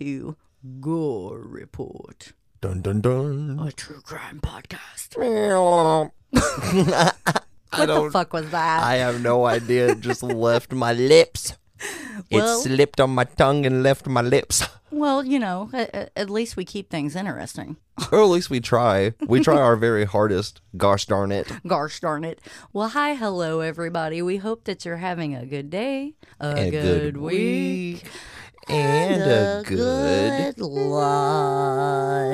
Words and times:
to 0.00 0.36
Gore 0.80 1.38
Report, 1.40 2.32
Dun 2.60 2.80
dun 2.82 3.00
dun. 3.00 3.58
a 3.60 3.70
true 3.72 4.00
crime 4.00 4.40
podcast. 4.40 5.14
I 6.34 7.06
What 7.76 7.86
the 7.86 8.10
fuck 8.10 8.32
was 8.32 8.50
that? 8.50 8.82
I 8.82 8.96
have 8.96 9.20
no 9.22 9.44
idea. 9.46 9.88
It 9.90 10.00
just 10.00 10.22
left 10.46 10.72
my 10.72 10.92
lips. 10.92 11.54
Well- 12.30 12.58
it 12.60 12.62
slipped 12.62 13.00
on 13.00 13.10
my 13.10 13.24
tongue 13.24 13.66
and 13.66 13.82
left 13.82 14.06
my 14.06 14.22
lips. 14.22 14.64
well, 14.90 15.24
you 15.24 15.38
know, 15.38 15.70
at, 15.72 16.10
at 16.16 16.30
least 16.30 16.56
we 16.56 16.64
keep 16.64 16.88
things 16.90 17.14
interesting. 17.16 17.76
or 18.12 18.20
at 18.22 18.26
least 18.28 18.48
we 18.50 18.60
try. 18.60 19.12
We 19.26 19.40
try 19.40 19.56
our 19.60 19.76
very 19.76 20.04
hardest. 20.04 20.60
Gosh 20.76 21.06
darn 21.06 21.30
it. 21.32 21.50
Gosh 21.66 22.00
darn 22.00 22.24
it. 22.24 22.40
Well, 22.72 22.88
hi, 22.88 23.14
hello, 23.14 23.60
everybody. 23.60 24.22
We 24.22 24.36
hope 24.38 24.64
that 24.64 24.84
you're 24.84 24.96
having 24.98 25.34
a 25.34 25.44
good 25.46 25.68
day, 25.70 26.14
a, 26.40 26.54
A 26.56 26.70
good, 26.70 27.16
week, 27.16 28.04
And 28.68 29.22
a 29.22 29.62
good 29.64 30.58
life. 30.60 32.24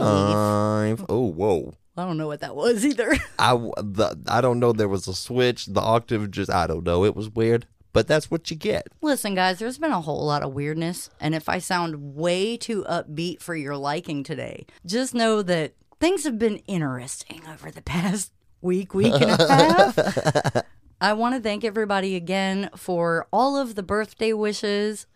life. 0.00 1.04
Oh, 1.08 1.26
whoa. 1.26 1.74
I 1.96 2.04
don't 2.04 2.16
know 2.16 2.26
what 2.28 2.40
that 2.40 2.56
was 2.56 2.84
either. 2.84 3.12
I, 3.38 3.54
the, 3.54 4.18
I 4.28 4.40
don't 4.40 4.58
know. 4.58 4.72
There 4.72 4.88
was 4.88 5.06
a 5.08 5.14
switch. 5.14 5.66
The 5.66 5.80
octave 5.80 6.30
just, 6.30 6.50
I 6.50 6.66
don't 6.66 6.84
know. 6.84 7.04
It 7.04 7.14
was 7.16 7.28
weird. 7.30 7.66
But 7.92 8.06
that's 8.06 8.30
what 8.30 8.50
you 8.50 8.56
get. 8.56 8.86
Listen, 9.02 9.34
guys, 9.34 9.58
there's 9.58 9.78
been 9.78 9.90
a 9.90 10.00
whole 10.00 10.24
lot 10.24 10.44
of 10.44 10.52
weirdness, 10.52 11.10
and 11.18 11.34
if 11.34 11.48
I 11.48 11.58
sound 11.58 12.14
way 12.14 12.56
too 12.56 12.84
upbeat 12.88 13.40
for 13.42 13.56
your 13.56 13.76
liking 13.76 14.22
today, 14.22 14.66
just 14.86 15.12
know 15.12 15.42
that 15.42 15.74
things 15.98 16.22
have 16.22 16.38
been 16.38 16.58
interesting 16.68 17.42
over 17.52 17.68
the 17.70 17.82
past 17.82 18.32
week, 18.60 18.94
week 18.94 19.12
and 19.14 19.24
a 19.30 19.48
half. 19.48 20.64
I 21.00 21.14
want 21.14 21.34
to 21.34 21.40
thank 21.40 21.64
everybody 21.64 22.14
again 22.14 22.70
for 22.76 23.26
all 23.32 23.56
of 23.56 23.74
the 23.74 23.82
birthday 23.82 24.32
wishes. 24.34 25.06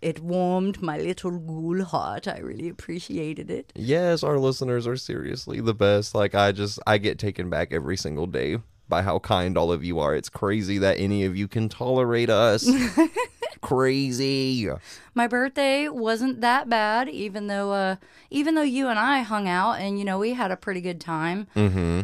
It 0.00 0.20
warmed 0.20 0.80
my 0.80 0.96
little 0.98 1.38
ghoul 1.38 1.82
heart. 1.84 2.28
I 2.28 2.38
really 2.38 2.68
appreciated 2.68 3.50
it. 3.50 3.72
Yes, 3.74 4.22
our 4.22 4.38
listeners 4.38 4.86
are 4.86 4.96
seriously 4.96 5.60
the 5.60 5.74
best. 5.74 6.14
Like 6.14 6.34
I 6.34 6.52
just 6.52 6.78
I 6.86 6.98
get 6.98 7.18
taken 7.18 7.50
back 7.50 7.72
every 7.72 7.96
single 7.96 8.26
day 8.26 8.58
by 8.88 9.02
how 9.02 9.18
kind 9.18 9.58
all 9.58 9.72
of 9.72 9.84
you 9.84 9.98
are. 9.98 10.14
It's 10.14 10.28
crazy 10.28 10.78
that 10.78 10.98
any 10.98 11.24
of 11.24 11.36
you 11.36 11.48
can 11.48 11.68
tolerate 11.68 12.30
us. 12.30 12.68
crazy. 13.60 14.68
My 15.14 15.26
birthday 15.26 15.88
wasn't 15.88 16.40
that 16.40 16.68
bad, 16.68 17.08
even 17.08 17.48
though 17.48 17.72
uh, 17.72 17.96
even 18.30 18.54
though 18.54 18.62
you 18.62 18.88
and 18.88 18.98
I 18.98 19.22
hung 19.22 19.48
out 19.48 19.74
and 19.74 19.98
you 19.98 20.04
know 20.04 20.18
we 20.18 20.34
had 20.34 20.50
a 20.50 20.56
pretty 20.56 20.80
good 20.80 21.00
time. 21.00 21.48
Mm-hmm. 21.56 22.02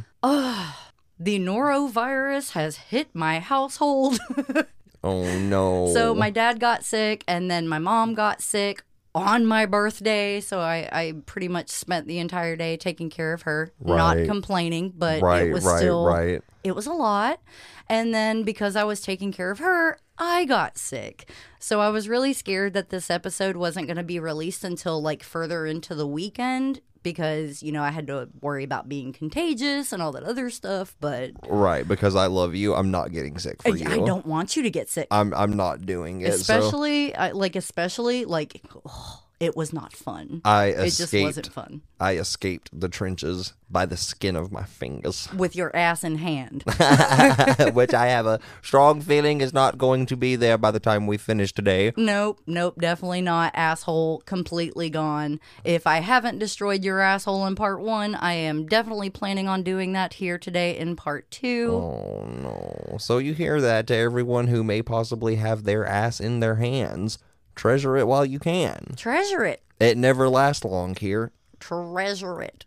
the 1.19 1.39
norovirus 1.39 2.53
has 2.53 2.77
hit 2.77 3.15
my 3.15 3.41
household. 3.41 4.19
Oh 5.05 5.39
no. 5.39 5.93
so 5.93 6.15
my 6.15 6.31
dad 6.31 6.59
got 6.59 6.83
sick 6.83 7.25
and 7.29 7.51
then 7.51 7.69
my 7.69 7.79
mom 7.79 8.15
got 8.15 8.41
sick 8.41 8.83
on 9.15 9.47
my 9.47 9.67
birthday. 9.67 10.41
So 10.41 10.61
I, 10.61 10.89
I 10.91 11.15
pretty 11.27 11.49
much 11.49 11.69
spent 11.69 12.07
the 12.07 12.19
entire 12.19 12.57
day 12.57 12.77
taking 12.77 13.11
care 13.11 13.33
of 13.33 13.43
her, 13.43 13.73
not 13.81 14.17
complaining, 14.25 14.93
but 14.97 15.23
right, 15.23 15.49
it 15.49 15.53
was 15.53 15.65
right, 15.65 15.79
still 15.79 16.07
right. 16.07 16.43
it 16.65 16.75
was 16.75 16.87
a 16.87 16.93
lot. 16.93 17.41
And 17.89 18.15
then 18.15 18.43
because 18.43 18.77
I 18.77 18.85
was 18.85 19.01
taking 19.01 19.31
care 19.31 19.51
of 19.51 19.59
her, 19.59 19.99
I 20.19 20.45
got 20.47 20.79
sick. 20.79 21.31
So 21.59 21.81
I 21.81 21.91
was 21.91 22.09
really 22.09 22.33
scared 22.33 22.73
that 22.75 22.91
this 22.91 23.11
episode 23.11 23.57
wasn't 23.57 23.87
going 23.87 23.97
to 23.99 24.03
be 24.03 24.19
released 24.19 24.65
until 24.65 25.01
like 25.01 25.23
further 25.23 25.67
into 25.67 25.95
the 25.95 26.07
weekend 26.07 26.81
because, 27.05 27.63
you 27.63 27.71
know, 27.71 27.83
I 27.83 27.91
had 27.91 28.09
to 28.09 28.29
worry 28.41 28.65
about 28.65 28.89
being 28.89 29.13
contagious 29.13 29.93
and 29.93 30.03
all 30.03 30.11
that 30.13 30.25
other 30.25 30.51
stuff, 30.51 30.97
but 31.01 31.31
Right, 31.49 31.87
because 31.87 32.17
I 32.17 32.27
love 32.27 32.57
you. 32.57 32.75
I'm 32.75 32.91
not 32.91 33.13
getting 33.13 33.39
sick 33.39 33.63
for 33.63 33.69
I, 33.69 33.77
you. 33.77 33.89
I 33.89 34.05
don't 34.05 34.27
want 34.27 34.57
you 34.57 34.65
to 34.65 34.71
get 34.71 34.91
sick. 34.91 35.07
I'm 35.13 35.33
I'm 35.35 35.55
not 35.55 35.87
doing 35.87 36.23
it. 36.23 36.33
so 36.33 36.35
especially 36.35 37.15
I, 37.15 37.31
like 37.31 37.55
especially 37.55 38.25
like 38.25 38.61
oh, 38.87 39.24
it 39.41 39.57
was 39.57 39.73
not 39.73 39.93
fun. 39.93 40.41
I 40.45 40.67
it 40.67 40.91
just 40.93 41.13
wasn't 41.13 41.53
fun 41.53 41.83
I 42.01 42.17
escaped 42.17 42.69
the 42.79 42.89
trenches 42.89 43.55
by 43.71 43.87
the 43.87 43.97
skin 43.97 44.37
of 44.37 44.53
my 44.53 44.65
fingers. 44.65 45.29
with 45.37 45.57
your 45.57 45.75
ass 45.75 46.05
in 46.05 46.19
hand. 46.19 46.63
Which 47.73 47.95
I 47.95 48.07
have 48.07 48.27
a 48.27 48.41
strong 48.63 49.01
feeling 49.01 49.41
is 49.41 49.53
not 49.53 49.79
going 49.79 50.07
to 50.07 50.17
be 50.17 50.37
there 50.37 50.59
by 50.59 50.71
the 50.71 50.81
time 50.81 51.07
we 51.07 51.17
finish 51.17 51.53
today. 51.53 51.93
nope, 51.97 52.41
nope, 52.47 52.77
definitely 52.79 53.23
not. 53.23 53.53
Asshole 53.55 54.21
completely 54.27 54.91
gone. 54.91 55.41
If 55.65 55.87
I 55.87 56.01
haven't 56.01 56.39
destroyed 56.39 56.85
your 56.85 57.01
asshole 57.01 57.47
in 57.47 57.55
part 57.55 57.81
one, 57.81 58.15
I 58.15 58.35
am 58.35 58.67
definitely 58.67 59.11
planning 59.11 59.49
on 59.49 59.63
doing 59.63 59.93
that 59.95 60.15
here 60.15 60.39
today 60.39 60.77
in 60.77 60.97
part 60.97 61.31
two. 61.31 61.71
Oh 61.73 62.27
no. 62.27 62.99
So 62.99 63.19
you 63.19 63.35
hear 63.35 63.61
that 63.61 63.87
to 63.87 63.95
everyone 63.97 64.49
who 64.49 64.63
may 64.63 64.83
possibly 64.83 65.37
have 65.37 65.65
their 65.65 65.87
ass 65.87 66.21
in 66.21 66.41
their 66.41 66.57
hands. 66.57 67.19
Treasure 67.55 67.97
it 67.97 68.07
while 68.07 68.25
you 68.25 68.39
can. 68.39 68.95
Treasure 68.97 69.45
it, 69.45 69.63
It 69.81 69.97
never 69.97 70.29
lasts 70.29 70.65
long 70.65 70.95
here. 70.97 71.33
treasure 71.61 72.43
it. 72.43 72.65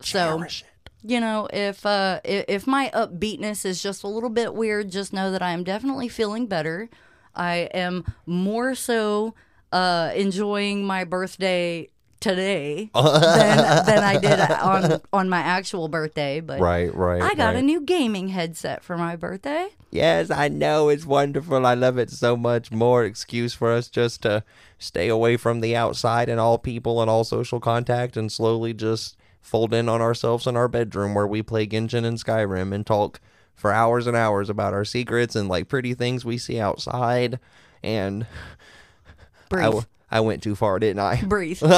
So 0.00 0.38
Cherish 0.38 0.62
it. 0.62 0.90
you 1.02 1.20
know 1.20 1.48
if 1.52 1.84
uh 1.84 2.20
if, 2.24 2.44
if 2.48 2.66
my 2.66 2.90
upbeatness 2.94 3.64
is 3.64 3.82
just 3.82 4.02
a 4.04 4.08
little 4.08 4.30
bit 4.30 4.54
weird 4.54 4.90
just 4.92 5.12
know 5.12 5.30
that 5.32 5.42
i 5.42 5.50
am 5.50 5.64
definitely 5.64 6.08
feeling 6.08 6.46
better 6.46 6.88
i 7.34 7.68
am 7.74 8.04
more 8.26 8.74
so 8.76 9.34
uh 9.72 10.10
enjoying 10.14 10.84
my 10.86 11.02
birthday 11.04 11.88
today 12.20 12.90
than, 12.94 13.04
than 13.86 14.02
i 14.04 14.18
did 14.18 14.40
on 14.40 15.00
on 15.12 15.28
my 15.28 15.38
actual 15.38 15.88
birthday 15.88 16.40
but 16.40 16.60
Right, 16.60 16.94
right. 16.94 17.22
i 17.22 17.34
got 17.34 17.54
right. 17.54 17.56
a 17.56 17.62
new 17.62 17.80
gaming 17.80 18.28
headset 18.28 18.82
for 18.82 18.96
my 18.96 19.16
birthday 19.16 19.68
Yes, 19.90 20.30
I 20.30 20.48
know. 20.48 20.90
It's 20.90 21.06
wonderful. 21.06 21.64
I 21.64 21.72
love 21.72 21.96
it 21.96 22.10
so 22.10 22.36
much. 22.36 22.70
More 22.70 23.04
excuse 23.06 23.54
for 23.54 23.72
us 23.72 23.88
just 23.88 24.20
to 24.20 24.44
stay 24.78 25.08
away 25.08 25.38
from 25.38 25.60
the 25.62 25.74
outside 25.74 26.28
and 26.28 26.38
all 26.38 26.58
people 26.58 27.00
and 27.00 27.08
all 27.10 27.24
social 27.24 27.58
contact 27.58 28.14
and 28.14 28.30
slowly 28.30 28.74
just 28.74 29.16
fold 29.40 29.72
in 29.72 29.88
on 29.88 30.02
ourselves 30.02 30.46
in 30.46 30.58
our 30.58 30.68
bedroom 30.68 31.14
where 31.14 31.26
we 31.26 31.40
play 31.42 31.66
Genshin 31.66 32.04
and 32.04 32.18
Skyrim 32.22 32.74
and 32.74 32.84
talk 32.84 33.18
for 33.54 33.72
hours 33.72 34.06
and 34.06 34.14
hours 34.14 34.50
about 34.50 34.74
our 34.74 34.84
secrets 34.84 35.34
and 35.34 35.48
like 35.48 35.68
pretty 35.68 35.94
things 35.94 36.22
we 36.22 36.36
see 36.36 36.60
outside. 36.60 37.40
And 37.82 38.24
I, 38.24 39.46
breathe 39.48 39.64
w- 39.64 39.84
I 40.10 40.20
went 40.20 40.42
too 40.42 40.54
far, 40.54 40.78
didn't 40.78 41.00
I? 41.00 41.22
breathe 41.22 41.58
it's 41.62 41.72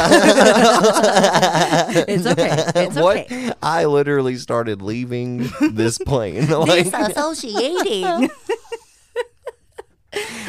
okay 2.26 2.64
it's 2.76 2.96
what? 2.96 3.16
okay 3.18 3.52
I 3.62 3.84
literally 3.86 4.36
started 4.36 4.82
leaving 4.82 5.48
this 5.60 5.98
plane. 5.98 6.48
like, 6.48 6.86
disassociating. 6.86 8.30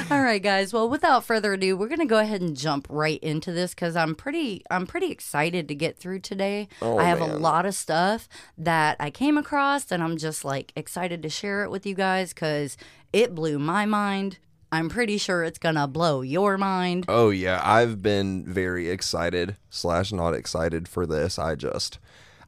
All 0.10 0.22
right, 0.22 0.42
guys. 0.42 0.74
Well, 0.74 0.90
without 0.90 1.24
further 1.24 1.54
ado, 1.54 1.78
we're 1.78 1.88
gonna 1.88 2.06
go 2.06 2.18
ahead 2.20 2.42
and 2.42 2.58
jump 2.58 2.88
right 2.90 3.20
into 3.22 3.52
this 3.52 3.74
because 3.76 3.96
I'm 3.96 4.16
pretty, 4.16 4.64
I'm 4.72 4.88
pretty 4.88 5.12
excited 5.12 5.68
to 5.68 5.76
get 5.76 5.98
through 5.98 6.20
today. 6.20 6.68
Oh, 6.82 6.98
I 6.98 7.04
have 7.06 7.22
a 7.22 7.26
lot 7.26 7.66
of 7.66 7.76
stuff 7.76 8.28
that 8.58 8.98
I 9.00 9.12
came 9.12 9.38
across, 9.38 9.92
and 9.92 10.04
I'm 10.04 10.18
just 10.18 10.44
like 10.44 10.74
excited 10.76 11.22
to 11.24 11.30
share 11.30 11.64
it 11.64 11.72
with 11.72 11.86
you 11.86 11.94
guys 11.96 12.34
because 12.34 12.76
it 13.14 13.36
blew 13.36 13.60
my 13.60 13.86
mind. 13.86 14.40
I'm 14.72 14.88
pretty 14.90 15.18
sure 15.18 15.44
it's 15.44 15.60
gonna 15.60 15.88
blow 15.88 16.22
your 16.22 16.58
mind. 16.58 17.06
Oh 17.10 17.30
yeah, 17.30 17.60
I've 17.64 18.02
been 18.02 18.46
very 18.46 18.90
excited 18.90 19.58
slash 19.70 20.12
not 20.14 20.34
excited 20.34 20.88
for 20.88 21.06
this. 21.06 21.38
I 21.38 21.56
just, 21.56 22.00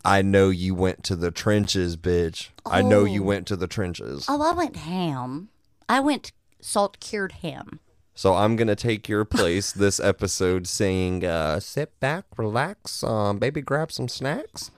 I 0.06 0.22
know 0.22 0.50
you 0.50 0.74
went 0.74 1.04
to 1.06 1.16
the 1.18 1.31
trenches, 1.31 1.98
bitch. 1.98 2.50
I 2.66 2.81
know 2.81 3.04
you 3.04 3.22
Oh. 3.24 3.25
went 3.28 3.48
to 3.48 3.56
the 3.58 3.68
trenches. 3.68 4.25
Oh, 4.30 4.42
I 4.42 4.54
went 4.54 4.78
ham. 4.78 5.50
I 5.90 6.00
went 6.00 6.31
salt 6.62 7.00
cured 7.02 7.34
ham. 7.44 7.80
So 8.16 8.36
I'm 8.36 8.56
gonna 8.56 8.75
take 8.75 9.10
your 9.10 9.25
place 9.25 9.72
this 9.84 10.00
episode, 10.00 10.66
saying, 10.68 11.25
uh, 11.25 11.60
"Sit 11.60 12.00
back, 12.00 12.25
relax, 12.38 13.04
um, 13.04 13.38
baby, 13.40 13.60
grab 13.62 13.92
some 13.92 14.08
snacks, 14.08 14.72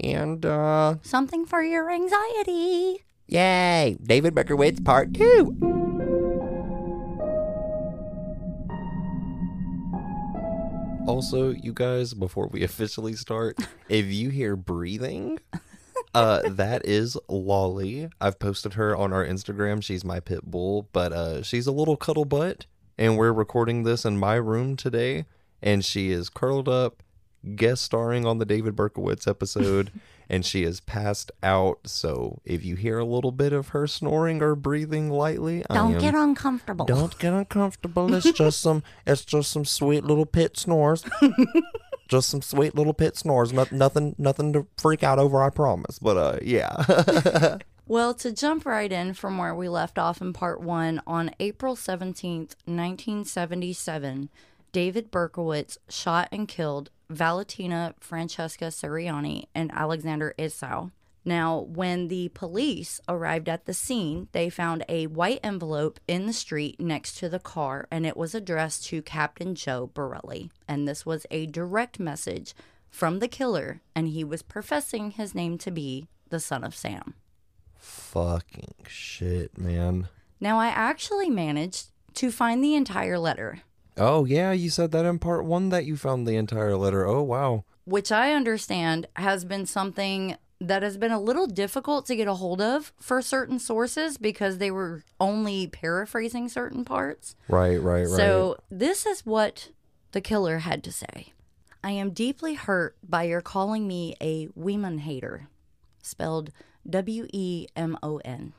and 0.00 0.46
uh, 0.46 0.94
Something 1.02 1.44
for 1.44 1.62
your 1.62 1.90
anxiety. 1.90 3.04
yay, 3.26 3.98
David 4.02 4.34
Berkowitz 4.34 4.82
Part 4.82 5.12
Two. 5.12 5.85
Also, 11.06 11.50
you 11.50 11.72
guys, 11.72 12.14
before 12.14 12.48
we 12.48 12.62
officially 12.64 13.12
start, 13.14 13.56
if 13.88 14.06
you 14.06 14.30
hear 14.30 14.56
breathing, 14.56 15.38
uh, 16.14 16.42
that 16.48 16.84
is 16.84 17.16
Lolly. 17.28 18.08
I've 18.20 18.38
posted 18.38 18.74
her 18.74 18.96
on 18.96 19.12
our 19.12 19.24
Instagram. 19.24 19.82
She's 19.82 20.04
my 20.04 20.18
pit 20.20 20.40
bull, 20.44 20.88
but 20.92 21.12
uh, 21.12 21.42
she's 21.42 21.66
a 21.66 21.72
little 21.72 21.96
cuddle 21.96 22.24
butt. 22.24 22.66
and 22.98 23.16
we're 23.16 23.32
recording 23.32 23.84
this 23.84 24.04
in 24.04 24.18
my 24.18 24.34
room 24.34 24.74
today, 24.76 25.26
and 25.62 25.84
she 25.84 26.10
is 26.10 26.28
curled 26.28 26.68
up, 26.68 27.02
guest 27.54 27.82
starring 27.82 28.26
on 28.26 28.38
the 28.38 28.44
David 28.46 28.74
Berkowitz 28.74 29.28
episode, 29.28 29.92
and 30.28 30.44
she 30.44 30.62
is 30.64 30.80
passed 30.80 31.30
out. 31.42 31.80
So 31.86 32.40
if 32.44 32.64
you 32.64 32.76
hear 32.76 32.98
a 32.98 33.04
little 33.04 33.32
bit 33.32 33.52
of 33.52 33.68
her 33.68 33.86
snoring 33.86 34.42
or 34.42 34.54
breathing 34.54 35.10
lightly, 35.10 35.64
Don't 35.72 35.94
am- 35.94 36.00
get 36.00 36.14
uncomfortable. 36.14 36.84
don't 36.86 37.18
get 37.18 37.32
uncomfortable. 37.32 38.12
It's 38.14 38.32
just 38.32 38.60
some. 38.60 38.82
It's 39.06 39.24
just 39.24 39.50
some 39.50 39.64
sweet 39.64 40.04
little 40.04 40.26
pit 40.26 40.56
snores. 40.56 41.04
just 42.08 42.28
some 42.28 42.42
sweet 42.42 42.74
little 42.74 42.94
pit 42.94 43.16
snores. 43.16 43.52
Not, 43.52 43.72
nothing. 43.72 44.14
Nothing 44.18 44.52
to 44.52 44.66
freak 44.76 45.02
out 45.02 45.18
over. 45.18 45.42
I 45.42 45.50
promise. 45.50 45.98
But 45.98 46.16
uh, 46.16 46.38
yeah. 46.42 47.58
Well, 47.88 48.14
to 48.14 48.32
jump 48.32 48.66
right 48.66 48.90
in 48.90 49.14
from 49.14 49.38
where 49.38 49.54
we 49.54 49.68
left 49.68 49.96
off 49.96 50.20
in 50.20 50.32
part 50.32 50.60
one, 50.60 51.00
on 51.06 51.30
April 51.38 51.76
17th, 51.76 52.56
1977, 52.64 54.28
David 54.72 55.12
Berkowitz 55.12 55.78
shot 55.88 56.28
and 56.32 56.48
killed 56.48 56.90
Valentina 57.08 57.94
Francesca 58.00 58.66
Suriani 58.66 59.46
and 59.54 59.70
Alexander 59.72 60.34
Esau. 60.38 60.90
Now, 61.24 61.58
when 61.58 62.06
the 62.06 62.28
police 62.28 63.00
arrived 63.08 63.48
at 63.48 63.66
the 63.66 63.74
scene, 63.74 64.28
they 64.30 64.48
found 64.48 64.84
a 64.88 65.08
white 65.08 65.40
envelope 65.42 65.98
in 66.06 66.26
the 66.26 66.32
street 66.32 66.78
next 66.78 67.18
to 67.18 67.28
the 67.28 67.40
car, 67.40 67.88
and 67.90 68.06
it 68.06 68.16
was 68.16 68.32
addressed 68.32 68.86
to 68.86 69.02
Captain 69.02 69.56
Joe 69.56 69.90
Borelli. 69.92 70.50
And 70.68 70.86
this 70.86 71.04
was 71.04 71.26
a 71.32 71.46
direct 71.46 71.98
message 71.98 72.54
from 72.90 73.18
the 73.18 73.26
killer, 73.26 73.80
and 73.94 74.06
he 74.08 74.22
was 74.22 74.42
professing 74.42 75.10
his 75.10 75.34
name 75.34 75.58
to 75.58 75.72
be 75.72 76.06
the 76.28 76.38
son 76.38 76.62
of 76.62 76.76
Sam. 76.76 77.14
Fucking 77.76 78.74
shit, 78.86 79.58
man. 79.58 80.08
Now, 80.40 80.60
I 80.60 80.68
actually 80.68 81.28
managed 81.28 81.88
to 82.14 82.30
find 82.30 82.62
the 82.62 82.76
entire 82.76 83.18
letter, 83.18 83.62
Oh 83.96 84.24
yeah, 84.24 84.52
you 84.52 84.70
said 84.70 84.90
that 84.92 85.04
in 85.06 85.18
part 85.18 85.44
one 85.44 85.70
that 85.70 85.84
you 85.86 85.96
found 85.96 86.26
the 86.26 86.36
entire 86.36 86.76
letter. 86.76 87.06
Oh 87.06 87.22
wow. 87.22 87.64
which 87.84 88.10
I 88.12 88.32
understand 88.32 89.06
has 89.16 89.44
been 89.44 89.64
something 89.66 90.36
that 90.60 90.82
has 90.82 90.96
been 90.96 91.12
a 91.12 91.20
little 91.20 91.46
difficult 91.46 92.06
to 92.06 92.16
get 92.16 92.26
a 92.28 92.34
hold 92.34 92.60
of 92.62 92.92
for 92.98 93.20
certain 93.22 93.58
sources 93.58 94.16
because 94.16 94.58
they 94.58 94.70
were 94.70 95.02
only 95.20 95.66
paraphrasing 95.66 96.48
certain 96.48 96.84
parts. 96.84 97.36
Right, 97.48 97.76
right, 97.76 98.06
right. 98.06 98.08
So, 98.08 98.56
this 98.70 99.04
is 99.06 99.26
what 99.26 99.70
the 100.12 100.20
killer 100.22 100.58
had 100.58 100.82
to 100.84 100.92
say 100.92 101.32
I 101.84 101.90
am 101.90 102.10
deeply 102.10 102.54
hurt 102.54 102.96
by 103.06 103.24
your 103.24 103.40
calling 103.42 103.86
me 103.86 104.14
a 104.20 104.48
woman 104.54 104.98
hater, 104.98 105.48
spelled 106.02 106.50
W 106.88 107.26
E 107.32 107.66
M 107.76 107.98
O 108.02 108.18
N. 108.24 108.52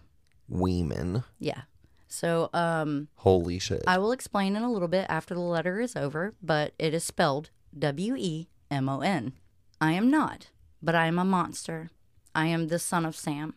Weeman. 0.52 1.24
Yeah. 1.40 1.62
So, 2.08 2.50
um, 2.54 3.10
Holy 3.18 3.60
shit. 3.60 3.84
I 3.86 3.98
will 3.98 4.12
explain 4.12 4.56
in 4.56 4.64
a 4.64 4.72
little 4.72 4.88
bit 4.88 5.06
after 5.10 5.34
the 5.34 5.42
letter 5.42 5.80
is 5.80 5.96
over, 5.96 6.34
but 6.42 6.74
it 6.80 6.94
is 6.94 7.04
spelled 7.04 7.50
W 7.78 8.16
E 8.18 8.48
M 8.72 8.90
O 8.90 9.02
N. 9.02 9.34
I 9.80 9.92
am 9.92 10.10
not, 10.10 10.50
but 10.82 10.96
I 10.96 11.08
am 11.08 11.20
a 11.20 11.26
monster. 11.26 11.90
I 12.34 12.48
am 12.48 12.68
the 12.68 12.80
son 12.80 13.06
of 13.06 13.16
Sam. 13.16 13.56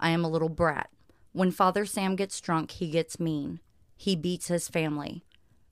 I 0.00 0.10
am 0.10 0.24
a 0.24 0.28
little 0.28 0.48
brat. 0.48 0.90
When 1.32 1.50
Father 1.50 1.86
Sam 1.86 2.16
gets 2.16 2.40
drunk, 2.40 2.72
he 2.72 2.90
gets 2.90 3.20
mean. 3.20 3.60
He 3.96 4.16
beats 4.16 4.48
his 4.48 4.68
family. 4.68 5.24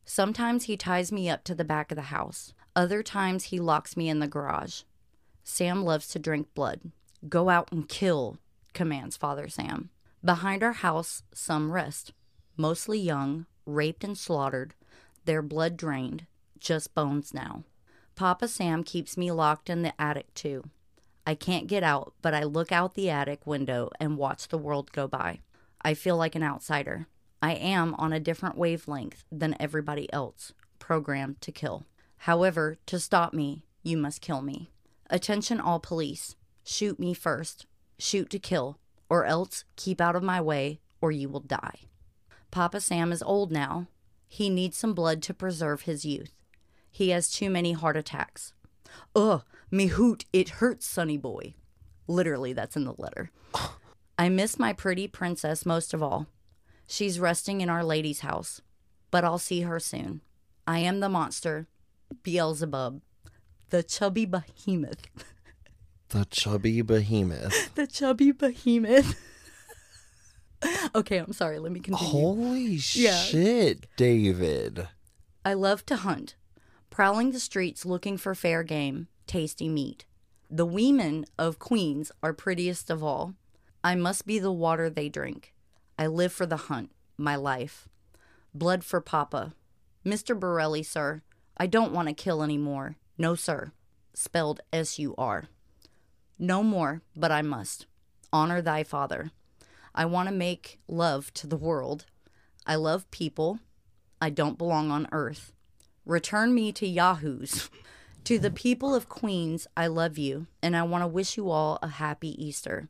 Sometimes 0.04 0.64
he 0.64 0.76
ties 0.76 1.10
me 1.10 1.28
up 1.28 1.44
to 1.44 1.54
the 1.54 1.64
back 1.64 1.90
of 1.90 1.96
the 1.96 2.02
house. 2.02 2.52
Other 2.76 3.02
times 3.02 3.44
he 3.44 3.58
locks 3.58 3.96
me 3.96 4.08
in 4.08 4.20
the 4.20 4.28
garage. 4.28 4.82
Sam 5.42 5.82
loves 5.82 6.08
to 6.08 6.18
drink 6.18 6.48
blood. 6.54 6.92
Go 7.28 7.48
out 7.48 7.72
and 7.72 7.88
kill, 7.88 8.38
commands 8.72 9.16
Father 9.16 9.48
Sam. 9.48 9.90
Behind 10.26 10.64
our 10.64 10.72
house, 10.72 11.22
some 11.32 11.70
rest, 11.70 12.12
mostly 12.56 12.98
young, 12.98 13.46
raped 13.64 14.02
and 14.02 14.18
slaughtered, 14.18 14.74
their 15.24 15.40
blood 15.40 15.76
drained, 15.76 16.26
just 16.58 16.96
bones 16.96 17.32
now. 17.32 17.62
Papa 18.16 18.48
Sam 18.48 18.82
keeps 18.82 19.16
me 19.16 19.30
locked 19.30 19.70
in 19.70 19.82
the 19.82 19.92
attic 20.02 20.34
too. 20.34 20.64
I 21.24 21.36
can't 21.36 21.68
get 21.68 21.84
out, 21.84 22.12
but 22.22 22.34
I 22.34 22.42
look 22.42 22.72
out 22.72 22.94
the 22.94 23.08
attic 23.08 23.46
window 23.46 23.88
and 24.00 24.18
watch 24.18 24.48
the 24.48 24.58
world 24.58 24.90
go 24.90 25.06
by. 25.06 25.42
I 25.82 25.94
feel 25.94 26.16
like 26.16 26.34
an 26.34 26.42
outsider. 26.42 27.06
I 27.40 27.52
am 27.52 27.94
on 27.94 28.12
a 28.12 28.18
different 28.18 28.58
wavelength 28.58 29.24
than 29.30 29.54
everybody 29.60 30.12
else, 30.12 30.52
programmed 30.80 31.40
to 31.42 31.52
kill. 31.52 31.86
However, 32.16 32.78
to 32.86 32.98
stop 32.98 33.32
me, 33.32 33.62
you 33.84 33.96
must 33.96 34.22
kill 34.22 34.42
me. 34.42 34.70
Attention, 35.08 35.60
all 35.60 35.78
police. 35.78 36.34
Shoot 36.64 36.98
me 36.98 37.14
first. 37.14 37.66
Shoot 38.00 38.28
to 38.30 38.40
kill, 38.40 38.80
or 39.08 39.24
else 39.24 39.64
keep 39.76 40.00
out 40.00 40.16
of 40.16 40.22
my 40.22 40.40
way, 40.40 40.80
or 41.00 41.10
you 41.10 41.28
will 41.28 41.40
die. 41.40 41.80
Papa 42.50 42.80
Sam 42.80 43.12
is 43.12 43.22
old 43.22 43.52
now. 43.52 43.86
He 44.28 44.48
needs 44.48 44.76
some 44.76 44.94
blood 44.94 45.22
to 45.22 45.34
preserve 45.34 45.82
his 45.82 46.04
youth. 46.04 46.32
He 46.90 47.10
has 47.10 47.30
too 47.30 47.50
many 47.50 47.72
heart 47.72 47.96
attacks. 47.96 48.54
Ugh, 49.14 49.42
me 49.70 49.88
hoot, 49.88 50.24
it 50.32 50.48
hurts, 50.48 50.86
sonny 50.86 51.18
boy. 51.18 51.54
Literally, 52.06 52.52
that's 52.52 52.76
in 52.76 52.84
the 52.84 52.94
letter. 52.96 53.30
I 54.18 54.28
miss 54.28 54.58
my 54.58 54.72
pretty 54.72 55.06
princess 55.08 55.66
most 55.66 55.92
of 55.92 56.02
all. 56.02 56.26
She's 56.86 57.20
resting 57.20 57.60
in 57.60 57.68
Our 57.68 57.84
Lady's 57.84 58.20
house, 58.20 58.62
but 59.10 59.24
I'll 59.24 59.38
see 59.38 59.62
her 59.62 59.80
soon. 59.80 60.22
I 60.66 60.78
am 60.78 61.00
the 61.00 61.08
monster, 61.08 61.66
Beelzebub, 62.22 63.02
the 63.70 63.82
chubby 63.82 64.24
behemoth. 64.24 65.02
the 66.10 66.24
chubby 66.30 66.82
behemoth. 66.82 67.70
The 67.74 67.86
chubby 67.86 68.32
behemoth. 68.32 69.14
okay, 70.94 71.18
I'm 71.18 71.32
sorry. 71.32 71.58
Let 71.58 71.72
me 71.72 71.80
continue. 71.80 72.10
Holy 72.10 72.78
Yeah. 72.92 73.16
shit, 73.16 73.86
David. 73.96 74.88
I 75.44 75.52
love 75.54 75.84
to 75.86 75.96
hunt, 75.96 76.34
prowling 76.90 77.30
the 77.32 77.40
streets 77.40 77.84
looking 77.86 78.16
for 78.16 78.34
fair 78.34 78.62
game, 78.62 79.08
tasty 79.26 79.68
meat. 79.68 80.04
The 80.50 80.66
women 80.66 81.26
of 81.38 81.58
Queens 81.58 82.10
are 82.22 82.32
prettiest 82.32 82.90
of 82.90 83.02
all. 83.02 83.34
I 83.84 83.94
must 83.94 84.26
be 84.26 84.38
the 84.38 84.52
water 84.52 84.88
they 84.90 85.08
drink. 85.08 85.52
I 85.98 86.06
live 86.08 86.32
for 86.32 86.46
the 86.46 86.56
hunt, 86.56 86.90
my 87.16 87.36
life. 87.36 87.88
Blood 88.54 88.84
for 88.84 89.00
Papa. 89.00 89.54
Mr. 90.04 90.38
Borelli, 90.38 90.82
sir, 90.82 91.22
I 91.56 91.66
don't 91.66 91.92
want 91.92 92.08
to 92.08 92.14
kill 92.14 92.42
any 92.42 92.58
more. 92.58 92.96
No, 93.18 93.34
sir. 93.34 93.72
Spelled 94.14 94.60
S 94.72 94.98
U 94.98 95.14
R. 95.18 95.44
No 96.38 96.62
more, 96.62 97.02
but 97.14 97.32
I 97.32 97.42
must. 97.42 97.86
Honor 98.32 98.60
thy 98.60 98.82
father. 98.82 99.30
I 99.94 100.04
want 100.04 100.28
to 100.28 100.34
make 100.34 100.78
love 100.86 101.32
to 101.34 101.46
the 101.46 101.56
world. 101.56 102.04
I 102.66 102.74
love 102.74 103.10
people. 103.10 103.60
I 104.20 104.30
don't 104.30 104.58
belong 104.58 104.90
on 104.90 105.08
earth. 105.12 105.52
Return 106.04 106.54
me 106.54 106.72
to 106.72 106.86
Yahoos. 106.86 107.70
to 108.24 108.38
the 108.38 108.50
people 108.50 108.94
of 108.94 109.08
Queens, 109.08 109.66
I 109.76 109.86
love 109.86 110.18
you, 110.18 110.46
and 110.62 110.76
I 110.76 110.82
want 110.82 111.02
to 111.02 111.08
wish 111.08 111.36
you 111.36 111.50
all 111.50 111.78
a 111.80 111.88
happy 111.88 112.44
Easter. 112.44 112.88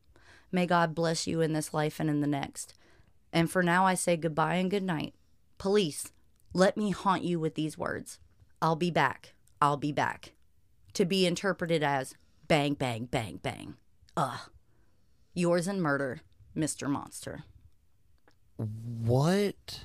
May 0.50 0.66
God 0.66 0.94
bless 0.94 1.26
you 1.26 1.40
in 1.40 1.52
this 1.52 1.74
life 1.74 2.00
and 2.00 2.08
in 2.08 2.20
the 2.20 2.26
next. 2.26 2.74
And 3.32 3.50
for 3.50 3.62
now, 3.62 3.86
I 3.86 3.94
say 3.94 4.16
goodbye 4.16 4.54
and 4.54 4.70
good 4.70 4.82
night. 4.82 5.14
Police, 5.58 6.10
let 6.52 6.76
me 6.76 6.90
haunt 6.90 7.22
you 7.22 7.38
with 7.38 7.54
these 7.54 7.76
words 7.78 8.18
I'll 8.62 8.76
be 8.76 8.90
back. 8.90 9.34
I'll 9.60 9.76
be 9.76 9.92
back. 9.92 10.32
To 10.94 11.04
be 11.04 11.26
interpreted 11.26 11.82
as 11.82 12.14
bang, 12.48 12.74
bang, 12.74 13.06
bang, 13.06 13.38
bang. 13.42 13.74
Ugh. 14.16 14.38
Yours 15.34 15.68
in 15.68 15.80
murder, 15.80 16.20
Mr. 16.56 16.88
Monster. 16.88 17.44
What 18.56 19.84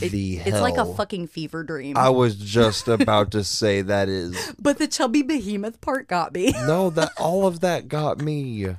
It- 0.00 0.12
the 0.12 0.36
hell? 0.36 0.48
It's 0.48 0.60
like 0.62 0.78
a 0.78 0.94
fucking 0.94 1.26
fever 1.26 1.62
dream. 1.62 1.96
I 1.96 2.08
was 2.08 2.36
just 2.36 2.88
about 2.88 3.30
to 3.32 3.44
say 3.44 3.82
that 3.82 4.08
is 4.08 4.54
but 4.58 4.78
the 4.78 4.88
chubby 4.88 5.22
behemoth 5.22 5.80
part 5.80 6.08
got 6.08 6.32
me. 6.32 6.52
no 6.66 6.90
that 6.90 7.12
all 7.18 7.46
of 7.46 7.60
that 7.60 7.88
got 7.88 8.20
me. 8.20 8.76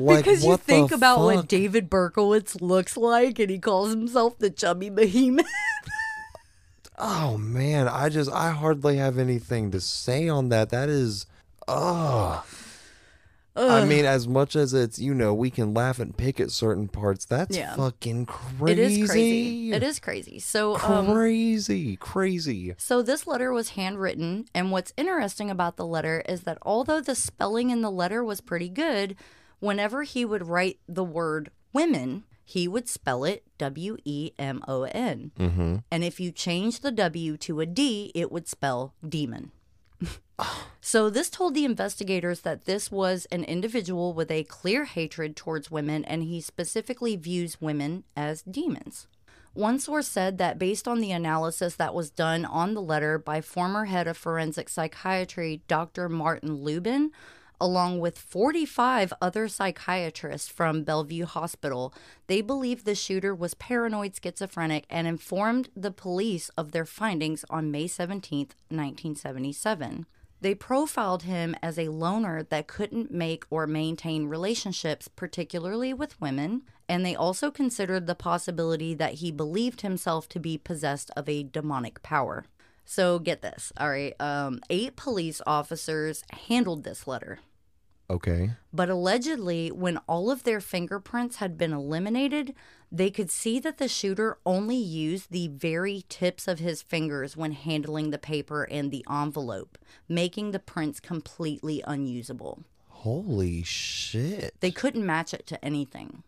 Like, 0.00 0.24
because 0.24 0.44
you 0.44 0.56
think 0.56 0.90
about 0.90 1.18
fuck? 1.18 1.24
what 1.24 1.48
David 1.48 1.88
Berkowitz 1.88 2.60
looks 2.60 2.96
like 2.96 3.38
and 3.38 3.48
he 3.50 3.58
calls 3.58 3.90
himself 3.90 4.36
the 4.38 4.50
chubby 4.50 4.90
behemoth. 4.90 5.46
Oh 6.96 7.36
man, 7.36 7.88
I 7.88 8.08
just 8.08 8.30
I 8.30 8.52
hardly 8.52 8.98
have 8.98 9.18
anything 9.18 9.72
to 9.72 9.80
say 9.80 10.28
on 10.28 10.48
that. 10.50 10.70
That 10.70 10.88
is 10.88 11.26
ugh. 11.68 12.44
I 13.56 13.84
mean, 13.84 14.04
as 14.04 14.26
much 14.26 14.56
as 14.56 14.74
it's 14.74 14.98
you 14.98 15.14
know 15.14 15.32
we 15.32 15.48
can 15.48 15.72
laugh 15.74 16.00
and 16.00 16.16
pick 16.16 16.40
at 16.40 16.50
certain 16.50 16.88
parts, 16.88 17.24
that's 17.24 17.56
Yeah. 17.56 17.76
fucking 17.76 18.26
crazy. 18.26 18.72
It 18.72 18.78
is 19.02 19.10
crazy. 19.10 19.72
It 19.72 19.82
is 19.84 20.00
crazy. 20.00 20.38
So 20.40 20.76
um, 20.80 21.06
crazy, 21.12 21.96
crazy. 21.96 22.74
So 22.78 23.00
this 23.00 23.28
letter 23.28 23.52
was 23.52 23.70
handwritten, 23.70 24.46
and 24.54 24.72
what's 24.72 24.92
interesting 24.96 25.50
about 25.50 25.76
the 25.76 25.86
letter 25.86 26.24
is 26.28 26.42
that 26.42 26.58
although 26.62 27.00
the 27.00 27.14
spelling 27.14 27.70
in 27.70 27.80
the 27.80 27.92
letter 27.92 28.24
was 28.24 28.40
pretty 28.40 28.68
good, 28.68 29.14
whenever 29.60 30.02
he 30.02 30.24
would 30.24 30.48
write 30.48 30.80
the 30.88 31.04
word 31.04 31.52
women, 31.72 32.24
he 32.44 32.66
would 32.66 32.88
spell 32.88 33.22
it 33.22 33.44
W 33.58 33.96
E 34.04 34.32
M 34.36 34.62
O 34.66 34.82
N. 34.82 35.30
Mm-hmm. 35.38 35.76
And 35.92 36.02
if 36.04 36.18
you 36.18 36.32
change 36.32 36.80
the 36.80 36.90
W 36.90 37.36
to 37.36 37.60
a 37.60 37.66
D, 37.66 38.10
it 38.16 38.32
would 38.32 38.48
spell 38.48 38.94
demon. 39.08 39.52
so 40.80 41.10
this 41.10 41.30
told 41.30 41.54
the 41.54 41.64
investigators 41.64 42.40
that 42.40 42.64
this 42.64 42.90
was 42.90 43.26
an 43.26 43.44
individual 43.44 44.12
with 44.12 44.30
a 44.30 44.44
clear 44.44 44.84
hatred 44.84 45.36
towards 45.36 45.70
women, 45.70 46.04
and 46.04 46.24
he 46.24 46.40
specifically 46.40 47.16
views 47.16 47.60
women 47.60 48.04
as 48.16 48.42
demons. 48.42 49.06
One 49.54 49.78
source 49.78 50.08
said 50.08 50.38
that 50.38 50.58
based 50.58 50.88
on 50.88 51.00
the 51.00 51.12
analysis 51.12 51.76
that 51.76 51.94
was 51.94 52.10
done 52.10 52.44
on 52.44 52.74
the 52.74 52.82
letter 52.82 53.18
by 53.18 53.40
former 53.40 53.84
head 53.84 54.08
of 54.08 54.16
forensic 54.16 54.68
psychiatry, 54.68 55.62
Dr. 55.68 56.08
Martin 56.08 56.56
Lubin, 56.56 57.12
along 57.64 57.98
with 57.98 58.18
45 58.18 59.14
other 59.22 59.48
psychiatrists 59.48 60.48
from 60.50 60.84
Bellevue 60.84 61.24
Hospital, 61.24 61.94
they 62.26 62.42
believe 62.42 62.84
the 62.84 62.94
shooter 62.94 63.34
was 63.34 63.54
paranoid 63.54 64.12
schizophrenic 64.14 64.84
and 64.90 65.06
informed 65.06 65.70
the 65.74 65.90
police 65.90 66.50
of 66.58 66.72
their 66.72 66.84
findings 66.84 67.42
on 67.48 67.70
May 67.70 67.86
17, 67.86 68.48
1977. 68.68 70.04
They 70.42 70.54
profiled 70.54 71.22
him 71.22 71.56
as 71.62 71.78
a 71.78 71.88
loner 71.88 72.42
that 72.42 72.66
couldn't 72.66 73.10
make 73.10 73.46
or 73.48 73.66
maintain 73.66 74.26
relationships, 74.26 75.08
particularly 75.08 75.94
with 75.94 76.20
women, 76.20 76.64
and 76.86 77.02
they 77.02 77.16
also 77.16 77.50
considered 77.50 78.06
the 78.06 78.14
possibility 78.14 78.92
that 78.92 79.14
he 79.14 79.32
believed 79.32 79.80
himself 79.80 80.28
to 80.28 80.38
be 80.38 80.58
possessed 80.58 81.10
of 81.16 81.30
a 81.30 81.44
demonic 81.44 82.02
power. 82.02 82.44
So 82.84 83.18
get 83.18 83.40
this, 83.40 83.72
all 83.78 83.88
right. 83.88 84.14
Um, 84.20 84.60
eight 84.68 84.96
police 84.96 85.40
officers 85.46 86.24
handled 86.30 86.84
this 86.84 87.06
letter. 87.06 87.38
Okay. 88.10 88.52
But 88.72 88.90
allegedly, 88.90 89.70
when 89.70 89.98
all 90.06 90.30
of 90.30 90.42
their 90.42 90.60
fingerprints 90.60 91.36
had 91.36 91.56
been 91.56 91.72
eliminated, 91.72 92.54
they 92.92 93.10
could 93.10 93.30
see 93.30 93.58
that 93.60 93.78
the 93.78 93.88
shooter 93.88 94.38
only 94.44 94.76
used 94.76 95.30
the 95.30 95.48
very 95.48 96.04
tips 96.08 96.46
of 96.46 96.58
his 96.58 96.82
fingers 96.82 97.36
when 97.36 97.52
handling 97.52 98.10
the 98.10 98.18
paper 98.18 98.64
and 98.64 98.90
the 98.90 99.04
envelope, 99.10 99.78
making 100.08 100.50
the 100.50 100.58
prints 100.58 101.00
completely 101.00 101.82
unusable. 101.86 102.64
Holy 102.88 103.62
shit. 103.62 104.54
They 104.60 104.70
couldn't 104.70 105.04
match 105.04 105.34
it 105.34 105.46
to 105.48 105.64
anything. 105.64 106.22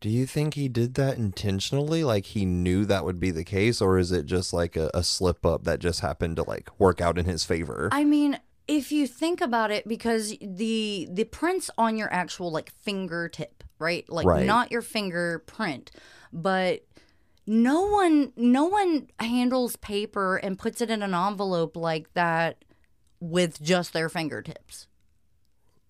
Do 0.00 0.10
you 0.10 0.26
think 0.26 0.54
he 0.54 0.68
did 0.68 0.94
that 0.94 1.16
intentionally? 1.16 2.04
Like 2.04 2.26
he 2.26 2.44
knew 2.44 2.84
that 2.84 3.04
would 3.04 3.18
be 3.18 3.30
the 3.30 3.44
case, 3.44 3.80
or 3.80 3.98
is 3.98 4.12
it 4.12 4.26
just 4.26 4.52
like 4.52 4.76
a, 4.76 4.90
a 4.92 5.02
slip 5.02 5.44
up 5.44 5.64
that 5.64 5.78
just 5.80 6.00
happened 6.00 6.36
to 6.36 6.42
like 6.42 6.68
work 6.78 7.00
out 7.00 7.18
in 7.18 7.24
his 7.24 7.44
favor? 7.44 7.88
I 7.90 8.04
mean, 8.04 8.38
if 8.68 8.90
you 8.90 9.06
think 9.06 9.40
about 9.40 9.70
it, 9.70 9.86
because 9.86 10.34
the 10.40 11.08
the 11.10 11.24
prints 11.24 11.70
on 11.78 11.96
your 11.96 12.12
actual 12.12 12.50
like 12.50 12.70
fingertip, 12.70 13.62
right? 13.78 14.08
Like 14.08 14.26
Right. 14.26 14.46
not 14.46 14.72
your 14.72 14.82
fingerprint, 14.82 15.90
but 16.32 16.84
no 17.46 17.82
one 17.86 18.32
no 18.36 18.64
one 18.64 19.08
handles 19.20 19.76
paper 19.76 20.36
and 20.36 20.58
puts 20.58 20.80
it 20.80 20.90
in 20.90 21.02
an 21.02 21.14
envelope 21.14 21.76
like 21.76 22.12
that 22.14 22.64
with 23.20 23.62
just 23.62 23.92
their 23.92 24.08
fingertips. 24.08 24.88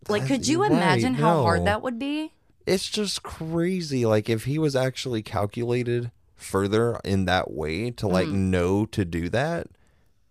Like, 0.08 0.26
could 0.26 0.46
you 0.46 0.62
right, 0.62 0.72
imagine 0.72 1.14
how 1.14 1.42
hard 1.42 1.64
that 1.64 1.82
would 1.82 1.98
be? 1.98 2.32
it's 2.66 2.88
just 2.88 3.22
crazy. 3.22 4.04
Like 4.04 4.28
if 4.28 4.44
he 4.44 4.58
was 4.58 4.74
actually 4.76 5.22
calculated 5.22 6.10
further 6.34 6.98
in 7.04 7.24
that 7.24 7.50
way 7.52 7.90
to 7.92 8.06
like 8.08 8.28
Mm-hmm. 8.28 8.50
know 8.50 8.86
to 8.86 9.04
do 9.04 9.28
that, 9.30 9.68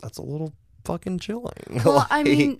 that's 0.02 0.18
a 0.18 0.22
little 0.22 0.54
fucking 0.86 1.20
chilling. 1.20 1.54
Well, 1.86 2.08
I 2.10 2.24
mean, 2.24 2.58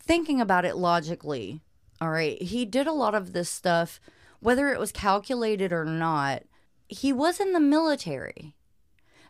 thinking 0.00 0.40
about 0.40 0.64
it 0.64 0.76
logically, 0.76 1.60
all 2.00 2.10
right, 2.10 2.40
he 2.40 2.64
did 2.64 2.86
a 2.86 2.92
lot 2.92 3.14
of 3.14 3.32
this 3.32 3.48
stuff, 3.50 4.00
whether 4.40 4.68
it 4.72 4.78
was 4.78 4.92
calculated 4.92 5.72
or 5.72 5.84
not. 5.84 6.42
He 6.88 7.12
was 7.12 7.40
in 7.40 7.52
the 7.52 7.60
military. 7.60 8.54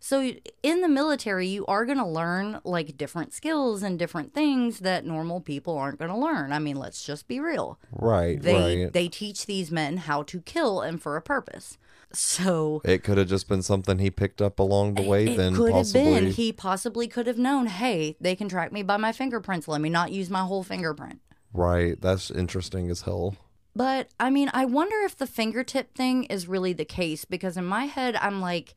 So, 0.01 0.33
in 0.65 0.81
the 0.81 0.89
military, 0.89 1.47
you 1.47 1.65
are 1.67 1.85
going 1.85 1.99
to 1.99 2.05
learn 2.05 2.59
like 2.65 2.97
different 2.97 3.33
skills 3.33 3.85
and 3.85 3.97
different 3.97 4.35
things 4.35 4.81
that 4.81 5.05
normal 5.07 5.41
people 5.41 5.79
aren't 5.79 6.01
going 6.01 6.11
to 6.11 6.17
learn. 6.17 6.53
I 6.53 6.59
mean, 6.59 6.75
let's 6.75 7.05
just 7.07 7.29
be 7.29 7.39
real. 7.39 7.79
right, 7.93 8.43
They 8.43 8.85
right. 8.85 8.93
they 8.93 9.07
teach 9.07 9.47
these 9.47 9.71
men 9.71 9.99
how 9.99 10.25
to 10.25 10.41
kill 10.41 10.81
and 10.81 11.01
for 11.01 11.17
a 11.17 11.23
purpose. 11.23 11.79
So, 12.15 12.83
it 12.85 13.03
could 13.03 13.19
have 13.19 13.29
just 13.29 13.49
been 13.49 13.63
something 13.63 13.99
he 13.99 14.11
picked 14.11 14.43
up 14.43 14.59
along 14.59 14.95
the 14.95 15.03
eh, 15.03 15.09
way. 15.09 15.27
it 15.29 15.37
then 15.37 15.55
could 15.55 15.73
possibly, 15.73 16.13
have 16.13 16.23
been. 16.23 16.33
He 16.33 16.53
possibly 16.53 17.09
could 17.09 17.27
have 17.27 17.39
known, 17.39 17.67
hey, 17.67 18.17
they 18.21 18.37
can 18.37 18.49
track 18.49 18.73
me 18.73 18.83
by 18.83 18.97
my 18.97 19.13
fingerprints. 19.13 19.69
Let 19.69 19.81
me 19.81 19.89
not 19.89 20.13
use 20.13 20.29
my 20.31 20.43
whole 20.43 20.63
fingerprint. 20.63 21.21
right. 21.53 22.01
That's 22.01 22.31
interesting 22.31 22.91
as 22.91 23.03
hell. 23.03 23.37
But 23.75 24.09
I 24.21 24.31
mean, 24.31 24.51
I 24.53 24.65
wonder 24.65 24.97
if 25.05 25.17
the 25.17 25.27
fingertip 25.27 25.95
thing 25.95 26.25
is 26.25 26.47
really 26.47 26.73
the 26.73 26.85
case 26.85 27.25
because 27.25 27.57
in 27.57 27.65
my 27.65 27.87
head, 27.87 28.17
I'm 28.17 28.41
like, 28.41 28.75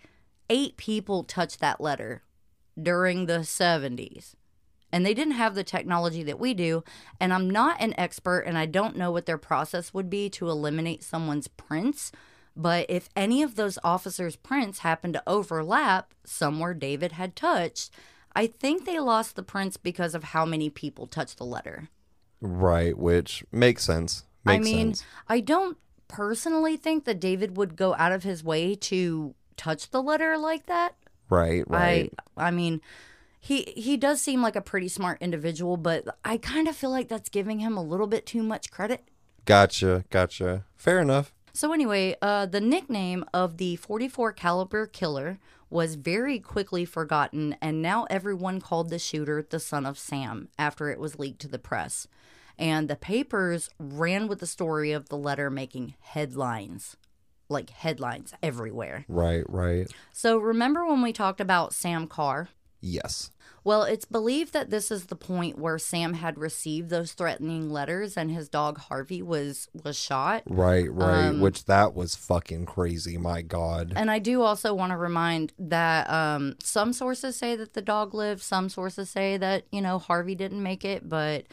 eight 0.50 0.78
people 0.78 1.24
touched 1.24 1.60
that 1.60 1.82
letter 1.82 2.24
during 2.82 3.26
the 3.26 3.40
70s. 3.40 4.36
And 4.92 5.06
they 5.06 5.14
didn't 5.14 5.34
have 5.34 5.56
the 5.56 5.64
technology 5.64 6.24
that 6.24 6.40
we 6.40 6.54
do. 6.54 6.84
And 7.20 7.34
I'm 7.34 7.50
not 7.50 7.82
an 7.82 7.94
expert 7.98 8.42
and 8.42 8.58
I 8.58 8.66
don't 8.66 8.96
know 8.96 9.12
what 9.12 9.26
their 9.26 9.38
process 9.38 9.94
would 9.94 10.10
be 10.10 10.30
to 10.32 10.50
eliminate 10.50 11.04
someone's 11.04 11.50
prints. 11.50 12.12
But 12.56 12.86
if 12.90 13.10
any 13.16 13.44
of 13.44 13.56
those 13.56 13.78
officers' 13.84 14.36
prints 14.36 14.80
happened 14.80 15.14
to 15.16 15.24
overlap 15.28 16.14
somewhere 16.24 16.74
David 16.74 17.14
had 17.14 17.36
touched, 17.36 17.92
I 18.36 18.48
think 18.48 18.86
they 18.86 19.00
lost 19.00 19.36
the 19.36 19.44
prints 19.44 19.78
because 19.78 20.16
of 20.16 20.26
how 20.26 20.46
many 20.46 20.70
people 20.70 21.08
touched 21.08 21.38
the 21.38 21.46
letter. 21.46 21.90
Right, 22.42 22.98
which 22.98 23.44
makes 23.52 23.84
sense. 23.84 24.24
Makes 24.46 24.68
I 24.68 24.72
mean, 24.72 24.94
sense. 24.94 25.06
I 25.28 25.40
don't 25.40 25.78
personally 26.08 26.78
think 26.78 27.06
that 27.06 27.20
David 27.20 27.58
would 27.58 27.76
go 27.76 27.96
out 27.96 28.12
of 28.12 28.24
his 28.24 28.44
way 28.44 28.76
to 28.76 29.36
touch 29.58 29.90
the 29.90 30.02
letter 30.02 30.38
like 30.38 30.68
that. 30.68 30.96
Right, 31.30 31.64
right. 31.68 32.14
I 32.38 32.48
I 32.48 32.52
mean, 32.52 32.82
he 33.40 33.74
he 33.76 33.98
does 33.98 34.22
seem 34.22 34.42
like 34.42 34.56
a 34.56 34.62
pretty 34.62 34.88
smart 34.88 35.22
individual, 35.22 35.78
but 35.78 36.06
I 36.24 36.38
kind 36.38 36.68
of 36.68 36.76
feel 36.76 36.92
like 36.92 37.08
that's 37.08 37.30
giving 37.30 37.60
him 37.60 37.78
a 37.78 37.84
little 37.84 38.08
bit 38.08 38.26
too 38.26 38.44
much 38.44 38.70
credit. 38.70 39.08
Gotcha, 39.46 40.06
gotcha. 40.10 40.66
Fair 40.76 41.00
enough. 41.00 41.34
So 41.56 41.72
anyway, 41.72 42.18
uh, 42.22 42.48
the 42.48 42.60
nickname 42.60 43.24
of 43.34 43.56
the 43.56 43.78
44 43.78 44.34
caliber 44.34 44.86
killer 44.88 45.40
was 45.70 45.96
very 45.96 46.38
quickly 46.38 46.84
forgotten, 46.84 47.56
and 47.62 47.82
now 47.82 48.06
everyone 48.10 48.60
called 48.60 48.90
the 48.90 49.00
shooter 49.00 49.42
the 49.50 49.62
son 49.62 49.86
of 49.86 49.98
Sam 49.98 50.50
after 50.60 50.90
it 50.90 51.00
was 51.00 51.18
leaked 51.18 51.40
to 51.42 51.48
the 51.48 51.58
press. 51.58 52.10
And 52.60 52.90
the 52.90 52.98
papers 52.98 53.70
ran 53.80 54.28
with 54.28 54.40
the 54.40 54.48
story 54.48 54.92
of 54.92 55.08
the 55.08 55.18
letter 55.18 55.50
making 55.50 55.96
headlines, 56.02 56.98
like 57.48 57.70
headlines 57.70 58.34
everywhere. 58.44 59.06
Right, 59.08 59.46
right. 59.48 59.88
So 60.12 60.38
remember 60.38 60.86
when 60.86 61.02
we 61.02 61.14
talked 61.14 61.40
about 61.40 61.74
Sam 61.74 62.06
Carr? 62.06 62.50
Yes. 62.86 63.32
Well, 63.64 63.82
it's 63.82 64.06
believed 64.06 64.54
that 64.54 64.70
this 64.70 64.92
is 64.92 65.08
the 65.08 65.16
point 65.16 65.58
where 65.58 65.80
Sam 65.80 66.14
had 66.14 66.38
received 66.38 66.92
those 66.92 67.14
threatening 67.14 67.72
letters 67.72 68.16
and 68.16 68.30
his 68.30 68.48
dog 68.48 68.78
Harvey 68.78 69.24
was 69.24 69.68
was 69.84 69.98
shot. 69.98 70.44
Right, 70.46 70.92
right. 70.92 71.30
Um, 71.30 71.42
Which 71.42 71.66
that 71.66 71.96
was 71.96 72.14
fucking 72.14 72.68
crazy. 72.68 73.18
My 73.18 73.42
God. 73.42 73.94
And 73.96 74.12
I 74.12 74.20
do 74.20 74.44
also 74.44 74.72
want 74.76 74.92
to 74.92 74.98
remind 74.98 75.52
that 75.58 76.08
um, 76.12 76.58
some 76.62 76.94
sources 76.94 77.36
say 77.36 77.56
that 77.56 77.74
the 77.74 77.82
dog 77.82 78.14
lived, 78.14 78.44
some 78.44 78.70
sources 78.70 79.10
say 79.10 79.36
that, 79.38 79.64
you 79.72 79.82
know, 79.82 79.98
Harvey 79.98 80.36
didn't 80.36 80.62
make 80.62 80.86
it. 80.86 81.10
But 81.10 81.46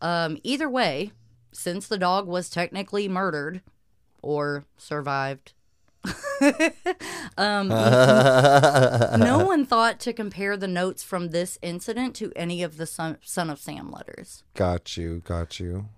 um, 0.00 0.38
either 0.42 0.68
way, 0.68 1.12
since 1.52 1.86
the 1.86 1.98
dog 1.98 2.26
was 2.26 2.50
technically 2.50 3.08
murdered 3.08 3.62
or 4.22 4.64
survived, 4.76 5.52
um, 7.36 7.68
no 7.68 9.44
one 9.44 9.66
thought 9.66 10.00
to 10.00 10.12
compare 10.12 10.56
the 10.56 10.68
notes 10.68 11.02
from 11.02 11.28
this 11.28 11.58
incident 11.62 12.14
to 12.16 12.32
any 12.34 12.62
of 12.62 12.76
the 12.76 12.86
Son, 12.86 13.18
Son 13.22 13.50
of 13.50 13.58
Sam 13.58 13.90
letters. 13.90 14.44
got 14.54 14.96
you, 14.96 15.20
got 15.24 15.60
you. 15.60 15.88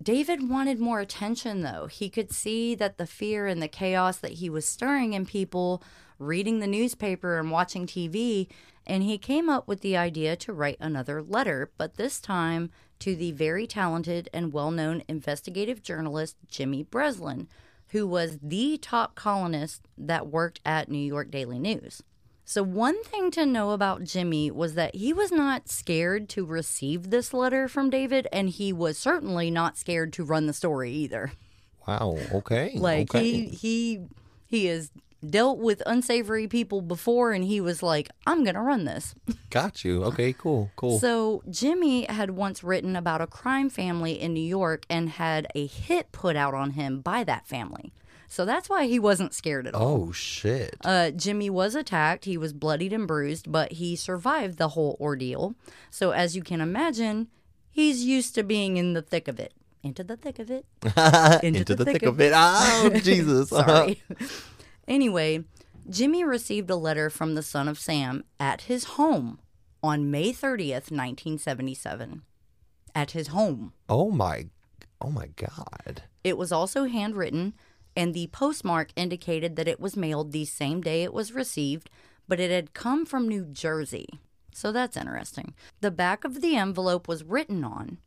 David 0.00 0.48
wanted 0.48 0.78
more 0.78 1.00
attention, 1.00 1.62
though. 1.62 1.86
He 1.86 2.08
could 2.08 2.32
see 2.32 2.76
that 2.76 2.98
the 2.98 3.06
fear 3.06 3.48
and 3.48 3.60
the 3.60 3.68
chaos 3.68 4.18
that 4.18 4.34
he 4.34 4.48
was 4.48 4.64
stirring 4.64 5.12
in 5.12 5.26
people 5.26 5.82
reading 6.18 6.60
the 6.60 6.66
newspaper 6.66 7.38
and 7.38 7.50
watching 7.50 7.86
TV, 7.86 8.48
and 8.86 9.02
he 9.02 9.18
came 9.18 9.48
up 9.48 9.68
with 9.68 9.80
the 9.80 9.96
idea 9.96 10.36
to 10.36 10.52
write 10.52 10.76
another 10.80 11.22
letter, 11.22 11.70
but 11.76 11.96
this 11.96 12.20
time 12.20 12.70
to 13.00 13.14
the 13.14 13.32
very 13.32 13.66
talented 13.66 14.28
and 14.32 14.52
well 14.52 14.70
known 14.70 15.02
investigative 15.08 15.82
journalist 15.82 16.36
Jimmy 16.48 16.82
Breslin, 16.82 17.48
who 17.88 18.06
was 18.06 18.38
the 18.42 18.78
top 18.78 19.14
columnist 19.14 19.82
that 19.96 20.28
worked 20.28 20.60
at 20.64 20.90
New 20.90 20.98
York 20.98 21.30
Daily 21.30 21.58
News. 21.58 22.02
So, 22.44 22.62
one 22.62 23.02
thing 23.04 23.30
to 23.32 23.44
know 23.44 23.72
about 23.72 24.04
Jimmy 24.04 24.50
was 24.50 24.74
that 24.74 24.94
he 24.94 25.12
was 25.12 25.30
not 25.30 25.68
scared 25.68 26.30
to 26.30 26.46
receive 26.46 27.10
this 27.10 27.34
letter 27.34 27.68
from 27.68 27.90
David, 27.90 28.26
and 28.32 28.48
he 28.48 28.72
was 28.72 28.96
certainly 28.96 29.50
not 29.50 29.76
scared 29.76 30.14
to 30.14 30.24
run 30.24 30.46
the 30.46 30.54
story 30.54 30.90
either. 30.90 31.32
Wow. 31.86 32.16
Okay. 32.32 32.72
Like 32.74 33.14
okay. 33.14 33.22
he 33.22 33.46
he 33.48 34.00
he 34.46 34.66
has 34.66 34.90
dealt 35.28 35.58
with 35.58 35.82
unsavory 35.86 36.46
people 36.48 36.80
before, 36.80 37.32
and 37.32 37.44
he 37.44 37.60
was 37.60 37.82
like, 37.82 38.10
"I'm 38.26 38.44
gonna 38.44 38.62
run 38.62 38.84
this." 38.84 39.14
got 39.50 39.84
you. 39.84 40.04
Okay. 40.04 40.32
Cool. 40.32 40.70
Cool. 40.76 40.98
So 40.98 41.42
Jimmy 41.50 42.04
had 42.04 42.30
once 42.30 42.62
written 42.62 42.96
about 42.96 43.20
a 43.20 43.26
crime 43.26 43.70
family 43.70 44.20
in 44.20 44.32
New 44.34 44.40
York 44.40 44.84
and 44.88 45.08
had 45.10 45.46
a 45.54 45.66
hit 45.66 46.12
put 46.12 46.36
out 46.36 46.54
on 46.54 46.72
him 46.72 47.00
by 47.00 47.24
that 47.24 47.46
family. 47.46 47.92
So 48.30 48.44
that's 48.44 48.68
why 48.68 48.86
he 48.86 48.98
wasn't 48.98 49.32
scared 49.32 49.66
at 49.66 49.74
all. 49.74 50.08
oh 50.08 50.12
shit. 50.12 50.76
Uh, 50.84 51.10
Jimmy 51.10 51.48
was 51.48 51.74
attacked. 51.74 52.26
He 52.26 52.36
was 52.36 52.52
bloodied 52.52 52.92
and 52.92 53.08
bruised, 53.08 53.50
but 53.50 53.72
he 53.72 53.96
survived 53.96 54.58
the 54.58 54.68
whole 54.68 54.98
ordeal. 55.00 55.54
So, 55.90 56.10
as 56.10 56.36
you 56.36 56.42
can 56.42 56.60
imagine, 56.60 57.28
he's 57.70 58.04
used 58.04 58.34
to 58.34 58.42
being 58.42 58.76
in 58.76 58.92
the 58.92 59.00
thick 59.00 59.28
of 59.28 59.40
it. 59.40 59.54
Into 59.82 60.04
the 60.04 60.16
thick 60.16 60.38
of 60.38 60.50
it. 60.50 60.66
Into, 61.42 61.74
the, 61.74 61.84
thick, 61.86 62.02
of 62.02 62.20
it. 62.20 62.32
Oh 62.34 62.90
Jesus. 63.02 63.48
Sorry. 63.50 64.02
Anyway, 64.88 65.44
Jimmy 65.88 66.24
received 66.24 66.70
a 66.70 66.76
letter 66.76 67.08
from 67.08 67.34
the 67.34 67.42
son 67.42 67.68
of 67.68 67.78
Sam 67.78 68.24
at 68.40 68.62
his 68.62 68.84
home 68.84 69.38
on 69.82 70.10
May 70.10 70.32
30th, 70.32 70.90
1977. 70.90 72.22
At 72.94 73.12
his 73.12 73.28
home. 73.28 73.72
Oh 73.88 74.10
my, 74.10 74.48
oh 75.00 75.10
my 75.10 75.28
God. 75.36 76.02
It 76.24 76.36
was 76.36 76.50
also 76.50 76.84
handwritten, 76.84 77.54
and 77.96 78.12
the 78.12 78.26
postmark 78.28 78.90
indicated 78.96 79.56
that 79.56 79.68
it 79.68 79.80
was 79.80 79.96
mailed 79.96 80.32
the 80.32 80.44
same 80.44 80.80
day 80.80 81.04
it 81.04 81.14
was 81.14 81.32
received, 81.32 81.90
but 82.26 82.40
it 82.40 82.50
had 82.50 82.74
come 82.74 83.06
from 83.06 83.28
New 83.28 83.44
Jersey. 83.44 84.06
So 84.52 84.72
that's 84.72 84.96
interesting. 84.96 85.54
The 85.80 85.90
back 85.90 86.24
of 86.24 86.40
the 86.40 86.56
envelope 86.56 87.06
was 87.06 87.24
written 87.24 87.64
on, 87.64 87.98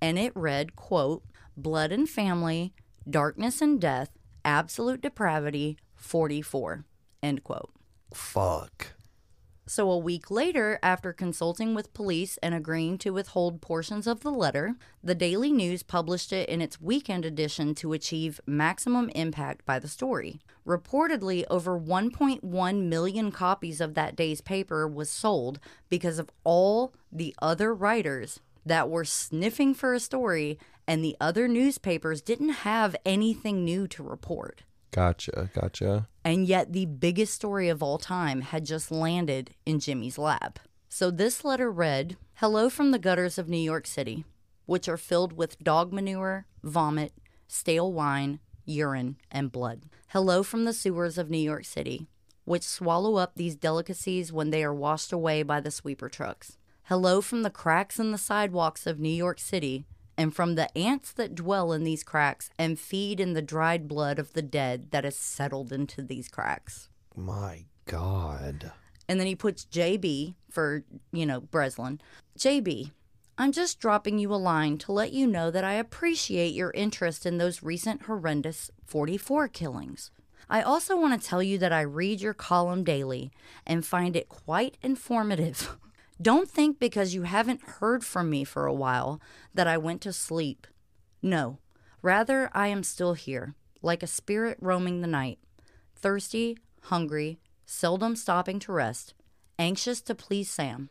and 0.00 0.18
it 0.18 0.32
read, 0.34 0.74
quote, 0.76 1.22
Blood 1.56 1.92
and 1.92 2.08
Family, 2.08 2.74
Darkness 3.08 3.60
and 3.62 3.80
Death, 3.80 4.10
Absolute 4.44 5.00
Depravity, 5.00 5.78
44, 6.02 6.84
end 7.22 7.44
quote. 7.44 7.70
Fuck. 8.12 8.88
So, 9.64 9.90
a 9.90 9.96
week 9.96 10.28
later, 10.28 10.80
after 10.82 11.12
consulting 11.12 11.72
with 11.72 11.94
police 11.94 12.36
and 12.42 12.52
agreeing 12.52 12.98
to 12.98 13.10
withhold 13.10 13.62
portions 13.62 14.08
of 14.08 14.20
the 14.20 14.32
letter, 14.32 14.74
the 15.04 15.14
Daily 15.14 15.52
News 15.52 15.84
published 15.84 16.32
it 16.32 16.48
in 16.48 16.60
its 16.60 16.80
weekend 16.80 17.24
edition 17.24 17.74
to 17.76 17.92
achieve 17.92 18.40
maximum 18.44 19.08
impact 19.10 19.64
by 19.64 19.78
the 19.78 19.86
story. 19.86 20.40
Reportedly, 20.66 21.44
over 21.48 21.78
1.1 21.78 22.82
million 22.82 23.30
copies 23.30 23.80
of 23.80 23.94
that 23.94 24.16
day's 24.16 24.40
paper 24.40 24.88
was 24.88 25.08
sold 25.08 25.60
because 25.88 26.18
of 26.18 26.30
all 26.42 26.92
the 27.12 27.34
other 27.40 27.72
writers 27.72 28.40
that 28.66 28.90
were 28.90 29.04
sniffing 29.04 29.74
for 29.74 29.94
a 29.94 30.00
story, 30.00 30.58
and 30.88 31.04
the 31.04 31.16
other 31.20 31.46
newspapers 31.46 32.20
didn't 32.20 32.48
have 32.50 32.96
anything 33.06 33.64
new 33.64 33.86
to 33.86 34.02
report. 34.02 34.64
Gotcha, 34.92 35.50
gotcha. 35.54 36.06
And 36.22 36.46
yet, 36.46 36.72
the 36.72 36.86
biggest 36.86 37.34
story 37.34 37.68
of 37.68 37.82
all 37.82 37.98
time 37.98 38.42
had 38.42 38.64
just 38.66 38.90
landed 38.90 39.54
in 39.64 39.80
Jimmy's 39.80 40.18
lap. 40.18 40.58
So, 40.88 41.10
this 41.10 41.44
letter 41.44 41.70
read 41.70 42.16
Hello 42.34 42.68
from 42.68 42.90
the 42.90 42.98
gutters 42.98 43.38
of 43.38 43.48
New 43.48 43.56
York 43.56 43.86
City, 43.86 44.24
which 44.66 44.88
are 44.88 44.98
filled 44.98 45.32
with 45.32 45.58
dog 45.58 45.92
manure, 45.92 46.46
vomit, 46.62 47.14
stale 47.48 47.90
wine, 47.90 48.38
urine, 48.66 49.16
and 49.30 49.50
blood. 49.50 49.84
Hello 50.08 50.42
from 50.42 50.64
the 50.64 50.74
sewers 50.74 51.16
of 51.16 51.30
New 51.30 51.38
York 51.38 51.64
City, 51.64 52.06
which 52.44 52.62
swallow 52.62 53.16
up 53.16 53.34
these 53.34 53.56
delicacies 53.56 54.30
when 54.30 54.50
they 54.50 54.62
are 54.62 54.74
washed 54.74 55.12
away 55.12 55.42
by 55.42 55.58
the 55.58 55.70
sweeper 55.70 56.10
trucks. 56.10 56.58
Hello 56.84 57.22
from 57.22 57.42
the 57.42 57.50
cracks 57.50 57.98
in 57.98 58.12
the 58.12 58.18
sidewalks 58.18 58.86
of 58.86 59.00
New 59.00 59.08
York 59.08 59.38
City, 59.38 59.86
and 60.16 60.34
from 60.34 60.54
the 60.54 60.76
ants 60.76 61.12
that 61.12 61.34
dwell 61.34 61.72
in 61.72 61.84
these 61.84 62.04
cracks 62.04 62.50
and 62.58 62.78
feed 62.78 63.20
in 63.20 63.32
the 63.32 63.42
dried 63.42 63.88
blood 63.88 64.18
of 64.18 64.32
the 64.32 64.42
dead 64.42 64.90
that 64.90 65.04
is 65.04 65.16
settled 65.16 65.72
into 65.72 66.02
these 66.02 66.28
cracks. 66.28 66.88
My 67.16 67.64
God. 67.86 68.72
And 69.08 69.18
then 69.18 69.26
he 69.26 69.34
puts 69.34 69.64
JB 69.66 70.34
for, 70.50 70.84
you 71.12 71.26
know, 71.26 71.40
Breslin. 71.40 72.00
JB, 72.38 72.92
I'm 73.38 73.52
just 73.52 73.80
dropping 73.80 74.18
you 74.18 74.32
a 74.32 74.36
line 74.36 74.78
to 74.78 74.92
let 74.92 75.12
you 75.12 75.26
know 75.26 75.50
that 75.50 75.64
I 75.64 75.74
appreciate 75.74 76.54
your 76.54 76.70
interest 76.72 77.26
in 77.26 77.38
those 77.38 77.62
recent 77.62 78.02
horrendous 78.02 78.70
44 78.86 79.48
killings. 79.48 80.10
I 80.48 80.62
also 80.62 80.98
want 80.98 81.20
to 81.20 81.26
tell 81.28 81.42
you 81.42 81.58
that 81.58 81.72
I 81.72 81.80
read 81.80 82.20
your 82.20 82.34
column 82.34 82.84
daily 82.84 83.32
and 83.66 83.86
find 83.86 84.16
it 84.16 84.28
quite 84.28 84.76
informative. 84.82 85.76
Don't 86.22 86.48
think 86.48 86.78
because 86.78 87.14
you 87.14 87.24
haven't 87.24 87.62
heard 87.62 88.04
from 88.04 88.30
me 88.30 88.44
for 88.44 88.66
a 88.66 88.72
while 88.72 89.20
that 89.52 89.66
I 89.66 89.76
went 89.76 90.00
to 90.02 90.12
sleep. 90.12 90.68
No, 91.20 91.58
rather, 92.00 92.48
I 92.52 92.68
am 92.68 92.84
still 92.84 93.14
here, 93.14 93.56
like 93.82 94.04
a 94.04 94.06
spirit 94.06 94.56
roaming 94.60 95.00
the 95.00 95.08
night, 95.08 95.40
thirsty, 95.96 96.58
hungry, 96.82 97.40
seldom 97.66 98.14
stopping 98.14 98.60
to 98.60 98.72
rest, 98.72 99.14
anxious 99.58 100.00
to 100.02 100.14
please 100.14 100.48
Sam. 100.48 100.90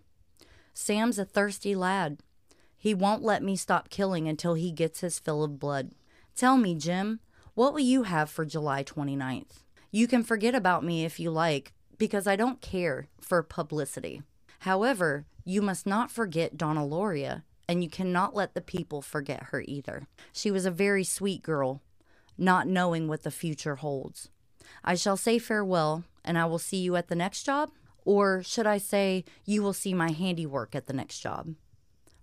Sam's 0.73 1.17
a 1.17 1.23
thirsty 1.23 1.75
lad. 1.75 2.19
He 2.77 2.93
won't 2.93 3.23
let 3.23 3.41
me 3.41 3.55
stop 3.55 3.89
killing 3.89 4.27
until 4.27 4.55
he 4.55 4.71
gets 4.71 4.99
his 4.99 5.19
fill 5.19 5.43
of 5.43 5.59
blood. 5.59 5.91
Tell 6.35 6.57
me, 6.57 6.75
Jim, 6.75 7.21
what 7.53 7.71
will 7.71 7.79
you 7.79 8.03
have 8.03 8.29
for 8.29 8.43
July 8.43 8.83
29th? 8.83 9.63
You 9.91 10.07
can 10.07 10.23
forget 10.23 10.55
about 10.55 10.83
me 10.83 11.05
if 11.05 11.21
you 11.21 11.31
like, 11.31 11.73
because 11.97 12.27
I 12.27 12.35
don't 12.35 12.59
care 12.59 13.07
for 13.21 13.43
publicity. 13.43 14.23
However, 14.61 15.25
you 15.43 15.59
must 15.63 15.87
not 15.87 16.11
forget 16.11 16.55
Donna 16.55 16.81
Lauria, 16.81 17.41
and 17.67 17.83
you 17.83 17.89
cannot 17.89 18.35
let 18.35 18.53
the 18.53 18.61
people 18.61 19.01
forget 19.01 19.45
her 19.45 19.63
either. 19.67 20.07
She 20.31 20.51
was 20.51 20.67
a 20.67 20.71
very 20.71 21.03
sweet 21.03 21.41
girl, 21.41 21.81
not 22.37 22.67
knowing 22.67 23.07
what 23.07 23.23
the 23.23 23.31
future 23.31 23.77
holds. 23.77 24.29
I 24.83 24.93
shall 24.93 25.17
say 25.17 25.39
farewell, 25.39 26.03
and 26.23 26.37
I 26.37 26.45
will 26.45 26.59
see 26.59 26.77
you 26.77 26.95
at 26.95 27.07
the 27.07 27.15
next 27.15 27.41
job, 27.41 27.71
or 28.05 28.43
should 28.43 28.67
I 28.67 28.77
say, 28.77 29.25
you 29.45 29.63
will 29.63 29.73
see 29.73 29.95
my 29.95 30.11
handiwork 30.11 30.75
at 30.75 30.85
the 30.85 30.93
next 30.93 31.21
job. 31.21 31.55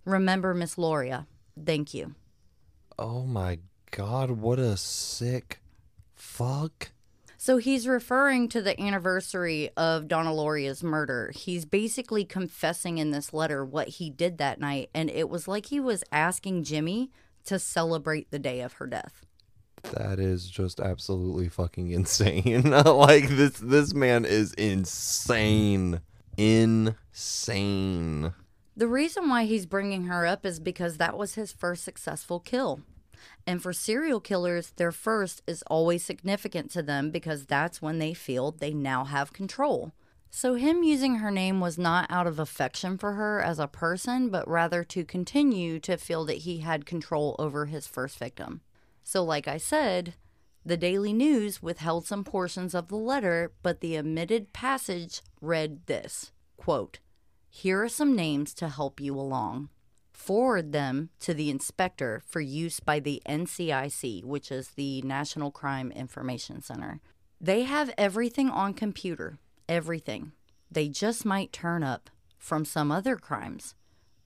Remember, 0.05 0.53
Miss 0.53 0.75
Lauria. 0.75 1.25
Thank 1.61 1.93
you. 1.93 2.15
Oh 2.97 3.25
my 3.25 3.59
God, 3.91 4.31
what 4.31 4.59
a 4.59 4.77
sick 4.77 5.59
fuck. 6.15 6.91
So 7.41 7.55
he's 7.55 7.87
referring 7.87 8.49
to 8.49 8.61
the 8.61 8.77
anniversary 8.81 9.69
of 9.77 10.09
Donna 10.09 10.33
Lauria's 10.33 10.83
murder. 10.83 11.31
He's 11.33 11.63
basically 11.63 12.25
confessing 12.25 12.97
in 12.97 13.11
this 13.11 13.33
letter 13.33 13.63
what 13.63 13.87
he 13.87 14.09
did 14.09 14.39
that 14.39 14.59
night, 14.59 14.89
and 14.93 15.09
it 15.09 15.29
was 15.29 15.47
like 15.47 15.67
he 15.67 15.79
was 15.79 16.03
asking 16.11 16.65
Jimmy 16.65 17.11
to 17.45 17.57
celebrate 17.57 18.29
the 18.29 18.39
day 18.39 18.59
of 18.59 18.73
her 18.73 18.87
death. 18.87 19.25
That 19.93 20.19
is 20.19 20.49
just 20.49 20.81
absolutely 20.81 21.47
fucking 21.47 21.91
insane. 21.91 22.71
like 22.71 23.29
this 23.29 23.57
this 23.57 23.93
man 23.93 24.25
is 24.25 24.53
insane. 24.55 26.01
Insane. 26.35 28.33
The 28.75 28.87
reason 28.89 29.29
why 29.29 29.45
he's 29.45 29.65
bringing 29.65 30.07
her 30.07 30.25
up 30.25 30.45
is 30.45 30.59
because 30.59 30.97
that 30.97 31.17
was 31.17 31.35
his 31.35 31.53
first 31.53 31.85
successful 31.85 32.41
kill. 32.41 32.81
And 33.45 33.61
for 33.61 33.73
serial 33.73 34.19
killers, 34.19 34.71
their 34.75 34.91
first 34.91 35.41
is 35.47 35.63
always 35.67 36.03
significant 36.03 36.71
to 36.71 36.83
them 36.83 37.11
because 37.11 37.45
that's 37.45 37.81
when 37.81 37.99
they 37.99 38.13
feel 38.13 38.51
they 38.51 38.73
now 38.73 39.05
have 39.05 39.33
control. 39.33 39.93
So, 40.31 40.53
him 40.53 40.83
using 40.83 41.15
her 41.15 41.31
name 41.31 41.59
was 41.59 41.79
not 41.79 42.09
out 42.11 42.27
of 42.27 42.37
affection 42.37 42.97
for 42.99 43.13
her 43.13 43.41
as 43.41 43.57
a 43.57 43.67
person, 43.67 44.29
but 44.29 44.47
rather 44.47 44.83
to 44.83 45.03
continue 45.03 45.79
to 45.79 45.97
feel 45.97 46.23
that 46.25 46.39
he 46.39 46.59
had 46.59 46.85
control 46.85 47.35
over 47.39 47.65
his 47.65 47.87
first 47.87 48.19
victim. 48.19 48.61
So, 49.03 49.23
like 49.23 49.47
I 49.47 49.57
said, 49.57 50.13
the 50.63 50.77
Daily 50.77 51.13
News 51.13 51.63
withheld 51.63 52.05
some 52.05 52.23
portions 52.23 52.75
of 52.75 52.89
the 52.89 52.95
letter, 52.95 53.53
but 53.63 53.81
the 53.81 53.97
omitted 53.97 54.53
passage 54.53 55.21
read 55.41 55.87
this 55.87 56.31
quote, 56.57 56.99
Here 57.49 57.81
are 57.81 57.89
some 57.89 58.15
names 58.15 58.53
to 58.55 58.69
help 58.69 58.99
you 58.99 59.15
along 59.15 59.69
forward 60.19 60.73
them 60.73 61.09
to 61.21 61.33
the 61.33 61.49
inspector 61.49 62.21
for 62.27 62.41
use 62.41 62.81
by 62.81 62.99
the 62.99 63.21
NCIC, 63.27 64.25
which 64.25 64.51
is 64.51 64.71
the 64.71 65.01
National 65.01 65.49
Crime 65.49 65.91
Information 65.93 66.61
Center. 66.61 66.99
They 67.39 67.63
have 67.63 67.93
everything 67.97 68.49
on 68.49 68.73
computer, 68.73 69.39
everything. 69.69 70.33
They 70.69 70.89
just 70.89 71.23
might 71.23 71.53
turn 71.53 71.83
up 71.83 72.09
from 72.37 72.65
some 72.65 72.91
other 72.91 73.15
crimes. 73.15 73.75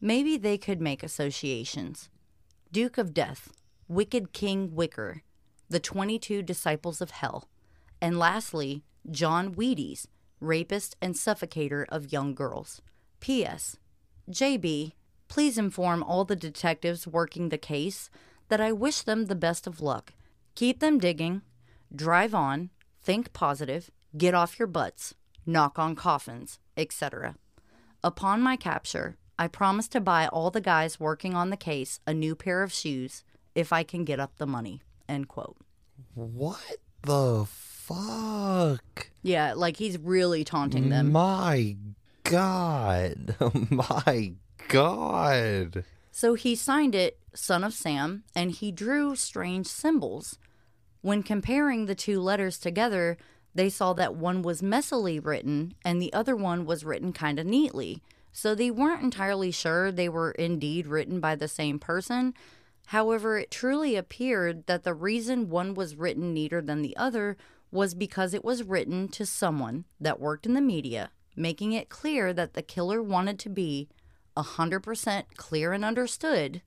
Maybe 0.01 0.35
they 0.35 0.57
could 0.57 0.81
make 0.81 1.03
associations. 1.03 2.09
Duke 2.71 2.97
of 2.97 3.13
Death, 3.13 3.51
Wicked 3.87 4.33
King 4.33 4.73
Wicker, 4.73 5.21
the 5.69 5.79
22 5.79 6.41
Disciples 6.41 7.01
of 7.01 7.11
Hell, 7.11 7.47
and 8.01 8.17
lastly, 8.17 8.83
John 9.11 9.53
Wheaties, 9.53 10.07
rapist 10.39 10.95
and 11.01 11.13
suffocator 11.13 11.85
of 11.89 12.11
young 12.11 12.33
girls. 12.33 12.81
P.S. 13.19 13.77
JB 14.29 14.93
Please 15.27 15.57
inform 15.57 16.03
all 16.03 16.25
the 16.25 16.35
detectives 16.35 17.07
working 17.07 17.49
the 17.49 17.57
case 17.57 18.09
that 18.49 18.61
I 18.61 18.71
wish 18.71 19.01
them 19.01 19.25
the 19.25 19.35
best 19.35 19.67
of 19.67 19.81
luck. 19.81 20.13
Keep 20.55 20.79
them 20.79 20.99
digging, 20.99 21.41
drive 21.95 22.35
on, 22.35 22.69
think 23.01 23.33
positive, 23.33 23.89
get 24.15 24.33
off 24.33 24.59
your 24.59 24.67
butts, 24.67 25.15
knock 25.45 25.79
on 25.79 25.95
coffins, 25.95 26.59
etc. 26.77 27.35
Upon 28.03 28.41
my 28.41 28.55
capture, 28.55 29.17
I 29.39 29.47
promise 29.47 29.87
to 29.89 29.99
buy 30.01 30.27
all 30.27 30.51
the 30.51 30.61
guys 30.61 30.99
working 30.99 31.33
on 31.33 31.49
the 31.49 31.57
case 31.57 31.99
a 32.05 32.13
new 32.13 32.35
pair 32.35 32.61
of 32.61 32.71
shoes 32.71 33.23
if 33.55 33.73
I 33.73 33.83
can 33.83 34.03
get 34.03 34.19
up 34.19 34.37
the 34.37 34.45
money. 34.45 34.81
End 35.09 35.27
quote. 35.27 35.57
What 36.13 36.77
the 37.01 37.45
fuck? 37.47 39.09
Yeah, 39.21 39.53
like 39.53 39.77
he's 39.77 39.97
really 39.97 40.43
taunting 40.43 40.89
them. 40.89 41.11
My 41.11 41.75
God. 42.23 43.35
My 43.69 44.33
God. 44.67 45.83
So 46.11 46.33
he 46.33 46.55
signed 46.55 46.95
it 46.95 47.17
Son 47.33 47.63
of 47.63 47.73
Sam 47.73 48.23
and 48.35 48.51
he 48.51 48.71
drew 48.71 49.15
strange 49.15 49.67
symbols. 49.67 50.37
When 51.01 51.23
comparing 51.23 51.85
the 51.85 51.95
two 51.95 52.19
letters 52.21 52.57
together, 52.57 53.17
they 53.55 53.69
saw 53.69 53.93
that 53.93 54.15
one 54.15 54.41
was 54.41 54.61
messily 54.61 55.23
written 55.23 55.75
and 55.83 56.01
the 56.01 56.13
other 56.13 56.35
one 56.35 56.65
was 56.65 56.85
written 56.85 57.13
kind 57.13 57.39
of 57.39 57.45
neatly. 57.45 58.01
So 58.31 58.55
they 58.55 58.71
weren't 58.71 59.03
entirely 59.03 59.51
sure 59.51 59.91
they 59.91 60.09
were 60.09 60.31
indeed 60.31 60.87
written 60.87 61.19
by 61.19 61.35
the 61.35 61.47
same 61.47 61.77
person, 61.77 62.33
However, 62.87 63.37
it 63.37 63.51
truly 63.51 63.95
appeared 63.95 64.65
that 64.67 64.83
the 64.83 64.93
reason 64.93 65.49
one 65.49 65.73
was 65.73 65.95
written 65.95 66.33
neater 66.33 66.61
than 66.61 66.81
the 66.81 66.95
other 66.97 67.37
was 67.71 67.95
because 67.95 68.33
it 68.33 68.43
was 68.45 68.63
written 68.63 69.07
to 69.09 69.25
someone 69.25 69.85
that 69.99 70.19
worked 70.19 70.45
in 70.45 70.53
the 70.53 70.61
media, 70.61 71.11
making 71.35 71.71
it 71.71 71.89
clear 71.89 72.33
that 72.33 72.53
the 72.53 72.61
killer 72.61 73.01
wanted 73.01 73.39
to 73.39 73.49
be 73.49 73.87
100% 74.37 75.23
clear 75.35 75.73
and 75.73 75.85
understood 75.85 76.61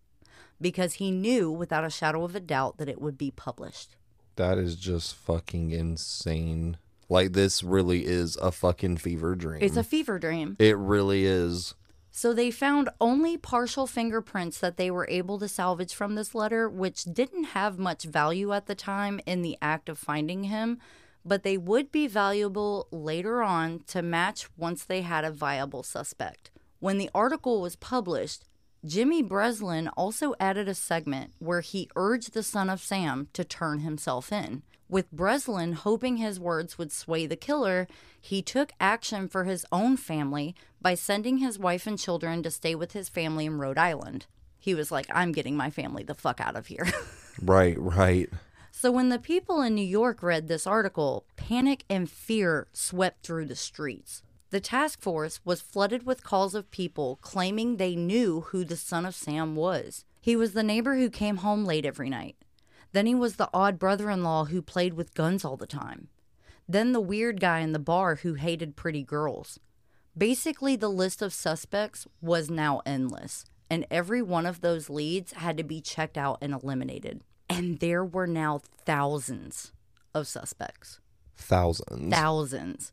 because 0.60 0.94
he 0.94 1.10
knew 1.10 1.50
without 1.50 1.84
a 1.84 1.90
shadow 1.90 2.24
of 2.24 2.34
a 2.34 2.40
doubt 2.40 2.78
that 2.78 2.88
it 2.88 3.00
would 3.00 3.18
be 3.18 3.30
published. 3.30 3.96
That 4.36 4.58
is 4.58 4.76
just 4.76 5.14
fucking 5.14 5.70
insane. 5.70 6.78
Like 7.08 7.32
this 7.32 7.62
really 7.62 8.04
is 8.04 8.36
a 8.36 8.50
fucking 8.52 8.98
fever 8.98 9.34
dream. 9.34 9.62
It's 9.62 9.76
a 9.76 9.84
fever 9.84 10.18
dream. 10.18 10.56
it 10.58 10.76
really 10.76 11.24
is. 11.24 11.74
So 12.10 12.32
they 12.32 12.50
found 12.50 12.88
only 12.98 13.36
partial 13.36 13.86
fingerprints 13.86 14.58
that 14.60 14.78
they 14.78 14.90
were 14.90 15.06
able 15.10 15.38
to 15.38 15.48
salvage 15.48 15.92
from 15.94 16.14
this 16.14 16.34
letter, 16.34 16.66
which 16.66 17.04
didn't 17.04 17.44
have 17.44 17.78
much 17.78 18.04
value 18.04 18.54
at 18.54 18.66
the 18.66 18.74
time 18.74 19.20
in 19.26 19.42
the 19.42 19.58
act 19.60 19.90
of 19.90 19.98
finding 19.98 20.44
him, 20.44 20.78
but 21.26 21.42
they 21.42 21.58
would 21.58 21.92
be 21.92 22.06
valuable 22.06 22.88
later 22.90 23.42
on 23.42 23.80
to 23.88 24.00
match 24.00 24.48
once 24.56 24.82
they 24.82 25.02
had 25.02 25.26
a 25.26 25.30
viable 25.30 25.82
suspect. 25.82 26.50
When 26.78 26.98
the 26.98 27.10
article 27.14 27.60
was 27.60 27.76
published, 27.76 28.44
Jimmy 28.84 29.22
Breslin 29.22 29.88
also 29.96 30.34
added 30.38 30.68
a 30.68 30.74
segment 30.74 31.32
where 31.38 31.60
he 31.60 31.90
urged 31.96 32.34
the 32.34 32.42
son 32.42 32.70
of 32.70 32.80
Sam 32.80 33.28
to 33.32 33.44
turn 33.44 33.80
himself 33.80 34.30
in. 34.30 34.62
With 34.88 35.10
Breslin 35.10 35.72
hoping 35.72 36.18
his 36.18 36.38
words 36.38 36.78
would 36.78 36.92
sway 36.92 37.26
the 37.26 37.34
killer, 37.34 37.88
he 38.20 38.42
took 38.42 38.70
action 38.78 39.28
for 39.28 39.44
his 39.44 39.66
own 39.72 39.96
family 39.96 40.54
by 40.80 40.94
sending 40.94 41.38
his 41.38 41.58
wife 41.58 41.86
and 41.86 41.98
children 41.98 42.42
to 42.44 42.50
stay 42.52 42.76
with 42.76 42.92
his 42.92 43.08
family 43.08 43.46
in 43.46 43.58
Rhode 43.58 43.78
Island. 43.78 44.26
He 44.58 44.74
was 44.74 44.92
like, 44.92 45.06
I'm 45.10 45.32
getting 45.32 45.56
my 45.56 45.70
family 45.70 46.04
the 46.04 46.14
fuck 46.14 46.40
out 46.40 46.56
of 46.56 46.66
here. 46.66 46.86
Right, 47.42 47.78
right. 47.78 48.30
so 48.70 48.90
when 48.90 49.10
the 49.10 49.18
people 49.18 49.60
in 49.60 49.74
New 49.74 49.84
York 49.84 50.22
read 50.22 50.48
this 50.48 50.66
article, 50.66 51.26
panic 51.36 51.84
and 51.90 52.10
fear 52.10 52.66
swept 52.72 53.26
through 53.26 53.44
the 53.44 53.54
streets. 53.54 54.22
The 54.56 54.60
task 54.60 55.02
force 55.02 55.38
was 55.44 55.60
flooded 55.60 56.06
with 56.06 56.24
calls 56.24 56.54
of 56.54 56.70
people 56.70 57.18
claiming 57.20 57.76
they 57.76 57.94
knew 57.94 58.40
who 58.40 58.64
the 58.64 58.74
son 58.74 59.04
of 59.04 59.14
Sam 59.14 59.54
was. 59.54 60.06
He 60.18 60.34
was 60.34 60.54
the 60.54 60.62
neighbor 60.62 60.96
who 60.96 61.10
came 61.10 61.36
home 61.36 61.66
late 61.66 61.84
every 61.84 62.08
night. 62.08 62.36
Then 62.92 63.04
he 63.04 63.14
was 63.14 63.36
the 63.36 63.50
odd 63.52 63.78
brother 63.78 64.08
in 64.08 64.22
law 64.22 64.46
who 64.46 64.62
played 64.62 64.94
with 64.94 65.12
guns 65.12 65.44
all 65.44 65.58
the 65.58 65.66
time. 65.66 66.08
Then 66.66 66.92
the 66.92 67.02
weird 67.02 67.38
guy 67.38 67.58
in 67.58 67.72
the 67.72 67.78
bar 67.78 68.14
who 68.14 68.32
hated 68.32 68.76
pretty 68.76 69.02
girls. 69.02 69.60
Basically, 70.16 70.74
the 70.74 70.88
list 70.88 71.20
of 71.20 71.34
suspects 71.34 72.06
was 72.22 72.48
now 72.48 72.80
endless, 72.86 73.44
and 73.68 73.86
every 73.90 74.22
one 74.22 74.46
of 74.46 74.62
those 74.62 74.88
leads 74.88 75.34
had 75.34 75.58
to 75.58 75.64
be 75.64 75.82
checked 75.82 76.16
out 76.16 76.38
and 76.40 76.54
eliminated. 76.54 77.20
And 77.50 77.78
there 77.80 78.06
were 78.06 78.26
now 78.26 78.62
thousands 78.86 79.72
of 80.14 80.26
suspects. 80.26 80.98
Thousands. 81.36 82.10
Thousands. 82.10 82.90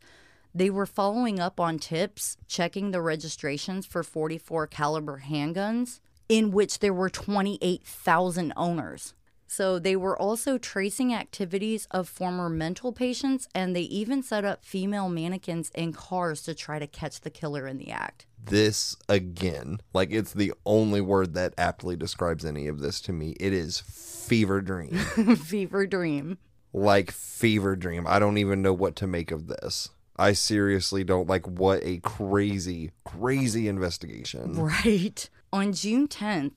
They 0.54 0.70
were 0.70 0.86
following 0.86 1.40
up 1.40 1.58
on 1.58 1.78
tips, 1.80 2.36
checking 2.46 2.92
the 2.92 3.02
registrations 3.02 3.86
for 3.86 4.04
44 4.04 4.68
caliber 4.68 5.22
handguns, 5.26 5.98
in 6.28 6.52
which 6.52 6.78
there 6.78 6.94
were 6.94 7.10
28,000 7.10 8.52
owners. 8.56 9.14
So 9.48 9.78
they 9.80 9.96
were 9.96 10.16
also 10.16 10.56
tracing 10.56 11.12
activities 11.12 11.86
of 11.90 12.08
former 12.08 12.48
mental 12.48 12.92
patients, 12.92 13.48
and 13.54 13.74
they 13.74 13.82
even 13.82 14.22
set 14.22 14.44
up 14.44 14.64
female 14.64 15.08
mannequins 15.08 15.70
in 15.74 15.92
cars 15.92 16.42
to 16.42 16.54
try 16.54 16.78
to 16.78 16.86
catch 16.86 17.20
the 17.20 17.30
killer 17.30 17.66
in 17.66 17.78
the 17.78 17.90
act. 17.90 18.26
this 18.46 18.94
again, 19.08 19.80
like 19.92 20.10
it's 20.12 20.32
the 20.34 20.52
only 20.66 21.00
word 21.00 21.34
that 21.34 21.54
aptly 21.58 21.96
describes 21.96 22.44
any 22.44 22.68
of 22.68 22.78
this 22.80 23.00
to 23.00 23.12
me. 23.12 23.34
It 23.40 23.52
is 23.52 23.80
fever 23.80 24.60
dream. 24.60 24.96
Fever 25.36 25.86
dream. 25.86 26.38
like 26.72 27.10
fever 27.10 27.74
dream. 27.76 28.06
I 28.06 28.18
don't 28.18 28.38
even 28.38 28.60
know 28.62 28.72
what 28.72 28.96
to 28.96 29.06
make 29.06 29.30
of 29.30 29.46
this. 29.46 29.88
I 30.16 30.32
seriously 30.32 31.02
don't 31.04 31.28
like 31.28 31.46
what 31.46 31.80
a 31.82 31.98
crazy, 31.98 32.92
crazy 33.04 33.66
investigation. 33.68 34.54
Right. 34.54 35.28
On 35.52 35.72
June 35.72 36.06
10th, 36.08 36.52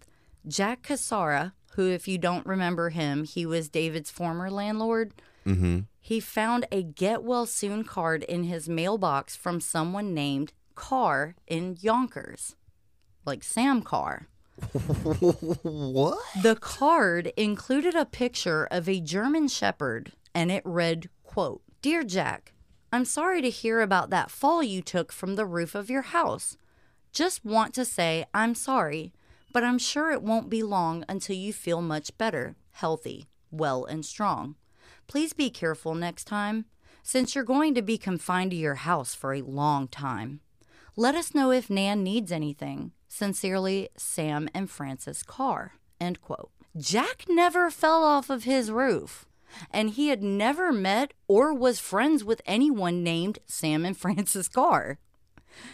Jack 0.48 0.84
Cassara, 0.84 1.54
who, 1.74 1.90
if 1.90 2.08
you 2.08 2.18
don't 2.18 2.46
remember 2.46 2.90
him, 2.90 3.24
he 3.24 3.46
was 3.46 3.70
David's 3.70 4.12
former 4.12 4.50
landlord, 4.50 5.14
Mm-hmm. 5.46 5.80
he 6.02 6.20
found 6.20 6.66
a 6.74 6.84
get 6.84 7.24
well 7.24 7.46
soon 7.46 7.86
card 7.86 8.24
in 8.24 8.44
his 8.44 8.68
mailbox 8.68 9.36
from 9.38 9.62
someone 9.62 10.14
named 10.14 10.52
Carr 10.76 11.36
in 11.48 11.78
Yonkers, 11.80 12.58
like 13.26 13.44
Sam 13.46 13.82
Carr. 13.82 14.28
what? 15.22 16.20
The 16.42 16.58
card 16.60 17.32
included 17.38 17.96
a 17.96 18.06
picture 18.06 18.66
of 18.70 18.90
a 18.90 19.00
German 19.00 19.48
shepherd 19.48 20.12
and 20.36 20.52
it 20.52 20.64
read, 20.66 21.10
quote, 21.24 21.62
Dear 21.82 22.04
Jack, 22.04 22.54
I'm 22.92 23.04
sorry 23.04 23.42
to 23.42 23.50
hear 23.50 23.82
about 23.82 24.10
that 24.12 24.32
fall 24.32 24.64
you 24.64 24.82
took 24.82 25.12
from 25.12 25.36
the 25.36 25.46
roof 25.46 25.76
of 25.76 25.90
your 25.90 26.04
house. 26.04 26.58
Just 27.12 27.44
want 27.44 27.74
to 27.74 27.84
say 27.84 28.26
I'm 28.34 28.56
sorry, 28.56 29.12
but 29.52 29.64
I'm 29.64 29.78
sure 29.78 30.12
it 30.12 30.22
won't 30.22 30.50
be 30.50 30.64
long 30.64 31.04
until 31.10 31.36
you 31.36 31.52
feel 31.52 31.82
much 31.82 32.18
better, 32.18 32.56
healthy, 32.72 33.28
well, 33.52 33.84
and 33.84 34.06
strong. 34.06 34.56
Please 35.08 35.34
be 35.34 35.50
careful 35.50 35.96
next 35.96 36.26
time, 36.26 36.66
since 37.04 37.36
you're 37.36 37.44
going 37.44 37.74
to 37.76 37.82
be 37.82 37.98
confined 37.98 38.52
to 38.52 38.58
your 38.58 38.76
house 38.76 39.14
for 39.14 39.34
a 39.34 39.42
long 39.42 39.88
time. 39.88 40.40
Let 40.96 41.16
us 41.16 41.36
know 41.36 41.52
if 41.52 41.70
Nan 41.70 42.04
needs 42.04 42.32
anything. 42.32 42.92
Sincerely, 43.08 43.90
Sam 43.98 44.50
and 44.54 44.70
Francis 44.70 45.24
Carr. 45.24 45.74
End 46.00 46.22
quote. 46.22 46.52
Jack 46.78 47.26
never 47.28 47.70
fell 47.70 48.04
off 48.04 48.30
of 48.30 48.44
his 48.44 48.72
roof, 48.72 49.26
and 49.72 49.92
he 49.92 50.10
had 50.10 50.24
never 50.24 50.72
met 50.72 51.14
or 51.28 51.54
was 51.54 51.80
friends 51.80 52.24
with 52.24 52.42
anyone 52.46 53.04
named 53.04 53.40
Sam 53.46 53.86
and 53.86 53.98
Francis 53.98 54.48
Carr. 54.48 55.00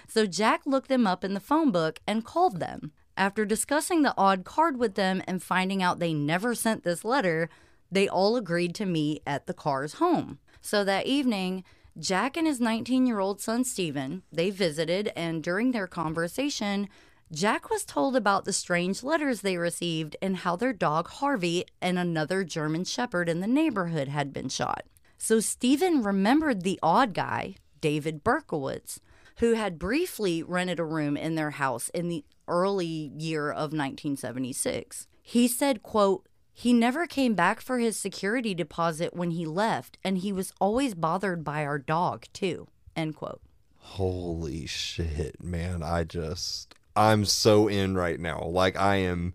So 0.08 0.26
Jack 0.26 0.62
looked 0.66 0.90
them 0.90 1.06
up 1.06 1.24
in 1.24 1.34
the 1.34 1.40
phone 1.40 1.72
book 1.72 2.00
and 2.08 2.26
called 2.26 2.60
them. 2.60 2.92
After 3.16 3.46
discussing 3.46 4.02
the 4.02 4.14
odd 4.18 4.44
card 4.44 4.78
with 4.78 4.96
them 4.96 5.22
and 5.28 5.44
finding 5.44 5.84
out 5.84 6.00
they 6.00 6.14
never 6.14 6.56
sent 6.56 6.84
this 6.84 7.06
letter, 7.06 7.50
they 7.92 8.08
all 8.08 8.36
agreed 8.36 8.74
to 8.76 8.86
meet 8.86 9.22
at 9.28 9.46
the 9.46 9.54
Carr's 9.54 9.96
home. 9.96 10.40
So 10.62 10.84
that 10.84 11.06
evening, 11.06 11.64
Jack 12.00 12.38
and 12.38 12.48
his 12.48 12.60
19-year-old 12.60 13.40
son 13.40 13.64
Stephen, 13.64 14.24
they 14.32 14.50
visited 14.50 15.12
and 15.16 15.44
during 15.44 15.72
their 15.72 15.86
conversation, 15.86 16.90
Jack 17.34 17.72
was 17.72 17.84
told 17.84 18.16
about 18.16 18.46
the 18.46 18.54
strange 18.54 19.02
letters 19.02 19.42
they 19.42 19.58
received 19.58 20.16
and 20.22 20.38
how 20.38 20.56
their 20.56 20.72
dog 20.72 21.08
Harvey 21.08 21.66
and 21.82 21.98
another 21.98 22.44
German 22.44 22.84
shepherd 22.84 23.28
in 23.28 23.40
the 23.40 23.48
neighborhood 23.48 24.08
had 24.08 24.32
been 24.32 24.50
shot. 24.50 24.84
So 25.18 25.40
Stephen 25.40 26.04
remembered 26.04 26.62
the 26.62 26.80
odd 26.84 27.16
guy, 27.16 27.56
David 27.82 28.24
Berkowitz, 28.24 29.00
who 29.38 29.54
had 29.54 29.80
briefly 29.80 30.44
rented 30.44 30.80
a 30.80 30.84
room 30.84 31.18
in 31.18 31.34
their 31.34 31.52
house 31.52 31.90
in 31.90 32.08
the 32.08 32.24
early 32.48 33.12
year 33.18 33.50
of 33.50 33.74
1976. 33.74 35.08
He 35.24 35.48
said, 35.48 35.82
quote, 35.82 36.28
he 36.54 36.72
never 36.72 37.08
came 37.08 37.34
back 37.34 37.62
for 37.62 37.80
his 37.80 37.98
security 37.98 38.54
deposit 38.54 39.16
when 39.16 39.32
he 39.32 39.48
left, 39.48 39.98
and 40.04 40.20
he 40.20 40.32
was 40.32 40.54
always 40.62 40.94
bothered 40.94 41.44
by 41.44 41.66
our 41.66 41.80
dog, 41.80 42.26
too. 42.32 42.68
End 42.96 43.16
quote. 43.16 43.42
Holy 43.78 44.68
shit, 44.68 45.44
man. 45.44 45.82
I 45.82 46.04
just 46.04 46.76
I'm 46.96 47.26
so 47.26 47.68
in 47.68 47.96
right 47.96 48.20
now. 48.20 48.44
Like 48.44 48.78
I 48.78 48.98
am 48.98 49.34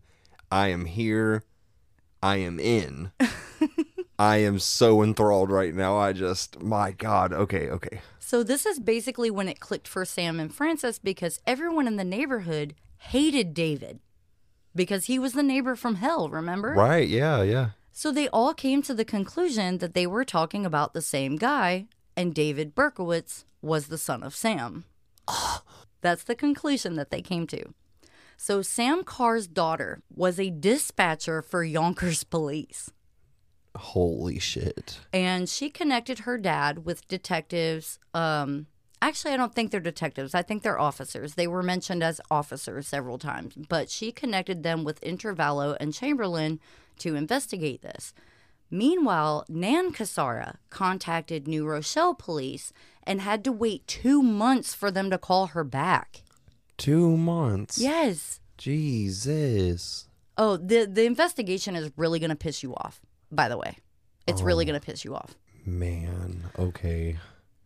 I 0.50 0.68
am 0.68 0.84
here. 0.84 1.44
I 2.22 2.36
am 2.36 2.58
in. 2.58 3.12
I 4.18 4.38
am 4.38 4.58
so 4.58 5.02
enthralled 5.02 5.50
right 5.50 5.74
now. 5.74 5.96
I 5.96 6.12
just 6.12 6.60
my 6.60 6.92
god. 6.92 7.32
Okay, 7.32 7.68
okay. 7.70 8.00
So 8.18 8.42
this 8.42 8.66
is 8.66 8.78
basically 8.80 9.30
when 9.30 9.48
it 9.48 9.60
clicked 9.60 9.88
for 9.88 10.04
Sam 10.04 10.40
and 10.40 10.52
Francis 10.52 10.98
because 10.98 11.40
everyone 11.46 11.86
in 11.86 11.96
the 11.96 12.04
neighborhood 12.04 12.74
hated 12.98 13.54
David 13.54 14.00
because 14.74 15.06
he 15.06 15.18
was 15.18 15.32
the 15.32 15.42
neighbor 15.42 15.76
from 15.76 15.96
hell, 15.96 16.28
remember? 16.28 16.72
Right, 16.72 17.08
yeah, 17.08 17.42
yeah. 17.42 17.70
So 17.92 18.12
they 18.12 18.28
all 18.28 18.54
came 18.54 18.82
to 18.82 18.94
the 18.94 19.04
conclusion 19.04 19.78
that 19.78 19.94
they 19.94 20.06
were 20.06 20.24
talking 20.24 20.66
about 20.66 20.92
the 20.92 21.02
same 21.02 21.36
guy, 21.36 21.86
and 22.16 22.34
David 22.34 22.74
Berkowitz 22.74 23.44
was 23.62 23.86
the 23.86 23.98
son 23.98 24.22
of 24.22 24.36
Sam. 24.36 24.84
That's 26.00 26.24
the 26.24 26.34
conclusion 26.34 26.94
that 26.96 27.11
they 27.11 27.22
came 27.22 27.46
to. 27.48 27.74
So 28.37 28.62
Sam 28.62 29.02
Carr's 29.02 29.48
daughter 29.48 30.00
was 30.14 30.38
a 30.38 30.50
dispatcher 30.50 31.42
for 31.42 31.64
Yonkers 31.64 32.22
police. 32.24 32.90
Holy 33.76 34.38
shit. 34.38 34.98
and 35.12 35.48
she 35.48 35.70
connected 35.70 36.20
her 36.20 36.37
dad 36.38 36.84
with 36.84 37.06
detectives. 37.06 37.98
Um, 38.12 38.66
actually, 39.00 39.34
I 39.34 39.37
don't 39.37 39.54
think 39.54 39.70
they're 39.70 39.80
detectives. 39.80 40.34
I 40.34 40.42
think 40.42 40.62
they're 40.62 40.80
officers. 40.80 41.34
They 41.34 41.46
were 41.46 41.62
mentioned 41.62 42.02
as 42.02 42.20
officers 42.30 42.88
several 42.88 43.18
times, 43.18 43.54
but 43.68 43.88
she 43.90 44.11
connected 44.11 44.62
them 44.62 44.82
with 44.84 45.00
Intervallo 45.02 45.76
and 45.78 45.94
Chamberlain 45.94 46.58
to 47.00 47.14
investigate 47.14 47.82
this. 47.82 48.12
Meanwhile, 48.70 49.44
Nan 49.48 49.92
Cassara 49.92 50.57
contacted 50.70 51.48
New 51.48 51.66
Rochelle 51.66 52.14
police 52.14 52.72
and 53.02 53.20
had 53.22 53.42
to 53.44 53.52
wait 53.52 53.87
two 53.87 54.22
months 54.22 54.74
for 54.74 54.90
them 54.90 55.11
to 55.11 55.18
call 55.18 55.48
her 55.48 55.64
back. 55.64 56.22
Two 56.76 57.16
months. 57.16 57.78
Yes. 57.78 58.40
Jesus. 58.59 60.07
Oh, 60.37 60.57
the 60.57 60.85
the 60.85 61.04
investigation 61.07 61.74
is 61.74 61.90
really 61.96 62.18
going 62.18 62.31
to 62.31 62.37
piss 62.37 62.62
you 62.62 62.74
off. 62.74 63.00
By 63.33 63.48
the 63.48 63.57
way, 63.59 63.76
it's 64.26 64.42
really 64.42 64.64
Oh. 64.64 64.68
going 64.68 64.81
to 64.81 64.85
piss 64.87 65.04
you 65.04 65.14
off. 65.14 65.35
Man, 65.66 66.44
okay. 66.59 67.16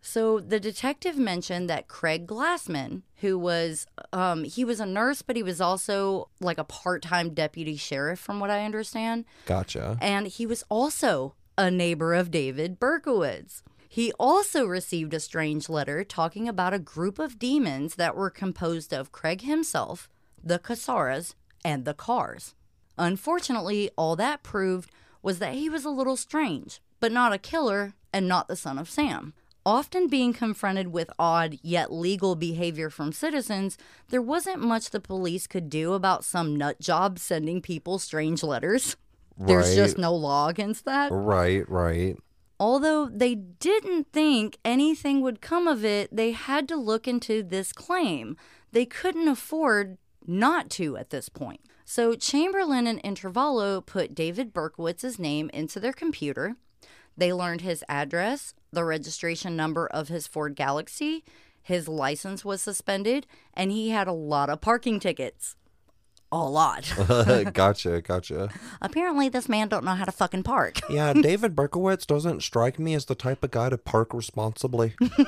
So 0.04 0.40
the 0.40 0.58
detective 0.58 1.16
mentioned 1.16 1.70
that 1.70 1.86
Craig 1.86 2.26
Glassman, 2.26 3.02
who 3.20 3.38
was 3.38 3.86
um, 4.12 4.42
he 4.42 4.64
was 4.64 4.80
a 4.80 4.86
nurse, 4.86 5.22
but 5.22 5.36
he 5.36 5.44
was 5.44 5.60
also 5.60 6.28
like 6.40 6.58
a 6.58 6.64
part-time 6.64 7.34
deputy 7.34 7.76
sheriff, 7.76 8.18
from 8.18 8.40
what 8.40 8.50
I 8.50 8.64
understand, 8.64 9.24
Gotcha. 9.46 9.96
and 10.02 10.26
he 10.26 10.44
was 10.44 10.64
also 10.68 11.34
a 11.56 11.70
neighbor 11.70 12.14
of 12.14 12.32
David 12.32 12.80
Berkowitz. 12.80 13.62
He 13.88 14.10
also 14.18 14.64
received 14.64 15.14
a 15.14 15.20
strange 15.20 15.68
letter 15.68 16.02
talking 16.02 16.48
about 16.48 16.74
a 16.74 16.78
group 16.78 17.18
of 17.18 17.38
demons 17.38 17.94
that 17.94 18.16
were 18.16 18.30
composed 18.30 18.92
of 18.92 19.12
Craig 19.12 19.42
himself, 19.42 20.08
the 20.42 20.58
Cassaras, 20.58 21.34
and 21.64 21.84
the 21.84 21.94
Carrs. 21.94 22.54
Unfortunately, 22.98 23.90
all 23.96 24.16
that 24.16 24.42
proved 24.42 24.90
was 25.22 25.38
that 25.38 25.54
he 25.54 25.68
was 25.68 25.84
a 25.84 25.90
little 25.90 26.16
strange, 26.16 26.80
but 27.00 27.12
not 27.12 27.32
a 27.32 27.38
killer 27.38 27.94
and 28.12 28.26
not 28.26 28.48
the 28.48 28.56
son 28.56 28.78
of 28.78 28.90
Sam. 28.90 29.34
Often 29.64 30.08
being 30.08 30.32
confronted 30.32 30.88
with 30.88 31.10
odd 31.18 31.58
yet 31.62 31.92
legal 31.92 32.34
behavior 32.34 32.90
from 32.90 33.12
citizens, 33.12 33.78
there 34.08 34.22
wasn't 34.22 34.60
much 34.60 34.90
the 34.90 35.00
police 35.00 35.46
could 35.46 35.70
do 35.70 35.92
about 35.92 36.24
some 36.24 36.56
nut 36.56 36.80
job 36.80 37.18
sending 37.18 37.62
people 37.62 37.98
strange 37.98 38.42
letters. 38.42 38.96
There's 39.38 39.74
just 39.74 39.98
no 39.98 40.14
law 40.14 40.48
against 40.48 40.84
that. 40.84 41.10
Right, 41.12 41.68
right. 41.68 42.16
Although 42.58 43.08
they 43.08 43.34
didn't 43.34 44.12
think 44.12 44.58
anything 44.64 45.20
would 45.20 45.40
come 45.40 45.66
of 45.66 45.84
it, 45.84 46.14
they 46.14 46.32
had 46.32 46.68
to 46.68 46.76
look 46.76 47.08
into 47.08 47.42
this 47.42 47.72
claim. 47.72 48.36
They 48.72 48.84
couldn't 48.84 49.28
afford 49.28 49.98
not 50.26 50.70
to 50.70 50.96
at 50.96 51.10
this 51.10 51.28
point. 51.28 51.60
So 51.84 52.14
Chamberlain 52.14 52.86
and 52.86 53.02
Intervallo 53.02 53.84
put 53.84 54.14
David 54.14 54.52
Berkowitz's 54.52 55.18
name 55.18 55.50
into 55.52 55.80
their 55.80 55.92
computer. 55.92 56.56
They 57.16 57.32
learned 57.32 57.62
his 57.62 57.84
address, 57.88 58.54
the 58.72 58.84
registration 58.84 59.56
number 59.56 59.86
of 59.86 60.08
his 60.08 60.26
Ford 60.26 60.56
Galaxie, 60.56 61.24
his 61.62 61.86
license 61.88 62.44
was 62.44 62.60
suspended, 62.62 63.26
and 63.54 63.70
he 63.70 63.90
had 63.90 64.08
a 64.08 64.12
lot 64.12 64.50
of 64.50 64.60
parking 64.60 64.98
tickets. 64.98 65.54
A 66.34 66.38
lot. 66.38 66.90
gotcha, 67.52 68.00
gotcha. 68.00 68.48
Apparently, 68.80 69.28
this 69.28 69.50
man 69.50 69.68
don't 69.68 69.84
know 69.84 69.94
how 69.94 70.06
to 70.06 70.12
fucking 70.12 70.42
park. 70.44 70.80
Yeah, 70.90 71.12
David 71.12 71.54
Berkowitz 71.54 72.06
doesn't 72.06 72.42
strike 72.42 72.78
me 72.78 72.94
as 72.94 73.04
the 73.04 73.14
type 73.14 73.44
of 73.44 73.50
guy 73.50 73.68
to 73.68 73.76
park 73.78 74.14
responsibly. 74.14 74.94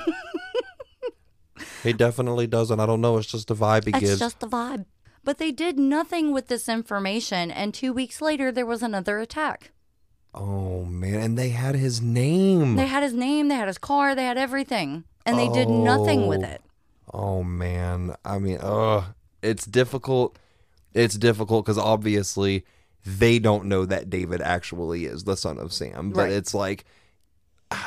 he 1.82 1.92
definitely 1.92 2.46
doesn't. 2.46 2.80
I 2.80 2.86
don't 2.86 3.00
know. 3.00 3.18
It's 3.18 3.30
just 3.30 3.48
the 3.48 3.54
vibe 3.54 3.84
he 3.84 3.90
It's 3.90 4.00
gives. 4.00 4.18
just 4.18 4.40
the 4.40 4.48
vibe. 4.48 4.86
But 5.22 5.38
they 5.38 5.52
did 5.52 5.78
nothing 5.78 6.32
with 6.32 6.48
this 6.48 6.68
information, 6.68 7.50
and 7.50 7.72
two 7.72 7.92
weeks 7.92 8.20
later, 8.20 8.50
there 8.50 8.66
was 8.66 8.82
another 8.82 9.18
attack. 9.20 9.70
Oh 10.34 10.84
man, 10.84 11.14
and 11.20 11.38
they 11.38 11.50
had 11.50 11.74
his 11.76 12.00
name. 12.02 12.74
They 12.76 12.86
had 12.86 13.02
his 13.02 13.12
name, 13.14 13.48
they 13.48 13.54
had 13.54 13.68
his 13.68 13.78
car, 13.78 14.14
they 14.14 14.24
had 14.24 14.36
everything, 14.38 15.04
and 15.24 15.38
they 15.38 15.48
did 15.48 15.68
nothing 15.68 16.26
with 16.26 16.42
Oh. 16.42 16.48
it. 16.48 16.62
Oh 17.12 17.42
man, 17.44 18.16
I 18.24 18.38
mean, 18.38 18.58
uh, 18.60 19.04
it's 19.42 19.64
difficult. 19.66 20.36
It's 20.92 21.16
difficult 21.16 21.64
because 21.64 21.78
obviously 21.78 22.64
they 23.06 23.38
don't 23.38 23.66
know 23.66 23.84
that 23.84 24.10
David 24.10 24.40
actually 24.42 25.04
is 25.04 25.24
the 25.24 25.36
son 25.36 25.58
of 25.58 25.72
Sam, 25.72 26.10
but 26.10 26.22
Right. 26.22 26.32
it's 26.32 26.54
like, 26.54 26.84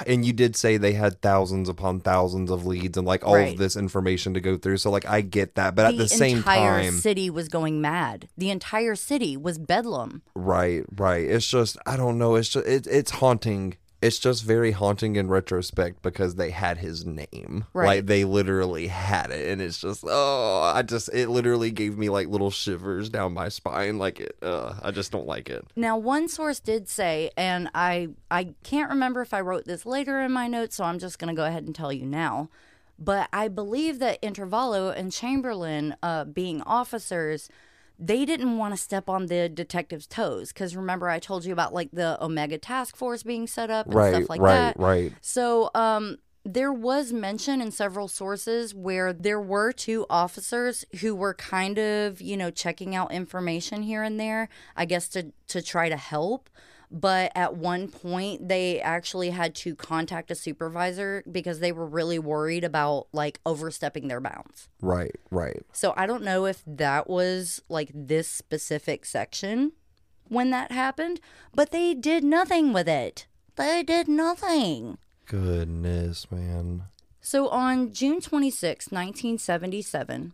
and 0.06 0.26
you 0.26 0.34
did 0.34 0.56
say 0.56 0.78
they 0.78 0.93
had 0.93 1.21
thousands 1.21 1.69
upon 1.69 2.00
thousands 2.02 2.52
of 2.52 2.65
leads 2.65 2.97
and 2.97 3.06
like 3.08 3.26
all 3.26 3.36
Right. 3.36 3.54
of 3.54 3.58
this 3.58 3.76
information 3.76 4.34
to 4.34 4.39
go 4.41 4.58
through. 4.58 4.78
So 4.78 4.89
like, 4.91 5.06
I 5.08 5.21
get 5.21 5.56
that, 5.56 5.76
but 5.76 5.86
at 5.86 5.97
the 5.97 6.08
same 6.08 6.43
time, 6.43 6.56
the 6.56 6.80
entire 6.80 6.91
city 6.91 7.30
was 7.30 7.47
going 7.50 7.82
mad. 7.82 8.30
The 8.38 8.50
entire 8.50 8.95
city 8.95 9.36
was 9.38 9.58
bedlam. 9.58 10.21
Right, 10.36 10.84
right. 10.95 11.26
It's 11.26 11.47
just 11.47 11.78
I 11.86 11.97
don't 11.97 12.17
know. 12.17 12.36
It's 12.36 12.50
just 12.50 12.65
it, 12.67 12.88
it's 12.88 13.12
haunting. 13.12 13.78
It's 14.01 14.19
just 14.19 14.43
very 14.43 14.71
haunting 14.71 15.15
in 15.15 15.27
retrospect 15.27 16.03
because 16.03 16.36
they 16.36 16.51
had 16.51 16.77
his 16.77 17.05
name. 17.05 17.65
Right. 17.73 17.86
Like 17.86 18.05
they 18.05 18.25
literally 18.25 18.88
had 18.88 19.31
it, 19.31 19.49
and 19.49 19.62
it's 19.62 19.79
just 19.79 20.03
oh, 20.07 20.71
I 20.73 20.83
just 20.83 21.10
it 21.13 21.29
literally 21.29 21.71
gave 21.71 21.97
me 21.97 22.10
like 22.10 22.27
little 22.27 22.51
shivers 22.51 23.10
down 23.10 23.33
my 23.33 23.49
spine. 23.49 23.97
Like 23.97 24.19
it, 24.19 24.38
uh, 24.41 24.75
I 24.83 24.91
just 24.91 25.12
don't 25.12 25.25
like 25.25 25.49
it. 25.49 25.65
Now, 25.75 25.97
one 25.97 26.27
source 26.27 26.60
did 26.60 26.88
say, 26.88 27.31
and 27.36 27.69
I 27.73 28.10
I 28.29 28.53
can't 28.63 28.89
remember 28.89 29.21
if 29.21 29.33
I 29.33 29.41
wrote 29.41 29.65
this 29.65 29.86
later 29.86 30.21
in 30.21 30.31
my 30.31 30.47
notes, 30.47 30.75
so 30.75 30.83
I'm 30.83 30.99
just 30.99 31.17
going 31.17 31.29
to 31.29 31.39
go 31.39 31.45
ahead 31.45 31.63
and 31.63 31.73
tell 31.73 31.91
you 31.91 32.05
now. 32.05 32.49
But 32.99 33.29
I 33.31 33.47
believe 33.47 33.99
that 33.99 34.21
Intervallo 34.21 34.95
and 34.95 35.12
Chamberlain, 35.12 35.95
uh, 36.01 36.25
being 36.25 36.62
officers, 36.63 37.49
they 37.99 38.25
didn't 38.25 38.57
want 38.57 38.75
to 38.75 38.81
step 38.81 39.10
on 39.10 39.25
the 39.25 39.49
detective's 39.49 40.07
toes 40.07 40.53
because 40.53 40.75
remember 40.75 41.10
I 41.10 41.19
told 41.19 41.45
you 41.45 41.53
about 41.53 41.73
like 41.73 41.89
the 41.91 42.23
Omega 42.23 42.57
Task 42.57 42.95
Force 42.95 43.23
being 43.23 43.47
set 43.47 43.69
up 43.71 43.88
and 43.88 43.95
Right, 43.95 44.15
stuff 44.15 44.29
like 44.29 44.41
right, 44.41 44.55
that. 44.55 44.79
right. 44.79 45.13
So, 45.21 45.71
um, 45.73 46.17
there 46.45 46.71
was 46.71 47.12
mention 47.12 47.60
in 47.60 47.71
several 47.71 48.07
sources 48.07 48.73
where 48.73 49.12
there 49.12 49.41
were 49.41 49.73
two 49.73 50.05
officers 50.10 50.86
who 51.01 51.13
were 51.13 51.33
kind 51.33 51.77
of, 51.77 52.21
you 52.21 52.38
know, 52.38 52.49
checking 52.51 52.95
out 52.95 53.12
information 53.12 53.81
here 53.83 54.01
and 54.01 54.17
there, 54.17 54.47
I 54.75 54.86
guess 54.86 55.10
to 55.10 55.33
to 55.49 55.62
try 55.62 55.89
to 55.89 55.97
help. 55.97 56.49
But 56.89 57.32
at 57.36 57.58
one 57.58 57.89
point, 57.89 58.47
they 58.47 58.80
actually 58.80 59.32
had 59.32 59.54
to 59.56 59.76
contact 59.76 60.32
a 60.32 60.36
supervisor 60.36 61.23
because 61.30 61.60
they 61.60 61.71
were 61.71 61.86
really 61.86 62.17
worried 62.17 62.63
about 62.63 63.08
like 63.12 63.39
overstepping 63.45 64.08
their 64.08 64.21
bounds. 64.21 64.69
Right, 64.82 65.15
right. 65.30 65.65
So 65.73 65.93
I 65.97 66.06
don't 66.06 66.23
know 66.23 66.45
if 66.45 66.63
that 66.65 67.10
was 67.10 67.62
like 67.67 67.91
this 67.93 68.30
specific 68.30 69.06
section 69.06 69.73
when 70.30 70.50
that 70.52 70.71
happened, 70.71 71.19
but 71.54 71.71
they 71.71 71.93
did 71.93 72.23
nothing 72.23 72.71
with 72.71 72.88
it. 72.88 73.28
They 73.56 73.84
did 73.84 74.08
nothing. 74.08 74.97
Goodness, 75.26 76.32
man. 76.32 76.84
So 77.19 77.50
on 77.50 77.91
June 77.91 78.21
26, 78.21 78.91
1977, 78.91 80.34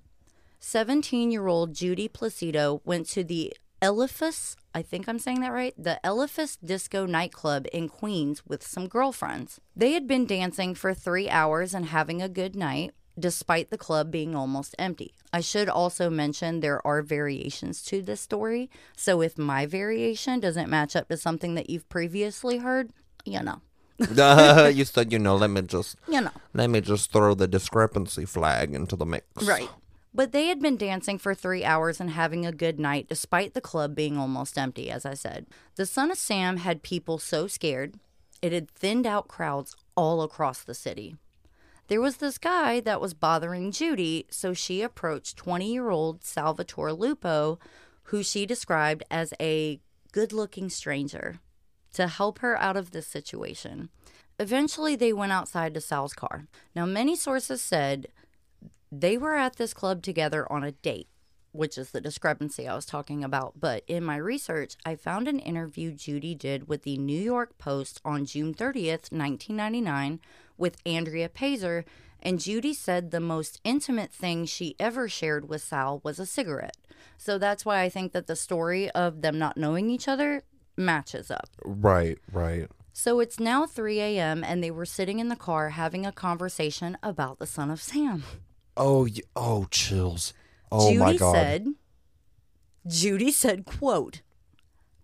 17 0.60 1.32
year 1.32 1.48
old 1.48 1.74
Judy 1.74 2.08
Placido 2.08 2.82
went 2.86 3.08
to 3.10 3.24
the 3.24 3.54
Elephas, 3.82 4.56
I 4.74 4.82
think 4.82 5.08
I'm 5.08 5.20
saying 5.20 5.42
that 5.42 5.52
right, 5.52 5.74
the 5.78 6.00
Elephas 6.04 6.58
Disco 6.64 7.06
nightclub 7.06 7.68
in 7.72 7.90
Queens 7.90 8.44
with 8.48 8.66
some 8.66 8.88
girlfriends. 8.88 9.60
They 9.76 9.92
had 9.94 10.08
been 10.08 10.26
dancing 10.26 10.74
for 10.74 10.94
three 10.94 11.30
hours 11.30 11.74
and 11.74 11.86
having 11.88 12.22
a 12.22 12.30
good 12.30 12.56
night, 12.56 12.92
despite 13.18 13.70
the 13.70 13.78
club 13.78 14.10
being 14.10 14.36
almost 14.36 14.74
empty. 14.80 15.14
I 15.32 15.42
should 15.42 15.70
also 15.70 16.10
mention 16.10 16.60
there 16.60 16.86
are 16.86 17.02
variations 17.04 17.84
to 17.84 18.02
this 18.02 18.22
story, 18.22 18.72
so 18.96 19.22
if 19.22 19.38
my 19.38 19.66
variation 19.68 20.40
doesn't 20.40 20.70
match 20.70 20.96
up 20.96 21.08
to 21.10 21.18
something 21.18 21.54
that 21.56 21.70
you've 21.70 21.88
previously 21.90 22.58
heard, 22.58 22.92
you 23.26 23.42
know, 23.44 23.62
you 24.00 24.86
said 24.86 25.12
you 25.12 25.20
know. 25.20 25.36
Let 25.36 25.50
me 25.50 25.62
just 25.62 25.98
you 26.08 26.22
know. 26.22 26.32
let 26.54 26.70
me 26.70 26.82
just 26.82 27.12
throw 27.12 27.36
the 27.36 27.48
discrepancy 27.48 28.26
flag 28.26 28.74
into 28.74 28.96
the 28.96 29.06
mix. 29.06 29.26
Right. 29.44 29.70
But 30.16 30.32
they 30.32 30.48
had 30.48 30.60
been 30.60 30.78
dancing 30.78 31.18
for 31.18 31.34
three 31.34 31.66
hours 31.66 32.00
and 32.00 32.12
having 32.12 32.46
a 32.46 32.52
good 32.52 32.80
night, 32.80 33.08
despite 33.10 33.54
the 33.54 33.62
club 33.62 33.96
being 33.96 34.18
almost 34.18 34.58
empty, 34.58 34.92
as 34.92 35.06
I 35.06 35.16
said. 35.16 35.48
The 35.76 35.88
Son 35.88 36.12
of 36.12 36.18
Sam 36.18 36.58
had 36.58 36.84
people 36.84 37.18
so 37.18 37.48
scared, 37.48 37.96
it 38.42 38.52
had 38.52 38.70
thinned 38.70 39.08
out 39.08 39.28
crowds 39.28 39.76
all 39.96 40.22
across 40.22 40.62
the 40.62 40.76
city. 40.76 41.16
There 41.88 42.02
was 42.02 42.18
this 42.18 42.38
guy 42.38 42.80
that 42.82 43.02
was 43.02 43.14
bothering 43.14 43.72
Judy, 43.72 44.26
so 44.30 44.54
she 44.54 44.82
approached 44.82 45.38
20 45.38 45.72
year 45.72 45.90
old 45.90 46.24
Salvatore 46.24 46.94
Lupo, 46.94 47.58
who 48.04 48.22
she 48.22 48.46
described 48.46 49.04
as 49.10 49.34
a 49.40 49.80
good 50.12 50.32
looking 50.32 50.70
stranger, 50.70 51.40
to 51.94 52.08
help 52.08 52.40
her 52.40 52.60
out 52.60 52.78
of 52.78 52.92
this 52.92 53.08
situation. 53.08 53.90
Eventually, 54.40 54.96
they 54.96 55.14
went 55.14 55.32
outside 55.32 55.74
to 55.74 55.82
Sal's 55.82 56.14
car. 56.14 56.48
Now, 56.76 56.86
many 56.86 57.16
sources 57.16 57.62
said 57.62 58.08
they 59.00 59.18
were 59.18 59.36
at 59.36 59.56
this 59.56 59.74
club 59.74 60.04
together 60.04 60.50
on 60.52 60.64
a 60.64 60.72
date, 60.72 61.08
which 61.52 61.78
is 61.78 61.92
the 61.92 62.02
discrepancy 62.02 62.68
I 62.68 62.76
was 62.76 62.86
talking 62.86 63.24
about. 63.24 63.54
But 63.60 63.84
in 63.88 64.04
my 64.04 64.18
research, 64.18 64.76
I 64.86 64.96
found 64.96 65.28
an 65.28 65.40
interview 65.40 65.92
Judy 65.92 66.36
did 66.36 66.68
with 66.68 66.84
the 66.84 66.98
New 66.98 67.20
York 67.20 67.58
Post 67.58 68.00
on 68.06 68.26
June 68.26 68.54
30th, 68.54 69.12
1999, 69.12 70.20
with 70.58 70.78
Andrea 70.86 71.28
Peyser. 71.28 71.86
And 72.22 72.40
Judy 72.40 72.74
said 72.74 73.10
the 73.10 73.20
most 73.20 73.60
intimate 73.64 74.14
thing 74.14 74.46
she 74.46 74.76
ever 74.80 75.10
shared 75.10 75.50
with 75.50 75.62
Sal 75.62 76.00
was 76.04 76.20
a 76.20 76.26
cigarette. 76.26 76.78
So 77.18 77.38
that's 77.38 77.66
why 77.66 77.82
I 77.82 77.90
think 77.90 78.14
that 78.14 78.28
the 78.28 78.36
story 78.36 78.90
of 78.92 79.22
them 79.22 79.40
not 79.40 79.58
knowing 79.58 79.90
each 79.90 80.08
other 80.08 80.44
matches 80.78 81.32
up. 81.32 81.50
Right, 81.66 82.20
right. 82.32 82.70
So 82.94 83.20
it's 83.20 83.40
now 83.40 83.66
3 83.66 84.00
a.m., 84.00 84.44
and 84.44 84.64
they 84.64 84.70
were 84.70 84.86
sitting 84.86 85.18
in 85.18 85.30
the 85.30 85.36
car 85.36 85.70
having 85.70 86.06
a 86.06 86.12
conversation 86.12 86.96
about 87.02 87.40
the 87.40 87.48
son 87.48 87.72
of 87.72 87.82
Sam. 87.82 88.24
Oh, 88.76 89.08
oh, 89.36 89.68
chills. 89.72 90.34
Oh 90.72 90.88
Judy 90.90 91.00
my 91.00 91.18
god. 91.18 91.36
said, 91.36 91.68
Judy 92.88 93.32
said, 93.32 93.66
quote, 93.66 94.22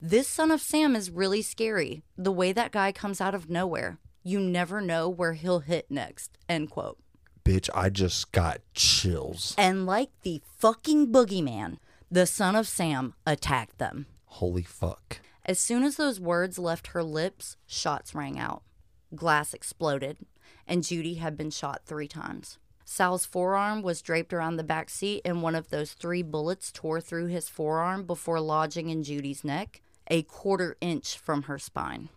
this 0.02 0.28
son 0.28 0.50
of 0.52 0.62
Sam 0.62 0.96
is 0.96 1.12
really 1.12 1.42
scary. 1.42 2.04
The 2.18 2.32
way 2.32 2.52
that 2.54 2.72
guy 2.72 2.92
comes 2.92 3.20
out 3.22 3.36
of 3.36 3.50
nowhere. 3.50 4.00
You 4.24 4.40
never 4.40 4.80
know 4.82 5.10
where 5.10 5.34
he'll 5.34 5.60
hit 5.60 5.90
next. 5.90 6.38
End 6.48 6.70
quote. 6.70 6.98
Bitch, 7.44 7.70
I 7.74 7.90
just 7.90 8.32
got 8.32 8.60
chills. 8.74 9.56
And 9.58 9.86
like 9.86 10.10
the 10.24 10.42
fucking 10.58 11.12
boogeyman, 11.12 11.78
The 12.12 12.26
son 12.26 12.56
of 12.56 12.68
Sam 12.68 13.14
attacked 13.26 13.78
them. 13.78 14.08
Holy 14.26 14.64
fuck. 14.64 15.20
As 15.46 15.60
soon 15.60 15.84
as 15.84 15.96
those 15.96 16.20
words 16.20 16.58
left 16.58 16.88
her 16.88 17.04
lips, 17.04 17.58
shots 17.68 18.16
rang 18.16 18.40
out. 18.40 18.64
Glass 19.16 19.54
exploded, 19.54 20.18
and 20.68 20.84
Judy 20.84 21.16
had 21.16 21.36
been 21.38 21.50
shot 21.52 21.82
three 21.86 22.08
times. 22.08 22.58
Sal's 22.92 23.24
forearm 23.24 23.84
was 23.84 24.02
draped 24.02 24.34
around 24.34 24.56
the 24.56 24.64
back 24.64 24.90
seat, 24.90 25.22
and 25.24 25.44
one 25.44 25.54
of 25.54 25.70
those 25.70 25.94
three 25.94 26.24
bullets 26.24 26.72
tore 26.72 27.00
through 27.00 27.28
his 27.28 27.48
forearm 27.48 28.04
before 28.04 28.40
lodging 28.40 28.90
in 28.90 29.04
Judy's 29.04 29.44
neck, 29.44 29.84
a 30.08 30.24
quarter 30.24 30.76
inch 30.82 31.16
from 31.16 31.44
her 31.44 31.60
spine. 31.60 32.10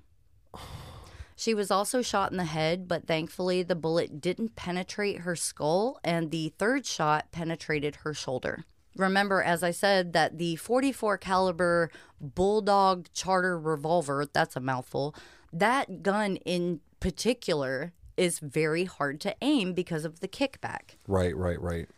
She 1.36 1.52
was 1.52 1.70
also 1.70 2.00
shot 2.00 2.30
in 2.30 2.38
the 2.38 2.46
head, 2.46 2.88
but 2.88 3.06
thankfully 3.06 3.62
the 3.62 3.74
bullet 3.74 4.18
didn't 4.18 4.56
penetrate 4.56 5.20
her 5.20 5.36
skull, 5.36 6.00
and 6.02 6.30
the 6.30 6.54
third 6.58 6.86
shot 6.86 7.30
penetrated 7.32 7.96
her 7.96 8.14
shoulder. 8.14 8.64
Remember, 8.96 9.42
as 9.42 9.62
I 9.62 9.72
said, 9.72 10.14
that 10.14 10.38
the 10.38 10.56
44 10.56 11.18
caliber 11.18 11.90
Bulldog 12.18 13.12
Charter 13.12 13.58
revolver, 13.60 14.24
that's 14.32 14.56
a 14.56 14.60
mouthful, 14.60 15.14
that 15.52 16.02
gun 16.02 16.36
in 16.36 16.80
particular 16.98 17.92
is 18.16 18.38
very 18.38 18.84
hard 18.84 19.20
to 19.22 19.34
aim 19.40 19.72
because 19.72 20.04
of 20.04 20.20
the 20.20 20.28
kickback. 20.28 20.96
Right, 21.06 21.36
right, 21.36 21.60
right. 21.60 21.88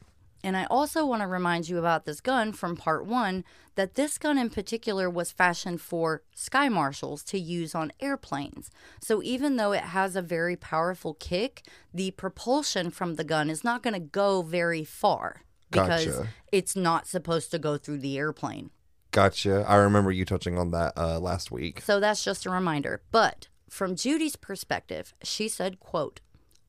And 0.44 0.58
I 0.58 0.66
also 0.66 1.06
want 1.06 1.22
to 1.22 1.26
remind 1.26 1.70
you 1.70 1.78
about 1.78 2.04
this 2.04 2.20
gun 2.20 2.52
from 2.52 2.76
part 2.76 3.06
one 3.06 3.44
that 3.76 3.94
this 3.94 4.18
gun 4.18 4.36
in 4.36 4.50
particular 4.50 5.08
was 5.08 5.32
fashioned 5.32 5.80
for 5.80 6.22
sky 6.34 6.68
marshals 6.68 7.24
to 7.24 7.38
use 7.38 7.74
on 7.74 7.92
airplanes. 7.98 8.70
So 9.00 9.22
even 9.22 9.56
though 9.56 9.72
it 9.72 9.82
has 9.82 10.16
a 10.16 10.22
very 10.22 10.54
powerful 10.54 11.14
kick, 11.14 11.62
the 11.94 12.10
propulsion 12.10 12.90
from 12.90 13.14
the 13.14 13.24
gun 13.24 13.48
is 13.48 13.64
not 13.64 13.82
going 13.82 13.94
to 13.94 14.00
go 14.00 14.42
very 14.42 14.84
far 14.84 15.44
because 15.70 16.04
Gotcha. 16.04 16.28
it's 16.52 16.76
not 16.76 17.06
supposed 17.06 17.50
to 17.52 17.58
go 17.58 17.78
through 17.78 17.98
the 17.98 18.18
airplane. 18.18 18.70
Gotcha. 19.12 19.64
I 19.66 19.76
remember 19.76 20.12
you 20.12 20.26
touching 20.26 20.58
on 20.58 20.72
that 20.72 20.92
uh, 20.96 21.18
last 21.20 21.50
week. 21.50 21.80
So 21.80 22.00
that's 22.00 22.22
just 22.22 22.44
a 22.44 22.50
reminder. 22.50 23.00
But 23.10 23.48
from 23.74 23.96
Judy's 23.96 24.36
perspective, 24.36 25.14
she 25.24 25.48
said, 25.48 25.80
quote, 25.80 26.20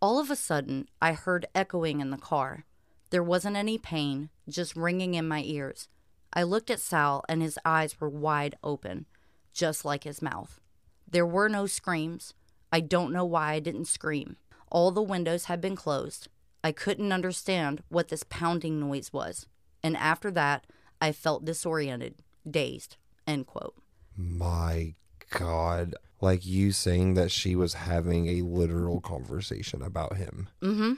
All 0.02 0.18
of 0.18 0.32
a 0.32 0.36
sudden, 0.36 0.90
I 1.00 1.14
heard 1.14 1.46
echoing 1.54 2.02
in 2.02 2.10
the 2.10 2.18
car. 2.18 2.66
There 3.12 3.22
wasn't 3.22 3.58
any 3.58 3.78
pain, 3.78 4.30
just 4.50 4.76
ringing 4.76 5.14
in 5.14 5.28
my 5.28 5.44
ears. 5.44 5.88
I 6.34 6.42
looked 6.42 6.72
at 6.72 6.80
Sal, 6.80 7.24
and 7.30 7.44
his 7.44 7.60
eyes 7.64 8.02
were 8.02 8.10
wide 8.10 8.56
open, 8.64 9.06
just 9.54 9.86
like 9.86 10.04
his 10.04 10.24
mouth. 10.24 10.60
There 11.08 11.28
were 11.28 11.48
no 11.48 11.68
screams. 11.68 12.34
I 12.72 12.80
don't 12.80 13.14
know 13.14 13.24
why 13.24 13.52
I 13.52 13.60
didn't 13.60 13.86
scream. 13.86 14.38
All 14.72 14.90
the 14.90 15.04
windows 15.04 15.46
had 15.46 15.62
been 15.62 15.76
closed. 15.76 16.28
I 16.64 16.72
couldn't 16.72 17.12
understand 17.12 17.84
what 17.90 18.08
this 18.08 18.24
pounding 18.24 18.80
noise 18.80 19.14
was. 19.14 19.46
And 19.84 19.96
after 19.96 20.32
that, 20.32 20.66
I 21.00 21.12
felt 21.12 21.46
disoriented, 21.46 22.16
dazed. 22.50 22.98
End 23.28 23.46
quote. 23.46 23.76
My 24.18 24.96
God. 25.30 25.94
Like 26.22 26.46
you 26.46 26.72
saying 26.72 27.16
that 27.16 27.32
she 27.32 27.56
was 27.56 27.74
having 27.74 28.28
a 28.28 28.42
literal 28.42 29.02
conversation 29.02 29.82
about 29.82 30.18
him. 30.18 30.50
Mm-hmm. 30.62 30.94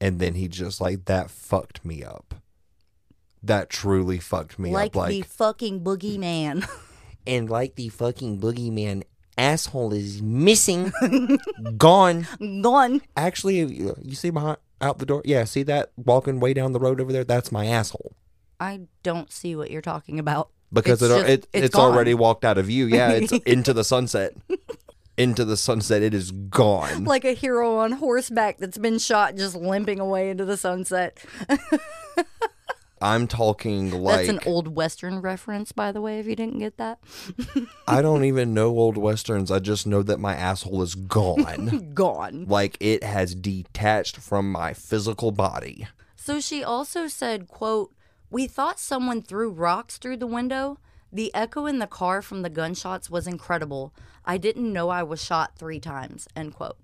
And 0.00 0.18
then 0.18 0.34
he 0.34 0.48
just 0.48 0.80
like, 0.80 1.06
that 1.06 1.30
fucked 1.30 1.84
me 1.84 2.02
up. 2.02 2.34
That 3.42 3.70
truly 3.70 4.18
fucked 4.18 4.58
me 4.58 4.70
like, 4.70 4.92
up. 4.92 4.96
Like, 4.96 5.10
the 5.10 5.22
fucking 5.22 5.80
boogeyman. 5.82 6.68
and 7.26 7.48
like 7.48 7.74
the 7.76 7.88
fucking 7.88 8.40
boogeyman 8.40 9.02
asshole 9.38 9.92
is 9.92 10.22
missing, 10.22 10.92
gone. 11.76 12.26
Gone. 12.62 13.02
Actually, 13.16 13.58
you 13.58 13.96
you 14.00 14.14
see 14.14 14.30
behind 14.30 14.58
out 14.80 14.98
the 14.98 15.06
door? 15.06 15.22
Yeah, 15.24 15.44
see 15.44 15.62
that 15.64 15.92
walking 15.96 16.40
way 16.40 16.54
down 16.54 16.72
the 16.72 16.80
road 16.80 17.00
over 17.00 17.12
there? 17.12 17.24
That's 17.24 17.52
my 17.52 17.66
asshole. 17.66 18.14
I 18.60 18.82
don't 19.02 19.32
see 19.32 19.56
what 19.56 19.70
you're 19.70 19.82
talking 19.82 20.18
about. 20.18 20.50
Because 20.72 21.02
It's 21.02 21.10
it, 21.12 21.16
just- 21.16 21.28
it 21.28 21.46
it's 21.52 21.66
it's, 21.66 21.74
already 21.76 22.14
walked 22.14 22.44
out 22.44 22.58
of 22.58 22.66
view. 22.66 22.86
Yeah, 22.86 23.10
it's 23.10 23.32
into 23.46 23.72
the 23.72 23.84
sunset. 23.84 24.34
into 25.16 25.44
the 25.44 25.56
sunset. 25.56 26.02
It 26.02 26.14
is 26.14 26.30
gone. 26.30 27.04
Like 27.04 27.24
a 27.24 27.32
hero 27.34 27.76
on 27.78 27.92
horseback 27.92 28.58
that's 28.58 28.78
been 28.78 28.98
shot 28.98 29.36
just 29.36 29.54
limping 29.54 30.00
away 30.00 30.30
into 30.30 30.44
the 30.44 30.56
sunset. 30.56 31.18
I'm 33.00 33.26
talking 33.26 33.90
like 33.90 34.26
That's 34.26 34.28
an 34.28 34.40
old 34.46 34.76
Western 34.76 35.20
reference, 35.20 35.72
by 35.72 35.90
the 35.90 36.00
way, 36.00 36.20
if 36.20 36.26
you 36.26 36.36
didn't 36.36 36.60
get 36.60 36.76
that. 36.76 37.00
I 37.88 38.00
don't 38.02 38.24
even 38.24 38.54
know 38.54 38.68
old 38.68 38.96
westerns. 38.96 39.50
I 39.50 39.58
just 39.58 39.88
know 39.88 40.02
that 40.04 40.20
my 40.20 40.36
asshole 40.36 40.82
is 40.82 40.94
gone. 40.94 41.90
Gone. 41.94 42.44
like 42.48 42.76
it 42.78 43.02
has 43.02 43.34
detached 43.34 44.18
from 44.18 44.52
my 44.52 44.72
physical 44.72 45.32
body. 45.32 45.88
So 46.14 46.38
she 46.40 46.62
also 46.62 47.08
said, 47.08 47.48
quote, 47.48 47.92
We 48.32 48.46
thought 48.46 48.80
someone 48.80 49.20
threw 49.20 49.50
rocks 49.50 49.98
through 49.98 50.16
the 50.16 50.26
window. 50.26 50.78
The 51.12 51.34
echo 51.34 51.66
in 51.66 51.80
the 51.80 51.86
car 51.86 52.22
from 52.22 52.40
the 52.40 52.48
gunshots 52.48 53.10
was 53.10 53.26
incredible. 53.26 53.92
I 54.24 54.38
didn't 54.38 54.72
know 54.72 54.88
I 54.88 55.02
was 55.02 55.22
shot 55.22 55.58
three 55.58 55.78
times, 55.78 56.26
end 56.34 56.54
quote. 56.54 56.78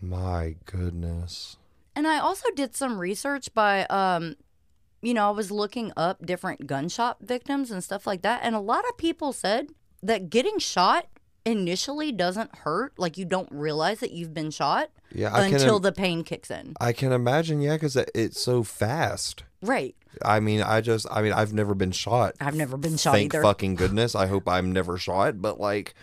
My 0.00 0.54
goodness. 0.66 1.56
And 1.96 2.06
I 2.06 2.20
also 2.20 2.48
did 2.54 2.76
some 2.76 3.00
research 3.00 3.52
by, 3.54 3.86
um, 3.86 4.36
you 5.02 5.14
know, 5.14 5.26
I 5.26 5.32
was 5.32 5.50
looking 5.50 5.90
up 5.96 6.24
different 6.24 6.68
gunshot 6.68 7.16
victims 7.20 7.72
and 7.72 7.82
stuff 7.82 8.06
like 8.06 8.22
that. 8.22 8.42
And 8.44 8.54
a 8.54 8.60
lot 8.60 8.84
of 8.88 8.96
people 8.96 9.32
said 9.32 9.70
that 10.00 10.30
getting 10.30 10.60
shot 10.60 11.08
initially 11.44 12.12
doesn't 12.12 12.54
hurt. 12.58 12.96
Like 12.98 13.18
you 13.18 13.24
don't 13.24 13.50
realize 13.50 13.98
that 13.98 14.12
you've 14.12 14.32
been 14.32 14.52
shot 14.52 14.90
Yeah, 15.12 15.34
I 15.34 15.46
until 15.46 15.80
the 15.80 15.90
pain 15.90 16.22
kicks 16.22 16.52
in. 16.52 16.74
I 16.80 16.92
can 16.92 17.10
imagine, 17.10 17.60
yeah, 17.60 17.74
because 17.74 17.96
it's 17.96 18.40
so 18.40 18.62
fast. 18.62 19.42
Right. 19.64 19.94
I 20.24 20.40
mean, 20.40 20.62
I 20.62 20.80
just, 20.80 21.06
I 21.10 21.22
mean, 21.22 21.32
I've 21.32 21.52
never 21.52 21.74
been 21.74 21.92
shot. 21.92 22.34
I've 22.40 22.54
never 22.54 22.76
been 22.76 22.96
shot 22.96 23.12
Thank 23.14 23.34
either. 23.34 23.42
fucking 23.42 23.74
goodness. 23.74 24.14
I 24.14 24.26
hope 24.26 24.48
I'm 24.48 24.72
never 24.72 24.96
shot. 24.98 25.40
But 25.42 25.58
like, 25.58 25.94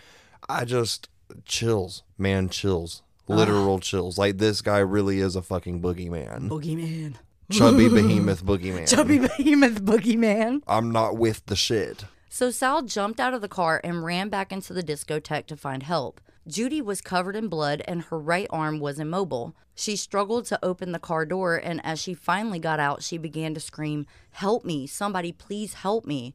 I 0.48 0.64
just 0.64 1.08
chills, 1.44 2.02
man, 2.18 2.48
chills, 2.48 3.02
literal 3.28 3.78
chills. 3.78 4.18
Like 4.18 4.38
this 4.38 4.60
guy 4.60 4.78
really 4.78 5.20
is 5.20 5.36
a 5.36 5.42
fucking 5.42 5.80
boogeyman, 5.80 6.48
Boogeyman. 6.48 7.14
chubby 7.50 7.88
behemoth 7.88 8.44
boogeyman. 8.44 8.88
Chubby 8.88 9.18
behemoth 9.18 9.82
boogeyman. 9.82 10.62
I'm 10.66 10.90
not 10.90 11.16
with 11.16 11.46
the 11.46 11.56
shit. 11.56 12.04
So 12.28 12.50
Sal 12.50 12.82
jumped 12.82 13.20
out 13.20 13.34
of 13.34 13.40
the 13.42 13.48
car 13.48 13.80
and 13.84 14.04
ran 14.04 14.28
back 14.30 14.52
into 14.52 14.72
the 14.72 14.82
discotheque 14.82 15.46
to 15.46 15.56
find 15.56 15.82
help. 15.82 16.20
Judy 16.46 16.82
was 16.82 17.00
covered 17.00 17.36
in 17.36 17.48
blood 17.48 17.82
and 17.86 18.02
her 18.02 18.18
right 18.18 18.48
arm 18.50 18.80
was 18.80 18.98
immobile. 18.98 19.54
She 19.74 19.94
struggled 19.94 20.44
to 20.46 20.64
open 20.64 20.92
the 20.92 20.98
car 20.98 21.24
door, 21.24 21.56
and 21.56 21.80
as 21.84 22.00
she 22.00 22.14
finally 22.14 22.58
got 22.58 22.80
out, 22.80 23.02
she 23.02 23.16
began 23.16 23.54
to 23.54 23.60
scream, 23.60 24.06
Help 24.32 24.64
me! 24.64 24.86
Somebody 24.86 25.32
please 25.32 25.74
help 25.74 26.04
me! 26.04 26.34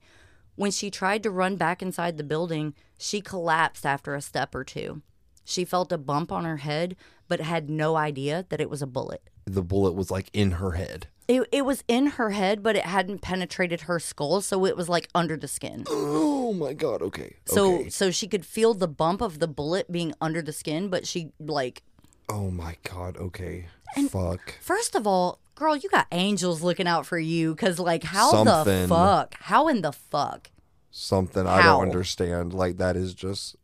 When 0.56 0.72
she 0.72 0.90
tried 0.90 1.24
to 1.24 1.30
run 1.30 1.56
back 1.56 1.82
inside 1.82 2.18
the 2.18 2.24
building, 2.24 2.74
she 2.98 3.22
collapsed 3.22 3.86
after 3.86 4.16
a 4.16 4.22
step 4.22 4.56
or 4.56 4.64
two. 4.64 5.02
She 5.44 5.66
felt 5.66 5.92
a 5.92 5.98
bump 5.98 6.32
on 6.32 6.46
her 6.46 6.58
head, 6.58 6.96
but 7.28 7.42
had 7.42 7.70
no 7.70 7.96
idea 7.96 8.46
that 8.50 8.62
it 8.62 8.70
was 8.70 8.82
a 8.82 8.88
bullet. 8.88 9.30
The 9.48 9.64
bullet 9.64 9.94
was 9.94 10.12
like 10.12 10.30
in 10.34 10.52
her 10.52 10.74
head. 10.74 11.08
It, 11.28 11.48
it 11.52 11.66
was 11.66 11.84
in 11.88 12.08
her 12.08 12.32
head, 12.32 12.62
but 12.62 12.76
it 12.76 12.86
hadn't 12.86 13.22
penetrated 13.22 13.82
her 13.82 14.00
skull, 14.00 14.42
so 14.42 14.66
it 14.66 14.78
was 14.78 14.88
like 14.90 15.08
under 15.16 15.38
the 15.38 15.48
skin. 15.48 15.86
Oh 15.90 16.54
my 16.54 16.74
god. 16.74 17.02
Okay. 17.02 17.36
So 17.46 17.76
okay. 17.76 17.90
so 17.90 18.12
she 18.12 18.28
could 18.28 18.46
feel 18.46 18.74
the 18.74 18.88
bump 18.88 19.22
of 19.22 19.40
the 19.40 19.48
bullet 19.48 19.92
being 19.92 20.14
under 20.22 20.42
the 20.42 20.54
skin, 20.54 20.90
but 20.90 21.08
she 21.08 21.32
like 21.40 21.84
Oh 22.30 22.52
my 22.52 22.76
god. 22.84 23.18
Okay. 23.18 23.68
And 23.96 24.12
Fuck. 24.12 24.56
first 24.60 24.96
of 24.96 25.08
all, 25.08 25.40
girl, 25.56 25.78
you 25.78 25.90
got 25.90 26.08
angels 26.12 26.62
looking 26.62 26.88
out 26.88 27.06
for 27.06 27.18
you 27.20 27.56
cuz 27.56 27.80
like 27.80 28.04
how 28.04 28.32
Something. 28.32 28.82
the 28.84 28.88
fuck? 28.88 29.36
How 29.40 29.70
in 29.70 29.82
the 29.82 29.94
fuck? 29.94 30.52
Something 30.92 31.48
I 31.48 31.64
don't 31.64 31.84
understand. 31.84 32.54
Like 32.54 32.78
that 32.78 32.98
is 32.98 33.14
just 33.14 33.56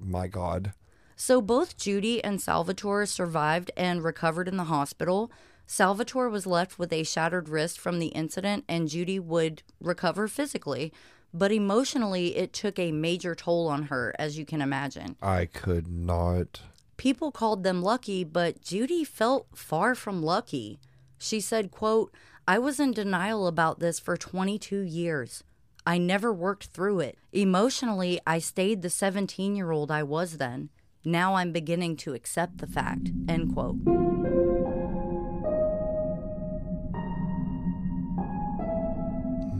my 0.00 0.26
god. 0.26 0.72
So 1.20 1.42
both 1.42 1.76
Judy 1.76 2.22
and 2.22 2.40
Salvatore 2.40 3.04
survived 3.04 3.72
and 3.76 4.04
recovered 4.04 4.46
in 4.46 4.56
the 4.56 4.64
hospital. 4.64 5.32
Salvatore 5.66 6.30
was 6.30 6.46
left 6.46 6.78
with 6.78 6.92
a 6.92 7.02
shattered 7.02 7.48
wrist 7.48 7.80
from 7.80 7.98
the 7.98 8.06
incident 8.06 8.64
and 8.68 8.88
Judy 8.88 9.18
would 9.18 9.64
recover 9.80 10.28
physically, 10.28 10.92
but 11.34 11.50
emotionally 11.50 12.36
it 12.36 12.52
took 12.52 12.78
a 12.78 12.92
major 12.92 13.34
toll 13.34 13.66
on 13.66 13.86
her 13.86 14.14
as 14.16 14.38
you 14.38 14.46
can 14.46 14.62
imagine. 14.62 15.16
I 15.20 15.46
could 15.46 15.88
not. 15.88 16.60
People 16.96 17.32
called 17.32 17.64
them 17.64 17.82
lucky, 17.82 18.22
but 18.22 18.62
Judy 18.62 19.02
felt 19.02 19.48
far 19.56 19.96
from 19.96 20.22
lucky. 20.22 20.78
She 21.18 21.40
said, 21.40 21.72
quote, 21.72 22.14
I 22.46 22.60
was 22.60 22.78
in 22.78 22.92
denial 22.92 23.48
about 23.48 23.80
this 23.80 23.98
for 23.98 24.16
22 24.16 24.82
years. 24.82 25.42
I 25.84 25.98
never 25.98 26.32
worked 26.32 26.66
through 26.66 27.00
it. 27.00 27.18
Emotionally, 27.32 28.20
I 28.24 28.38
stayed 28.38 28.82
the 28.82 28.90
17 28.90 29.56
year 29.56 29.72
old 29.72 29.90
I 29.90 30.04
was 30.04 30.36
then. 30.36 30.68
Now 31.04 31.34
I'm 31.34 31.52
beginning 31.52 31.96
to 31.98 32.14
accept 32.14 32.58
the 32.58 32.66
fact. 32.66 33.10
End 33.28 33.54
quote. 33.54 33.76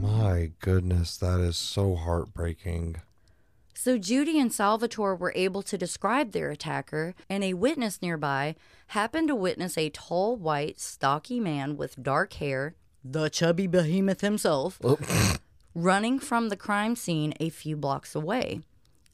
My 0.01 0.51
goodness, 0.61 1.17
that 1.19 1.41
is 1.41 1.57
so 1.57 1.95
heartbreaking. 1.95 2.97
So 3.75 3.97
Judy 3.97 4.41
and 4.41 4.53
Salvatore 4.53 5.15
were 5.15 5.33
able 5.37 5.63
to 5.63 5.79
describe 5.79 6.33
their 6.33 6.51
attacker, 6.51 7.15
and 7.31 7.45
a 7.45 7.55
witness 7.55 8.03
nearby 8.03 8.57
happened 8.89 9.29
to 9.29 9.37
witness 9.37 9.79
a 9.79 9.91
tall, 9.91 10.37
white, 10.37 10.81
stocky 10.81 11.39
man 11.39 11.77
with 11.77 12.03
dark 12.03 12.33
hair, 12.35 12.75
the 13.05 13.31
chubby 13.31 13.67
behemoth 13.69 14.21
himself, 14.21 14.79
oh. 14.83 14.99
running 15.75 16.19
from 16.19 16.49
the 16.49 16.57
crime 16.57 16.97
scene 16.97 17.33
a 17.39 17.49
few 17.51 17.77
blocks 17.77 18.15
away, 18.15 18.61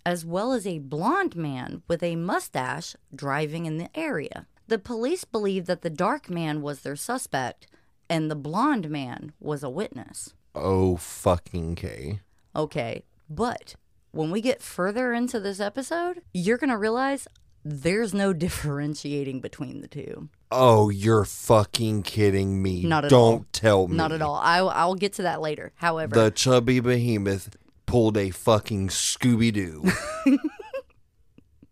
as 0.06 0.24
well 0.24 0.52
as 0.52 0.66
a 0.66 0.78
blond 0.78 1.34
man 1.36 1.82
with 1.88 2.02
a 2.02 2.16
mustache 2.16 2.94
driving 3.14 3.66
in 3.66 3.78
the 3.78 3.88
area. 3.98 4.46
The 4.68 4.78
police 4.78 5.24
believe 5.24 5.66
that 5.66 5.82
the 5.82 5.90
dark 5.90 6.28
man 6.30 6.62
was 6.62 6.80
their 6.80 6.96
suspect 6.96 7.66
and 8.08 8.30
the 8.30 8.34
blond 8.36 8.90
man 8.90 9.32
was 9.40 9.62
a 9.62 9.70
witness. 9.70 10.34
Oh 10.54 10.96
fucking 10.96 11.74
K. 11.74 12.20
Okay, 12.54 13.04
but 13.28 13.74
when 14.12 14.30
we 14.30 14.40
get 14.40 14.62
further 14.62 15.12
into 15.12 15.40
this 15.40 15.58
episode, 15.58 16.22
you're 16.32 16.58
going 16.58 16.70
to 16.70 16.76
realize 16.78 17.26
there's 17.64 18.14
no 18.14 18.32
differentiating 18.44 19.40
between 19.40 19.80
the 19.80 19.88
two. 19.88 20.28
Oh, 20.52 20.88
you're 20.90 21.24
fucking 21.24 22.02
kidding 22.04 22.62
me. 22.62 22.84
Not 22.84 23.06
at 23.06 23.10
Don't 23.10 23.32
all. 23.34 23.46
tell 23.52 23.88
me. 23.88 23.96
Not 23.96 24.12
at 24.12 24.22
all. 24.22 24.36
I, 24.36 24.58
I'll 24.58 24.94
get 24.94 25.14
to 25.14 25.22
that 25.22 25.40
later. 25.40 25.72
However, 25.76 26.14
The 26.14 26.30
chubby 26.30 26.78
behemoth 26.78 27.56
pulled 27.94 28.16
a 28.16 28.30
fucking 28.30 28.88
Scooby 28.88 29.52
Doo. 29.52 29.84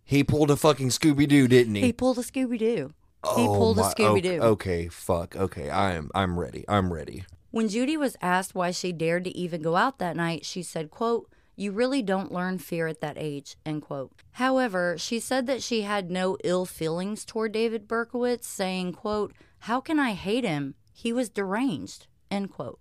he 0.04 0.22
pulled 0.22 0.52
a 0.52 0.56
fucking 0.56 0.90
Scooby 0.90 1.26
Doo, 1.26 1.48
didn't 1.48 1.74
he? 1.74 1.80
he 1.80 1.92
pulled 1.92 2.16
a 2.16 2.22
Scooby 2.22 2.60
Doo. 2.60 2.92
he 3.34 3.42
Oh 3.42 3.54
pulled 3.56 3.80
a 3.80 3.82
Scooby 3.82 4.22
Doo. 4.22 4.40
Okay, 4.40 4.40
okay, 4.40 4.88
fuck. 4.88 5.34
Okay, 5.34 5.68
I 5.68 5.94
am. 5.94 6.12
I'm 6.14 6.38
ready. 6.38 6.64
I'm 6.68 6.92
ready. 6.92 7.24
When 7.50 7.68
Judy 7.68 7.96
was 7.96 8.16
asked 8.22 8.54
why 8.54 8.70
she 8.70 8.92
dared 8.92 9.24
to 9.24 9.36
even 9.36 9.62
go 9.62 9.74
out 9.74 9.98
that 9.98 10.14
night, 10.14 10.44
she 10.44 10.62
said, 10.62 10.92
quote, 10.92 11.28
You 11.56 11.72
really 11.72 12.02
don't 12.02 12.30
learn 12.30 12.58
fear 12.58 12.86
at 12.86 13.00
that 13.00 13.18
age, 13.18 13.56
end 13.66 13.82
quote. 13.82 14.12
However, 14.30 14.94
she 14.96 15.18
said 15.18 15.48
that 15.48 15.60
she 15.60 15.82
had 15.82 16.08
no 16.08 16.38
ill 16.44 16.66
feelings 16.66 17.24
toward 17.24 17.50
David 17.50 17.88
Berkowitz, 17.88 18.44
saying, 18.44 18.92
quote, 18.92 19.34
How 19.58 19.80
can 19.80 19.98
I 19.98 20.12
hate 20.12 20.44
him? 20.44 20.76
He 20.92 21.12
was 21.12 21.28
deranged, 21.28 22.06
end 22.30 22.52
quote. 22.52 22.78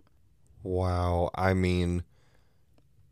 Wow. 0.62 1.32
I 1.34 1.56
mean, 1.56 2.04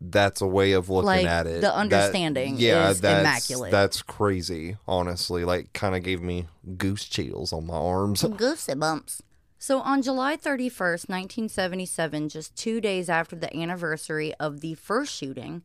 that's 0.01 0.41
a 0.41 0.47
way 0.47 0.71
of 0.73 0.89
looking 0.89 1.05
Like, 1.07 1.25
at 1.25 1.45
it. 1.47 1.55
the 1.55 1.61
That- 1.61 1.73
understanding 1.75 2.55
yeah, 2.57 2.89
is 2.89 3.01
that's, 3.01 3.21
immaculate. 3.21 3.71
That's 3.71 4.01
crazy. 4.01 4.77
Honestly, 4.87 5.43
like, 5.43 5.73
kind 5.73 5.95
of 5.95 6.03
gave 6.03 6.21
me 6.21 6.47
goose 6.77 7.05
chills 7.05 7.51
on 7.51 7.67
my 7.67 7.75
arms. 7.75 8.23
Goosey 8.37 8.75
bumps. 8.75 9.21
So 9.57 9.79
on 9.81 10.01
July 10.01 10.37
31st, 10.37 11.09
1977, 11.09 12.29
just 12.29 12.55
two 12.55 12.79
days 12.79 13.09
after 13.09 13.35
the 13.35 13.53
anniversary 13.55 14.33
of 14.35 14.61
the 14.61 14.75
first 14.75 15.13
shooting, 15.13 15.63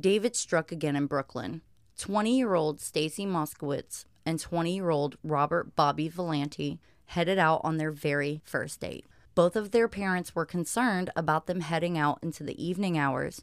David 0.00 0.34
struck 0.34 0.72
again 0.72 0.96
in 0.96 1.06
Brooklyn. 1.06 1.62
20 1.98 2.36
year 2.36 2.54
old 2.54 2.80
Stacy 2.80 3.24
Moskowitz 3.24 4.04
and 4.26 4.40
20 4.40 4.74
year 4.74 4.90
old 4.90 5.16
Robert 5.22 5.76
Bobby 5.76 6.08
Violante 6.08 6.78
headed 7.06 7.38
out 7.38 7.60
on 7.62 7.76
their 7.76 7.92
very 7.92 8.40
first 8.44 8.80
date. 8.80 9.06
Both 9.36 9.54
of 9.54 9.70
their 9.70 9.86
parents 9.88 10.34
were 10.34 10.44
concerned 10.44 11.10
about 11.14 11.46
them 11.46 11.60
heading 11.60 11.96
out 11.96 12.18
into 12.22 12.42
the 12.42 12.62
evening 12.62 12.98
hours. 12.98 13.42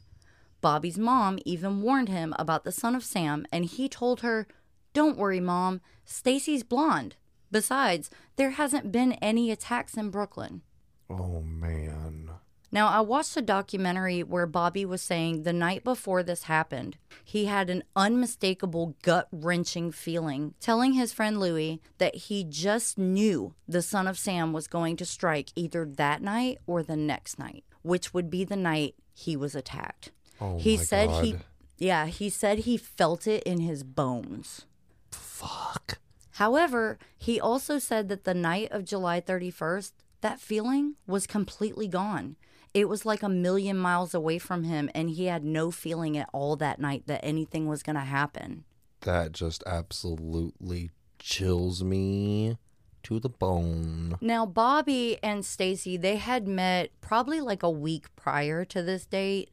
Bobby's 0.64 0.96
mom 0.96 1.38
even 1.44 1.82
warned 1.82 2.08
him 2.08 2.34
about 2.38 2.64
the 2.64 2.72
son 2.72 2.94
of 2.94 3.04
Sam, 3.04 3.44
and 3.52 3.66
he 3.66 3.86
told 3.86 4.22
her, 4.22 4.46
Don't 4.94 5.18
worry, 5.18 5.38
mom, 5.38 5.82
Stacy's 6.06 6.62
blonde. 6.62 7.16
Besides, 7.50 8.08
there 8.36 8.52
hasn't 8.52 8.90
been 8.90 9.12
any 9.20 9.50
attacks 9.50 9.94
in 9.98 10.08
Brooklyn. 10.08 10.62
oh 11.10 11.42
man. 11.42 12.30
Now, 12.72 12.88
I 12.88 13.02
watched 13.02 13.36
a 13.36 13.42
documentary 13.42 14.22
where 14.22 14.46
Bobby 14.46 14.86
was 14.86 15.02
saying 15.02 15.42
the 15.42 15.52
night 15.52 15.84
before 15.84 16.22
this 16.22 16.44
happened, 16.44 16.96
he 17.22 17.44
had 17.44 17.68
an 17.68 17.84
unmistakable 17.94 18.96
gut 19.02 19.28
wrenching 19.30 19.92
feeling, 19.92 20.54
telling 20.60 20.94
his 20.94 21.12
friend 21.12 21.38
Louie 21.38 21.82
that 21.98 22.14
he 22.14 22.42
just 22.42 22.96
knew 22.96 23.54
the 23.68 23.82
son 23.82 24.06
of 24.06 24.16
Sam 24.16 24.54
was 24.54 24.66
going 24.66 24.96
to 24.96 25.04
strike 25.04 25.50
either 25.54 25.84
that 25.84 26.22
night 26.22 26.56
or 26.66 26.82
the 26.82 26.96
next 26.96 27.38
night, 27.38 27.64
which 27.82 28.14
would 28.14 28.30
be 28.30 28.44
the 28.44 28.56
night 28.56 28.94
he 29.12 29.36
was 29.36 29.54
attacked. 29.54 30.10
Oh 30.40 30.58
he 30.58 30.76
my 30.76 30.82
said 30.82 31.10
he, 31.24 31.36
yeah, 31.78 32.06
he 32.06 32.28
said 32.28 32.60
he 32.60 32.76
felt 32.76 33.26
it 33.26 33.42
in 33.44 33.60
his 33.60 33.82
bones. 33.82 34.66
Fuck. 35.10 35.98
However, 36.32 36.98
he 37.16 37.40
also 37.40 37.78
said 37.78 38.08
that 38.08 38.24
the 38.24 38.34
night 38.34 38.68
of 38.72 38.84
July 38.84 39.20
31st, 39.20 39.92
that 40.20 40.40
feeling 40.40 40.94
was 41.06 41.26
completely 41.26 41.86
gone. 41.86 42.36
It 42.72 42.88
was 42.88 43.06
like 43.06 43.22
a 43.22 43.28
million 43.28 43.78
miles 43.78 44.14
away 44.14 44.38
from 44.38 44.64
him, 44.64 44.90
and 44.94 45.10
he 45.10 45.26
had 45.26 45.44
no 45.44 45.70
feeling 45.70 46.18
at 46.18 46.28
all 46.32 46.56
that 46.56 46.80
night 46.80 47.04
that 47.06 47.24
anything 47.24 47.68
was 47.68 47.84
going 47.84 47.94
to 47.94 48.02
happen. 48.02 48.64
That 49.02 49.30
just 49.30 49.62
absolutely 49.64 50.90
chills 51.20 51.84
me 51.84 52.58
to 53.04 53.20
the 53.20 53.28
bone. 53.28 54.16
Now, 54.20 54.44
Bobby 54.44 55.18
and 55.22 55.44
Stacy, 55.44 55.96
they 55.96 56.16
had 56.16 56.48
met 56.48 56.90
probably 57.00 57.40
like 57.40 57.62
a 57.62 57.70
week 57.70 58.06
prior 58.16 58.64
to 58.64 58.82
this 58.82 59.06
date. 59.06 59.50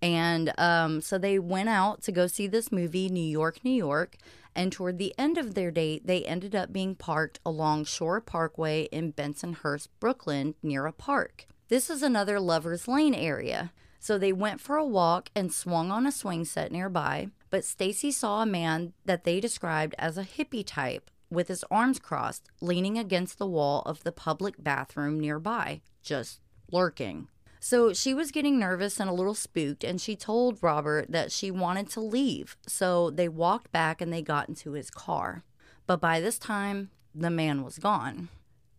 And 0.00 0.52
um, 0.58 1.00
so 1.00 1.18
they 1.18 1.38
went 1.38 1.68
out 1.68 2.02
to 2.02 2.12
go 2.12 2.26
see 2.26 2.46
this 2.46 2.70
movie, 2.70 3.08
New 3.08 3.20
York, 3.20 3.64
New 3.64 3.70
York. 3.70 4.16
And 4.54 4.72
toward 4.72 4.98
the 4.98 5.14
end 5.18 5.38
of 5.38 5.54
their 5.54 5.70
date, 5.70 6.06
they 6.06 6.24
ended 6.24 6.54
up 6.54 6.72
being 6.72 6.94
parked 6.94 7.40
along 7.44 7.84
Shore 7.84 8.20
Parkway 8.20 8.88
in 8.90 9.12
Bensonhurst, 9.12 9.88
Brooklyn, 10.00 10.54
near 10.62 10.86
a 10.86 10.92
park. 10.92 11.46
This 11.68 11.90
is 11.90 12.02
another 12.02 12.40
Lover's 12.40 12.88
Lane 12.88 13.14
area. 13.14 13.72
So 14.00 14.16
they 14.16 14.32
went 14.32 14.60
for 14.60 14.76
a 14.76 14.86
walk 14.86 15.30
and 15.34 15.52
swung 15.52 15.90
on 15.90 16.06
a 16.06 16.12
swing 16.12 16.44
set 16.44 16.72
nearby. 16.72 17.28
But 17.50 17.64
Stacy 17.64 18.10
saw 18.10 18.42
a 18.42 18.46
man 18.46 18.92
that 19.04 19.24
they 19.24 19.40
described 19.40 19.94
as 19.98 20.16
a 20.16 20.24
hippie 20.24 20.64
type 20.66 21.10
with 21.30 21.48
his 21.48 21.64
arms 21.70 21.98
crossed, 21.98 22.50
leaning 22.60 22.98
against 22.98 23.38
the 23.38 23.46
wall 23.46 23.82
of 23.84 24.02
the 24.04 24.12
public 24.12 24.54
bathroom 24.62 25.20
nearby, 25.20 25.82
just 26.02 26.40
lurking. 26.70 27.28
So 27.60 27.92
she 27.92 28.14
was 28.14 28.30
getting 28.30 28.58
nervous 28.58 29.00
and 29.00 29.10
a 29.10 29.14
little 29.14 29.34
spooked, 29.34 29.84
and 29.84 30.00
she 30.00 30.16
told 30.16 30.62
Robert 30.62 31.10
that 31.10 31.32
she 31.32 31.50
wanted 31.50 31.90
to 31.90 32.00
leave. 32.00 32.56
So 32.66 33.10
they 33.10 33.28
walked 33.28 33.72
back 33.72 34.00
and 34.00 34.12
they 34.12 34.22
got 34.22 34.48
into 34.48 34.72
his 34.72 34.90
car. 34.90 35.44
But 35.86 36.00
by 36.00 36.20
this 36.20 36.38
time, 36.38 36.90
the 37.14 37.30
man 37.30 37.62
was 37.62 37.78
gone. 37.78 38.28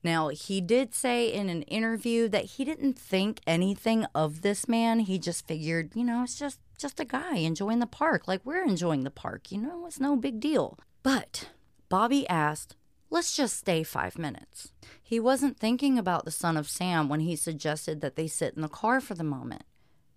Now, 0.03 0.29
he 0.29 0.61
did 0.61 0.95
say 0.95 1.31
in 1.31 1.49
an 1.49 1.63
interview 1.63 2.29
that 2.29 2.45
he 2.45 2.63
didn't 2.63 2.97
think 2.97 3.41
anything 3.45 4.05
of 4.15 4.41
this 4.41 4.67
man. 4.67 5.01
He 5.01 5.19
just 5.19 5.45
figured, 5.45 5.91
you 5.93 6.05
know, 6.05 6.23
it's 6.23 6.39
just 6.39 6.59
just 6.77 6.99
a 6.99 7.05
guy 7.05 7.35
enjoying 7.35 7.79
the 7.79 7.85
park 7.85 8.25
like 8.27 8.39
we're 8.45 8.63
enjoying 8.63 9.03
the 9.03 9.11
park, 9.11 9.51
you 9.51 9.57
know, 9.57 9.85
it's 9.85 9.99
no 9.99 10.15
big 10.15 10.39
deal. 10.39 10.79
But 11.03 11.49
Bobby 11.89 12.27
asked, 12.29 12.77
"Let's 13.09 13.35
just 13.35 13.57
stay 13.57 13.83
5 13.83 14.17
minutes." 14.17 14.71
He 15.01 15.19
wasn't 15.19 15.57
thinking 15.57 15.97
about 15.97 16.25
the 16.25 16.31
son 16.31 16.55
of 16.55 16.69
Sam 16.69 17.09
when 17.09 17.21
he 17.21 17.35
suggested 17.35 18.01
that 18.01 18.15
they 18.15 18.27
sit 18.27 18.53
in 18.55 18.61
the 18.61 18.67
car 18.67 19.01
for 19.01 19.15
the 19.15 19.23
moment. 19.23 19.63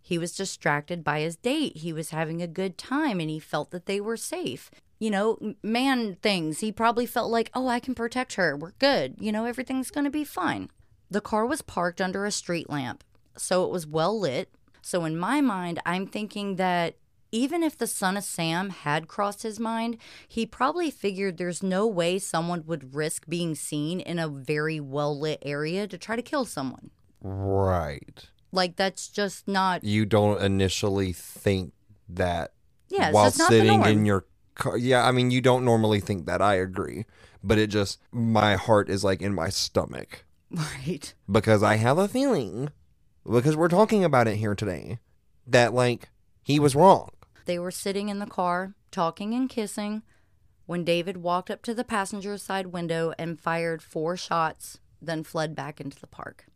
He 0.03 0.19
was 0.19 0.37
distracted 0.37 1.03
by 1.03 1.21
his 1.21 1.37
date. 1.37 1.79
He 1.79 1.93
was 1.93 2.11
having 2.11 2.43
a 2.43 2.47
good 2.47 2.77
time 2.77 3.21
and 3.21 3.31
he 3.31 3.39
felt 3.39 3.71
that 3.71 3.87
they 3.87 4.01
were 4.01 4.17
safe. 4.17 4.71
You 4.99 5.11
know, 5.11 5.55
man 5.63 6.17
things. 6.17 6.61
He 6.61 6.71
probably 6.73 7.07
felt 7.07 7.31
like, 7.31 7.51
oh, 7.55 7.69
I 7.69 7.81
can 7.81 7.95
protect 7.95 8.35
her. 8.35 8.57
We're 8.57 8.73
good. 8.79 9.17
You 9.19 9.33
know, 9.33 9.47
everything's 9.47 9.91
going 9.91 10.05
to 10.05 10.11
be 10.11 10.25
fine. 10.25 10.69
The 11.11 11.21
car 11.21 11.47
was 11.47 11.63
parked 11.63 12.01
under 12.01 12.25
a 12.25 12.31
street 12.31 12.69
lamp, 12.69 13.05
so 13.37 13.65
it 13.65 13.71
was 13.71 13.87
well 13.87 14.19
lit. 14.19 14.51
So 14.81 15.05
in 15.05 15.17
my 15.17 15.41
mind, 15.41 15.81
I'm 15.87 16.07
thinking 16.07 16.57
that 16.57 16.97
even 17.33 17.63
if 17.63 17.77
the 17.77 17.87
son 17.87 18.19
of 18.19 18.25
Sam 18.25 18.69
had 18.71 19.09
crossed 19.09 19.43
his 19.43 19.59
mind, 19.59 19.97
he 20.29 20.45
probably 20.45 20.91
figured 20.91 21.39
there's 21.39 21.63
no 21.63 21.87
way 21.87 22.19
someone 22.19 22.65
would 22.67 22.95
risk 22.95 23.25
being 23.27 23.55
seen 23.55 24.01
in 24.01 24.19
a 24.19 24.29
very 24.29 24.79
well 24.79 25.19
lit 25.19 25.39
area 25.43 25.89
to 25.89 25.97
try 25.97 26.15
to 26.15 26.23
kill 26.23 26.45
someone. 26.45 26.91
Right. 27.23 28.29
Like, 28.53 28.77
that's 28.77 29.09
just 29.09 29.49
not 29.49 29.83
You 29.83 30.05
don't 30.05 30.43
initially 30.43 31.13
think 31.15 31.73
that 32.11 32.53
Yeah, 32.91 33.11
while 33.11 33.31
sitting 33.31 33.83
in 33.85 34.05
your 34.05 34.27
car. 34.55 34.77
Yeah, 34.77 35.07
I 35.07 35.11
mean, 35.11 35.31
you 35.31 35.41
don't 35.41 35.65
normally 35.65 36.01
think 36.01 36.27
that. 36.27 36.43
I 36.43 36.57
agree. 36.57 37.07
But 37.43 37.59
it 37.59 37.69
just, 37.69 37.99
my 38.13 38.57
heart 38.57 38.91
is 38.91 39.03
like 39.03 39.23
in 39.23 39.35
my 39.35 39.49
stomach 39.49 40.25
right. 40.51 41.13
because 41.31 41.63
I 41.63 41.77
have 41.77 41.99
a 41.99 42.07
feeling, 42.07 42.69
because 43.29 43.57
we're 43.57 43.69
talking 43.69 44.05
about 44.05 44.29
it 44.29 44.37
here 44.37 44.55
today, 44.55 44.99
that 45.47 45.73
like 45.73 46.11
he 46.43 46.61
was 46.61 46.77
wrong. 46.77 47.09
They 47.45 47.59
were 47.59 47.71
sitting 47.71 48.09
in 48.09 48.19
the 48.19 48.27
car, 48.27 48.75
talking 48.91 49.35
and 49.35 49.49
kissing, 49.49 50.03
when 50.67 50.85
David 50.85 51.19
walked 51.19 51.51
up 51.51 51.63
to 51.63 51.75
the 51.75 51.85
passenger 51.85 52.39
side 52.39 52.69
window 52.69 53.13
and 53.19 53.41
fired 53.41 53.83
four 53.83 54.17
shots, 54.17 54.79
then 55.01 55.25
fled 55.25 55.55
back 55.55 55.81
into 55.81 55.99
the 55.99 56.07
park. 56.07 56.47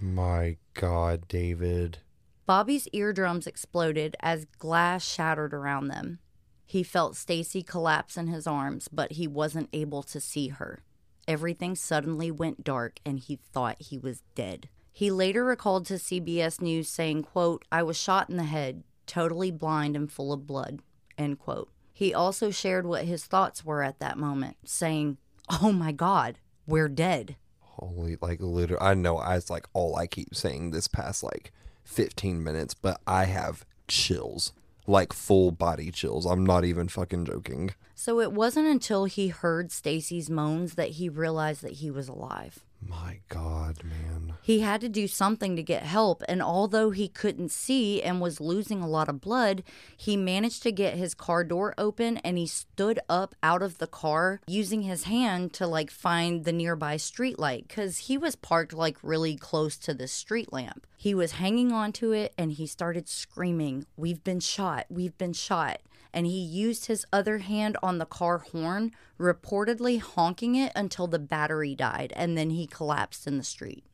My 0.00 0.56
God, 0.74 1.26
David. 1.28 1.98
Bobby's 2.46 2.88
eardrums 2.92 3.46
exploded 3.46 4.16
as 4.20 4.46
glass 4.58 5.04
shattered 5.04 5.52
around 5.52 5.88
them. 5.88 6.20
He 6.66 6.82
felt 6.82 7.16
Stacy 7.16 7.62
collapse 7.62 8.16
in 8.16 8.28
his 8.28 8.46
arms, 8.46 8.88
but 8.88 9.12
he 9.12 9.26
wasn't 9.26 9.68
able 9.72 10.02
to 10.04 10.20
see 10.20 10.48
her. 10.48 10.82
Everything 11.26 11.74
suddenly 11.74 12.30
went 12.30 12.64
dark 12.64 13.00
and 13.04 13.18
he 13.18 13.36
thought 13.36 13.76
he 13.80 13.98
was 13.98 14.22
dead. 14.34 14.68
He 14.92 15.10
later 15.10 15.44
recalled 15.44 15.86
to 15.86 15.94
CBS 15.94 16.60
News 16.60 16.88
saying, 16.88 17.24
quote, 17.24 17.64
I 17.72 17.82
was 17.82 17.96
shot 17.96 18.30
in 18.30 18.36
the 18.36 18.44
head, 18.44 18.84
totally 19.06 19.50
blind 19.50 19.96
and 19.96 20.10
full 20.10 20.32
of 20.32 20.46
blood, 20.46 20.80
end 21.16 21.38
quote. 21.38 21.70
He 21.92 22.12
also 22.12 22.50
shared 22.50 22.86
what 22.86 23.04
his 23.04 23.24
thoughts 23.24 23.64
were 23.64 23.82
at 23.82 24.00
that 24.00 24.18
moment, 24.18 24.56
saying, 24.64 25.18
Oh 25.48 25.72
my 25.72 25.92
God, 25.92 26.38
we're 26.66 26.88
dead. 26.88 27.36
Holy, 27.60 28.16
like, 28.20 28.40
literally, 28.40 28.84
I 28.84 28.94
know 28.94 29.18
I 29.18 29.36
it's 29.36 29.50
like 29.50 29.66
all 29.72 29.96
I 29.96 30.06
keep 30.06 30.34
saying 30.34 30.70
this 30.70 30.88
past 30.88 31.22
like 31.22 31.52
15 31.84 32.42
minutes, 32.42 32.74
but 32.74 33.00
I 33.06 33.26
have 33.26 33.64
chills, 33.88 34.52
like 34.86 35.12
full 35.12 35.50
body 35.50 35.90
chills. 35.90 36.26
I'm 36.26 36.44
not 36.44 36.64
even 36.64 36.88
fucking 36.88 37.26
joking. 37.26 37.70
So 37.94 38.20
it 38.20 38.32
wasn't 38.32 38.66
until 38.66 39.04
he 39.04 39.28
heard 39.28 39.70
Stacy's 39.70 40.28
moans 40.28 40.74
that 40.74 40.90
he 40.90 41.08
realized 41.08 41.62
that 41.62 41.74
he 41.74 41.90
was 41.90 42.08
alive. 42.08 42.63
My 42.86 43.20
God, 43.28 43.82
man. 43.82 44.34
He 44.42 44.60
had 44.60 44.80
to 44.82 44.88
do 44.88 45.08
something 45.08 45.56
to 45.56 45.62
get 45.62 45.84
help, 45.84 46.22
and 46.28 46.42
although 46.42 46.90
he 46.90 47.08
couldn't 47.08 47.50
see 47.50 48.02
and 48.02 48.20
was 48.20 48.40
losing 48.40 48.82
a 48.82 48.88
lot 48.88 49.08
of 49.08 49.20
blood, 49.20 49.62
he 49.96 50.16
managed 50.16 50.62
to 50.64 50.72
get 50.72 50.94
his 50.94 51.14
car 51.14 51.44
door 51.44 51.74
open 51.78 52.18
and 52.18 52.36
he 52.36 52.46
stood 52.46 53.00
up 53.08 53.34
out 53.42 53.62
of 53.62 53.78
the 53.78 53.86
car 53.86 54.40
using 54.46 54.82
his 54.82 55.04
hand 55.04 55.52
to 55.54 55.66
like 55.66 55.90
find 55.90 56.44
the 56.44 56.52
nearby 56.52 56.96
street 56.96 57.38
light 57.38 57.66
because 57.68 57.98
he 57.98 58.18
was 58.18 58.36
parked 58.36 58.74
like 58.74 58.98
really 59.02 59.36
close 59.36 59.76
to 59.78 59.94
the 59.94 60.08
street 60.08 60.52
lamp. 60.52 60.86
He 60.96 61.14
was 61.14 61.32
hanging 61.32 61.72
onto 61.72 62.12
it 62.12 62.34
and 62.36 62.52
he 62.52 62.66
started 62.66 63.08
screaming, 63.08 63.86
We've 63.96 64.22
been 64.22 64.40
shot, 64.40 64.86
we've 64.90 65.16
been 65.16 65.32
shot 65.32 65.80
and 66.14 66.26
he 66.26 66.38
used 66.38 66.86
his 66.86 67.04
other 67.12 67.38
hand 67.38 67.76
on 67.82 67.98
the 67.98 68.06
car 68.06 68.38
horn, 68.38 68.92
reportedly 69.20 70.00
honking 70.00 70.54
it 70.54 70.72
until 70.74 71.06
the 71.06 71.18
battery 71.18 71.74
died, 71.74 72.12
and 72.16 72.38
then 72.38 72.50
he 72.50 72.66
collapsed 72.66 73.26
in 73.26 73.36
the 73.36 73.44
street. 73.44 73.84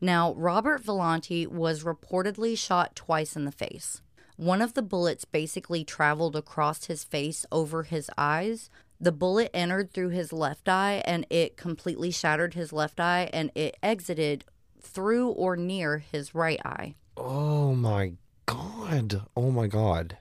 Now, 0.00 0.32
Robert 0.34 0.82
Violante 0.82 1.46
was 1.46 1.82
reportedly 1.82 2.56
shot 2.56 2.94
twice 2.94 3.34
in 3.34 3.44
the 3.44 3.52
face. 3.52 4.00
One 4.36 4.62
of 4.62 4.74
the 4.74 4.82
bullets 4.82 5.24
basically 5.24 5.84
traveled 5.84 6.36
across 6.36 6.86
his 6.86 7.04
face 7.04 7.44
over 7.52 7.82
his 7.82 8.10
eyes. 8.16 8.70
The 8.98 9.12
bullet 9.12 9.50
entered 9.52 9.92
through 9.92 10.10
his 10.10 10.32
left 10.32 10.68
eye 10.68 11.02
and 11.04 11.26
it 11.28 11.58
completely 11.58 12.10
shattered 12.10 12.54
his 12.54 12.72
left 12.72 13.00
eye 13.00 13.28
and 13.32 13.50
it 13.54 13.76
exited 13.82 14.44
through 14.80 15.28
or 15.28 15.56
near 15.56 15.98
his 15.98 16.34
right 16.34 16.60
eye. 16.64 16.94
Oh 17.18 17.74
my 17.74 18.12
God. 18.46 19.22
Oh 19.36 19.50
my 19.50 19.66
God. 19.66 20.16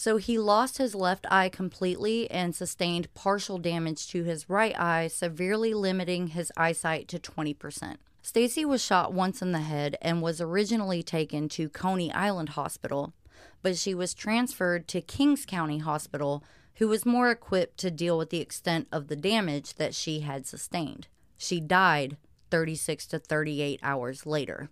So 0.00 0.16
he 0.16 0.38
lost 0.38 0.78
his 0.78 0.94
left 0.94 1.26
eye 1.30 1.50
completely 1.50 2.30
and 2.30 2.56
sustained 2.56 3.12
partial 3.12 3.58
damage 3.58 4.08
to 4.08 4.24
his 4.24 4.48
right 4.48 4.74
eye, 4.80 5.08
severely 5.08 5.74
limiting 5.74 6.28
his 6.28 6.50
eyesight 6.56 7.06
to 7.08 7.18
20%. 7.18 7.96
Stacy 8.22 8.64
was 8.64 8.82
shot 8.82 9.12
once 9.12 9.42
in 9.42 9.52
the 9.52 9.60
head 9.60 9.98
and 10.00 10.22
was 10.22 10.40
originally 10.40 11.02
taken 11.02 11.50
to 11.50 11.68
Coney 11.68 12.10
Island 12.14 12.48
Hospital, 12.48 13.12
but 13.60 13.76
she 13.76 13.94
was 13.94 14.14
transferred 14.14 14.88
to 14.88 15.02
Kings 15.02 15.44
County 15.44 15.80
Hospital, 15.80 16.42
who 16.76 16.88
was 16.88 17.04
more 17.04 17.30
equipped 17.30 17.76
to 17.80 17.90
deal 17.90 18.16
with 18.16 18.30
the 18.30 18.40
extent 18.40 18.88
of 18.90 19.08
the 19.08 19.16
damage 19.16 19.74
that 19.74 19.94
she 19.94 20.20
had 20.20 20.46
sustained. 20.46 21.08
She 21.36 21.60
died 21.60 22.16
36 22.50 23.06
to 23.08 23.18
38 23.18 23.78
hours 23.82 24.24
later. 24.24 24.70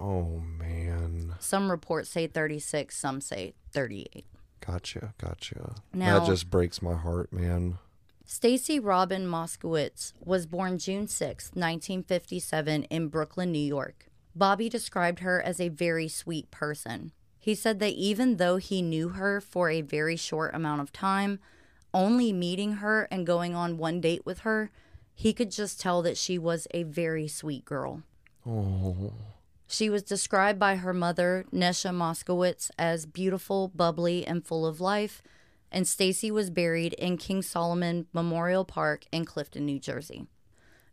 Oh 0.00 0.40
man. 0.40 1.36
Some 1.38 1.70
reports 1.70 2.10
say 2.10 2.26
36, 2.26 2.96
some 2.96 3.20
say 3.20 3.54
38. 3.70 4.26
Gotcha. 4.66 5.14
Gotcha. 5.18 5.74
Now- 5.92 6.20
that 6.20 6.26
just 6.26 6.50
breaks 6.50 6.80
my 6.80 6.94
heart, 6.94 7.32
man. 7.32 7.78
Stacy 8.26 8.80
Robin 8.80 9.26
Moskowitz 9.26 10.14
was 10.18 10.46
born 10.46 10.78
June 10.78 11.06
6, 11.06 11.50
1957, 11.52 12.84
in 12.84 13.08
Brooklyn, 13.08 13.52
New 13.52 13.58
York. 13.58 14.06
Bobby 14.34 14.68
described 14.70 15.18
her 15.20 15.42
as 15.42 15.60
a 15.60 15.68
very 15.68 16.08
sweet 16.08 16.50
person. 16.50 17.12
He 17.38 17.54
said 17.54 17.78
that 17.80 17.92
even 17.92 18.38
though 18.38 18.56
he 18.56 18.80
knew 18.80 19.10
her 19.10 19.40
for 19.42 19.68
a 19.68 19.82
very 19.82 20.16
short 20.16 20.54
amount 20.54 20.80
of 20.80 20.92
time, 20.92 21.38
only 21.92 22.32
meeting 22.32 22.74
her 22.74 23.06
and 23.10 23.26
going 23.26 23.54
on 23.54 23.76
one 23.76 24.00
date 24.00 24.24
with 24.24 24.40
her, 24.40 24.70
he 25.14 25.34
could 25.34 25.50
just 25.50 25.78
tell 25.78 26.00
that 26.02 26.16
she 26.16 26.38
was 26.38 26.66
a 26.72 26.82
very 26.84 27.28
sweet 27.28 27.66
girl. 27.66 28.02
Oh. 28.46 29.12
She 29.66 29.88
was 29.90 30.02
described 30.02 30.58
by 30.58 30.76
her 30.76 30.92
mother, 30.92 31.46
Neysa 31.52 31.92
Moskowitz, 31.92 32.70
as 32.78 33.06
beautiful, 33.06 33.68
bubbly, 33.74 34.26
and 34.26 34.44
full 34.44 34.66
of 34.66 34.80
life, 34.80 35.22
and 35.72 35.88
Stacy 35.88 36.30
was 36.30 36.50
buried 36.50 36.92
in 36.94 37.16
King 37.16 37.42
Solomon 37.42 38.06
Memorial 38.12 38.64
Park 38.64 39.06
in 39.10 39.24
Clifton, 39.24 39.66
New 39.66 39.80
Jersey. 39.80 40.26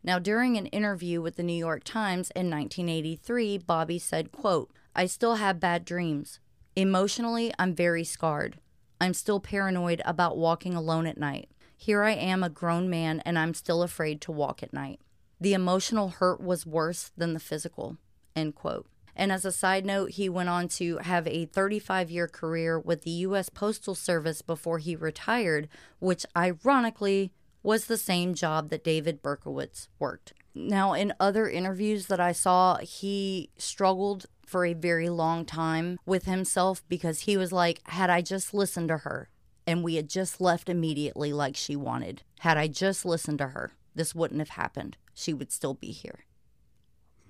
Now, 0.04 0.18
during 0.18 0.58
an 0.58 0.66
interview 0.68 1.22
with 1.22 1.36
the 1.36 1.44
New 1.44 1.54
York 1.54 1.84
Times 1.84 2.32
in 2.32 2.50
1983, 2.50 3.60
Bobby 3.60 4.00
said, 4.00 4.32
quote, 4.32 4.72
I 4.96 5.06
still 5.06 5.36
have 5.36 5.60
bad 5.60 5.86
dreams. 5.86 6.40
Emotionally, 6.76 7.54
I'm 7.60 7.76
very 7.76 8.04
scarred. 8.04 8.58
I'm 9.00 9.14
still 9.14 9.40
paranoid 9.40 10.02
about 10.06 10.38
walking 10.38 10.74
alone 10.74 11.06
at 11.06 11.18
night. 11.18 11.50
Here 11.78 12.04
I 12.04 12.12
am, 12.12 12.44
a 12.44 12.50
grown 12.50 12.90
man, 12.90 13.22
and 13.26 13.38
I'm 13.38 13.54
still 13.54 13.84
afraid 13.84 14.22
to 14.22 14.32
walk 14.32 14.64
at 14.64 14.74
night. 14.74 15.00
The 15.40 15.54
emotional 15.54 16.10
hurt 16.10 16.42
was 16.42 16.66
worse 16.66 17.12
than 17.16 17.34
the 17.34 17.40
physical. 17.40 17.98
End 18.36 18.56
quote. 18.56 18.88
And 19.16 19.32
as 19.32 19.46
a 19.46 19.52
side 19.52 19.86
note, 19.86 20.12
he 20.12 20.30
went 20.30 20.50
on 20.50 20.68
to 20.70 20.98
have 21.00 21.28
a 21.28 21.46
35 21.46 22.10
year 22.10 22.28
career 22.28 22.80
with 22.80 23.04
the 23.04 23.12
U.S. 23.12 23.50
Postal 23.50 23.96
Service 23.96 24.42
before 24.42 24.80
he 24.80 24.96
retired, 24.96 25.68
which 26.00 26.26
ironically 26.36 27.32
was 27.64 27.86
the 27.86 27.98
same 27.98 28.34
job 28.34 28.70
that 28.70 28.84
David 28.84 29.22
Berkowitz 29.22 29.88
worked. 30.00 30.34
Now, 30.54 30.94
in 30.94 31.14
other 31.20 31.48
interviews 31.48 32.08
that 32.08 32.20
I 32.20 32.32
saw, 32.32 32.78
he 32.78 33.50
struggled 33.58 34.26
for 34.46 34.66
a 34.66 34.74
very 34.74 35.10
long 35.10 35.46
time 35.46 35.98
with 36.06 36.26
himself 36.26 36.84
because 36.90 37.22
he 37.22 37.38
was 37.38 37.52
like, 37.52 37.82
had 37.88 38.10
I 38.10 38.22
just 38.22 38.54
listened 38.54 38.90
to 38.90 38.98
her 38.98 39.30
and 39.66 39.84
we 39.84 39.96
had 39.96 40.10
just 40.10 40.42
left 40.42 40.68
immediately 40.68 41.32
like 41.32 41.56
she 41.56 41.76
wanted, 41.76 42.24
had 42.40 42.58
I 42.58 42.68
just 42.68 43.06
listened 43.06 43.38
to 43.38 43.50
her, 43.50 43.72
this 43.96 44.16
wouldn't 44.16 44.40
have 44.40 44.50
happened. 44.50 44.98
She 45.14 45.34
would 45.34 45.52
still 45.52 45.74
be 45.74 45.92
here. 45.92 46.26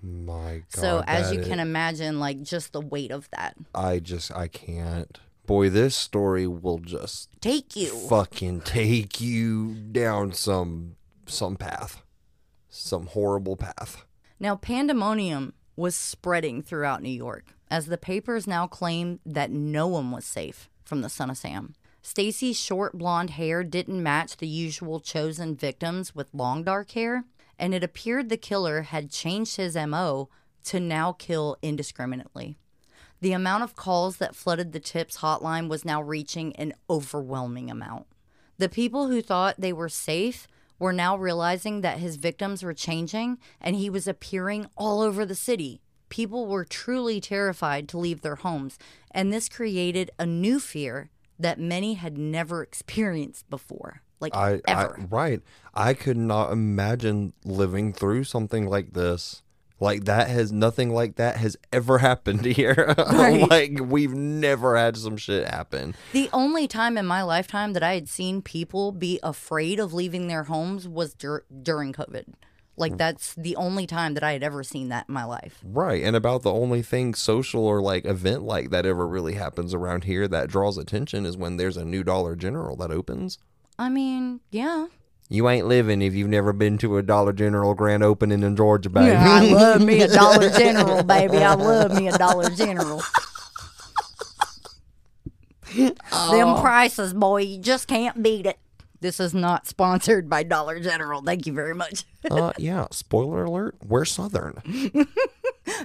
My 0.01 0.63
God. 0.73 0.81
So 0.81 1.03
as 1.07 1.31
you 1.31 1.39
is- 1.41 1.47
can 1.47 1.59
imagine, 1.59 2.19
like 2.19 2.41
just 2.41 2.73
the 2.73 2.81
weight 2.81 3.11
of 3.11 3.29
that. 3.31 3.55
I 3.75 3.99
just, 3.99 4.31
I 4.31 4.47
can't. 4.47 5.19
Boy, 5.45 5.69
this 5.69 5.95
story 5.95 6.47
will 6.47 6.77
just 6.79 7.29
Take 7.41 7.75
you. 7.75 7.89
fucking 8.07 8.61
take 8.61 9.19
you 9.19 9.73
down 9.73 10.33
some 10.33 10.95
some 11.25 11.55
path, 11.55 12.01
some 12.69 13.07
horrible 13.07 13.55
path. 13.57 14.05
Now 14.39 14.55
pandemonium 14.55 15.53
was 15.75 15.95
spreading 15.95 16.61
throughout 16.61 17.01
New 17.01 17.09
York 17.09 17.45
as 17.69 17.85
the 17.87 17.97
papers 17.97 18.45
now 18.47 18.67
claim 18.67 19.19
that 19.25 19.49
no 19.51 19.87
one 19.87 20.11
was 20.11 20.25
safe 20.25 20.69
from 20.83 21.01
the 21.01 21.09
son 21.09 21.29
of 21.29 21.37
Sam. 21.37 21.73
Stacy's 22.01 22.59
short 22.59 22.97
blonde 22.97 23.31
hair 23.31 23.63
didn't 23.63 24.01
match 24.01 24.37
the 24.37 24.47
usual 24.47 24.99
chosen 24.99 25.55
victims 25.55 26.13
with 26.15 26.33
long 26.33 26.63
dark 26.63 26.91
hair, 26.91 27.23
and 27.61 27.75
it 27.75 27.83
appeared 27.83 28.27
the 28.27 28.37
killer 28.37 28.81
had 28.81 29.11
changed 29.11 29.55
his 29.55 29.75
MO 29.75 30.29
to 30.63 30.79
now 30.79 31.11
kill 31.13 31.57
indiscriminately. 31.61 32.57
The 33.21 33.33
amount 33.33 33.63
of 33.63 33.75
calls 33.75 34.17
that 34.17 34.35
flooded 34.35 34.71
the 34.73 34.79
tips 34.79 35.17
hotline 35.17 35.69
was 35.69 35.85
now 35.85 36.01
reaching 36.01 36.55
an 36.55 36.73
overwhelming 36.89 37.69
amount. 37.69 38.07
The 38.57 38.67
people 38.67 39.07
who 39.07 39.21
thought 39.21 39.61
they 39.61 39.71
were 39.71 39.89
safe 39.89 40.47
were 40.79 40.91
now 40.91 41.15
realizing 41.15 41.81
that 41.81 41.99
his 41.99 42.15
victims 42.15 42.63
were 42.63 42.73
changing 42.73 43.37
and 43.61 43.75
he 43.75 43.91
was 43.91 44.07
appearing 44.07 44.65
all 44.75 45.01
over 45.01 45.23
the 45.23 45.35
city. 45.35 45.81
People 46.09 46.47
were 46.47 46.65
truly 46.65 47.21
terrified 47.21 47.87
to 47.89 47.99
leave 47.99 48.21
their 48.21 48.37
homes, 48.37 48.79
and 49.11 49.31
this 49.31 49.47
created 49.47 50.09
a 50.17 50.25
new 50.25 50.59
fear 50.59 51.11
that 51.37 51.59
many 51.59 51.93
had 51.93 52.17
never 52.17 52.63
experienced 52.63 53.47
before. 53.51 54.01
Like 54.21 54.35
I, 54.35 54.61
I 54.67 54.87
right. 55.09 55.41
I 55.73 55.93
could 55.93 56.17
not 56.17 56.51
imagine 56.51 57.33
living 57.43 57.93
through 57.93 58.25
something 58.25 58.67
like 58.67 58.93
this. 58.93 59.41
Like 59.79 60.05
that 60.05 60.29
has 60.29 60.51
nothing 60.51 60.93
like 60.93 61.15
that 61.15 61.37
has 61.37 61.57
ever 61.73 61.97
happened 62.09 62.45
here. 62.45 62.93
Right. 63.11 63.49
like 63.49 63.79
we've 63.81 64.13
never 64.13 64.77
had 64.77 64.95
some 64.95 65.17
shit 65.17 65.47
happen. 65.47 65.95
The 66.13 66.29
only 66.33 66.67
time 66.67 66.97
in 66.97 67.05
my 67.05 67.23
lifetime 67.23 67.73
that 67.73 67.83
I 67.83 67.95
had 67.95 68.07
seen 68.07 68.41
people 68.41 68.91
be 68.91 69.19
afraid 69.23 69.79
of 69.79 69.93
leaving 69.93 70.27
their 70.27 70.43
homes 70.43 70.87
was 70.87 71.13
dur- 71.13 71.45
during 71.61 71.93
COVID. 71.93 72.25
Like 72.77 72.93
mm. 72.93 72.97
that's 72.97 73.35
the 73.35 73.55
only 73.55 73.85
time 73.85 74.13
that 74.13 74.23
I 74.23 74.33
had 74.33 74.43
ever 74.43 74.63
seen 74.63 74.89
that 74.89 75.05
in 75.07 75.13
my 75.13 75.23
life. 75.23 75.59
Right. 75.63 76.03
And 76.03 76.15
about 76.15 76.43
the 76.43 76.53
only 76.53 76.81
thing 76.81 77.13
social 77.13 77.65
or 77.65 77.81
like 77.81 78.05
event 78.05 78.43
like 78.43 78.69
that 78.69 78.85
ever 78.85 79.07
really 79.07 79.33
happens 79.33 79.73
around 79.73 80.05
here 80.05 80.27
that 80.27 80.49
draws 80.49 80.77
attention 80.77 81.25
is 81.25 81.37
when 81.37 81.57
there's 81.57 81.77
a 81.77 81.85
new 81.85 82.03
Dollar 82.03 82.35
General 82.35 82.75
that 82.77 82.91
opens. 82.91 83.37
I 83.81 83.89
mean, 83.89 84.41
yeah. 84.51 84.85
You 85.27 85.49
ain't 85.49 85.65
living 85.65 86.03
if 86.03 86.13
you've 86.13 86.29
never 86.29 86.53
been 86.53 86.77
to 86.79 86.97
a 86.97 87.01
Dollar 87.01 87.33
General 87.33 87.73
grand 87.73 88.03
opening 88.03 88.43
in 88.43 88.55
Georgia, 88.55 88.91
baby. 88.91 89.07
Yeah, 89.07 89.25
I 89.27 89.51
love 89.51 89.81
me 89.81 90.03
a 90.03 90.07
Dollar 90.07 90.49
General, 90.57 91.01
baby. 91.01 91.37
I 91.37 91.55
love 91.55 91.95
me 91.95 92.07
a 92.07 92.15
Dollar 92.15 92.51
General. 92.51 93.01
Them 95.73 96.61
prices, 96.61 97.15
boy, 97.15 97.41
you 97.41 97.57
just 97.57 97.87
can't 97.87 98.21
beat 98.21 98.45
it. 98.45 98.59
This 98.99 99.19
is 99.19 99.33
not 99.33 99.65
sponsored 99.65 100.29
by 100.29 100.43
Dollar 100.43 100.79
General. 100.79 101.23
Thank 101.23 101.47
you 101.47 101.53
very 101.53 101.73
much. 101.73 102.03
uh, 102.29 102.53
yeah. 102.59 102.85
Spoiler 102.91 103.45
alert: 103.45 103.77
we're 103.83 104.05
Southern. 104.05 104.61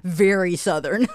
Very 0.03 0.57
southern. 0.57 1.07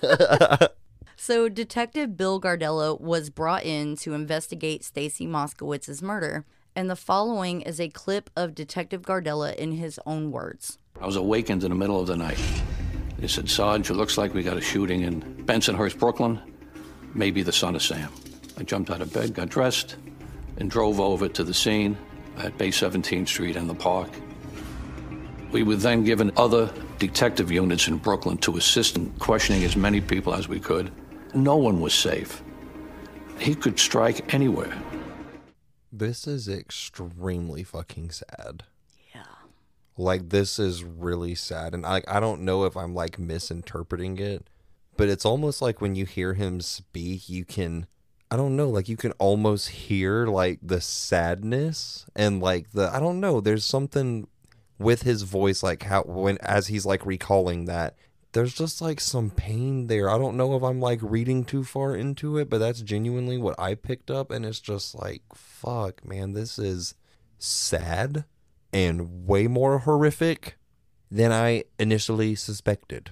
so, 1.20 1.50
Detective 1.50 2.16
Bill 2.16 2.40
Gardella 2.40 2.98
was 2.98 3.28
brought 3.28 3.62
in 3.62 3.94
to 3.96 4.14
investigate 4.14 4.82
Stacy 4.82 5.26
Moskowitz's 5.26 6.00
murder, 6.00 6.46
and 6.74 6.88
the 6.88 6.96
following 6.96 7.60
is 7.60 7.78
a 7.78 7.90
clip 7.90 8.30
of 8.34 8.54
Detective 8.54 9.02
Gardella 9.02 9.54
in 9.54 9.72
his 9.72 10.00
own 10.06 10.30
words. 10.30 10.78
I 10.98 11.04
was 11.04 11.16
awakened 11.16 11.62
in 11.62 11.68
the 11.68 11.76
middle 11.76 12.00
of 12.00 12.06
the 12.06 12.16
night. 12.16 12.40
They 13.18 13.28
said, 13.28 13.50
Sarge, 13.50 13.90
it 13.90 13.94
looks 13.96 14.16
like 14.16 14.32
we 14.32 14.42
got 14.42 14.56
a 14.56 14.62
shooting 14.62 15.02
in 15.02 15.20
Bensonhurst, 15.44 15.98
Brooklyn. 15.98 16.40
Maybe 17.12 17.42
the 17.42 17.52
son 17.52 17.76
of 17.76 17.82
Sam. 17.82 18.10
I 18.56 18.62
jumped 18.62 18.90
out 18.90 19.02
of 19.02 19.12
bed, 19.12 19.34
got 19.34 19.50
dressed, 19.50 19.96
and 20.56 20.70
drove 20.70 21.00
over 21.00 21.28
to 21.28 21.44
the 21.44 21.52
scene 21.52 21.98
at 22.38 22.56
Bay 22.56 22.68
17th 22.68 23.28
Street 23.28 23.56
and 23.56 23.68
the 23.68 23.74
park. 23.74 24.08
We 25.52 25.64
were 25.64 25.76
then 25.76 26.02
given 26.02 26.32
other 26.38 26.72
detective 26.98 27.52
units 27.52 27.88
in 27.88 27.98
Brooklyn 27.98 28.38
to 28.38 28.56
assist 28.56 28.96
in 28.96 29.10
questioning 29.18 29.64
as 29.64 29.76
many 29.76 30.00
people 30.00 30.32
as 30.32 30.48
we 30.48 30.58
could. 30.58 30.90
No 31.34 31.56
one 31.56 31.80
was 31.80 31.94
safe. 31.94 32.42
He 33.38 33.54
could 33.54 33.78
strike 33.78 34.34
anywhere. 34.34 34.76
This 35.92 36.26
is 36.26 36.48
extremely 36.48 37.62
fucking 37.62 38.10
sad. 38.10 38.64
Yeah. 39.14 39.22
Like 39.96 40.30
this 40.30 40.58
is 40.58 40.84
really 40.84 41.34
sad 41.34 41.74
and 41.74 41.86
I 41.86 42.02
I 42.08 42.20
don't 42.20 42.42
know 42.42 42.64
if 42.64 42.76
I'm 42.76 42.94
like 42.94 43.18
misinterpreting 43.18 44.18
it, 44.18 44.48
but 44.96 45.08
it's 45.08 45.24
almost 45.24 45.62
like 45.62 45.80
when 45.80 45.94
you 45.94 46.04
hear 46.04 46.34
him 46.34 46.60
speak, 46.60 47.28
you 47.28 47.44
can 47.44 47.86
I 48.30 48.36
don't 48.36 48.56
know, 48.56 48.68
like 48.68 48.88
you 48.88 48.96
can 48.96 49.12
almost 49.12 49.68
hear 49.70 50.26
like 50.26 50.60
the 50.62 50.80
sadness 50.80 52.06
and 52.14 52.40
like 52.40 52.70
the 52.72 52.88
I 52.94 53.00
don't 53.00 53.20
know, 53.20 53.40
there's 53.40 53.64
something 53.64 54.28
with 54.78 55.02
his 55.02 55.22
voice 55.22 55.62
like 55.62 55.82
how 55.84 56.02
when 56.02 56.38
as 56.38 56.68
he's 56.68 56.86
like 56.86 57.04
recalling 57.04 57.66
that 57.66 57.96
there's 58.32 58.54
just 58.54 58.80
like 58.80 59.00
some 59.00 59.30
pain 59.30 59.88
there. 59.88 60.08
I 60.08 60.18
don't 60.18 60.36
know 60.36 60.54
if 60.56 60.62
I'm 60.62 60.80
like 60.80 61.00
reading 61.02 61.44
too 61.44 61.64
far 61.64 61.94
into 61.94 62.38
it, 62.38 62.48
but 62.48 62.58
that's 62.58 62.82
genuinely 62.82 63.38
what 63.38 63.58
I 63.58 63.74
picked 63.74 64.10
up 64.10 64.30
and 64.30 64.44
it's 64.44 64.60
just 64.60 64.94
like 64.94 65.22
fuck, 65.34 66.04
man, 66.04 66.32
this 66.32 66.58
is 66.58 66.94
sad 67.38 68.24
and 68.72 69.26
way 69.26 69.46
more 69.46 69.80
horrific 69.80 70.56
than 71.10 71.32
I 71.32 71.64
initially 71.78 72.34
suspected. 72.34 73.10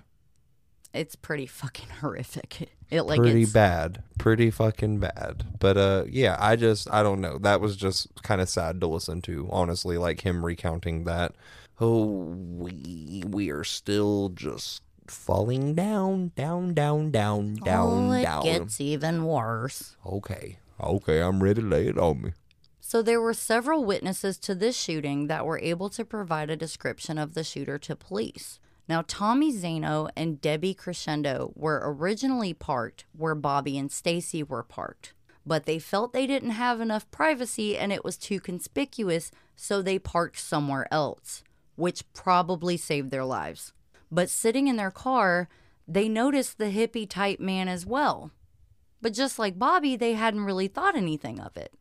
It's 0.94 1.16
pretty 1.16 1.46
fucking 1.46 1.88
horrific. 2.00 2.70
It 2.90 3.02
like 3.02 3.20
pretty 3.20 3.42
it's, 3.42 3.52
bad, 3.52 4.02
pretty 4.18 4.50
fucking 4.50 4.98
bad. 4.98 5.58
But 5.58 5.76
uh, 5.76 6.04
yeah, 6.08 6.38
I 6.40 6.56
just 6.56 6.90
I 6.90 7.02
don't 7.02 7.20
know. 7.20 7.36
That 7.36 7.60
was 7.60 7.76
just 7.76 8.22
kind 8.22 8.40
of 8.40 8.48
sad 8.48 8.80
to 8.80 8.86
listen 8.86 9.20
to, 9.22 9.46
honestly. 9.52 9.98
Like 9.98 10.22
him 10.22 10.42
recounting 10.42 11.04
that. 11.04 11.34
Oh, 11.82 12.06
we 12.06 13.24
we 13.26 13.50
are 13.50 13.62
still 13.62 14.30
just 14.30 14.80
falling 15.10 15.74
down, 15.74 16.32
down, 16.36 16.74
down, 16.74 17.10
down, 17.10 17.54
down, 17.54 17.64
down. 17.64 18.10
oh, 18.10 18.12
it 18.12 18.22
down. 18.22 18.44
gets 18.44 18.80
even 18.80 19.24
worse. 19.24 19.96
Okay, 20.04 20.58
okay, 20.80 21.20
I'm 21.20 21.42
ready 21.42 21.62
to 21.62 21.66
lay 21.66 21.88
it 21.88 21.98
on 21.98 22.22
me. 22.22 22.32
So 22.80 23.02
there 23.02 23.20
were 23.20 23.34
several 23.34 23.84
witnesses 23.84 24.38
to 24.38 24.54
this 24.54 24.74
shooting 24.74 25.26
that 25.26 25.44
were 25.44 25.58
able 25.58 25.90
to 25.90 26.06
provide 26.06 26.48
a 26.48 26.56
description 26.56 27.18
of 27.18 27.34
the 27.34 27.44
shooter 27.44 27.76
to 27.78 27.94
police. 27.94 28.60
Now, 28.88 29.04
Tommy 29.06 29.52
Zaino 29.52 30.08
and 30.16 30.40
Debbie 30.40 30.72
Crescendo 30.72 31.52
were 31.54 31.82
originally 31.84 32.54
parked 32.54 33.04
where 33.12 33.34
Bobby 33.34 33.76
and 33.76 33.92
Stacy 33.92 34.42
were 34.42 34.62
parked, 34.62 35.12
but 35.44 35.66
they 35.66 35.78
felt 35.78 36.14
they 36.14 36.26
didn't 36.26 36.52
have 36.52 36.80
enough 36.80 37.10
privacy 37.10 37.76
and 37.76 37.92
it 37.92 38.02
was 38.02 38.16
too 38.16 38.40
conspicuous, 38.40 39.30
so 39.54 39.82
they 39.82 39.98
parked 39.98 40.38
somewhere 40.38 40.88
else, 40.90 41.44
which 41.76 42.10
probably 42.14 42.78
saved 42.78 43.10
their 43.10 43.26
lives. 43.26 43.74
But 44.10 44.30
sitting 44.30 44.68
in 44.68 44.76
their 44.76 44.90
car, 44.90 45.48
they 45.86 46.08
noticed 46.08 46.58
the 46.58 46.66
hippie 46.66 47.08
type 47.08 47.40
man 47.40 47.68
as 47.68 47.86
well. 47.86 48.30
But 49.00 49.12
just 49.12 49.38
like 49.38 49.58
Bobby, 49.58 49.96
they 49.96 50.14
hadn't 50.14 50.44
really 50.44 50.68
thought 50.68 50.96
anything 50.96 51.40
of 51.40 51.56
it. 51.56 51.72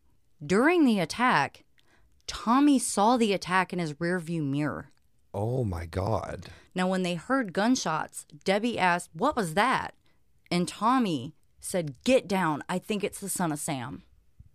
During 0.45 0.85
the 0.85 0.99
attack, 0.99 1.63
Tommy 2.27 2.77
saw 2.77 3.17
the 3.17 3.33
attack 3.33 3.73
in 3.73 3.79
his 3.79 3.93
rearview 3.93 4.43
mirror. 4.43 4.91
Oh 5.33 5.63
my 5.63 5.85
god. 5.85 6.47
Now, 6.75 6.87
when 6.87 7.03
they 7.03 7.15
heard 7.15 7.53
gunshots, 7.53 8.25
Debbie 8.43 8.77
asked, 8.77 9.09
What 9.13 9.35
was 9.35 9.55
that? 9.55 9.95
And 10.51 10.67
Tommy 10.67 11.33
said, 11.59 11.95
Get 12.03 12.27
down. 12.27 12.63
I 12.69 12.79
think 12.79 13.03
it's 13.03 13.19
the 13.19 13.29
son 13.29 13.51
of 13.51 13.59
Sam. 13.59 14.03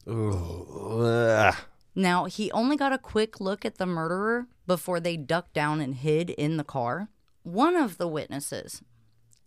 Ugh. 0.07 1.55
Now, 1.95 2.25
he 2.25 2.51
only 2.53 2.77
got 2.77 2.93
a 2.93 2.99
quick 2.99 3.41
look 3.41 3.65
at 3.65 3.79
the 3.79 3.87
murderer 3.87 4.47
before 4.67 4.99
they 5.01 5.17
ducked 5.17 5.53
down 5.53 5.81
and 5.81 5.95
hid 5.95 6.31
in 6.31 6.57
the 6.57 6.65
car. 6.65 7.09
One 7.43 7.77
of 7.77 7.99
the 7.99 8.09
witnesses 8.09 8.83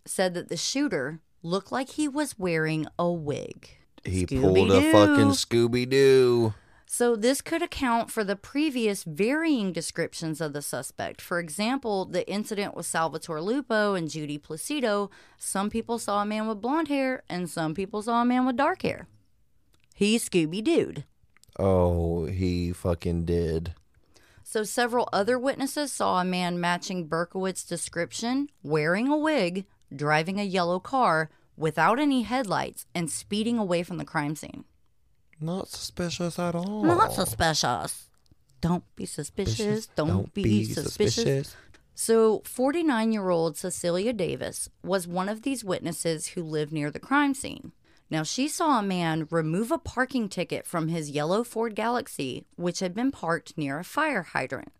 said 0.04 0.34
that 0.34 0.48
the 0.48 0.56
shooter 0.56 1.20
looked 1.42 1.72
like 1.72 1.90
he 1.90 2.08
was 2.08 2.38
wearing 2.38 2.86
a 2.98 3.10
wig. 3.10 3.70
He 4.04 4.26
pulled 4.26 4.70
a 4.70 4.80
Scooby-Doo. 4.80 4.92
fucking 4.92 5.30
Scooby 5.30 5.88
Doo. 5.88 6.54
So, 6.88 7.16
this 7.16 7.40
could 7.40 7.62
account 7.62 8.12
for 8.12 8.22
the 8.22 8.36
previous 8.36 9.02
varying 9.02 9.72
descriptions 9.72 10.40
of 10.40 10.52
the 10.52 10.62
suspect. 10.62 11.20
For 11.20 11.40
example, 11.40 12.04
the 12.04 12.28
incident 12.30 12.76
with 12.76 12.86
Salvatore 12.86 13.40
Lupo 13.40 13.94
and 13.94 14.08
Judy 14.08 14.38
Placido, 14.38 15.10
some 15.36 15.68
people 15.68 15.98
saw 15.98 16.22
a 16.22 16.26
man 16.26 16.46
with 16.46 16.60
blonde 16.60 16.86
hair 16.86 17.24
and 17.28 17.50
some 17.50 17.74
people 17.74 18.02
saw 18.02 18.22
a 18.22 18.24
man 18.24 18.46
with 18.46 18.56
dark 18.56 18.82
hair. 18.82 19.08
He's 19.96 20.28
Scooby 20.28 20.62
Dooed. 20.62 21.02
Oh, 21.58 22.26
he 22.26 22.72
fucking 22.72 23.24
did. 23.24 23.74
So, 24.56 24.62
several 24.62 25.06
other 25.12 25.38
witnesses 25.38 25.92
saw 25.92 26.18
a 26.18 26.24
man 26.24 26.58
matching 26.58 27.10
Berkowitz's 27.10 27.62
description, 27.62 28.48
wearing 28.62 29.06
a 29.08 29.16
wig, 29.18 29.66
driving 29.94 30.40
a 30.40 30.44
yellow 30.44 30.80
car 30.80 31.28
without 31.58 32.00
any 32.00 32.22
headlights, 32.22 32.86
and 32.94 33.10
speeding 33.10 33.58
away 33.58 33.82
from 33.82 33.98
the 33.98 34.06
crime 34.06 34.34
scene. 34.34 34.64
Not 35.38 35.68
suspicious 35.68 36.38
at 36.38 36.54
all. 36.54 36.84
Not 36.84 37.12
suspicious. 37.12 38.08
Don't 38.62 38.82
be 38.96 39.04
suspicious. 39.04 39.88
Don't, 39.88 40.32
be, 40.32 40.64
suspicious. 40.64 41.54
So, 41.94 42.40
49 42.46 43.12
year 43.12 43.28
old 43.28 43.58
Cecilia 43.58 44.14
Davis 44.14 44.70
was 44.82 45.06
one 45.06 45.28
of 45.28 45.42
these 45.42 45.64
witnesses 45.64 46.28
who 46.28 46.42
lived 46.42 46.72
near 46.72 46.90
the 46.90 46.98
crime 46.98 47.34
scene. 47.34 47.72
Now, 48.08 48.22
she 48.22 48.46
saw 48.48 48.78
a 48.78 48.82
man 48.82 49.26
remove 49.30 49.72
a 49.72 49.78
parking 49.78 50.28
ticket 50.28 50.66
from 50.66 50.88
his 50.88 51.10
yellow 51.10 51.42
Ford 51.42 51.74
Galaxie, 51.74 52.44
which 52.56 52.80
had 52.80 52.94
been 52.94 53.10
parked 53.10 53.58
near 53.58 53.78
a 53.80 53.84
fire 53.84 54.22
hydrant. 54.22 54.72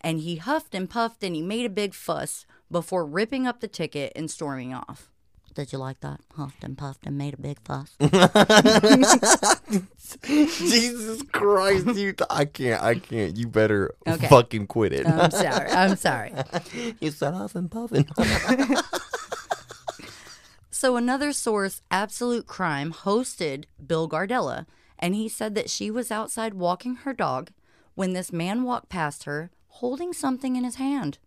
And 0.00 0.18
he 0.18 0.36
huffed 0.36 0.74
and 0.74 0.90
puffed 0.90 1.22
and 1.22 1.36
he 1.36 1.42
made 1.42 1.64
a 1.64 1.68
big 1.70 1.94
fuss 1.94 2.44
before 2.70 3.06
ripping 3.06 3.46
up 3.46 3.60
the 3.60 3.68
ticket 3.68 4.12
and 4.16 4.28
storming 4.30 4.74
off. 4.74 5.08
Did 5.54 5.70
you 5.70 5.78
like 5.78 6.00
that? 6.00 6.20
Huffed 6.34 6.64
and 6.64 6.76
puffed 6.78 7.06
and 7.06 7.16
made 7.18 7.34
a 7.34 7.36
big 7.36 7.58
fuss. 7.62 7.94
Jesus 10.24 11.22
Christ, 11.30 11.86
you! 11.94 12.14
I 12.30 12.46
can't. 12.46 12.82
I 12.82 12.94
can't. 12.96 13.36
You 13.36 13.46
better 13.48 13.94
Okay. 14.08 14.28
fucking 14.28 14.66
quit 14.66 14.94
it. 14.94 15.06
I'm 15.06 15.30
sorry. 15.30 15.70
I'm 15.70 15.96
sorry. 15.96 16.32
you 17.00 17.10
said 17.10 17.34
off 17.34 17.54
and 17.54 17.70
puffing. 17.70 18.08
So 20.82 20.96
another 20.96 21.32
source, 21.32 21.80
Absolute 21.92 22.48
Crime, 22.48 22.92
hosted 22.92 23.66
Bill 23.86 24.08
Gardella, 24.08 24.66
and 24.98 25.14
he 25.14 25.28
said 25.28 25.54
that 25.54 25.70
she 25.70 25.92
was 25.92 26.10
outside 26.10 26.54
walking 26.54 26.96
her 26.96 27.12
dog 27.12 27.52
when 27.94 28.14
this 28.14 28.32
man 28.32 28.64
walked 28.64 28.88
past 28.88 29.22
her 29.22 29.52
holding 29.68 30.12
something 30.12 30.56
in 30.56 30.64
his 30.64 30.74
hand. 30.82 31.18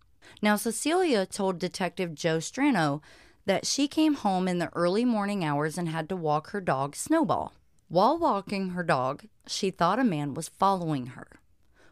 Now, 0.42 0.58
Cecilia 0.58 1.26
told 1.26 1.58
Detective 1.58 2.14
Joe 2.14 2.40
Strano 2.40 3.02
that 3.46 3.66
she 3.66 3.88
came 3.88 4.16
home 4.16 4.50
in 4.50 4.60
the 4.60 4.74
early 4.76 5.06
morning 5.06 5.46
hours 5.46 5.78
and 5.78 5.88
had 5.88 6.10
to 6.10 6.18
walk 6.18 6.50
her 6.50 6.60
dog 6.60 6.94
Snowball. 6.94 7.54
While 7.88 8.18
walking 8.18 8.72
her 8.72 8.84
dog, 8.84 9.24
she 9.48 9.72
thought 9.72 10.00
a 10.00 10.04
man 10.04 10.34
was 10.34 10.50
following 10.50 11.06
her. 11.06 11.30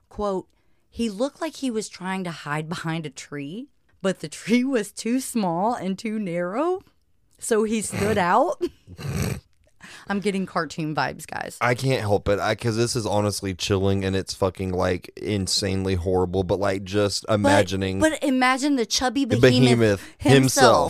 Quote, 0.10 0.50
he 0.90 1.10
looked 1.10 1.40
like 1.40 1.56
he 1.56 1.72
was 1.72 1.88
trying 1.88 2.26
to 2.26 2.32
hide 2.32 2.68
behind 2.68 3.06
a 3.06 3.10
tree, 3.10 3.70
but 4.02 4.20
the 4.20 4.28
tree 4.28 4.66
was 4.66 4.92
too 4.92 5.22
small 5.22 5.74
and 5.74 5.98
too 5.98 6.20
narrow, 6.20 6.82
so 7.44 7.64
he 7.64 7.82
stood 7.82 8.18
out. 8.18 8.62
I'm 10.08 10.20
getting 10.20 10.46
cartoon 10.46 10.96
vibes, 10.96 11.26
guys. 11.26 11.58
I 11.62 11.76
can't 11.76 12.02
help 12.02 12.28
it 12.28 12.40
I 12.40 12.54
because 12.54 12.76
this 12.76 12.96
is 12.96 13.06
honestly 13.06 13.54
chilling 13.54 14.04
and 14.04 14.16
it's 14.16 14.34
fucking 14.34 14.72
like 14.72 15.12
insanely 15.18 15.96
horrible. 15.96 16.44
But 16.44 16.60
like 16.60 16.84
just 16.84 17.26
imagining. 17.30 18.00
But, 18.00 18.24
imagine 18.24 18.76
the 18.76 18.86
chubby 18.86 19.26
behemoth, 19.26 19.52
behemoth 19.52 20.16
himself, 20.18 20.34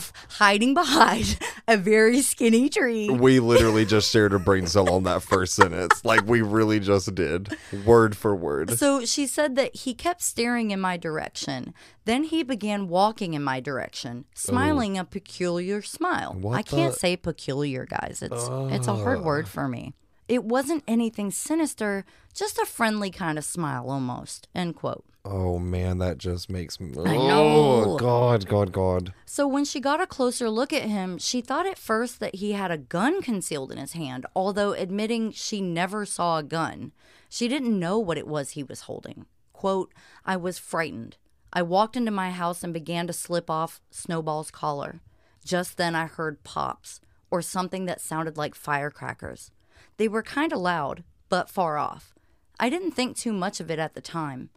himself. 0.08 0.14
hiding 0.30 0.74
behind 0.74 1.40
a 1.68 1.78
very 1.78 2.22
skinny 2.22 2.70
tree. 2.70 3.10
we 3.10 3.40
literally 3.40 3.86
just 3.86 4.12
shared 4.12 4.34
a 4.34 4.40
brain 4.40 4.68
cell 4.68 4.92
on 4.92 5.04
that 5.04 5.22
first 5.22 5.56
sentence. 5.56 6.04
Like 6.04 6.26
we 6.26 6.42
really 6.42 6.80
just 6.80 7.14
did, 7.14 7.56
word 7.86 8.18
for 8.18 8.36
word. 8.36 8.78
So 8.78 9.06
she 9.06 9.28
said 9.28 9.56
that 9.56 9.76
he 9.76 9.94
kept 9.94 10.22
staring 10.22 10.72
in 10.72 10.80
my 10.80 10.98
direction. 10.98 11.74
Then 12.06 12.26
he 12.26 12.44
began 12.44 12.88
walking 12.88 13.34
in 13.34 13.44
my 13.44 13.60
direction, 13.60 14.26
oh. 14.28 14.32
smiling 14.34 14.98
a 14.98 15.06
peculiar 15.06 15.82
smile. 15.82 16.36
What 16.40 16.58
I 16.58 16.62
can't 16.62 16.94
the- 16.94 17.00
say 17.00 17.16
peculiar, 17.16 17.86
guys. 17.86 18.20
It's 18.22 18.50
it's 18.74 18.88
a 18.88 18.96
hard 18.96 19.24
word 19.24 19.46
ah. 19.48 19.50
for 19.50 19.68
me. 19.68 19.94
It 20.28 20.44
wasn't 20.46 20.84
anything 20.88 21.32
sinister, 21.32 22.06
just 22.34 22.58
a 22.58 22.66
friendly 22.66 23.12
kind 23.12 23.38
of 23.38 23.44
smile 23.44 23.90
almost. 23.90 24.48
End 24.56 24.76
quote. 24.76 25.06
Oh 25.26 25.58
man, 25.58 26.00
that 26.00 26.18
just 26.18 26.50
makes 26.50 26.80
me. 26.80 26.92
I 26.98 27.16
oh, 27.16 27.28
know. 27.28 27.84
Oh 27.86 27.98
God, 27.98 28.46
God, 28.48 28.72
God. 28.74 29.14
So 29.26 29.48
when 29.48 29.64
she 29.64 29.80
got 29.80 30.02
a 30.02 30.08
closer 30.08 30.50
look 30.50 30.74
at 30.74 30.84
him, 30.84 31.18
she 31.18 31.40
thought 31.40 31.66
at 31.66 31.78
first 31.78 32.20
that 32.20 32.36
he 32.36 32.52
had 32.52 32.72
a 32.72 32.78
gun 32.78 33.22
concealed 33.22 33.72
in 33.72 33.78
his 33.78 33.94
hand, 33.94 34.26
although 34.36 34.74
admitting 34.74 35.32
she 35.32 35.62
never 35.62 36.06
saw 36.06 36.40
a 36.40 36.44
gun. 36.44 36.92
She 37.30 37.48
didn't 37.48 37.80
know 37.80 37.98
what 38.00 38.18
it 38.18 38.28
was 38.28 38.52
he 38.52 38.64
was 38.64 38.82
holding. 38.82 39.26
Quote, 39.54 39.94
I 40.26 40.36
was 40.36 40.60
frightened. 40.60 41.18
I 41.56 41.62
walked 41.62 41.96
into 41.96 42.10
my 42.10 42.32
house 42.32 42.64
and 42.64 42.74
began 42.74 43.06
to 43.06 43.14
slip 43.14 43.48
off 43.48 43.80
Snowball's 43.92 44.50
collar. 44.50 45.02
Just 45.46 45.78
then 45.78 45.94
I 45.94 46.08
heard 46.08 46.44
pops, 46.44 47.00
or 47.30 47.44
something 47.44 47.86
that 47.86 48.02
sounded 48.02 48.38
like 48.38 48.56
firecrackers. 48.56 49.52
They 49.98 50.08
were 50.08 50.24
kind 50.24 50.52
of 50.52 50.60
loud, 50.60 51.04
but 51.30 51.52
far 51.52 51.78
off. 51.78 52.16
I 52.60 52.70
didn't 52.70 52.92
think 52.92 53.16
too 53.16 53.34
much 53.34 53.60
of 53.60 53.70
it 53.70 53.78
at 53.78 53.94
the 53.94 54.02
time. 54.02 54.50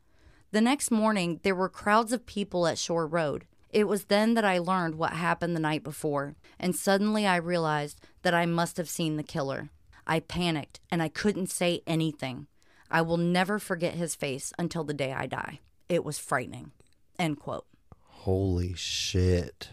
The 0.53 0.62
next 0.62 0.90
morning, 0.90 1.40
there 1.42 1.55
were 1.55 1.68
crowds 1.68 2.12
of 2.12 2.24
people 2.24 2.66
at 2.66 2.78
Shore 2.78 3.07
Road. 3.07 3.44
It 3.70 3.88
was 3.88 4.05
then 4.05 4.32
that 4.32 4.44
I 4.44 4.57
learned 4.57 4.94
what 4.94 5.12
happened 5.12 5.55
the 5.55 5.61
night 5.61 5.84
before, 5.84 6.34
and 6.59 6.74
suddenly 6.74 7.26
I 7.26 7.36
realized 7.36 8.01
that 8.22 8.32
I 8.32 8.47
must 8.47 8.78
have 8.78 8.88
seen 8.88 9.16
the 9.16 9.22
killer. 9.22 9.68
I 10.07 10.20
panicked 10.20 10.80
and 10.90 11.03
I 11.03 11.09
couldn't 11.09 11.51
say 11.51 11.82
anything. 11.86 12.47
I 12.90 13.03
will 13.03 13.18
never 13.18 13.59
forget 13.59 13.94
his 13.94 14.14
face 14.14 14.53
until 14.59 14.84
the 14.84 14.94
day 14.94 15.12
I 15.12 15.26
die. 15.26 15.61
It 15.88 16.05
was 16.05 16.18
frightening. 16.18 16.72
End 17.19 17.39
quote. 17.39 17.67
Holy 18.03 18.75
shit. 18.75 19.71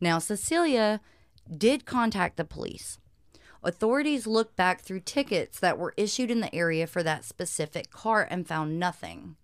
Now, 0.00 0.18
Cecilia 0.18 1.00
did 1.56 1.84
contact 1.84 2.36
the 2.36 2.44
police. 2.44 2.98
Authorities 3.62 4.26
looked 4.26 4.56
back 4.56 4.80
through 4.80 5.00
tickets 5.00 5.60
that 5.60 5.78
were 5.78 5.94
issued 5.96 6.30
in 6.30 6.40
the 6.40 6.52
area 6.52 6.86
for 6.88 7.04
that 7.04 7.24
specific 7.24 7.90
car 7.90 8.26
and 8.28 8.48
found 8.48 8.80
nothing. 8.80 9.36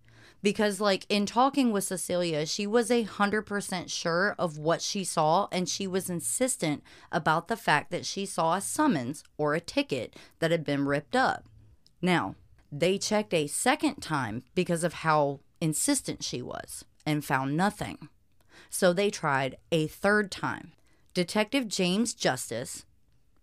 Because, 0.43 0.81
like, 0.81 1.05
in 1.09 1.25
talking 1.25 1.71
with 1.71 1.85
Cecilia, 1.85 2.45
she 2.45 2.67
was 2.67 2.91
a 2.91 3.05
100% 3.05 3.89
sure 3.89 4.35
of 4.37 4.57
what 4.57 4.81
she 4.81 5.03
saw, 5.03 5.47
and 5.51 5.67
she 5.67 5.87
was 5.87 6.09
insistent 6.09 6.83
about 7.11 7.47
the 7.47 7.57
fact 7.57 7.91
that 7.91 8.05
she 8.05 8.25
saw 8.25 8.55
a 8.55 8.61
summons 8.61 9.23
or 9.37 9.53
a 9.53 9.61
ticket 9.61 10.15
that 10.39 10.51
had 10.51 10.65
been 10.65 10.85
ripped 10.85 11.15
up. 11.15 11.45
Now, 12.01 12.35
they 12.71 12.97
checked 12.97 13.33
a 13.33 13.47
second 13.47 14.01
time 14.01 14.43
because 14.55 14.83
of 14.83 14.95
how 14.95 15.39
insistent 15.61 16.23
she 16.23 16.41
was 16.41 16.85
and 17.05 17.23
found 17.23 17.57
nothing. 17.57 18.09
So 18.69 18.93
they 18.93 19.09
tried 19.09 19.57
a 19.71 19.87
third 19.87 20.31
time. 20.31 20.73
Detective 21.13 21.67
James 21.67 22.13
Justice, 22.13 22.85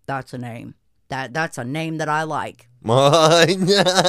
that's 0.05 0.33
a 0.33 0.37
name. 0.37 0.75
That 1.09 1.33
that's 1.33 1.57
a 1.57 1.63
name 1.63 1.97
that 1.97 2.09
I 2.09 2.23
like. 2.23 2.67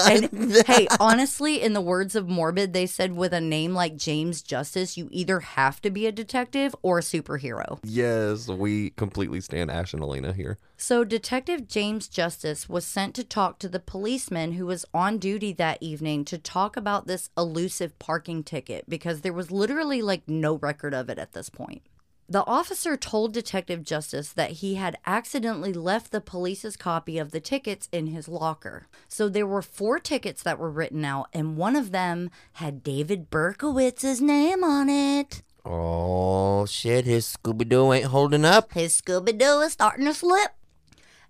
And 0.08 0.52
hey, 0.66 0.86
honestly, 1.00 1.60
in 1.60 1.72
the 1.72 1.80
words 1.80 2.14
of 2.14 2.28
Morbid, 2.28 2.72
they 2.72 2.86
said 2.86 3.16
with 3.16 3.32
a 3.32 3.40
name 3.40 3.74
like 3.74 3.96
James 3.96 4.42
Justice, 4.42 4.96
you 4.96 5.08
either 5.10 5.40
have 5.40 5.80
to 5.80 5.90
be 5.90 6.06
a 6.06 6.12
detective 6.12 6.76
or 6.82 6.98
a 6.98 7.02
superhero. 7.02 7.78
yes, 7.82 8.48
we 8.48 8.90
completely 8.90 9.40
stand 9.40 9.70
Ash 9.70 9.92
and 9.92 10.02
Alaina 10.02 10.32
here. 10.32 10.58
So, 10.76 11.02
Detective 11.02 11.66
James 11.66 12.06
Justice 12.08 12.68
was 12.68 12.84
sent 12.84 13.14
to 13.16 13.24
talk 13.24 13.58
to 13.58 13.68
the 13.68 13.80
policeman 13.80 14.52
who 14.52 14.66
was 14.66 14.84
on 14.94 15.18
duty 15.18 15.52
that 15.54 15.78
evening 15.80 16.24
to 16.26 16.38
talk 16.38 16.76
about 16.76 17.06
this 17.06 17.30
elusive 17.36 17.98
parking 17.98 18.44
ticket 18.44 18.88
because 18.88 19.22
there 19.22 19.32
was 19.32 19.50
literally 19.50 20.02
like 20.02 20.22
no 20.28 20.54
record 20.54 20.94
of 20.94 21.10
it 21.10 21.18
at 21.18 21.32
this 21.32 21.50
point. 21.50 21.82
The 22.30 22.44
officer 22.44 22.98
told 22.98 23.32
Detective 23.32 23.82
Justice 23.82 24.34
that 24.34 24.50
he 24.50 24.74
had 24.74 24.98
accidentally 25.06 25.72
left 25.72 26.12
the 26.12 26.20
police's 26.20 26.76
copy 26.76 27.16
of 27.16 27.30
the 27.30 27.40
tickets 27.40 27.88
in 27.90 28.08
his 28.08 28.28
locker. 28.28 28.86
So 29.08 29.30
there 29.30 29.46
were 29.46 29.62
four 29.62 29.98
tickets 29.98 30.42
that 30.42 30.58
were 30.58 30.70
written 30.70 31.06
out, 31.06 31.28
and 31.32 31.56
one 31.56 31.74
of 31.74 31.90
them 31.90 32.30
had 32.54 32.82
David 32.82 33.30
Berkowitz's 33.30 34.20
name 34.20 34.62
on 34.62 34.90
it. 34.90 35.42
Oh 35.64 36.66
shit, 36.66 37.06
his 37.06 37.34
Scooby 37.34 37.66
Doo 37.66 37.94
ain't 37.94 38.06
holding 38.06 38.44
up. 38.44 38.74
His 38.74 39.00
Scooby 39.00 39.38
Doo 39.38 39.60
is 39.60 39.72
starting 39.72 40.04
to 40.04 40.12
slip. 40.12 40.50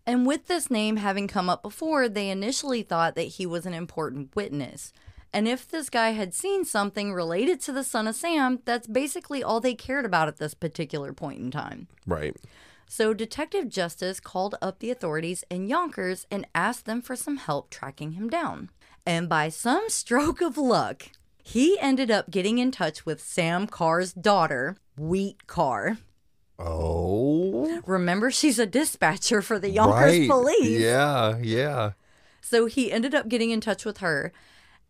And 0.05 0.26
with 0.26 0.49
this 0.49 0.68
name 0.68 0.96
having 0.96 1.28
come 1.28 1.49
up 1.49 1.62
before, 1.62 2.09
they 2.09 2.28
initially 2.28 2.82
thought 2.82 3.14
that 3.14 3.22
he 3.22 3.46
was 3.46 3.66
an 3.66 3.74
important 3.74 4.34
witness. 4.34 4.92
And 5.33 5.47
if 5.47 5.68
this 5.68 5.91
guy 5.91 6.11
had 6.11 6.33
seen 6.33 6.64
something 6.64 7.12
related 7.12 7.61
to 7.62 7.72
the 7.72 7.85
son 7.85 8.07
of 8.07 8.14
Sam, 8.14 8.61
that's 8.64 8.87
basically 8.87 9.43
all 9.43 9.61
they 9.61 9.74
cared 9.74 10.07
about 10.07 10.29
at 10.29 10.39
this 10.39 10.55
particular 10.55 11.12
point 11.12 11.41
in 11.41 11.51
time. 11.51 11.89
Right. 12.07 12.37
So 12.87 13.12
Detective 13.12 13.68
Justice 13.68 14.18
called 14.18 14.55
up 14.62 14.79
the 14.79 14.91
authorities 14.91 15.45
in 15.51 15.68
Yonkers 15.68 16.26
and 16.31 16.47
asked 16.55 16.87
them 16.87 17.03
for 17.03 17.14
some 17.14 17.37
help 17.37 17.68
tracking 17.68 18.12
him 18.12 18.31
down. 18.31 18.70
And 19.05 19.29
by 19.29 19.51
some 19.51 19.85
stroke 19.89 20.41
of 20.41 20.57
luck, 20.57 21.11
he 21.45 21.79
ended 21.79 22.11
up 22.11 22.31
getting 22.31 22.59
in 22.59 22.70
touch 22.70 23.05
with 23.05 23.22
Sam 23.22 23.66
Carr's 23.66 24.12
daughter, 24.14 24.76
Wheat 24.97 25.47
Carr. 25.47 25.99
Oh. 26.59 27.81
Remember, 27.87 28.31
she's 28.31 28.59
a 28.59 28.66
dispatcher 28.66 29.43
for 29.43 29.59
the 29.59 29.70
Yonkers 29.70 30.18
right. 30.18 30.29
police. 30.29 30.81
Yeah, 30.81 31.39
yeah. 31.41 31.93
So 32.41 32.66
he 32.66 32.91
ended 32.91 33.14
up 33.14 33.29
getting 33.29 33.51
in 33.51 33.61
touch 33.61 33.85
with 33.85 33.99
her. 33.99 34.33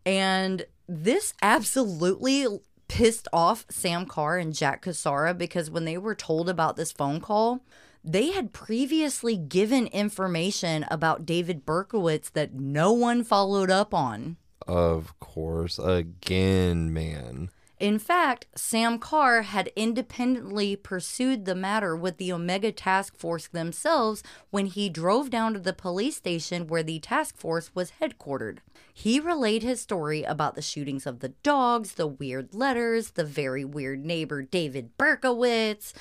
And 0.09 0.65
this 0.87 1.35
absolutely 1.39 2.47
pissed 2.87 3.27
off 3.31 3.67
Sam 3.69 4.07
Carr 4.07 4.39
and 4.39 4.55
Jack 4.55 4.83
Cassara 4.83 5.37
because 5.37 5.69
when 5.69 5.85
they 5.85 5.99
were 5.99 6.15
told 6.15 6.49
about 6.49 6.77
this 6.77 6.91
phone 6.91 7.21
call, 7.21 7.63
they 8.03 8.31
had 8.31 8.51
previously 8.51 9.37
given 9.37 9.85
information 9.85 10.83
about 10.89 11.27
David 11.27 11.63
Berkowitz 11.63 12.31
that 12.31 12.55
no 12.55 12.91
one 12.91 13.23
followed 13.23 13.69
up 13.69 13.93
on. 13.93 14.37
Of 14.67 15.19
course. 15.19 15.77
Again, 15.77 16.91
man. 16.91 17.51
In 17.79 17.97
fact, 17.97 18.45
Sam 18.55 18.99
Carr 18.99 19.43
had 19.43 19.71
independently 19.73 20.75
pursued 20.75 21.45
the 21.45 21.55
matter 21.55 21.95
with 21.95 22.17
the 22.17 22.33
Omega 22.33 22.73
Task 22.73 23.15
Force 23.17 23.47
themselves 23.47 24.21
when 24.49 24.65
he 24.65 24.89
drove 24.89 25.29
down 25.29 25.53
to 25.53 25.59
the 25.59 25.71
police 25.71 26.17
station 26.17 26.67
where 26.67 26.83
the 26.83 26.99
task 26.99 27.37
force 27.37 27.73
was 27.73 27.93
headquartered. 28.01 28.57
He 28.93 29.21
relayed 29.21 29.63
his 29.63 29.79
story 29.79 30.23
about 30.23 30.55
the 30.55 30.61
shootings 30.61 31.05
of 31.05 31.21
the 31.21 31.29
dogs, 31.41 31.93
the 31.93 32.05
weird 32.05 32.53
letters, 32.53 33.11
the 33.11 33.23
very 33.23 33.63
weird 33.63 34.03
neighbor 34.05 34.41
David 34.41 34.97
Berkowitz. 34.97 35.93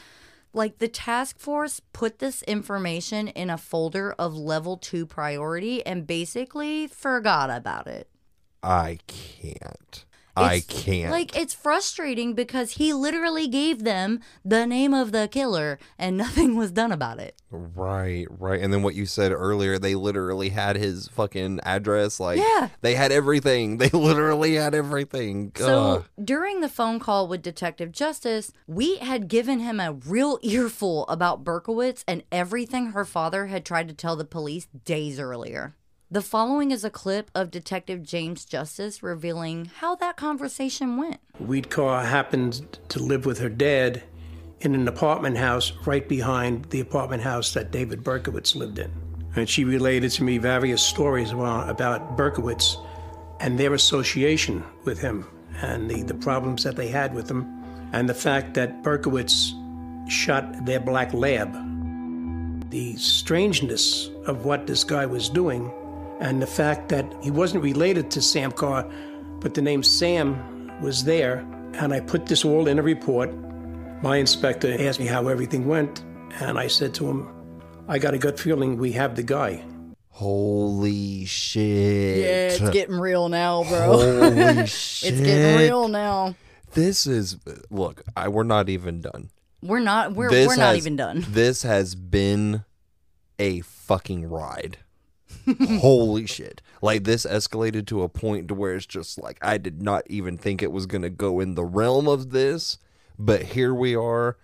Like 0.53 0.79
the 0.79 0.89
task 0.89 1.39
force 1.39 1.81
put 1.93 2.19
this 2.19 2.43
information 2.43 3.29
in 3.29 3.51
a 3.51 3.59
folder 3.59 4.13
of 4.19 4.35
level 4.35 4.79
two 4.79 5.07
priority 5.07 5.87
and 5.87 6.09
basically 6.09 6.89
forgot 6.89 7.51
about 7.51 7.87
it. 7.87 8.09
I 8.65 8.99
can't. 9.07 10.05
I 10.43 10.61
can't. 10.61 11.11
Like 11.11 11.37
it's 11.37 11.55
frustrating 11.55 12.35
because 12.35 12.73
he 12.73 12.93
literally 12.93 13.49
gave 13.49 13.85
them 13.85 14.21
the 14.45 14.67
name 14.67 14.95
of 14.95 15.13
the 15.13 15.29
killer 15.31 15.79
and 15.99 16.17
nothing 16.19 16.57
was 16.57 16.71
done 16.73 16.93
about 16.93 17.19
it. 17.19 17.35
Right, 17.51 18.27
right. 18.31 18.61
And 18.61 18.73
then 18.73 18.83
what 18.83 18.95
you 18.95 19.07
said 19.07 19.33
earlier, 19.33 19.79
they 19.79 19.95
literally 19.95 20.51
had 20.51 20.77
his 20.77 21.09
fucking 21.09 21.61
address. 21.63 22.21
Like, 22.21 22.39
Yeah. 22.39 22.69
they 22.83 22.95
had 22.95 23.13
everything. 23.13 23.79
They 23.79 23.89
literally 23.91 24.55
had 24.55 24.75
everything. 24.75 25.53
So 25.57 25.79
Ugh. 25.79 26.05
during 26.23 26.61
the 26.61 26.69
phone 26.69 26.99
call 26.99 27.27
with 27.29 27.41
Detective 27.43 27.93
Justice, 27.93 28.53
Wheat 28.67 29.03
had 29.03 29.29
given 29.29 29.61
him 29.61 29.81
a 29.81 29.93
real 29.93 30.39
earful 30.43 31.07
about 31.09 31.45
Berkowitz 31.45 32.05
and 32.07 32.23
everything 32.31 32.89
her 32.89 33.05
father 33.05 33.47
had 33.47 33.65
tried 33.65 33.89
to 33.89 33.95
tell 33.95 34.17
the 34.17 34.25
police 34.25 34.67
days 34.85 35.19
earlier. 35.19 35.75
The 36.11 36.23
following 36.23 36.71
is 36.71 36.85
a 36.85 36.91
clip 36.91 37.31
of 37.35 37.51
Detective 37.51 38.03
James 38.03 38.47
Justice 38.47 39.03
revealing 39.03 39.67
how 39.67 39.95
that 39.97 40.17
conversation 40.17 40.97
went. 40.97 41.19
Wheat 41.39 41.69
Carr 41.69 42.03
happened 42.03 42.79
to 42.89 42.99
live 42.99 43.27
with 43.27 43.39
her 43.41 43.51
dad 43.51 44.03
in 44.61 44.75
an 44.75 44.89
apartment 44.89 45.37
house 45.37 45.71
right 45.85 46.09
behind 46.09 46.65
the 46.71 46.81
apartment 46.81 47.23
house 47.23 47.53
that 47.53 47.71
David 47.71 48.03
Berkowitz 48.03 48.57
lived 48.57 48.79
in. 48.79 48.91
And 49.37 49.47
she 49.47 49.65
related 49.65 50.11
to 50.13 50.25
me 50.25 50.39
various 50.39 50.81
stories 50.81 51.33
about 51.33 51.69
about 51.69 52.17
Berkowitz 52.17 52.79
and 53.41 53.59
their 53.59 53.75
association 53.75 54.65
with 54.85 54.99
him 54.99 55.27
and 55.61 55.91
the, 55.91 56.05
the 56.05 56.15
problems 56.15 56.65
that 56.65 56.77
they 56.77 56.89
had 56.89 57.13
with 57.13 57.31
him 57.31 57.45
and 57.93 58.09
the 58.09 58.15
fact 58.15 58.55
that 58.55 58.83
Berkowitz 58.83 59.53
shot 60.11 60.65
their 60.65 60.81
black 60.81 61.13
lab. 61.13 61.53
The 62.71 62.97
strangeness 62.97 64.09
of 64.25 64.47
what 64.47 64.67
this 64.67 64.85
guy 64.85 65.05
was 65.05 65.29
doing 65.29 65.71
and 66.21 66.43
the 66.43 66.47
fact 66.47 66.89
that 66.91 67.13
he 67.23 67.31
wasn't 67.31 67.63
related 67.63 68.11
to 68.13 68.23
Sam 68.23 68.53
Carr, 68.53 68.89
but 69.41 69.55
the 69.55 69.63
name 69.63 69.83
Sam 69.83 70.81
was 70.81 71.05
there. 71.05 71.39
And 71.75 71.93
I 71.93 72.01
put 72.01 72.27
this 72.27 72.45
all 72.45 72.67
in 72.67 72.79
a 72.79 72.83
report. 72.83 73.31
My 74.03 74.17
inspector 74.17 74.75
asked 74.81 74.99
me 75.01 75.07
how 75.07 75.29
everything 75.29 75.67
went, 75.67 76.03
and 76.41 76.59
I 76.59 76.67
said 76.67 76.95
to 76.95 77.09
him, 77.09 77.29
I 77.89 77.99
got 77.99 78.15
a 78.15 78.19
gut 78.19 78.39
feeling 78.39 78.79
we 78.79 78.93
have 78.93 79.15
the 79.17 79.23
guy. 79.23 79.63
Holy 80.09 81.25
shit. 81.27 82.19
Yeah, 82.19 82.49
it's 82.67 82.71
getting 82.71 82.99
real 82.99 83.29
now, 83.29 83.63
bro. 83.65 83.97
Holy 83.99 84.67
shit. 84.67 85.13
It's 85.13 85.21
getting 85.21 85.59
real 85.59 85.87
now. 85.89 86.35
This 86.75 87.07
is, 87.07 87.37
look, 87.71 88.03
I, 88.17 88.29
we're 88.29 88.43
not 88.43 88.69
even 88.69 89.01
done. 89.01 89.31
We're 89.63 89.79
not 89.81 90.13
we're 90.15 90.29
This 90.31 90.49
we're 90.49 90.57
not 90.57 90.75
has- 90.75 90.77
even 90.79 90.97
done. 90.97 91.25
This 91.29 91.63
has 91.63 91.95
been 91.95 92.65
a 93.39 93.61
fucking 93.61 94.29
ride. 94.29 94.79
Holy 95.81 96.27
shit. 96.27 96.63
Like 96.83 97.05
this 97.05 97.25
escalated 97.27 97.87
to 97.89 98.03
a 98.03 98.09
point 98.09 98.49
to 98.49 98.55
where 98.55 98.75
it's 98.75 98.87
just 98.87 99.21
like 99.21 99.39
I 99.43 99.59
did 99.59 99.83
not 99.83 100.05
even 100.09 100.39
think 100.39 100.63
it 100.63 100.73
was 100.73 100.87
going 100.87 101.03
to 101.03 101.11
go 101.11 101.41
in 101.41 101.55
the 101.55 101.65
realm 101.65 102.09
of 102.09 102.31
this, 102.31 102.79
but 103.19 103.43
here 103.43 103.75
we 103.75 103.95
are, 103.97 104.37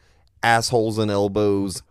assholes 0.42 0.98
and 0.98 1.10
elbows. 1.10 1.82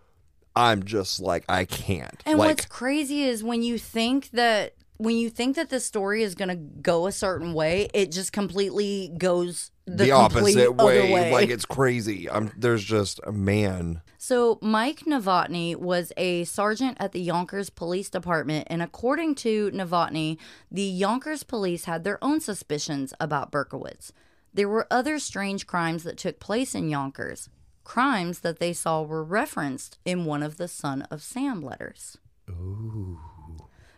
I'm 0.55 0.84
just 0.84 1.20
like 1.20 1.45
I 1.49 1.66
can't. 1.66 2.22
And 2.26 2.38
like 2.38 2.49
what's 2.49 2.66
crazy 2.66 3.24
is 3.24 3.43
when 3.43 3.64
you 3.64 3.78
think 3.78 4.30
that 4.32 4.74
when 4.97 5.18
you 5.18 5.30
think 5.30 5.55
that 5.55 5.70
this 5.70 5.86
story 5.86 6.24
is 6.24 6.36
going 6.36 6.49
to 6.49 6.55
go 6.55 7.07
a 7.07 7.11
certain 7.11 7.53
way, 7.53 7.89
it 7.93 8.11
just 8.11 8.32
completely 8.32 9.11
goes 9.18 9.72
the, 9.86 10.05
The, 10.05 10.11
opposite 10.11 10.70
other 10.80 10.86
way, 10.86 11.32
like 11.32 11.49
it's 11.49 11.66
crazy. 11.66 12.30
I'm 12.30 12.51
there's 12.57 12.84
just 12.84 13.20
a 13.26 13.32
man. 13.32 14.01
So, 14.26 14.57
Mike 14.61 15.01
Novotny 15.01 15.76
was 15.76 16.13
a 16.15 16.45
sergeant 16.45 16.95
at 16.97 17.11
the 17.11 17.19
Yonkers 17.19 17.69
Police 17.69 18.09
Department, 18.09 18.65
and 18.69 18.82
according 18.82 19.36
to 19.43 19.69
Novotny, 19.71 20.38
the 20.71 20.82
Yonkers 20.82 21.43
police 21.43 21.84
had 21.84 22.05
their 22.05 22.24
own 22.24 22.39
suspicions 22.39 23.13
about 23.19 23.51
Berkowitz. 23.51 24.13
There 24.53 24.69
were 24.69 24.88
other 24.89 25.19
strange 25.19 25.67
crimes 25.67 26.03
that 26.03 26.17
took 26.17 26.39
place 26.39 26.74
in 26.74 26.88
Yonkers, 26.88 27.49
crimes 27.84 28.39
that 28.39 28.59
they 28.59 28.71
saw 28.71 29.01
were 29.01 29.26
referenced 29.26 29.97
in 30.05 30.24
one 30.24 30.41
of 30.41 30.55
the 30.55 30.69
Son 30.69 31.01
of 31.11 31.21
Sam 31.21 31.61
letters. 31.61 32.17
Ooh. 32.49 33.19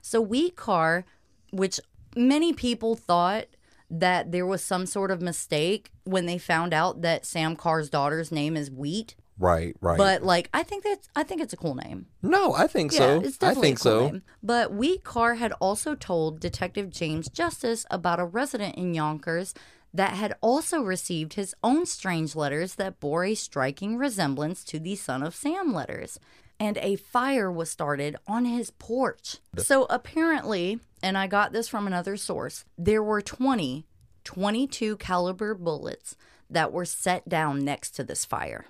So, 0.02 0.22
Wheat 0.22 0.56
Carr, 0.56 1.06
which 1.52 1.80
many 2.16 2.52
people 2.52 2.96
thought 2.96 3.46
that 3.92 4.32
there 4.32 4.48
was 4.48 4.64
some 4.64 4.88
sort 4.88 5.12
of 5.12 5.22
mistake 5.22 5.92
when 6.04 6.26
they 6.26 6.40
found 6.40 6.74
out 6.74 7.04
that 7.04 7.28
Sam 7.28 7.56
Carr's 7.56 7.92
daughter's 7.92 8.32
name 8.32 8.58
is 8.58 8.72
Wheat. 8.72 9.14
Right, 9.38 9.76
right. 9.82 9.98
But 9.98 10.24
like, 10.24 10.50
I 10.54 10.64
think 10.64 10.84
that's 10.84 11.10
I 11.16 11.24
think 11.24 11.42
it's 11.42 11.54
a 11.54 11.58
cool 11.58 11.76
name. 11.76 12.08
no, 12.22 12.54
I 12.54 12.68
think 12.68 12.94
Yeah, 12.94 12.98
so. 13.00 13.20
it's 13.22 13.38
I 13.42 13.48
definitely 13.48 13.68
think 13.70 13.80
a 13.80 13.84
cool 13.84 13.92
so. 13.92 14.06
name. 14.08 14.22
But 14.42 14.74
Wheat 14.74 15.04
Carr 15.04 15.36
had 15.36 15.52
also 15.54 15.96
told 15.96 16.40
Detective 16.40 16.90
James 16.90 17.28
Justice 17.30 17.86
about 17.92 18.20
a 18.20 18.26
resident 18.26 18.76
in 18.76 18.94
Yonkers 18.94 19.54
that 19.94 20.14
had 20.14 20.36
also 20.42 20.82
received 20.82 21.34
his 21.34 21.54
own 21.64 21.86
strange 21.86 22.36
letters 22.36 22.76
that 22.76 23.00
bore 23.00 23.24
a 23.26 23.36
striking 23.36 23.98
resemblance 23.98 24.64
to 24.66 24.80
the 24.80 24.96
Son 24.96 25.24
of 25.24 25.36
Sam 25.36 25.74
letters. 25.74 26.20
And 26.58 26.78
a 26.78 26.96
fire 26.96 27.52
was 27.52 27.70
started 27.70 28.16
on 28.28 28.46
his 28.46 28.72
porch. 28.72 29.38
So 29.58 29.86
apparently, 29.90 30.80
and 31.04 31.18
I 31.18 31.28
got 31.28 31.52
this 31.52 31.68
from 31.68 31.88
another 31.88 32.16
source, 32.16 32.64
there 32.78 33.04
were 33.04 33.22
20 33.22 33.86
22 34.24 34.98
caliber 34.98 35.54
bullets 35.54 36.16
that 36.50 36.72
were 36.72 36.86
set 36.86 37.28
down 37.30 37.64
next 37.64 37.92
to 37.92 38.04
this 38.04 38.26
fire. 38.26 38.66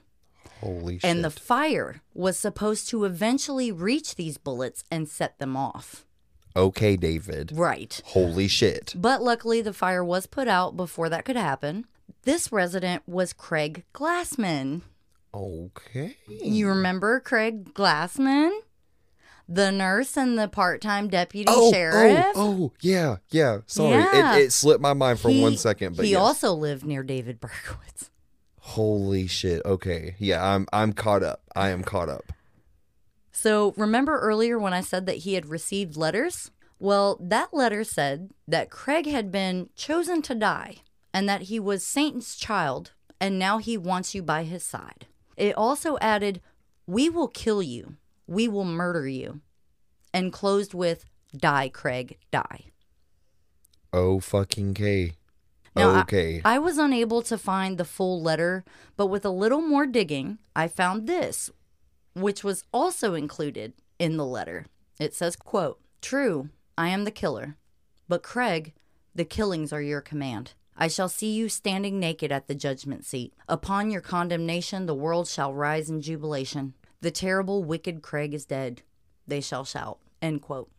Holy 0.62 1.00
shit. 1.00 1.10
And 1.10 1.24
the 1.24 1.30
fire 1.30 2.02
was 2.14 2.38
supposed 2.38 2.88
to 2.90 3.04
eventually 3.06 3.72
reach 3.72 4.16
these 4.16 4.38
bullets 4.38 4.84
and 4.90 5.08
set 5.08 5.38
them 5.40 5.56
off. 5.58 6.06
okay, 6.56 6.96
David. 6.96 7.52
Right. 7.54 8.02
Holy 8.06 8.48
shit. 8.48 8.94
But 8.96 9.22
luckily, 9.22 9.62
the 9.62 9.74
fire 9.74 10.04
was 10.04 10.26
put 10.26 10.48
out 10.48 10.78
before 10.78 11.10
that 11.10 11.26
could 11.26 11.36
happen. 11.36 11.86
This 12.24 12.52
resident 12.52 13.04
was 13.08 13.34
Craig 13.34 13.84
Glassman. 13.94 14.82
Okay. 15.34 16.16
You 16.28 16.70
remember 16.70 17.20
Craig 17.20 17.74
Glassman? 17.74 18.58
The 19.48 19.72
nurse 19.72 20.16
and 20.18 20.40
the 20.40 20.48
part 20.48 20.82
time 20.82 21.08
deputy 21.10 21.46
Oh, 21.50 21.68
oh 21.68 21.72
sheriff? 21.72 22.26
oh, 22.36 22.64
oh, 22.64 22.74
yeah, 22.82 23.18
yeah. 23.30 23.60
Sorry, 23.68 23.92
Yeah. 23.92 24.38
it, 24.38 24.46
it 24.46 24.52
slipped 24.54 24.82
my 24.82 24.94
mind 24.94 25.20
for 25.20 25.30
He- 25.30 25.42
one 25.42 25.58
second, 25.58 25.96
but 25.98 26.06
he 26.06 26.12
yes. 26.14 26.22
also 26.22 26.54
lived 26.54 26.84
near 26.86 27.04
David 27.04 27.40
Berkowitz. 27.42 28.10
Holy 28.70 29.28
shit. 29.28 29.62
Okay, 29.64 30.16
yeah, 30.18 30.44
I'm 30.44 30.66
I'm 30.74 30.92
caught 30.92 31.22
up. 31.22 31.44
I 31.56 31.70
am 31.70 31.84
caught 31.84 32.10
up. 32.10 32.34
So, 33.32 33.76
remember 33.78 34.18
earlier 34.18 34.58
when 34.58 34.74
I 34.74 34.82
said 34.82 35.06
that 35.06 35.18
he 35.18 35.36
had 35.36 35.46
received 35.46 35.96
letters? 35.96 36.50
Well, 36.80 37.18
that 37.22 37.54
letter 37.54 37.84
said 37.84 38.32
that 38.48 38.72
Craig 38.72 39.06
had 39.06 39.32
been 39.32 39.70
chosen 39.76 40.24
to 40.24 40.34
die 40.34 40.78
and 41.14 41.30
that 41.30 41.44
he 41.44 41.60
was 41.60 41.86
Satan's 41.86 42.36
child 42.36 42.94
and 43.22 43.38
now 43.38 43.60
he 43.60 43.78
wants 43.78 44.16
you 44.16 44.24
by 44.24 44.44
his 44.44 44.64
side. 44.64 45.06
It 45.38 45.56
also 45.56 46.00
added, 46.02 46.42
We 46.88 47.08
will 47.08 47.28
kill 47.28 47.62
you, 47.62 47.98
we 48.26 48.48
will 48.48 48.66
murder 48.66 49.08
you, 49.08 49.42
and 50.12 50.34
closed 50.34 50.74
with, 50.74 51.06
Die, 51.38 51.70
Craig, 51.70 52.18
die. 52.32 52.72
Oh 53.94 54.20
fucking 54.20 54.74
K. 54.74 55.14
Now, 55.76 55.92
I- 55.92 56.02
okay. 56.02 56.42
I, 56.46 56.58
was 56.60 56.78
unable 56.78 57.22
to 57.24 57.38
find 57.38 57.78
the 57.78 57.86
full 57.86 58.22
letter, 58.22 58.64
but 58.96 59.08
with 59.08 59.26
a 59.26 59.30
little 59.30 59.62
more 59.62 59.86
digging, 59.86 60.38
I 60.56 60.68
found 60.68 61.06
this, 61.08 61.50
which 62.14 62.44
was 62.44 62.64
also 62.74 63.14
included 63.14 63.74
in 64.00 64.18
the 64.18 64.26
letter. 64.26 64.68
It 65.00 65.14
says, 65.14 65.36
quote, 65.36 65.80
True, 66.02 66.50
I 66.78 66.90
am 66.90 67.04
the 67.04 67.12
killer. 67.12 67.58
But 68.08 68.24
Craig, 68.24 68.74
the 69.14 69.26
killings 69.26 69.74
are 69.74 69.82
your 69.82 70.02
command. 70.02 70.54
I 70.78 70.88
shall 70.88 71.10
see 71.10 71.32
you 71.34 71.50
standing 71.50 72.00
naked 72.00 72.32
at 72.32 72.48
the 72.48 72.56
judgment 72.56 73.06
seat. 73.06 73.34
Upon 73.48 73.92
your 73.92 74.02
condemnation, 74.02 74.86
the 74.86 74.94
world 74.96 75.28
shall 75.28 75.54
rise 75.54 75.90
in 75.90 76.02
jubilation. 76.02 76.74
The 77.02 77.12
terrible, 77.12 77.64
wicked 77.64 78.02
Craig 78.02 78.34
is 78.34 78.46
dead. 78.46 78.82
They 79.28 79.42
shall 79.42 79.64
shout. 79.66 80.00
End 80.22 80.42
quote. 80.42 80.70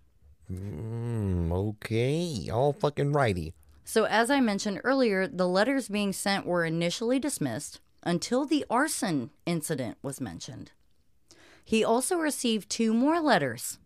Mm, 0.52 1.50
okay. 1.52 2.48
All 2.52 2.72
fucking 2.72 3.12
righty. 3.12 3.54
So, 3.88 4.04
as 4.04 4.32
I 4.32 4.40
mentioned 4.40 4.80
earlier, 4.82 5.28
the 5.28 5.46
letters 5.46 5.88
being 5.88 6.12
sent 6.12 6.44
were 6.44 6.64
initially 6.64 7.20
dismissed 7.20 7.78
until 8.02 8.44
the 8.44 8.64
arson 8.68 9.30
incident 9.46 9.96
was 10.02 10.20
mentioned. 10.20 10.72
He 11.64 11.84
also 11.84 12.16
received 12.16 12.68
two 12.68 12.92
more 12.92 13.20
letters, 13.20 13.78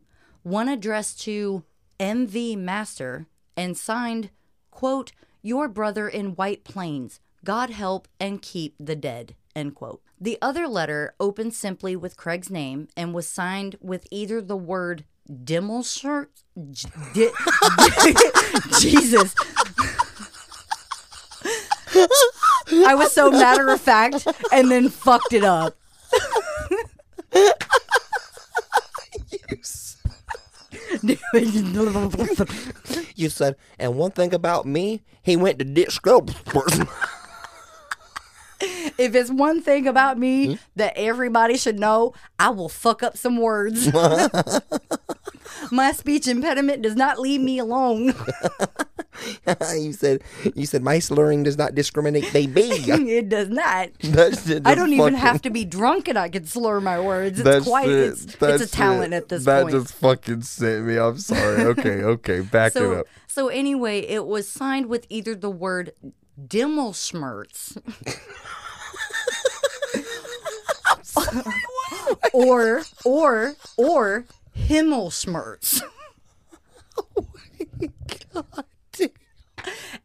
one 0.43 0.71
addressed 0.71 1.21
to 1.25 1.65
MV 1.99 2.57
Master 2.57 3.27
and 3.59 3.77
signed, 3.77 4.31
quote, 4.71 5.13
Your 5.43 5.69
brother 5.69 6.09
in 6.09 6.35
White 6.35 6.65
Plains, 6.65 7.21
God 7.45 7.69
help 7.69 8.09
and 8.19 8.41
keep 8.41 8.77
the 8.81 8.97
dead, 8.97 9.37
end 9.55 9.75
quote. 9.75 10.01
The 10.19 10.39
other 10.41 10.67
letter 10.67 11.15
opened 11.21 11.53
simply 11.53 11.95
with 11.95 12.17
Craig's 12.17 12.51
name 12.51 12.89
and 12.97 13.13
was 13.13 13.29
signed 13.29 13.77
with 13.83 14.07
either 14.11 14.41
the 14.41 14.57
word 14.57 15.05
Dimmelshirt, 15.29 16.29
J- 16.73 16.89
di- 17.15 17.31
Jesus, 18.81 19.35
I 22.87 22.95
was 22.95 23.13
so 23.13 23.31
matter 23.31 23.69
of 23.71 23.81
fact 23.81 24.27
and 24.53 24.71
then 24.71 24.89
fucked 24.89 25.33
it 25.33 25.45
up. 25.45 25.77
You 33.15 33.29
said, 33.29 33.57
and 33.79 33.97
one 33.97 34.11
thing 34.11 34.33
about 34.35 34.67
me, 34.67 35.03
he 35.23 35.37
went 35.37 35.59
to 35.59 35.65
ditch 35.65 35.91
school. 35.93 36.27
if 38.99 39.15
it's 39.15 39.31
one 39.31 39.63
thing 39.63 39.87
about 39.87 40.19
me 40.19 40.47
mm-hmm. 40.47 40.63
that 40.77 40.93
everybody 40.97 41.57
should 41.57 41.79
know, 41.79 42.15
I 42.39 42.51
will 42.51 42.69
fuck 42.69 43.03
up 43.03 43.17
some 43.17 43.39
words. 43.39 43.91
My 45.71 45.93
speech 45.93 46.27
impediment 46.27 46.83
does 46.83 46.97
not 46.97 47.19
leave 47.19 47.41
me 47.41 47.59
alone. 47.59 48.15
you 49.77 49.93
said, 49.93 50.23
you 50.55 50.67
said 50.67 50.83
my 50.83 50.99
slurring 50.99 51.43
does 51.43 51.59
not 51.59 51.75
discriminate, 51.75 52.33
baby. 52.33 52.61
it 52.61 53.29
does 53.29 53.49
not. 53.49 53.91
That's, 54.01 54.51
I 54.65 54.75
don't 54.75 54.93
even 54.93 55.15
have 55.15 55.43
to 55.43 55.51
be 55.51 55.65
drunk 55.65 56.09
and 56.09 56.19
I 56.19 56.29
can 56.29 56.47
slur 56.47 56.81
my 56.81 57.01
words. 57.01 57.41
It's 57.41 57.67
quite 57.67 57.89
it's, 57.89 58.37
it's 58.41 58.63
a 58.63 58.69
talent 58.69 59.13
at 59.13 59.29
this 59.29 59.45
that 59.45 59.63
point. 59.63 59.75
just 59.75 59.95
fucking 59.95 60.43
sent 60.43 60.87
me. 60.87 60.97
I'm 60.97 61.19
sorry. 61.19 61.65
Okay, 61.65 62.03
okay, 62.03 62.41
back 62.41 62.69
it 62.69 62.79
so 62.79 62.93
up. 63.01 63.07
so 63.27 63.49
anyway, 63.49 64.01
it 64.01 64.27
was 64.27 64.49
signed 64.49 64.87
with 64.87 65.07
either 65.09 65.35
the 65.35 65.51
word 65.51 65.93
Dimmelschmerz 66.41 67.77
or 72.33 72.83
or 73.05 73.55
or 73.77 74.25
Himmelschmerz. 74.57 75.83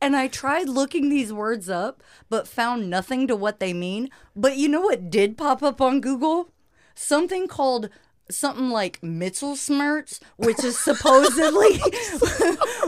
And 0.01 0.15
I 0.15 0.27
tried 0.27 0.69
looking 0.69 1.09
these 1.09 1.31
words 1.33 1.69
up, 1.69 2.03
but 2.29 2.47
found 2.47 2.89
nothing 2.89 3.27
to 3.27 3.35
what 3.35 3.59
they 3.59 3.73
mean. 3.73 4.09
But 4.35 4.57
you 4.57 4.67
know 4.67 4.81
what 4.81 5.09
did 5.09 5.37
pop 5.37 5.63
up 5.63 5.81
on 5.81 6.01
Google? 6.01 6.51
Something 6.93 7.47
called 7.47 7.89
something 8.29 8.69
like 8.69 9.01
Mittelschmerz, 9.01 10.19
which 10.37 10.63
is 10.63 10.77
supposedly 10.77 11.79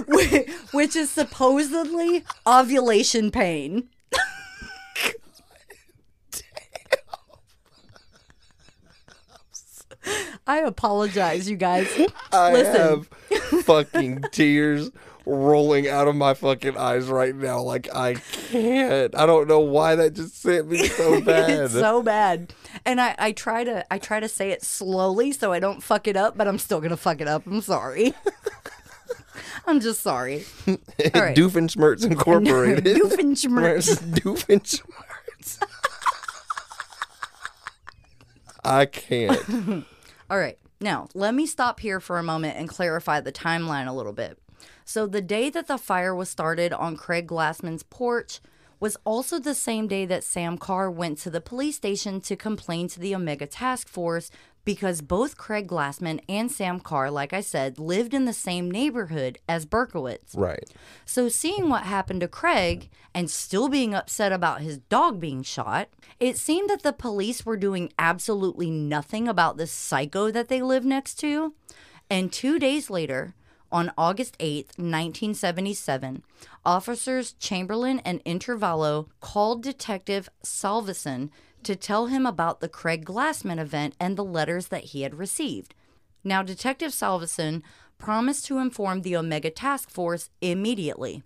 which 0.72 0.96
is 0.96 1.10
supposedly 1.10 2.24
ovulation 2.46 3.32
pain. 3.32 3.90
I 10.48 10.60
apologize, 10.60 11.50
you 11.50 11.58
guys. 11.58 11.88
I 12.32 12.54
Listen. 12.54 13.06
have 13.32 13.64
fucking 13.66 14.24
tears 14.32 14.90
rolling 15.26 15.90
out 15.90 16.08
of 16.08 16.16
my 16.16 16.34
fucking 16.34 16.78
eyes 16.78 17.08
right 17.08 17.36
now. 17.36 17.60
Like 17.62 17.94
I 17.94 18.14
can't. 18.14 19.14
I 19.14 19.26
don't 19.26 19.48
know 19.50 19.60
why 19.60 19.96
that 19.96 20.14
just 20.14 20.42
sent 20.42 20.70
me 20.70 20.88
so 20.88 21.20
bad. 21.26 21.50
it's 21.50 21.74
so 21.74 22.02
bad. 22.02 22.54
And 22.86 23.02
I, 23.02 23.14
I 23.20 23.32
try 23.34 23.66
to 23.66 23.86
I 23.94 23.98
try 23.98 24.22
to 24.22 24.30
say 24.30 24.52
it 24.52 24.64
slowly 24.64 25.34
so 25.34 25.52
I 25.52 25.60
don't 25.60 25.84
fuck 25.84 26.08
it 26.08 26.16
up, 26.16 26.38
but 26.38 26.48
I'm 26.48 26.58
still 26.58 26.80
gonna 26.80 26.96
fuck 26.98 27.20
it 27.20 27.28
up. 27.28 27.46
I'm 27.46 27.62
sorry. 27.62 28.14
I'm 29.66 29.82
just 29.82 30.00
sorry. 30.02 30.46
All 30.66 30.78
right. 31.14 31.36
Doofenshmirtz 31.36 32.06
Incorporated. 32.10 32.86
Doofenshmirtz. 32.86 33.98
Doofenshmirtz. 34.14 35.62
I 38.64 38.86
can't. 38.86 39.86
All 40.30 40.38
right. 40.38 40.58
Now, 40.80 41.08
let 41.14 41.34
me 41.34 41.46
stop 41.46 41.80
here 41.80 42.00
for 42.00 42.20
a 42.20 42.24
moment 42.24 42.58
and 42.58 42.70
clarify 42.70 43.20
the 43.20 43.32
timeline 43.32 43.88
a 43.88 43.94
little 43.94 44.14
bit. 44.14 44.38
So 44.86 45.08
the 45.08 45.22
day 45.22 45.50
that 45.50 45.68
the 45.68 45.78
fire 45.78 46.14
was 46.14 46.30
started 46.30 46.74
on 46.74 46.98
Craig 46.98 47.28
Glassman's 47.28 47.84
porch 47.84 48.40
was 48.80 48.98
also 49.06 49.40
the 49.40 49.56
same 49.56 49.88
day 49.88 50.06
that 50.06 50.24
Sam 50.24 50.58
Carr 50.58 50.92
went 50.92 51.18
to 51.20 51.30
the 51.30 51.42
police 51.42 51.76
station 51.78 52.22
to 52.22 52.36
complain 52.36 52.88
to 52.90 53.00
the 53.00 53.16
Omega 53.16 53.48
Task 53.48 53.88
Force 53.88 54.30
because 54.68 55.00
both 55.00 55.38
Craig 55.38 55.66
Glassman 55.66 56.20
and 56.28 56.52
Sam 56.52 56.82
Carr, 56.82 57.10
like 57.10 57.32
I 57.32 57.40
said, 57.40 57.80
lived 57.80 58.14
in 58.14 58.26
the 58.26 58.34
same 58.34 58.70
neighborhood 58.70 59.40
as 59.48 59.66
Berkowitz. 59.66 60.36
Right. 60.36 60.70
So, 61.06 61.30
seeing 61.30 61.70
what 61.70 61.84
happened 61.84 62.20
to 62.20 62.28
Craig 62.28 62.90
and 63.16 63.32
still 63.32 63.70
being 63.70 63.96
upset 63.96 64.34
about 64.34 64.60
his 64.60 64.80
dog 64.80 65.22
being 65.22 65.42
shot, 65.42 65.88
it 66.20 66.38
seemed 66.38 66.70
that 66.70 66.84
the 66.84 66.92
police 66.92 67.46
were 67.46 67.56
doing 67.56 67.94
absolutely 67.98 68.70
nothing 68.70 69.30
about 69.30 69.56
this 69.56 69.72
psycho 69.72 70.32
that 70.32 70.50
they 70.50 70.62
live 70.62 70.84
next 70.84 71.16
to. 71.22 71.54
And 72.10 72.30
two 72.30 72.60
days 72.60 72.90
later, 72.90 73.36
on 73.72 73.94
August 73.98 74.38
8th, 74.40 74.78
1977, 74.78 76.24
officers 76.66 77.32
Chamberlain 77.40 78.00
and 78.00 78.22
Intervallo 78.26 79.08
called 79.22 79.64
Detective 79.64 80.28
Salveson 80.44 81.30
to 81.64 81.76
tell 81.76 82.08
him 82.08 82.26
about 82.26 82.60
the 82.60 82.70
Craig 82.70 83.06
Glassman 83.06 83.60
event 83.60 83.96
and 84.00 84.16
the 84.16 84.24
letters 84.24 84.68
that 84.68 84.86
he 84.86 85.02
had 85.02 85.16
received. 85.16 85.76
Now, 86.24 86.44
Detective 86.44 86.92
Salveson 86.92 87.62
promised 87.98 88.46
to 88.46 88.60
inform 88.60 89.02
the 89.02 89.16
Omega 89.16 89.50
Task 89.50 89.90
Force 89.90 90.30
immediately. 90.42 91.24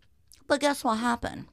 But 0.47 0.61
guess 0.61 0.84
what 0.84 0.97
happened? 0.97 1.45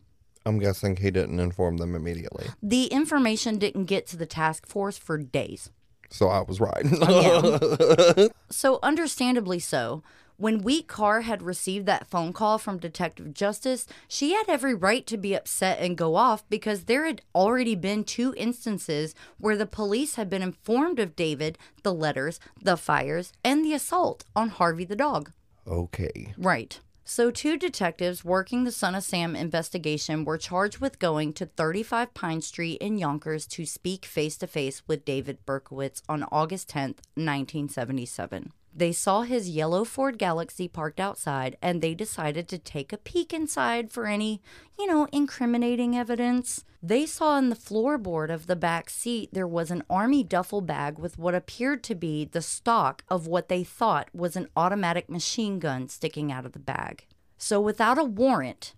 I'm 0.44 0.58
guessing 0.58 0.96
he 0.96 1.10
didn't 1.10 1.40
inform 1.40 1.76
them 1.76 1.94
immediately. 1.94 2.46
The 2.62 2.86
information 2.86 3.58
didn't 3.58 3.84
get 3.84 4.06
to 4.08 4.16
the 4.16 4.26
task 4.26 4.66
force 4.66 4.96
for 4.96 5.18
days. 5.18 5.70
So 6.10 6.28
I 6.28 6.40
was 6.40 6.58
right. 6.58 6.84
Oh, 7.02 8.28
so, 8.50 8.78
understandably 8.82 9.58
so, 9.58 10.02
when 10.38 10.62
Wheat 10.62 10.86
Carr 10.86 11.22
had 11.22 11.42
received 11.42 11.84
that 11.86 12.08
phone 12.08 12.32
call 12.32 12.58
from 12.58 12.78
Detective 12.78 13.34
Justice, 13.34 13.86
she 14.06 14.34
had 14.34 14.48
every 14.48 14.72
right 14.72 15.04
to 15.08 15.16
be 15.16 15.34
upset 15.34 15.80
and 15.80 15.98
go 15.98 16.14
off 16.14 16.48
because 16.48 16.84
there 16.84 17.04
had 17.06 17.22
already 17.34 17.74
been 17.74 18.04
two 18.04 18.32
instances 18.36 19.16
where 19.38 19.56
the 19.56 19.66
police 19.66 20.14
had 20.14 20.30
been 20.30 20.42
informed 20.42 21.00
of 21.00 21.16
David, 21.16 21.58
the 21.82 21.92
letters, 21.92 22.38
the 22.62 22.76
fires, 22.76 23.32
and 23.44 23.64
the 23.64 23.74
assault 23.74 24.24
on 24.36 24.48
Harvey 24.50 24.84
the 24.84 24.96
dog. 24.96 25.32
okay. 25.66 26.32
Right. 26.38 26.80
So, 27.04 27.30
two 27.30 27.56
detectives 27.56 28.22
working 28.22 28.64
the 28.64 28.70
Son 28.70 28.94
of 28.94 29.02
Sam 29.02 29.34
investigation 29.34 30.26
were 30.26 30.36
charged 30.36 30.78
with 30.78 30.98
going 30.98 31.32
to 31.32 31.46
35 31.46 32.12
Pine 32.12 32.42
Street 32.42 32.76
in 32.82 32.98
Yonkers 32.98 33.46
to 33.46 33.64
speak 33.64 34.04
face 34.04 34.36
to 34.36 34.46
face 34.46 34.82
with 34.86 35.06
David 35.06 35.38
Berkowitz 35.46 36.02
on 36.06 36.22
August 36.30 36.68
10th, 36.68 37.00
1977. 37.14 38.52
They 38.74 38.92
saw 38.92 39.22
his 39.22 39.50
yellow 39.50 39.84
Ford 39.84 40.18
Galaxie 40.18 40.68
parked 40.68 41.00
outside 41.00 41.56
and 41.60 41.80
they 41.80 41.94
decided 41.94 42.48
to 42.48 42.58
take 42.58 42.92
a 42.92 42.98
peek 42.98 43.32
inside 43.32 43.90
for 43.90 44.06
any, 44.06 44.40
you 44.78 44.86
know, 44.86 45.08
incriminating 45.12 45.96
evidence. 45.96 46.64
They 46.82 47.06
saw 47.06 47.38
in 47.38 47.48
the 47.48 47.56
floorboard 47.56 48.30
of 48.30 48.46
the 48.46 48.54
back 48.54 48.88
seat 48.88 49.30
there 49.32 49.48
was 49.48 49.70
an 49.70 49.82
army 49.90 50.22
duffel 50.22 50.60
bag 50.60 50.98
with 50.98 51.18
what 51.18 51.34
appeared 51.34 51.82
to 51.84 51.94
be 51.94 52.24
the 52.24 52.42
stock 52.42 53.02
of 53.08 53.26
what 53.26 53.48
they 53.48 53.64
thought 53.64 54.10
was 54.12 54.36
an 54.36 54.48
automatic 54.56 55.10
machine 55.10 55.58
gun 55.58 55.88
sticking 55.88 56.30
out 56.30 56.46
of 56.46 56.52
the 56.52 56.60
bag. 56.60 57.04
So, 57.36 57.60
without 57.60 57.98
a 57.98 58.04
warrant, 58.04 58.74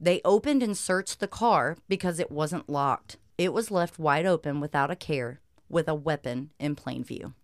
they 0.00 0.20
opened 0.24 0.62
and 0.62 0.76
searched 0.76 1.20
the 1.20 1.28
car 1.28 1.76
because 1.88 2.18
it 2.18 2.30
wasn't 2.30 2.68
locked. 2.68 3.16
It 3.38 3.52
was 3.52 3.70
left 3.70 3.98
wide 3.98 4.26
open 4.26 4.60
without 4.60 4.90
a 4.90 4.96
care, 4.96 5.40
with 5.68 5.88
a 5.88 5.94
weapon 5.94 6.50
in 6.58 6.74
plain 6.74 7.04
view. 7.04 7.34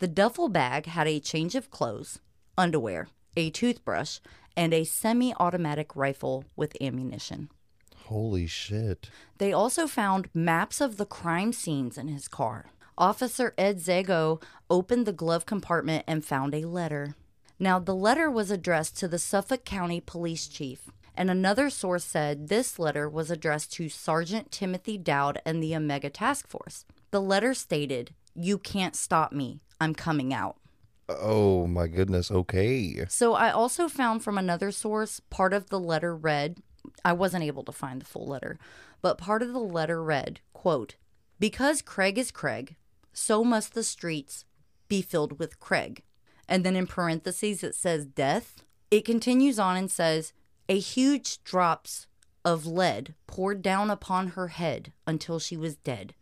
The 0.00 0.08
duffel 0.08 0.48
bag 0.48 0.86
had 0.86 1.08
a 1.08 1.18
change 1.18 1.56
of 1.56 1.70
clothes, 1.70 2.20
underwear, 2.56 3.08
a 3.36 3.50
toothbrush, 3.50 4.20
and 4.56 4.72
a 4.72 4.84
semi 4.84 5.34
automatic 5.34 5.96
rifle 5.96 6.44
with 6.54 6.80
ammunition. 6.80 7.50
Holy 8.06 8.46
shit. 8.46 9.10
They 9.38 9.52
also 9.52 9.86
found 9.86 10.30
maps 10.32 10.80
of 10.80 10.98
the 10.98 11.04
crime 11.04 11.52
scenes 11.52 11.98
in 11.98 12.08
his 12.08 12.28
car. 12.28 12.66
Officer 12.96 13.54
Ed 13.58 13.78
Zigo 13.78 14.40
opened 14.70 15.04
the 15.06 15.12
glove 15.12 15.46
compartment 15.46 16.04
and 16.06 16.24
found 16.24 16.54
a 16.54 16.66
letter. 16.66 17.16
Now, 17.58 17.80
the 17.80 17.94
letter 17.94 18.30
was 18.30 18.52
addressed 18.52 18.96
to 18.98 19.08
the 19.08 19.18
Suffolk 19.18 19.64
County 19.64 20.00
Police 20.00 20.46
Chief, 20.46 20.90
and 21.16 21.28
another 21.28 21.70
source 21.70 22.04
said 22.04 22.48
this 22.48 22.78
letter 22.78 23.08
was 23.08 23.32
addressed 23.32 23.72
to 23.74 23.88
Sergeant 23.88 24.52
Timothy 24.52 24.96
Dowd 24.96 25.42
and 25.44 25.60
the 25.60 25.74
Omega 25.74 26.08
Task 26.08 26.46
Force. 26.46 26.84
The 27.10 27.20
letter 27.20 27.52
stated, 27.54 28.14
You 28.34 28.58
can't 28.58 28.96
stop 28.96 29.32
me. 29.32 29.60
I'm 29.80 29.94
coming 29.94 30.32
out. 30.32 30.56
Oh 31.08 31.66
my 31.66 31.86
goodness. 31.86 32.30
Okay. 32.30 33.06
So 33.08 33.34
I 33.34 33.50
also 33.50 33.88
found 33.88 34.22
from 34.22 34.36
another 34.36 34.70
source 34.70 35.20
part 35.30 35.52
of 35.52 35.70
the 35.70 35.80
letter 35.80 36.14
read, 36.14 36.58
I 37.04 37.12
wasn't 37.12 37.44
able 37.44 37.64
to 37.64 37.72
find 37.72 38.00
the 38.00 38.06
full 38.06 38.26
letter, 38.26 38.58
but 39.00 39.18
part 39.18 39.42
of 39.42 39.52
the 39.52 39.58
letter 39.58 40.02
read, 40.02 40.40
quote, 40.52 40.96
Because 41.38 41.80
Craig 41.80 42.18
is 42.18 42.30
Craig, 42.30 42.76
so 43.12 43.42
must 43.42 43.74
the 43.74 43.82
streets 43.82 44.44
be 44.88 45.00
filled 45.02 45.38
with 45.38 45.60
Craig. 45.60 46.02
And 46.48 46.64
then 46.64 46.76
in 46.76 46.86
parentheses 46.86 47.62
it 47.62 47.74
says 47.74 48.06
death. 48.06 48.64
It 48.90 49.04
continues 49.04 49.58
on 49.58 49.76
and 49.76 49.90
says, 49.90 50.32
A 50.68 50.78
huge 50.78 51.42
drops 51.44 52.06
of 52.44 52.66
lead 52.66 53.14
poured 53.26 53.62
down 53.62 53.90
upon 53.90 54.28
her 54.28 54.48
head 54.48 54.92
until 55.06 55.38
she 55.38 55.56
was 55.56 55.76
dead. 55.76 56.14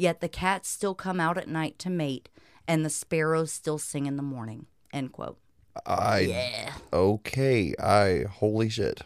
Yet 0.00 0.22
the 0.22 0.30
cats 0.30 0.70
still 0.70 0.94
come 0.94 1.20
out 1.20 1.36
at 1.36 1.46
night 1.46 1.78
to 1.80 1.90
mate, 1.90 2.30
and 2.66 2.82
the 2.82 2.88
sparrows 2.88 3.52
still 3.52 3.76
sing 3.76 4.06
in 4.06 4.16
the 4.16 4.22
morning. 4.22 4.64
End 4.94 5.12
quote. 5.12 5.36
I. 5.84 6.20
Yeah. 6.20 6.72
Okay. 6.90 7.74
I. 7.78 8.24
Holy 8.26 8.70
shit. 8.70 9.02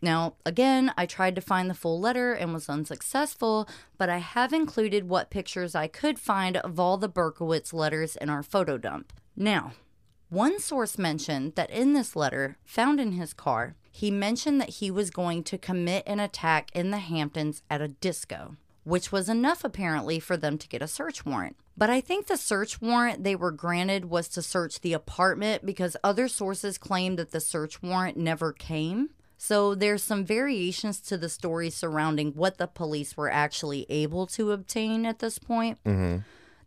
Now, 0.00 0.34
again, 0.46 0.92
I 0.96 1.06
tried 1.06 1.34
to 1.34 1.40
find 1.40 1.68
the 1.68 1.74
full 1.74 1.98
letter 1.98 2.32
and 2.32 2.54
was 2.54 2.68
unsuccessful, 2.68 3.68
but 3.98 4.08
I 4.08 4.18
have 4.18 4.52
included 4.52 5.08
what 5.08 5.30
pictures 5.30 5.74
I 5.74 5.88
could 5.88 6.16
find 6.16 6.58
of 6.58 6.78
all 6.78 6.96
the 6.96 7.08
Berkowitz 7.08 7.72
letters 7.72 8.14
in 8.14 8.30
our 8.30 8.44
photo 8.44 8.78
dump. 8.78 9.12
Now, 9.34 9.72
one 10.28 10.60
source 10.60 10.96
mentioned 10.96 11.56
that 11.56 11.70
in 11.70 11.92
this 11.92 12.14
letter, 12.14 12.56
found 12.64 13.00
in 13.00 13.12
his 13.12 13.32
car, 13.32 13.74
he 13.90 14.12
mentioned 14.12 14.60
that 14.60 14.76
he 14.78 14.92
was 14.92 15.10
going 15.10 15.42
to 15.42 15.58
commit 15.58 16.04
an 16.06 16.20
attack 16.20 16.70
in 16.72 16.92
the 16.92 16.98
Hamptons 16.98 17.64
at 17.68 17.80
a 17.80 17.88
disco, 17.88 18.54
which 18.84 19.12
was 19.12 19.28
enough 19.28 19.64
apparently 19.64 20.18
for 20.18 20.36
them 20.36 20.58
to 20.58 20.68
get 20.68 20.82
a 20.82 20.88
search 20.88 21.24
warrant. 21.24 21.56
But 21.76 21.90
I 21.90 22.00
think 22.00 22.26
the 22.26 22.36
search 22.36 22.80
warrant 22.80 23.24
they 23.24 23.36
were 23.36 23.52
granted 23.52 24.06
was 24.06 24.28
to 24.28 24.42
search 24.42 24.80
the 24.80 24.92
apartment 24.92 25.64
because 25.64 25.96
other 26.02 26.28
sources 26.28 26.78
claim 26.78 27.16
that 27.16 27.30
the 27.30 27.40
search 27.40 27.82
warrant 27.82 28.16
never 28.16 28.52
came. 28.52 29.10
So 29.38 29.74
there's 29.74 30.04
some 30.04 30.24
variations 30.26 31.00
to 31.00 31.16
the 31.16 31.30
story 31.30 31.70
surrounding 31.70 32.32
what 32.32 32.58
the 32.58 32.66
police 32.66 33.16
were 33.16 33.30
actually 33.30 33.86
able 33.88 34.26
to 34.28 34.52
obtain 34.52 35.06
at 35.06 35.20
this 35.20 35.38
point. 35.38 35.78
Mm-hmm. 35.84 36.18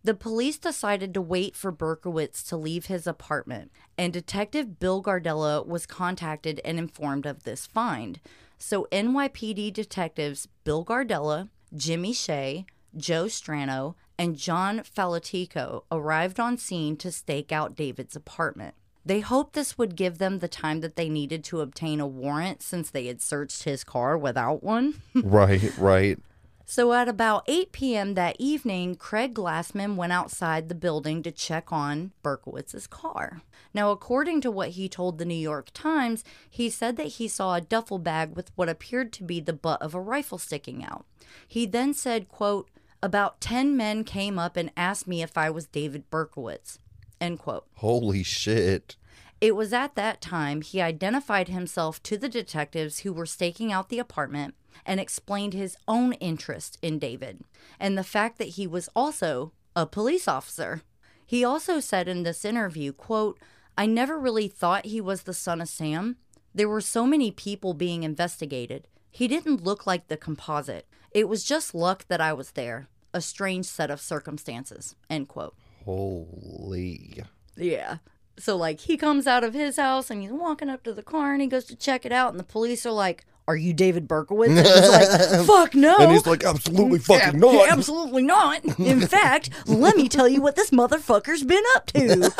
The 0.03 0.13
police 0.13 0.57
decided 0.57 1.13
to 1.13 1.21
wait 1.21 1.55
for 1.55 1.71
Berkowitz 1.71 2.45
to 2.49 2.57
leave 2.57 2.87
his 2.87 3.07
apartment, 3.07 3.71
and 3.97 4.11
Detective 4.11 4.79
Bill 4.79 5.01
Gardella 5.01 5.65
was 5.65 5.85
contacted 5.85 6.59
and 6.65 6.77
informed 6.77 7.25
of 7.25 7.43
this 7.43 7.65
find. 7.65 8.19
So 8.57 8.87
NYPD 8.91 9.71
detectives 9.71 10.47
Bill 10.63 10.83
Gardella, 10.83 11.49
Jimmy 11.75 12.13
Shea, 12.13 12.65
Joe 12.95 13.25
Strano, 13.25 13.95
and 14.17 14.37
John 14.37 14.79
Falotico 14.79 15.83
arrived 15.91 16.39
on 16.39 16.57
scene 16.57 16.95
to 16.97 17.11
stake 17.11 17.51
out 17.51 17.75
David's 17.75 18.15
apartment. 18.15 18.75
They 19.05 19.19
hoped 19.19 19.53
this 19.53 19.77
would 19.77 19.95
give 19.95 20.17
them 20.17 20.39
the 20.39 20.47
time 20.47 20.79
that 20.79 20.95
they 20.95 21.09
needed 21.09 21.43
to 21.45 21.61
obtain 21.61 21.99
a 21.99 22.07
warrant 22.07 22.61
since 22.61 22.89
they 22.89 23.07
had 23.07 23.21
searched 23.21 23.63
his 23.63 23.83
car 23.83 24.17
without 24.17 24.63
one. 24.63 25.01
right. 25.15 25.77
Right. 25.77 26.19
So 26.65 26.93
at 26.93 27.09
about 27.09 27.43
8 27.47 27.71
p.m. 27.71 28.13
that 28.13 28.37
evening, 28.39 28.95
Craig 28.95 29.33
Glassman 29.33 29.95
went 29.95 30.13
outside 30.13 30.69
the 30.69 30.75
building 30.75 31.21
to 31.23 31.31
check 31.31 31.73
on 31.73 32.11
Berkowitz's 32.23 32.87
car. 32.87 33.41
Now, 33.73 33.91
according 33.91 34.41
to 34.41 34.51
what 34.51 34.69
he 34.69 34.87
told 34.87 35.17
the 35.17 35.25
New 35.25 35.33
York 35.33 35.71
Times, 35.73 36.23
he 36.49 36.69
said 36.69 36.95
that 36.97 37.07
he 37.07 37.27
saw 37.27 37.55
a 37.55 37.61
duffel 37.61 37.99
bag 37.99 38.35
with 38.35 38.51
what 38.55 38.69
appeared 38.69 39.11
to 39.13 39.23
be 39.23 39.39
the 39.39 39.53
butt 39.53 39.81
of 39.81 39.93
a 39.93 40.01
rifle 40.01 40.37
sticking 40.37 40.83
out. 40.83 41.05
He 41.47 41.65
then 41.65 41.93
said, 41.93 42.29
quote, 42.29 42.69
about 43.01 43.41
10 43.41 43.75
men 43.75 44.05
came 44.05 44.39
up 44.39 44.55
and 44.55 44.71
asked 44.77 45.07
me 45.07 45.21
if 45.21 45.37
I 45.37 45.49
was 45.49 45.67
David 45.67 46.09
Berkowitz, 46.09 46.79
end 47.19 47.39
quote. 47.39 47.65
Holy 47.75 48.23
shit. 48.23 48.95
It 49.41 49.57
was 49.57 49.73
at 49.73 49.95
that 49.95 50.21
time 50.21 50.61
he 50.61 50.81
identified 50.81 51.49
himself 51.49 52.01
to 52.03 52.17
the 52.17 52.29
detectives 52.29 52.99
who 52.99 53.11
were 53.11 53.25
staking 53.25 53.73
out 53.73 53.89
the 53.89 53.99
apartment 53.99 54.55
and 54.85 54.99
explained 54.99 55.53
his 55.53 55.77
own 55.87 56.13
interest 56.13 56.77
in 56.81 56.99
David 56.99 57.43
and 57.79 57.97
the 57.97 58.03
fact 58.03 58.37
that 58.37 58.49
he 58.49 58.67
was 58.67 58.89
also 58.95 59.51
a 59.75 59.85
police 59.85 60.27
officer. 60.27 60.81
He 61.25 61.43
also 61.43 61.79
said 61.79 62.07
in 62.07 62.23
this 62.23 62.45
interview, 62.45 62.91
quote, 62.91 63.39
I 63.77 63.85
never 63.85 64.19
really 64.19 64.47
thought 64.47 64.85
he 64.85 65.01
was 65.01 65.23
the 65.23 65.33
son 65.33 65.61
of 65.61 65.69
Sam. 65.69 66.17
There 66.53 66.69
were 66.69 66.81
so 66.81 67.07
many 67.07 67.31
people 67.31 67.73
being 67.73 68.03
investigated. 68.03 68.87
He 69.09 69.27
didn't 69.27 69.63
look 69.63 69.87
like 69.87 70.07
the 70.07 70.17
composite. 70.17 70.87
It 71.11 71.27
was 71.27 71.43
just 71.43 71.73
luck 71.73 72.05
that 72.07 72.21
I 72.21 72.33
was 72.33 72.51
there. 72.51 72.87
A 73.13 73.21
strange 73.21 73.65
set 73.65 73.89
of 73.89 74.01
circumstances. 74.01 74.95
End 75.09 75.27
quote. 75.27 75.55
Holy. 75.85 77.23
Yeah. 77.55 77.97
So 78.37 78.55
like 78.55 78.81
he 78.81 78.97
comes 78.97 79.27
out 79.27 79.43
of 79.43 79.53
his 79.53 79.77
house 79.77 80.09
and 80.09 80.21
he's 80.21 80.31
walking 80.31 80.69
up 80.69 80.83
to 80.83 80.93
the 80.93 81.03
car 81.03 81.33
and 81.33 81.41
he 81.41 81.47
goes 81.47 81.65
to 81.65 81.75
check 81.75 82.05
it 82.05 82.11
out 82.11 82.31
and 82.31 82.39
the 82.39 82.43
police 82.43 82.85
are 82.85 82.91
like, 82.91 83.25
"Are 83.47 83.55
you 83.55 83.73
David 83.73 84.07
Berkowitz?" 84.07 84.47
And 84.47 84.65
he's 84.65 84.89
like, 84.89 85.45
"Fuck 85.45 85.75
no." 85.75 85.95
And 85.97 86.11
he's 86.11 86.25
like, 86.25 86.43
absolutely 86.43 86.99
fucking 86.99 87.41
Yeah, 87.41 87.51
not. 87.51 87.69
Absolutely 87.69 88.23
not. 88.23 88.63
In 88.79 89.01
fact, 89.07 89.49
let 89.65 89.95
me 89.95 90.07
tell 90.09 90.27
you 90.27 90.41
what 90.41 90.55
this 90.55 90.71
motherfucker's 90.71 91.43
been 91.43 91.63
up 91.75 91.85
to. 91.87 92.31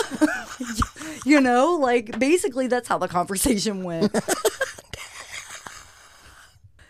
you 1.26 1.42
know, 1.42 1.76
like 1.76 2.18
basically 2.20 2.68
that's 2.68 2.88
how 2.88 2.98
the 2.98 3.08
conversation 3.08 3.84
went. 3.84 4.16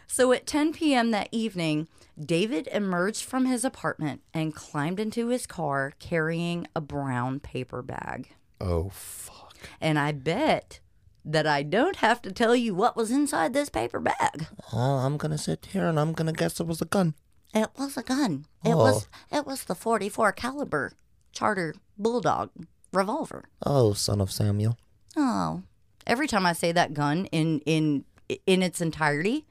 so 0.07 0.31
at 0.31 0.45
10 0.45 0.73
p.m. 0.73 1.11
that 1.11 1.29
evening, 1.31 1.87
David 2.19 2.67
emerged 2.71 3.23
from 3.23 3.45
his 3.45 3.65
apartment 3.65 4.21
and 4.33 4.53
climbed 4.53 4.99
into 4.99 5.29
his 5.29 5.47
car 5.47 5.93
carrying 5.99 6.67
a 6.75 6.81
brown 6.81 7.39
paper 7.39 7.81
bag. 7.81 8.29
Oh, 8.61 8.89
fuck. 8.89 9.57
And 9.81 9.97
I 9.97 10.11
bet 10.11 10.79
that 11.25 11.47
I 11.47 11.63
don't 11.63 11.97
have 11.97 12.21
to 12.23 12.31
tell 12.31 12.55
you 12.55 12.75
what 12.75 12.95
was 12.95 13.11
inside 13.11 13.53
this 13.53 13.69
paper 13.69 13.99
bag. 13.99 14.47
Oh, 14.73 14.97
I'm 14.97 15.17
gonna 15.17 15.37
sit 15.37 15.67
here 15.71 15.85
and 15.85 15.99
I'm 15.99 16.13
gonna 16.13 16.33
guess 16.33 16.59
it 16.59 16.67
was 16.67 16.81
a 16.81 16.85
gun. 16.85 17.15
It 17.53 17.69
was 17.77 17.97
a 17.97 18.03
gun. 18.03 18.45
It 18.65 18.75
was 18.75 19.07
oh. 19.31 19.37
it 19.37 19.45
was 19.45 19.63
the 19.63 19.75
44 19.75 20.31
caliber 20.31 20.93
Charter 21.31 21.75
Bulldog 21.97 22.49
revolver. 22.91 23.45
Oh, 23.65 23.93
son 23.93 24.21
of 24.21 24.31
Samuel. 24.31 24.77
Oh, 25.15 25.63
every 26.07 26.27
time 26.27 26.45
I 26.45 26.53
say 26.53 26.71
that 26.71 26.93
gun 26.93 27.25
in 27.27 27.59
in 27.65 28.05
in 28.45 28.63
its 28.63 28.81
entirety, 28.81 29.45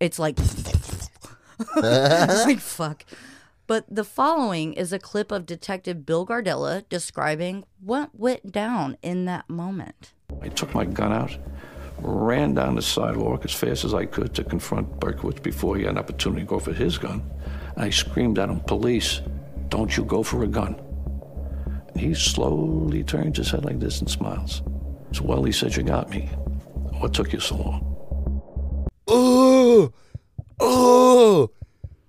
it's 0.00 0.18
like 0.18 0.38
like 1.76 2.60
fuck. 2.60 3.04
But 3.72 3.86
the 3.88 4.04
following 4.04 4.74
is 4.74 4.92
a 4.92 4.98
clip 4.98 5.32
of 5.32 5.46
Detective 5.46 6.04
Bill 6.04 6.26
Gardella 6.26 6.86
describing 6.90 7.64
what 7.80 8.10
went 8.12 8.52
down 8.52 8.98
in 9.00 9.24
that 9.24 9.48
moment. 9.48 10.12
I 10.42 10.48
took 10.48 10.74
my 10.74 10.84
gun 10.84 11.10
out, 11.10 11.38
ran 11.98 12.52
down 12.52 12.74
the 12.74 12.82
sidewalk 12.82 13.46
as 13.46 13.54
fast 13.54 13.86
as 13.86 13.94
I 13.94 14.04
could 14.04 14.34
to 14.34 14.44
confront 14.44 15.00
Berkowitz 15.00 15.42
before 15.42 15.76
he 15.76 15.84
had 15.84 15.92
an 15.92 15.98
opportunity 15.98 16.42
to 16.42 16.46
go 16.46 16.58
for 16.58 16.74
his 16.74 16.98
gun. 16.98 17.22
And 17.74 17.84
I 17.86 17.88
screamed 17.88 18.38
at 18.38 18.50
him, 18.50 18.60
Police, 18.60 19.22
don't 19.70 19.96
you 19.96 20.04
go 20.04 20.22
for 20.22 20.44
a 20.44 20.48
gun. 20.48 20.78
And 21.88 21.98
he 21.98 22.12
slowly 22.12 23.02
turns 23.02 23.38
his 23.38 23.52
head 23.52 23.64
like 23.64 23.80
this 23.80 24.00
and 24.00 24.10
smiles. 24.10 24.60
So, 25.12 25.22
well, 25.24 25.44
he 25.44 25.52
said, 25.52 25.74
You 25.74 25.82
got 25.82 26.10
me. 26.10 26.26
What 27.00 27.14
took 27.14 27.32
you 27.32 27.40
so 27.40 27.56
long? 27.56 28.86
Oh, 29.08 29.94
oh, 30.60 31.50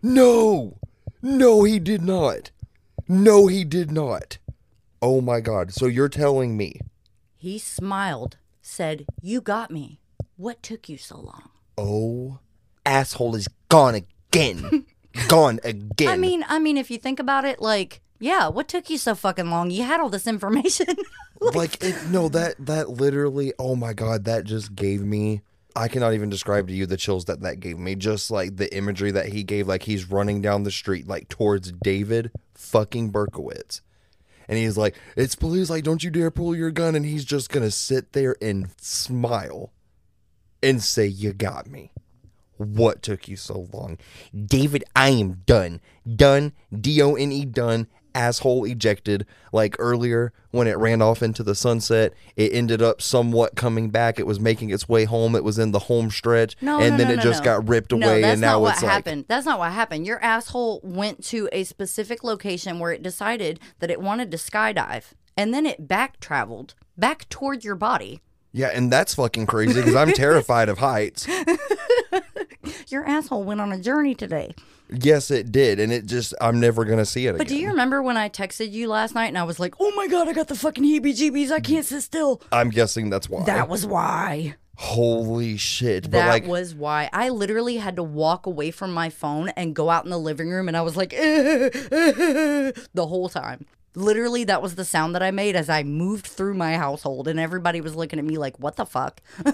no, 0.02 0.78
no, 1.26 1.64
he 1.64 1.80
did 1.94 2.02
not. 2.02 2.50
No, 3.08 3.46
he 3.46 3.64
did 3.64 3.92
not. 3.92 4.40
Oh 5.00 5.22
my 5.22 5.42
God. 5.42 5.72
So 5.72 5.86
you're 5.86 6.10
telling 6.10 6.58
me, 6.58 6.80
He 7.36 7.60
smiled, 7.60 8.38
said, 8.64 9.06
"You 9.22 9.42
got 9.42 9.70
me. 9.70 10.00
What 10.36 10.64
took 10.64 10.90
you 10.90 10.98
so 10.98 11.18
long?" 11.18 11.50
oh, 11.78 12.40
asshole 12.84 13.36
is 13.36 13.48
gone 13.70 13.94
again. 13.94 14.86
gone 15.28 15.60
again. 15.64 16.08
I 16.08 16.18
mean, 16.18 16.44
I 16.48 16.58
mean, 16.58 16.78
if 16.78 16.90
you 16.90 16.98
think 16.98 17.20
about 17.20 17.46
it, 17.46 17.62
like, 17.62 18.02
yeah, 18.20 18.48
what 18.48 18.68
took 18.68 18.90
you 18.90 18.98
so 18.98 19.14
fucking 19.14 19.52
long? 19.52 19.70
You 19.70 19.84
had 19.84 20.00
all 20.00 20.10
this 20.10 20.26
information. 20.26 20.88
like 21.40 21.84
it, 21.84 21.96
no 22.10 22.28
that 22.30 22.56
that 22.58 22.90
literally 22.90 23.54
oh 23.60 23.76
my 23.76 23.92
god 23.94 24.24
that 24.24 24.46
just 24.46 24.74
gave 24.74 25.02
me 25.02 25.42
i 25.76 25.88
cannot 25.88 26.14
even 26.14 26.30
describe 26.30 26.68
to 26.68 26.74
you 26.74 26.86
the 26.86 26.98
chills 26.98 27.26
that 27.26 27.42
that 27.42 27.60
gave 27.60 27.78
me. 27.78 27.96
Just 27.96 28.32
like 28.32 28.58
the 28.58 28.74
imagery 28.76 29.12
that 29.12 29.28
he 29.28 29.44
gave 29.44 29.68
like 29.68 29.84
he's 29.84 30.10
running 30.10 30.42
down 30.42 30.64
the 30.64 30.72
street 30.72 31.08
like 31.08 31.30
towards 31.30 31.72
david 31.72 32.32
fucking 32.54 33.12
berkowitz. 33.12 33.82
And 34.48 34.58
he's 34.58 34.78
like 34.78 34.96
it's 35.16 35.36
police 35.36 35.70
like 35.70 35.84
don't 35.84 36.04
you 36.04 36.10
dare 36.10 36.32
pull 36.32 36.56
your 36.56 36.72
gun. 36.72 36.96
And 36.96 37.06
he's 37.06 37.26
just 37.26 37.50
gonna 37.50 37.72
sit 37.72 38.14
there 38.14 38.36
and 38.42 38.70
smile 38.80 39.72
and 40.62 40.82
say 40.82 41.06
you 41.06 41.34
got 41.34 41.68
me. 41.68 41.92
What 42.58 43.02
took 43.02 43.28
you 43.28 43.36
so 43.36 43.68
long? 43.74 43.98
David 44.34 44.84
i 44.96 45.10
am 45.10 45.42
done. 45.46 45.82
Done. 46.16 46.54
D-o-n-e 46.72 47.46
done 47.46 47.88
asshole 48.16 48.66
ejected 48.66 49.26
like 49.52 49.76
earlier 49.80 50.32
when 50.52 50.68
it 50.68 50.78
ran 50.78 51.02
off 51.02 51.24
into 51.24 51.42
the 51.44 51.56
sunset 51.56 52.14
it 52.36 52.54
ended 52.54 52.82
up 52.82 53.02
somewhat 53.02 53.56
coming 53.56 53.90
back 53.90 54.20
it 54.20 54.28
was 54.28 54.40
making 54.40 54.70
its 54.70 54.88
way 54.88 55.06
home 55.06 55.36
it 55.36 55.44
was 55.44 55.58
in 55.58 55.72
the 55.72 55.80
home 55.80 56.10
stretch 56.12 56.56
No, 56.62 56.80
and 56.80 56.92
no, 56.92 56.98
then 56.98 57.08
no, 57.16 57.22
it 57.22 57.24
just 57.24 57.44
got 57.44 57.68
ripped 57.68 57.92
away 57.92 58.24
and 58.24 58.40
now 58.42 58.54
not 58.54 58.62
what 58.62 58.74
it's 58.74 58.84
like 58.84 58.92
happened. 58.92 59.26
That's 59.28 59.46
not 59.46 59.60
what 59.60 59.72
happened. 59.72 60.06
Your 60.06 60.22
asshole 60.24 60.80
went 60.84 61.24
to 61.26 61.50
a 61.52 61.64
specific 61.64 62.24
location 62.24 62.80
where 62.80 62.92
it 62.92 63.02
decided 63.02 63.60
that 63.80 63.90
it 63.90 64.00
wanted 64.02 64.32
to 64.32 64.38
skydive, 64.38 65.06
and 65.36 65.54
then 65.54 65.66
it 65.66 65.88
back 65.88 66.20
traveled 66.20 66.76
back 66.98 67.28
toward 67.30 67.64
your 67.64 67.76
body. 67.76 68.22
yeah 68.52 68.68
and 68.74 68.92
that's 68.92 69.16
fucking 69.16 69.48
crazy 69.48 69.74
because 69.82 69.96
i'm 69.96 70.12
terrified 70.26 70.70
of 70.70 70.78
heights 70.78 71.28
Your 72.90 73.06
asshole 73.06 73.44
went 73.44 73.62
on 73.62 73.72
a 73.72 73.80
journey 73.80 74.16
today. 74.16 74.54
yes 74.90 75.32
it 75.32 75.52
did 75.52 75.80
and 75.80 75.92
it 75.92 76.06
just 76.06 76.34
i'm 76.42 76.60
never 76.60 76.86
gonna 76.86 77.06
see 77.06 77.26
it 77.26 77.30
again. 77.30 77.38
But 77.40 77.48
do 77.48 77.56
you 77.58 77.70
remember 77.70 78.02
when 78.04 78.18
I 78.18 78.30
texted 78.30 78.72
you 78.72 78.88
last 78.90 79.16
night 79.16 79.28
and 79.28 79.38
I 79.38 79.44
was 79.44 79.60
like, 79.60 79.74
"Oh 79.80 79.92
my 79.96 80.08
god, 80.08 80.28
I 80.28 80.34
got 80.34 80.48
the 80.50 80.56
fucking 80.56 80.84
heebie-jeebies. 80.84 81.52
I 81.52 81.60
can't 81.60 81.86
sit 81.86 82.02
still." 82.02 82.42
i'm 82.52 82.70
guessing 82.70 83.10
that's 83.10 83.30
why 83.30 83.44
That 83.46 83.70
was 83.70 83.86
why. 83.86 84.56
holy 84.76 85.56
shit 85.58 86.04
but 86.04 86.18
That 86.18 86.28
like 86.30 86.48
was 86.48 86.74
why 86.76 87.10
I 87.14 87.30
literally 87.30 87.78
had 87.78 87.96
to 87.96 88.04
walk 88.04 88.46
away 88.46 88.72
from 88.72 88.92
my 88.94 89.10
phone 89.10 89.50
and 89.50 89.76
go 89.76 89.90
out 89.90 90.04
in 90.04 90.10
the 90.12 90.20
living 90.20 90.50
room, 90.50 90.68
and 90.68 90.76
I 90.78 90.82
was 90.82 90.96
like, 90.98 91.12
the 91.92 92.74
whole 92.98 93.30
time. 93.30 93.66
Literally, 93.96 94.44
that 94.46 94.62
was 94.62 94.76
the 94.76 94.86
sound 94.86 95.14
that 95.16 95.22
I 95.24 95.32
made 95.32 95.56
as 95.56 95.70
I 95.70 95.84
moved 95.84 96.26
through 96.28 96.56
my 96.56 96.78
household, 96.78 97.28
and 97.28 97.40
everybody 97.40 97.80
was 97.82 97.96
looking 97.96 98.18
at 98.20 98.26
me 98.26 98.38
like, 98.38 98.60
"What 98.60 98.76
the 98.76 98.86
fuck?" 98.86 99.22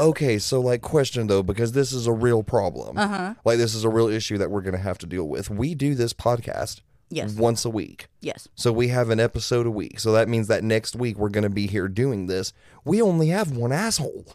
Okay, 0.00 0.38
so 0.38 0.60
like 0.60 0.80
question 0.80 1.26
though, 1.26 1.42
because 1.42 1.72
this 1.72 1.92
is 1.92 2.06
a 2.06 2.12
real 2.12 2.44
problem. 2.44 2.96
Uh-huh. 2.96 3.34
Like 3.44 3.58
this 3.58 3.74
is 3.74 3.82
a 3.84 3.88
real 3.88 4.06
issue 4.06 4.38
that 4.38 4.48
we're 4.50 4.60
gonna 4.62 4.78
have 4.78 4.98
to 4.98 5.06
deal 5.06 5.28
with. 5.28 5.50
We 5.50 5.74
do 5.74 5.96
this 5.96 6.12
podcast 6.12 6.82
Yes. 7.10 7.34
once 7.34 7.64
a 7.64 7.70
week. 7.70 8.06
Yes. 8.20 8.46
So 8.54 8.70
we 8.70 8.88
have 8.88 9.10
an 9.10 9.18
episode 9.18 9.66
a 9.66 9.70
week. 9.72 9.98
So 9.98 10.12
that 10.12 10.28
means 10.28 10.46
that 10.48 10.62
next 10.62 10.94
week 10.94 11.18
we're 11.18 11.30
gonna 11.30 11.48
be 11.50 11.66
here 11.66 11.88
doing 11.88 12.26
this. 12.26 12.52
We 12.84 13.02
only 13.02 13.28
have 13.28 13.56
one 13.56 13.72
asshole. 13.72 14.26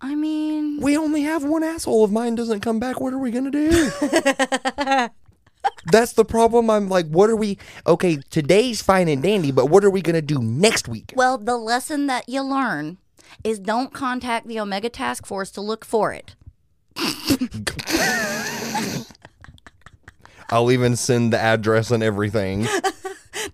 I 0.00 0.14
mean, 0.16 0.80
We 0.80 0.96
only 0.96 1.22
have 1.22 1.44
one 1.44 1.62
asshole. 1.62 2.04
If 2.04 2.10
mine 2.10 2.34
doesn't 2.34 2.60
come 2.60 2.80
back, 2.80 3.00
what 3.00 3.12
are 3.14 3.18
we 3.18 3.30
gonna 3.30 3.50
do? 3.52 3.90
That's 5.86 6.12
the 6.12 6.24
problem. 6.24 6.70
I'm 6.70 6.88
like, 6.88 7.06
what 7.06 7.30
are 7.30 7.36
we 7.36 7.58
okay, 7.86 8.18
today's 8.30 8.82
fine 8.82 9.08
and 9.08 9.22
dandy, 9.22 9.52
but 9.52 9.66
what 9.66 9.84
are 9.84 9.90
we 9.90 10.02
gonna 10.02 10.22
do 10.22 10.40
next 10.40 10.88
week? 10.88 11.12
well, 11.16 11.38
the 11.38 11.56
lesson 11.56 12.06
that 12.06 12.28
you 12.28 12.42
learn 12.42 12.98
is 13.44 13.58
don't 13.58 13.92
contact 13.92 14.46
the 14.46 14.60
Omega 14.60 14.88
Task 14.88 15.26
Force 15.26 15.50
to 15.52 15.60
look 15.60 15.84
for 15.84 16.12
it. 16.12 16.34
I'll 20.48 20.70
even 20.70 20.96
send 20.96 21.32
the 21.32 21.38
address 21.38 21.90
and 21.90 22.02
everything. 22.02 22.66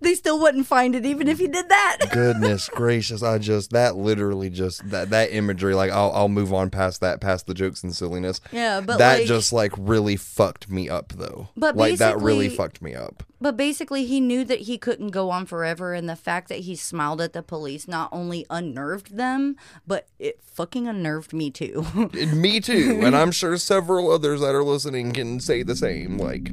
They 0.03 0.15
still 0.15 0.39
wouldn't 0.41 0.67
find 0.67 0.95
it 0.95 1.07
even 1.07 1.29
if 1.29 1.41
you 1.41 1.49
did 1.49 1.69
that. 1.69 1.99
goodness 2.13 2.69
gracious. 2.69 3.23
I 3.23 3.39
just 3.39 3.71
that 3.71 3.97
literally 3.97 4.51
just 4.51 4.89
that 4.91 5.11
that 5.11 5.33
imagery 5.33 5.75
like 5.75 5.91
i'll, 5.91 6.13
I'll 6.13 6.29
move 6.29 6.53
on 6.53 6.71
past 6.71 7.01
that 7.01 7.21
past 7.21 7.47
the 7.47 7.55
jokes 7.55 7.83
and 7.83 7.95
silliness. 7.95 8.41
Yeah, 8.51 8.81
but 8.81 8.99
that 8.99 9.21
like- 9.21 9.27
just 9.27 9.53
like 9.53 9.73
really 9.77 10.17
fucked 10.17 10.71
me 10.71 10.89
up 10.89 11.13
though. 11.17 11.49
But 11.57 11.77
like 11.77 11.99
that 11.99 12.21
really 12.21 12.49
fucked 12.49 12.83
me 12.83 12.95
up. 12.95 13.23
But 13.41 13.57
basically, 13.57 14.07
he 14.07 14.21
knew 14.21 14.45
that 14.45 14.61
he 14.61 14.79
couldn't 14.79 15.09
go 15.09 15.31
on 15.31 15.47
forever, 15.47 15.95
and 15.95 16.09
the 16.09 16.15
fact 16.15 16.49
that 16.49 16.61
he 16.61 16.77
smiled 16.77 17.21
at 17.21 17.33
the 17.33 17.43
police 17.43 17.89
not 17.89 18.09
only 18.13 18.47
unnerved 18.49 19.17
them, 19.17 19.57
but 19.85 20.07
it 20.21 20.41
fucking 20.45 20.87
unnerved 20.87 21.33
me 21.33 21.51
too. 21.51 21.85
Me 22.13 22.61
too. 22.61 23.01
And 23.03 23.17
i'm 23.23 23.33
sure 23.33 23.57
several 23.57 24.11
others 24.11 24.41
that 24.41 24.55
are 24.55 24.63
listening 24.63 25.13
can 25.13 25.41
say 25.41 25.63
the 25.63 25.77
same 25.77 26.19
like 26.19 26.51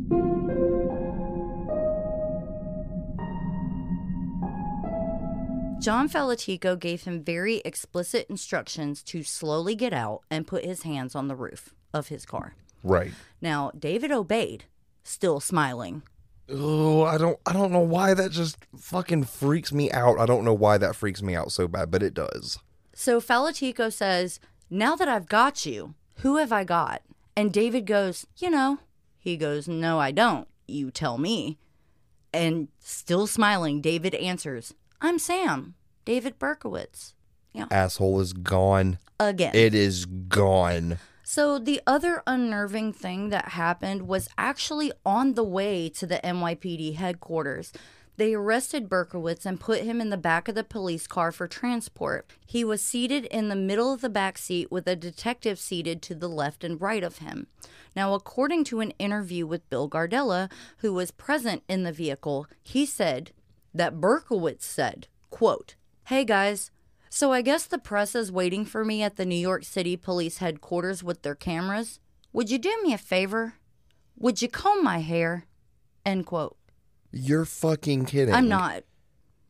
John 5.80 6.10
Falotico 6.10 6.77
gave 6.77 7.03
him 7.03 7.23
very 7.23 7.57
explicit 7.64 8.27
instructions 8.30 9.01
to 9.03 9.23
slowly 9.23 9.76
get 9.76 9.93
out 9.93 10.22
and 10.30 10.45
put 10.45 10.65
his 10.65 10.84
hands 10.84 11.15
on 11.15 11.27
the 11.27 11.35
roof 11.35 11.73
of 11.93 12.10
his 12.10 12.26
car. 12.26 12.53
right 12.84 13.11
Now, 13.41 13.72
David 13.77 14.11
obeyed, 14.11 14.65
still 15.03 15.39
smiling. 15.39 16.03
oh 16.51 17.03
i 17.03 17.18
don't 17.18 17.38
i 17.45 17.53
don't 17.53 17.72
know 17.72 17.80
why 17.80 18.14
that 18.15 18.31
just 18.31 18.57
fucking 18.76 19.23
freaks 19.23 19.72
me 19.72 19.89
out 19.91 20.18
i 20.19 20.26
don't 20.26 20.43
know 20.43 20.53
why 20.53 20.77
that 20.80 20.95
freaks 20.95 21.22
me 21.22 21.35
out 21.35 21.51
so 21.51 21.68
bad 21.68 21.91
but 21.91 22.01
it 22.01 22.14
does 22.15 22.57
So 22.95 23.22
Falotico 23.22 23.91
says, 23.93 24.39
Now 24.69 24.95
that 24.97 25.07
I've 25.07 25.30
got 25.30 25.65
you, 25.65 25.93
who 26.18 26.35
have 26.38 26.51
I 26.51 26.64
got? 26.65 27.01
And 27.38 27.53
David 27.53 27.85
goes, 27.85 28.26
You 28.38 28.49
know. 28.49 28.80
He 29.18 29.38
goes, 29.38 29.68
No, 29.68 29.99
I 29.99 30.11
don't. 30.11 30.47
You 30.68 30.91
tell 30.91 31.18
me. 31.18 31.57
And 32.34 32.68
still 32.80 33.26
smiling, 33.26 33.80
David 33.81 34.14
answers, 34.15 34.73
I'm 35.01 35.17
Sam, 35.17 35.76
David 36.03 36.38
Berkowitz. 36.39 37.13
Yeah. 37.53 37.65
asshole 37.71 38.19
is 38.19 38.34
gone 38.34 38.99
Again. 39.19 39.55
it 39.55 39.73
is 39.73 40.05
gone 40.05 40.99
So 41.23 41.57
the 41.57 41.81
other 41.88 42.21
unnerving 42.27 42.93
thing 42.93 43.30
that 43.30 43.49
happened 43.49 44.07
was 44.07 44.27
actually 44.38 44.91
on 45.05 45.34
the 45.34 45.43
way 45.43 45.89
to 45.89 46.05
the 46.05 46.19
NYPD 46.23 46.95
headquarters. 46.95 47.71
They 48.17 48.34
arrested 48.34 48.89
Berkowitz 48.89 49.45
and 49.45 49.59
put 49.59 49.84
him 49.84 50.01
in 50.01 50.09
the 50.09 50.17
back 50.17 50.49
of 50.49 50.55
the 50.55 50.63
police 50.65 51.07
car 51.07 51.31
for 51.31 51.47
transport. 51.47 52.30
He 52.45 52.65
was 52.65 52.81
seated 52.81 53.23
in 53.26 53.47
the 53.47 53.55
middle 53.55 53.93
of 53.93 54.01
the 54.01 54.09
back 54.09 54.38
seat 54.38 54.69
with 54.69 54.85
a 54.88 54.95
detective 54.97 55.57
seated 55.57 56.01
to 56.03 56.15
the 56.15 56.27
left 56.27 56.65
and 56.65 56.80
right 56.81 57.03
of 57.03 57.19
him. 57.19 57.47
Now, 57.95 58.13
according 58.13 58.65
to 58.65 58.81
an 58.81 58.91
interview 58.99 59.47
with 59.47 59.69
Bill 59.69 59.89
Gardella, 59.89 60.51
who 60.80 60.93
was 60.93 61.11
present 61.11 61.63
in 61.69 61.84
the 61.84 61.93
vehicle, 61.93 62.47
he 62.61 62.85
said 62.85 63.31
that 63.73 63.99
Berkowitz 63.99 64.63
said, 64.63 65.07
quote, 65.29 65.75
Hey 66.05 66.25
guys, 66.25 66.71
so 67.09 67.31
I 67.31 67.41
guess 67.41 67.65
the 67.65 67.77
press 67.77 68.15
is 68.15 68.31
waiting 68.31 68.65
for 68.65 68.85
me 68.85 69.01
at 69.03 69.15
the 69.15 69.25
New 69.25 69.35
York 69.35 69.63
City 69.63 69.97
Police 69.97 70.37
headquarters 70.37 71.03
with 71.03 71.21
their 71.21 71.35
cameras. 71.35 71.99
Would 72.33 72.49
you 72.51 72.59
do 72.59 72.75
me 72.83 72.93
a 72.93 72.97
favor? 72.97 73.55
Would 74.17 74.41
you 74.41 74.47
comb 74.47 74.83
my 74.83 74.99
hair? 74.99 75.45
End 76.05 76.25
quote. 76.25 76.57
You're 77.11 77.45
fucking 77.45 78.05
kidding. 78.05 78.33
I'm 78.33 78.47
not. 78.47 78.83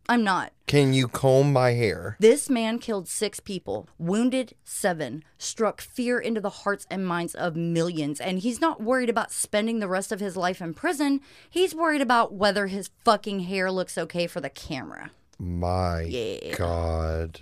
I'm 0.09 0.23
not. 0.23 0.53
Can 0.65 0.91
you 0.93 1.07
comb 1.07 1.53
my 1.53 1.73
hair? 1.73 2.17
This 2.19 2.49
man 2.49 2.79
killed 2.79 3.07
six 3.07 3.39
people, 3.39 3.87
wounded 3.99 4.55
seven, 4.63 5.23
struck 5.37 5.81
fear 5.81 6.17
into 6.19 6.41
the 6.41 6.49
hearts 6.49 6.87
and 6.89 7.05
minds 7.05 7.35
of 7.35 7.55
millions, 7.55 8.19
and 8.19 8.39
he's 8.39 8.59
not 8.59 8.81
worried 8.81 9.09
about 9.11 9.31
spending 9.31 9.77
the 9.79 9.87
rest 9.87 10.11
of 10.11 10.19
his 10.19 10.35
life 10.35 10.61
in 10.61 10.73
prison. 10.73 11.21
He's 11.47 11.75
worried 11.75 12.01
about 12.01 12.33
whether 12.33 12.65
his 12.65 12.89
fucking 13.05 13.41
hair 13.41 13.71
looks 13.71 13.99
okay 13.99 14.25
for 14.25 14.41
the 14.41 14.49
camera. 14.49 15.11
My 15.37 16.01
Yeah. 16.01 16.55
God. 16.57 17.41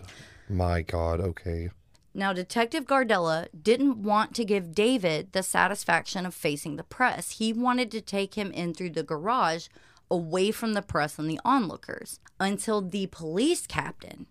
My 0.49 0.81
God. 0.81 1.21
Okay. 1.21 1.69
Now, 2.13 2.33
Detective 2.33 2.85
Gardella 2.85 3.47
didn't 3.61 4.03
want 4.03 4.35
to 4.35 4.43
give 4.43 4.73
David 4.75 5.31
the 5.31 5.43
satisfaction 5.43 6.25
of 6.25 6.33
facing 6.33 6.75
the 6.75 6.83
press. 6.83 7.37
He 7.37 7.53
wanted 7.53 7.91
to 7.91 8.01
take 8.01 8.33
him 8.33 8.51
in 8.51 8.73
through 8.73 8.89
the 8.91 9.03
garage 9.03 9.67
away 10.09 10.51
from 10.51 10.73
the 10.73 10.81
press 10.81 11.19
and 11.19 11.29
the 11.29 11.39
onlookers 11.43 12.19
until 12.39 12.81
the 12.81 13.07
police 13.07 13.67
captain 13.67 14.27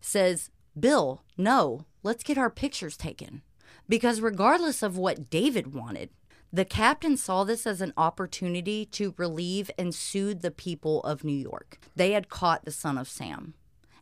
says, 0.00 0.50
Bill, 0.78 1.22
no, 1.36 1.86
let's 2.02 2.22
get 2.22 2.38
our 2.38 2.50
pictures 2.50 2.96
taken. 2.96 3.42
Because 3.88 4.20
regardless 4.20 4.82
of 4.82 4.98
what 4.98 5.30
David 5.30 5.72
wanted, 5.72 6.10
the 6.52 6.64
captain 6.64 7.16
saw 7.16 7.44
this 7.44 7.66
as 7.66 7.80
an 7.80 7.92
opportunity 7.96 8.86
to 8.86 9.14
relieve 9.16 9.70
and 9.78 9.94
soothe 9.94 10.42
the 10.42 10.50
people 10.50 11.02
of 11.02 11.24
New 11.24 11.36
York. 11.36 11.78
They 11.94 12.12
had 12.12 12.28
caught 12.28 12.64
the 12.64 12.70
son 12.70 12.96
of 12.98 13.08
Sam, 13.08 13.54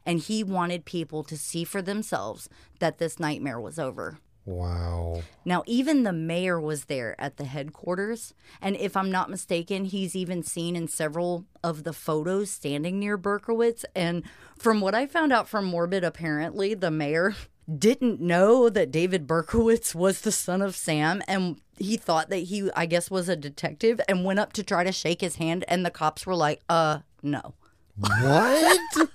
and 0.05 0.20
he 0.20 0.44
wanted 0.44 0.84
people 0.84 1.24
to 1.24 1.36
see 1.36 1.64
for 1.64 1.82
themselves 1.82 2.48
that 2.78 2.98
this 2.98 3.18
nightmare 3.18 3.60
was 3.60 3.78
over. 3.78 4.18
Wow. 4.46 5.22
Now, 5.44 5.62
even 5.66 6.02
the 6.02 6.12
mayor 6.12 6.60
was 6.60 6.84
there 6.84 7.18
at 7.18 7.38
the 7.38 7.44
headquarters. 7.44 8.34
And 8.60 8.76
if 8.76 8.96
I'm 8.96 9.10
not 9.10 9.30
mistaken, 9.30 9.86
he's 9.86 10.14
even 10.14 10.42
seen 10.42 10.76
in 10.76 10.86
several 10.88 11.46
of 11.62 11.84
the 11.84 11.94
photos 11.94 12.50
standing 12.50 12.98
near 12.98 13.16
Berkowitz. 13.16 13.84
And 13.94 14.22
from 14.58 14.80
what 14.80 14.94
I 14.94 15.06
found 15.06 15.32
out 15.32 15.48
from 15.48 15.64
Morbid, 15.64 16.04
apparently 16.04 16.74
the 16.74 16.90
mayor 16.90 17.34
didn't 17.78 18.20
know 18.20 18.68
that 18.68 18.90
David 18.90 19.26
Berkowitz 19.26 19.94
was 19.94 20.20
the 20.20 20.32
son 20.32 20.60
of 20.60 20.76
Sam. 20.76 21.22
And 21.26 21.60
he 21.78 21.96
thought 21.96 22.28
that 22.28 22.36
he, 22.36 22.70
I 22.76 22.84
guess, 22.84 23.10
was 23.10 23.30
a 23.30 23.36
detective 23.36 23.98
and 24.08 24.24
went 24.24 24.40
up 24.40 24.52
to 24.54 24.62
try 24.62 24.84
to 24.84 24.92
shake 24.92 25.22
his 25.22 25.36
hand. 25.36 25.64
And 25.68 25.86
the 25.86 25.90
cops 25.90 26.26
were 26.26 26.36
like, 26.36 26.60
uh, 26.68 26.98
no. 27.22 27.54
What? 27.96 28.80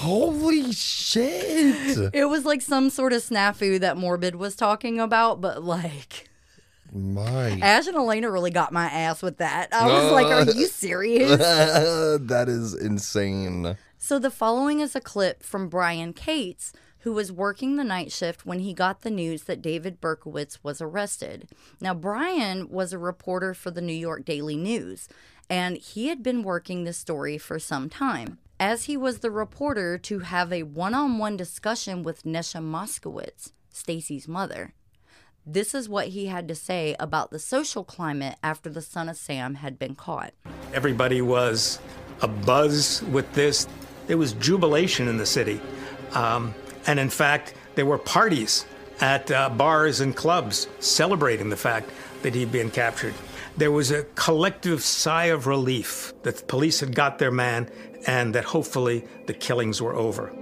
Holy 0.00 0.72
shit. 0.72 2.14
It 2.14 2.24
was 2.28 2.46
like 2.46 2.62
some 2.62 2.88
sort 2.88 3.12
of 3.12 3.22
snafu 3.22 3.78
that 3.80 3.98
Morbid 3.98 4.34
was 4.36 4.56
talking 4.56 4.98
about, 4.98 5.42
but 5.42 5.62
like. 5.62 6.28
My. 6.90 7.50
Ash 7.60 7.86
and 7.86 7.96
Alaina 7.96 8.30
really 8.30 8.50
got 8.50 8.72
my 8.72 8.86
ass 8.86 9.22
with 9.22 9.36
that. 9.36 9.68
I 9.74 9.86
was 9.86 10.10
like, 10.10 10.26
Are 10.26 10.50
you 10.50 10.66
serious? 10.68 11.36
that 11.38 12.46
is 12.48 12.74
insane. 12.74 13.76
so, 13.98 14.18
the 14.18 14.30
following 14.30 14.80
is 14.80 14.96
a 14.96 15.00
clip 15.02 15.42
from 15.42 15.68
Brian 15.68 16.14
Kates, 16.14 16.72
who 17.00 17.12
was 17.12 17.30
working 17.30 17.76
the 17.76 17.84
night 17.84 18.10
shift 18.10 18.46
when 18.46 18.60
he 18.60 18.72
got 18.72 19.02
the 19.02 19.10
news 19.10 19.42
that 19.42 19.60
David 19.62 20.00
Berkowitz 20.00 20.58
was 20.62 20.80
arrested. 20.80 21.48
Now, 21.80 21.92
Brian 21.94 22.70
was 22.70 22.92
a 22.94 22.98
reporter 22.98 23.52
for 23.52 23.70
the 23.70 23.82
New 23.82 23.92
York 23.92 24.24
Daily 24.24 24.56
News, 24.56 25.08
and 25.50 25.76
he 25.76 26.08
had 26.08 26.22
been 26.22 26.42
working 26.42 26.84
this 26.84 26.98
story 26.98 27.36
for 27.38 27.58
some 27.58 27.88
time. 27.90 28.38
As 28.60 28.84
he 28.84 28.94
was 28.94 29.20
the 29.20 29.30
reporter 29.30 29.96
to 29.96 30.18
have 30.18 30.52
a 30.52 30.64
one 30.64 30.92
on 30.92 31.16
one 31.16 31.34
discussion 31.34 32.02
with 32.02 32.24
Neysa 32.24 32.60
Moskowitz, 32.62 33.52
Stacy's 33.70 34.28
mother. 34.28 34.74
This 35.46 35.74
is 35.74 35.88
what 35.88 36.08
he 36.08 36.26
had 36.26 36.46
to 36.48 36.54
say 36.54 36.94
about 37.00 37.30
the 37.30 37.38
social 37.38 37.84
climate 37.84 38.36
after 38.42 38.68
the 38.68 38.82
son 38.82 39.08
of 39.08 39.16
Sam 39.16 39.54
had 39.54 39.78
been 39.78 39.94
caught. 39.94 40.34
Everybody 40.74 41.22
was 41.22 41.80
abuzz 42.18 43.02
with 43.08 43.32
this. 43.32 43.66
There 44.08 44.18
was 44.18 44.34
jubilation 44.34 45.08
in 45.08 45.16
the 45.16 45.24
city. 45.24 45.58
Um, 46.12 46.54
and 46.86 47.00
in 47.00 47.08
fact, 47.08 47.54
there 47.76 47.86
were 47.86 47.96
parties 47.96 48.66
at 49.00 49.30
uh, 49.30 49.48
bars 49.48 50.00
and 50.00 50.14
clubs 50.14 50.68
celebrating 50.80 51.48
the 51.48 51.56
fact 51.56 51.88
that 52.20 52.34
he'd 52.34 52.52
been 52.52 52.70
captured. 52.70 53.14
There 53.60 53.70
was 53.70 53.90
a 53.90 54.04
collective 54.14 54.82
sigh 54.82 55.26
of 55.26 55.46
relief 55.46 56.14
that 56.22 56.38
the 56.38 56.44
police 56.46 56.80
had 56.80 56.94
got 56.94 57.18
their 57.18 57.30
man 57.30 57.70
and 58.06 58.34
that 58.34 58.44
hopefully 58.44 59.04
the 59.26 59.34
killings 59.34 59.82
were 59.82 59.94
over. 59.94 60.32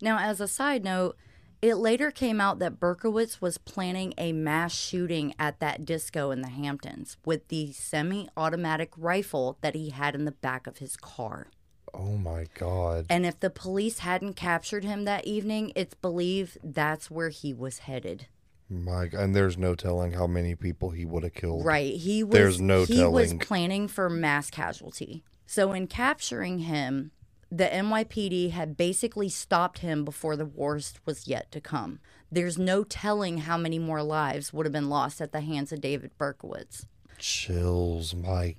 Now, 0.00 0.18
as 0.18 0.40
a 0.40 0.48
side 0.48 0.82
note, 0.82 1.18
it 1.60 1.74
later 1.74 2.10
came 2.10 2.40
out 2.40 2.58
that 2.60 2.80
Berkowitz 2.80 3.42
was 3.42 3.58
planning 3.58 4.14
a 4.16 4.32
mass 4.32 4.74
shooting 4.74 5.34
at 5.38 5.60
that 5.60 5.84
disco 5.84 6.30
in 6.30 6.40
the 6.40 6.48
Hamptons 6.48 7.18
with 7.26 7.46
the 7.48 7.72
semi 7.72 8.26
automatic 8.38 8.90
rifle 8.96 9.58
that 9.60 9.74
he 9.74 9.90
had 9.90 10.14
in 10.14 10.24
the 10.24 10.32
back 10.32 10.66
of 10.66 10.78
his 10.78 10.96
car. 10.96 11.48
Oh 11.92 12.16
my 12.16 12.46
God. 12.54 13.04
And 13.10 13.26
if 13.26 13.38
the 13.38 13.50
police 13.50 13.98
hadn't 13.98 14.32
captured 14.32 14.82
him 14.82 15.04
that 15.04 15.26
evening, 15.26 15.72
it's 15.76 15.94
believed 15.94 16.56
that's 16.64 17.10
where 17.10 17.28
he 17.28 17.52
was 17.52 17.80
headed. 17.80 18.28
My 18.68 19.08
and 19.12 19.34
there's 19.34 19.56
no 19.56 19.74
telling 19.74 20.12
how 20.12 20.26
many 20.26 20.56
people 20.56 20.90
he 20.90 21.04
would 21.04 21.22
have 21.22 21.34
killed. 21.34 21.64
Right. 21.64 21.94
He 21.94 22.24
was 22.24 22.34
There's 22.34 22.60
no 22.60 22.84
he 22.84 23.04
was 23.04 23.34
planning 23.34 23.86
for 23.86 24.10
mass 24.10 24.50
casualty. 24.50 25.22
So 25.46 25.72
in 25.72 25.86
capturing 25.86 26.60
him, 26.60 27.12
the 27.50 27.66
NYPD 27.66 28.50
had 28.50 28.76
basically 28.76 29.28
stopped 29.28 29.78
him 29.78 30.04
before 30.04 30.34
the 30.34 30.46
worst 30.46 30.98
was 31.06 31.28
yet 31.28 31.52
to 31.52 31.60
come. 31.60 32.00
There's 32.30 32.58
no 32.58 32.82
telling 32.82 33.38
how 33.38 33.56
many 33.56 33.78
more 33.78 34.02
lives 34.02 34.52
would 34.52 34.66
have 34.66 34.72
been 34.72 34.88
lost 34.88 35.20
at 35.20 35.30
the 35.30 35.42
hands 35.42 35.70
of 35.70 35.80
David 35.80 36.10
Berkowitz. 36.18 36.86
Chills. 37.18 38.14
My 38.16 38.56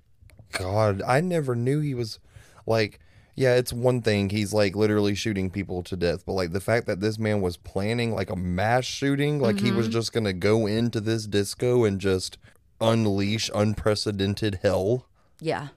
God. 0.53 1.01
I 1.05 1.19
never 1.19 1.55
knew 1.55 1.81
he 1.81 1.93
was 1.93 2.19
like. 2.65 2.99
Yeah, 3.37 3.53
it's 3.53 3.71
one 3.71 4.01
thing 4.01 4.31
he's 4.31 4.51
like 4.51 4.75
literally 4.75 5.13
shooting 5.13 5.51
people 5.51 5.83
to 5.83 5.95
death, 5.95 6.25
but 6.25 6.33
like 6.33 6.53
the 6.53 6.59
fact 6.59 6.87
that 6.87 7.01
this 7.01 7.19
man 7.19 7.39
was 7.39 7.55
planning 7.55 8.15
like 8.15 8.31
a 8.31 8.35
mass 8.35 8.83
shooting, 8.83 9.39
like 9.39 9.59
he 9.59 9.71
was 9.71 9.85
mm-hmm. 9.85 9.93
just 9.93 10.11
gonna 10.11 10.33
go 10.33 10.65
into 10.65 10.99
this 10.99 11.27
disco 11.27 11.83
and 11.83 12.01
just 12.01 12.39
unleash 12.81 13.51
unprecedented 13.53 14.61
hell. 14.63 15.05
Yeah. 15.39 15.67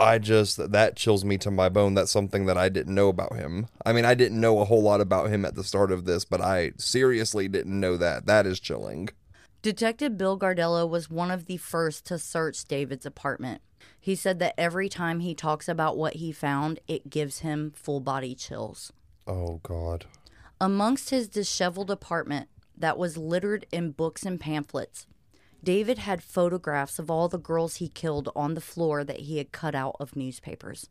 I 0.00 0.18
just 0.18 0.72
that 0.72 0.96
chills 0.96 1.22
me 1.22 1.36
to 1.38 1.50
my 1.50 1.68
bone. 1.68 1.92
That's 1.92 2.10
something 2.10 2.46
that 2.46 2.56
I 2.56 2.70
didn't 2.70 2.94
know 2.94 3.10
about 3.10 3.36
him. 3.36 3.68
I 3.84 3.92
mean, 3.92 4.06
I 4.06 4.14
didn't 4.14 4.40
know 4.40 4.60
a 4.60 4.64
whole 4.64 4.82
lot 4.82 5.02
about 5.02 5.28
him 5.28 5.44
at 5.44 5.54
the 5.54 5.62
start 5.62 5.92
of 5.92 6.06
this, 6.06 6.24
but 6.24 6.40
I 6.40 6.72
seriously 6.78 7.46
didn't 7.46 7.78
know 7.78 7.98
that. 7.98 8.24
That 8.24 8.46
is 8.46 8.58
chilling. 8.58 9.10
Detective 9.60 10.16
Bill 10.16 10.38
Gardella 10.38 10.88
was 10.88 11.10
one 11.10 11.30
of 11.30 11.44
the 11.44 11.58
first 11.58 12.06
to 12.06 12.18
search 12.18 12.64
David's 12.64 13.06
apartment. 13.06 13.60
He 14.02 14.16
said 14.16 14.40
that 14.40 14.58
every 14.58 14.88
time 14.88 15.20
he 15.20 15.32
talks 15.32 15.68
about 15.68 15.96
what 15.96 16.14
he 16.14 16.32
found, 16.32 16.80
it 16.88 17.08
gives 17.08 17.38
him 17.38 17.70
full 17.76 18.00
body 18.00 18.34
chills. 18.34 18.92
Oh 19.28 19.60
God. 19.62 20.06
Amongst 20.60 21.10
his 21.10 21.28
disheveled 21.28 21.88
apartment 21.88 22.48
that 22.76 22.98
was 22.98 23.16
littered 23.16 23.64
in 23.70 23.92
books 23.92 24.24
and 24.24 24.40
pamphlets, 24.40 25.06
David 25.62 25.98
had 25.98 26.20
photographs 26.20 26.98
of 26.98 27.12
all 27.12 27.28
the 27.28 27.38
girls 27.38 27.76
he 27.76 27.88
killed 27.88 28.28
on 28.34 28.54
the 28.54 28.60
floor 28.60 29.04
that 29.04 29.20
he 29.20 29.38
had 29.38 29.52
cut 29.52 29.76
out 29.76 29.94
of 30.00 30.16
newspapers. 30.16 30.88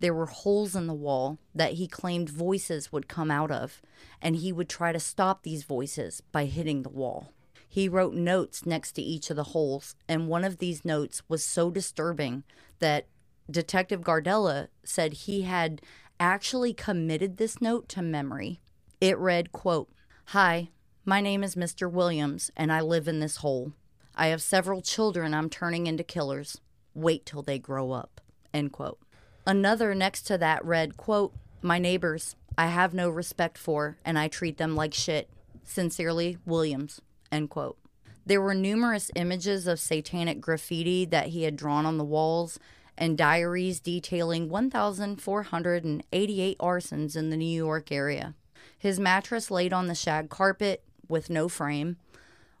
There 0.00 0.14
were 0.14 0.26
holes 0.26 0.74
in 0.74 0.88
the 0.88 0.94
wall 0.94 1.38
that 1.54 1.74
he 1.74 1.86
claimed 1.86 2.28
voices 2.28 2.90
would 2.90 3.06
come 3.06 3.30
out 3.30 3.52
of, 3.52 3.80
and 4.20 4.34
he 4.34 4.52
would 4.52 4.68
try 4.68 4.90
to 4.90 4.98
stop 4.98 5.44
these 5.44 5.62
voices 5.62 6.24
by 6.32 6.46
hitting 6.46 6.82
the 6.82 6.88
wall. 6.88 7.32
He 7.68 7.88
wrote 7.88 8.14
notes 8.14 8.64
next 8.64 8.92
to 8.92 9.02
each 9.02 9.28
of 9.30 9.36
the 9.36 9.44
holes, 9.44 9.94
and 10.08 10.28
one 10.28 10.44
of 10.44 10.58
these 10.58 10.84
notes 10.84 11.22
was 11.28 11.44
so 11.44 11.70
disturbing 11.70 12.44
that 12.78 13.06
Detective 13.50 14.00
Gardella 14.00 14.68
said 14.84 15.12
he 15.12 15.42
had 15.42 15.82
actually 16.18 16.72
committed 16.72 17.36
this 17.36 17.60
note 17.60 17.88
to 17.90 18.02
memory. 18.02 18.60
It 19.00 19.18
read, 19.18 19.52
quote, 19.52 19.90
Hi, 20.26 20.70
my 21.04 21.20
name 21.20 21.44
is 21.44 21.54
Mr. 21.54 21.90
Williams, 21.90 22.50
and 22.56 22.72
I 22.72 22.80
live 22.80 23.06
in 23.06 23.20
this 23.20 23.36
hole. 23.36 23.72
I 24.14 24.28
have 24.28 24.42
several 24.42 24.82
children 24.82 25.32
I'm 25.32 25.48
turning 25.48 25.86
into 25.86 26.02
killers. 26.02 26.60
Wait 26.94 27.24
till 27.24 27.42
they 27.42 27.58
grow 27.58 27.92
up. 27.92 28.20
End 28.52 28.72
quote. 28.72 28.98
Another 29.46 29.94
next 29.94 30.22
to 30.22 30.36
that 30.38 30.64
read, 30.64 30.96
quote, 30.96 31.32
My 31.62 31.78
neighbors, 31.78 32.34
I 32.58 32.66
have 32.66 32.92
no 32.92 33.08
respect 33.08 33.56
for, 33.56 33.98
and 34.04 34.18
I 34.18 34.28
treat 34.28 34.58
them 34.58 34.74
like 34.74 34.92
shit. 34.92 35.30
Sincerely, 35.62 36.38
Williams. 36.44 37.00
End 37.30 37.50
quote. 37.50 37.78
There 38.26 38.42
were 38.42 38.54
numerous 38.54 39.10
images 39.16 39.66
of 39.66 39.80
satanic 39.80 40.40
graffiti 40.40 41.04
that 41.06 41.28
he 41.28 41.44
had 41.44 41.56
drawn 41.56 41.86
on 41.86 41.96
the 41.98 42.04
walls, 42.04 42.58
and 42.96 43.16
diaries 43.16 43.80
detailing 43.80 44.48
1,488 44.48 46.58
arsons 46.58 47.16
in 47.16 47.30
the 47.30 47.36
New 47.36 47.46
York 47.46 47.92
area. 47.92 48.34
His 48.78 49.00
mattress 49.00 49.50
laid 49.50 49.72
on 49.72 49.86
the 49.86 49.94
shag 49.94 50.28
carpet 50.28 50.84
with 51.08 51.30
no 51.30 51.48
frame, 51.48 51.96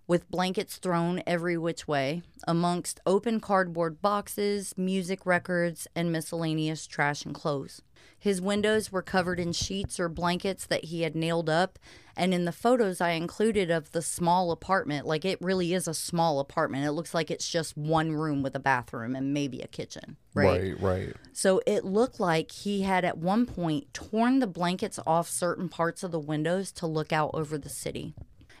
with 0.06 0.30
blankets 0.30 0.78
thrown 0.78 1.22
every 1.26 1.58
which 1.58 1.86
way, 1.86 2.22
amongst 2.46 3.00
open 3.04 3.40
cardboard 3.40 4.00
boxes, 4.00 4.72
music 4.78 5.26
records, 5.26 5.86
and 5.94 6.10
miscellaneous 6.10 6.86
trash 6.86 7.26
and 7.26 7.34
clothes. 7.34 7.82
His 8.18 8.40
windows 8.40 8.90
were 8.90 9.02
covered 9.02 9.38
in 9.38 9.52
sheets 9.52 10.00
or 10.00 10.08
blankets 10.08 10.66
that 10.66 10.86
he 10.86 11.02
had 11.02 11.14
nailed 11.14 11.48
up, 11.48 11.78
and 12.16 12.34
in 12.34 12.46
the 12.46 12.52
photos 12.52 13.00
I 13.00 13.10
included 13.10 13.70
of 13.70 13.92
the 13.92 14.02
small 14.02 14.50
apartment, 14.50 15.06
like 15.06 15.24
it 15.24 15.40
really 15.40 15.72
is 15.72 15.86
a 15.86 15.94
small 15.94 16.40
apartment. 16.40 16.84
It 16.84 16.92
looks 16.92 17.14
like 17.14 17.30
it's 17.30 17.48
just 17.48 17.76
one 17.76 18.12
room 18.12 18.42
with 18.42 18.56
a 18.56 18.60
bathroom 18.60 19.14
and 19.14 19.32
maybe 19.32 19.60
a 19.60 19.68
kitchen, 19.68 20.16
right? 20.34 20.60
Right, 20.60 20.80
right. 20.80 21.16
So 21.32 21.60
it 21.64 21.84
looked 21.84 22.18
like 22.18 22.50
he 22.50 22.82
had 22.82 23.04
at 23.04 23.18
one 23.18 23.46
point 23.46 23.94
torn 23.94 24.40
the 24.40 24.48
blankets 24.48 24.98
off 25.06 25.28
certain 25.28 25.68
parts 25.68 26.02
of 26.02 26.10
the 26.10 26.18
windows 26.18 26.72
to 26.72 26.86
look 26.86 27.12
out 27.12 27.30
over 27.34 27.56
the 27.56 27.68
city. 27.68 28.14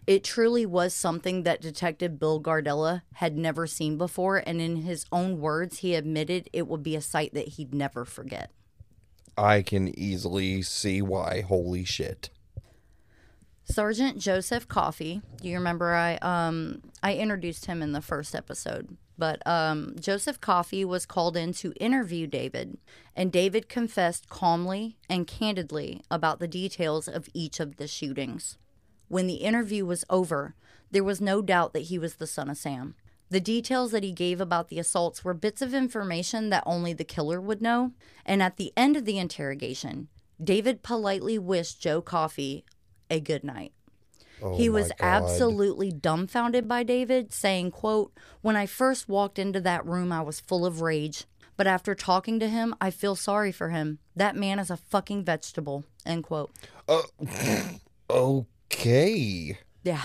It 0.06 0.24
truly 0.24 0.64
was 0.64 0.94
something 0.94 1.42
that 1.42 1.60
Detective 1.60 2.18
Bill 2.18 2.40
Gardella 2.40 3.02
had 3.14 3.36
never 3.36 3.66
seen 3.66 3.98
before, 3.98 4.38
and 4.38 4.58
in 4.58 4.76
his 4.76 5.04
own 5.12 5.38
words, 5.38 5.80
he 5.80 5.94
admitted 5.94 6.48
it 6.52 6.66
would 6.66 6.82
be 6.82 6.96
a 6.96 7.02
sight 7.02 7.34
that 7.34 7.48
he'd 7.48 7.74
never 7.74 8.06
forget. 8.06 8.50
I 9.38 9.62
can 9.62 9.96
easily 9.98 10.62
see 10.62 11.00
why. 11.00 11.42
Holy 11.42 11.84
shit. 11.84 12.30
Sergeant 13.64 14.18
Joseph 14.18 14.66
Coffey. 14.66 15.20
do 15.40 15.48
you 15.48 15.54
remember 15.54 15.94
I 15.94 16.16
um 16.16 16.82
I 17.02 17.14
introduced 17.14 17.66
him 17.66 17.82
in 17.82 17.92
the 17.92 18.00
first 18.00 18.34
episode, 18.34 18.96
but 19.18 19.46
um 19.46 19.94
Joseph 20.00 20.40
Coffey 20.40 20.84
was 20.84 21.06
called 21.06 21.36
in 21.36 21.52
to 21.54 21.72
interview 21.78 22.26
David, 22.26 22.78
and 23.14 23.30
David 23.30 23.68
confessed 23.68 24.28
calmly 24.28 24.96
and 25.08 25.26
candidly 25.26 26.02
about 26.10 26.40
the 26.40 26.48
details 26.48 27.08
of 27.08 27.28
each 27.34 27.60
of 27.60 27.76
the 27.76 27.86
shootings. 27.86 28.56
When 29.08 29.26
the 29.26 29.34
interview 29.34 29.84
was 29.84 30.04
over, 30.10 30.54
there 30.90 31.04
was 31.04 31.20
no 31.20 31.42
doubt 31.42 31.74
that 31.74 31.84
he 31.84 31.98
was 31.98 32.14
the 32.14 32.26
son 32.26 32.48
of 32.48 32.56
Sam. 32.56 32.94
The 33.30 33.40
details 33.40 33.90
that 33.92 34.02
he 34.02 34.12
gave 34.12 34.40
about 34.40 34.68
the 34.68 34.78
assaults 34.78 35.22
were 35.22 35.34
bits 35.34 35.60
of 35.60 35.74
information 35.74 36.48
that 36.50 36.62
only 36.64 36.92
the 36.92 37.04
killer 37.04 37.40
would 37.40 37.60
know, 37.60 37.92
and 38.24 38.42
at 38.42 38.56
the 38.56 38.72
end 38.76 38.96
of 38.96 39.04
the 39.04 39.18
interrogation, 39.18 40.08
David 40.42 40.82
politely 40.82 41.38
wished 41.38 41.80
Joe 41.80 42.00
Coffey 42.00 42.64
a 43.10 43.20
good 43.20 43.44
night. 43.44 43.72
Oh 44.40 44.56
he 44.56 44.68
was 44.68 44.92
absolutely 45.00 45.90
dumbfounded 45.90 46.68
by 46.68 46.84
David, 46.84 47.32
saying, 47.32 47.72
quote, 47.72 48.12
When 48.40 48.56
I 48.56 48.66
first 48.66 49.08
walked 49.08 49.38
into 49.38 49.60
that 49.60 49.84
room, 49.84 50.12
I 50.12 50.22
was 50.22 50.40
full 50.40 50.64
of 50.64 50.80
rage. 50.80 51.24
But 51.56 51.66
after 51.66 51.94
talking 51.94 52.38
to 52.38 52.48
him, 52.48 52.74
I 52.80 52.90
feel 52.90 53.16
sorry 53.16 53.50
for 53.50 53.70
him. 53.70 53.98
That 54.14 54.36
man 54.36 54.60
is 54.60 54.70
a 54.70 54.76
fucking 54.76 55.24
vegetable. 55.24 55.84
End 56.06 56.22
quote. 56.22 56.52
Uh, 56.88 57.02
okay. 58.10 59.58
Yeah. 59.82 60.02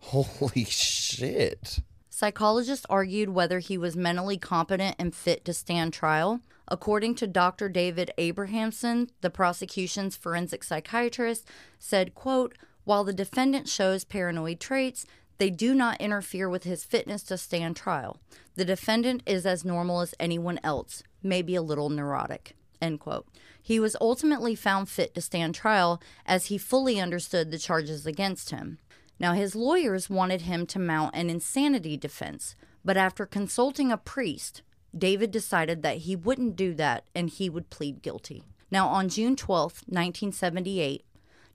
Holy 0.00 0.64
shit. 0.64 1.80
Psychologists 2.20 2.84
argued 2.90 3.30
whether 3.30 3.60
he 3.60 3.78
was 3.78 3.96
mentally 3.96 4.36
competent 4.36 4.94
and 4.98 5.14
fit 5.14 5.42
to 5.42 5.54
stand 5.54 5.94
trial. 5.94 6.42
According 6.68 7.14
to 7.14 7.26
Dr. 7.26 7.70
David 7.70 8.10
Abrahamsen, 8.18 9.08
the 9.22 9.30
prosecution's 9.30 10.16
forensic 10.16 10.62
psychiatrist, 10.62 11.46
said, 11.78 12.14
quote, 12.14 12.58
while 12.84 13.04
the 13.04 13.14
defendant 13.14 13.70
shows 13.70 14.04
paranoid 14.04 14.60
traits, 14.60 15.06
they 15.38 15.48
do 15.48 15.72
not 15.74 15.98
interfere 15.98 16.50
with 16.50 16.64
his 16.64 16.84
fitness 16.84 17.22
to 17.22 17.38
stand 17.38 17.74
trial. 17.74 18.18
The 18.54 18.66
defendant 18.66 19.22
is 19.24 19.46
as 19.46 19.64
normal 19.64 20.02
as 20.02 20.14
anyone 20.20 20.60
else, 20.62 21.02
maybe 21.22 21.54
a 21.54 21.62
little 21.62 21.88
neurotic. 21.88 22.54
End 22.82 23.00
quote. 23.00 23.28
He 23.62 23.80
was 23.80 23.96
ultimately 23.98 24.54
found 24.54 24.90
fit 24.90 25.14
to 25.14 25.22
stand 25.22 25.54
trial 25.54 26.02
as 26.26 26.46
he 26.46 26.58
fully 26.58 27.00
understood 27.00 27.50
the 27.50 27.58
charges 27.58 28.04
against 28.04 28.50
him. 28.50 28.76
Now, 29.20 29.34
his 29.34 29.54
lawyers 29.54 30.08
wanted 30.08 30.42
him 30.42 30.64
to 30.66 30.78
mount 30.78 31.14
an 31.14 31.28
insanity 31.28 31.98
defense, 31.98 32.56
but 32.82 32.96
after 32.96 33.26
consulting 33.26 33.92
a 33.92 33.98
priest, 33.98 34.62
David 34.96 35.30
decided 35.30 35.82
that 35.82 35.98
he 35.98 36.16
wouldn't 36.16 36.56
do 36.56 36.72
that 36.74 37.04
and 37.14 37.28
he 37.28 37.50
would 37.50 37.68
plead 37.68 38.00
guilty. 38.00 38.42
Now, 38.70 38.88
on 38.88 39.10
June 39.10 39.36
12, 39.36 39.82
1978, 39.86 41.04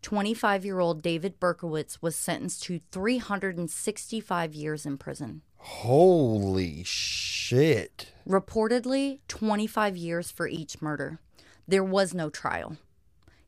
25 0.04 0.64
year 0.64 0.80
old 0.80 1.02
David 1.02 1.40
Berkowitz 1.40 1.98
was 2.00 2.16
sentenced 2.16 2.62
to 2.64 2.80
365 2.92 4.54
years 4.54 4.86
in 4.86 5.00
prison. 5.00 5.42
Holy 5.58 6.84
shit. 6.84 8.12
Reportedly, 8.28 9.22
25 9.28 9.98
years 9.98 10.30
for 10.30 10.48
each 10.48 10.80
murder. 10.84 11.20
There 11.68 11.84
was 11.84 12.14
no 12.14 12.30
trial. 12.30 12.78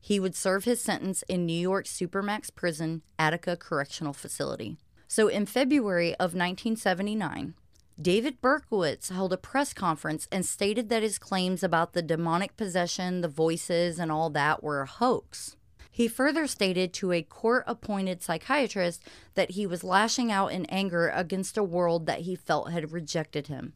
He 0.00 0.20
would 0.20 0.34
serve 0.34 0.64
his 0.64 0.80
sentence 0.80 1.22
in 1.28 1.46
New 1.46 1.58
York 1.58 1.86
Supermax 1.86 2.54
Prison, 2.54 3.02
Attica 3.18 3.56
Correctional 3.56 4.12
Facility. 4.12 4.78
So 5.06 5.28
in 5.28 5.46
February 5.46 6.12
of 6.14 6.34
1979, 6.34 7.54
David 8.00 8.40
Berkowitz 8.40 9.10
held 9.10 9.32
a 9.32 9.36
press 9.36 9.72
conference 9.72 10.28
and 10.30 10.46
stated 10.46 10.88
that 10.88 11.02
his 11.02 11.18
claims 11.18 11.64
about 11.64 11.94
the 11.94 12.02
demonic 12.02 12.56
possession, 12.56 13.22
the 13.22 13.28
voices, 13.28 13.98
and 13.98 14.12
all 14.12 14.30
that 14.30 14.62
were 14.62 14.82
a 14.82 14.86
hoax. 14.86 15.56
He 15.90 16.06
further 16.06 16.46
stated 16.46 16.92
to 16.94 17.10
a 17.10 17.22
court 17.22 17.64
appointed 17.66 18.22
psychiatrist 18.22 19.02
that 19.34 19.52
he 19.52 19.66
was 19.66 19.82
lashing 19.82 20.30
out 20.30 20.52
in 20.52 20.64
anger 20.66 21.08
against 21.08 21.58
a 21.58 21.64
world 21.64 22.06
that 22.06 22.20
he 22.20 22.36
felt 22.36 22.70
had 22.70 22.92
rejected 22.92 23.48
him. 23.48 23.72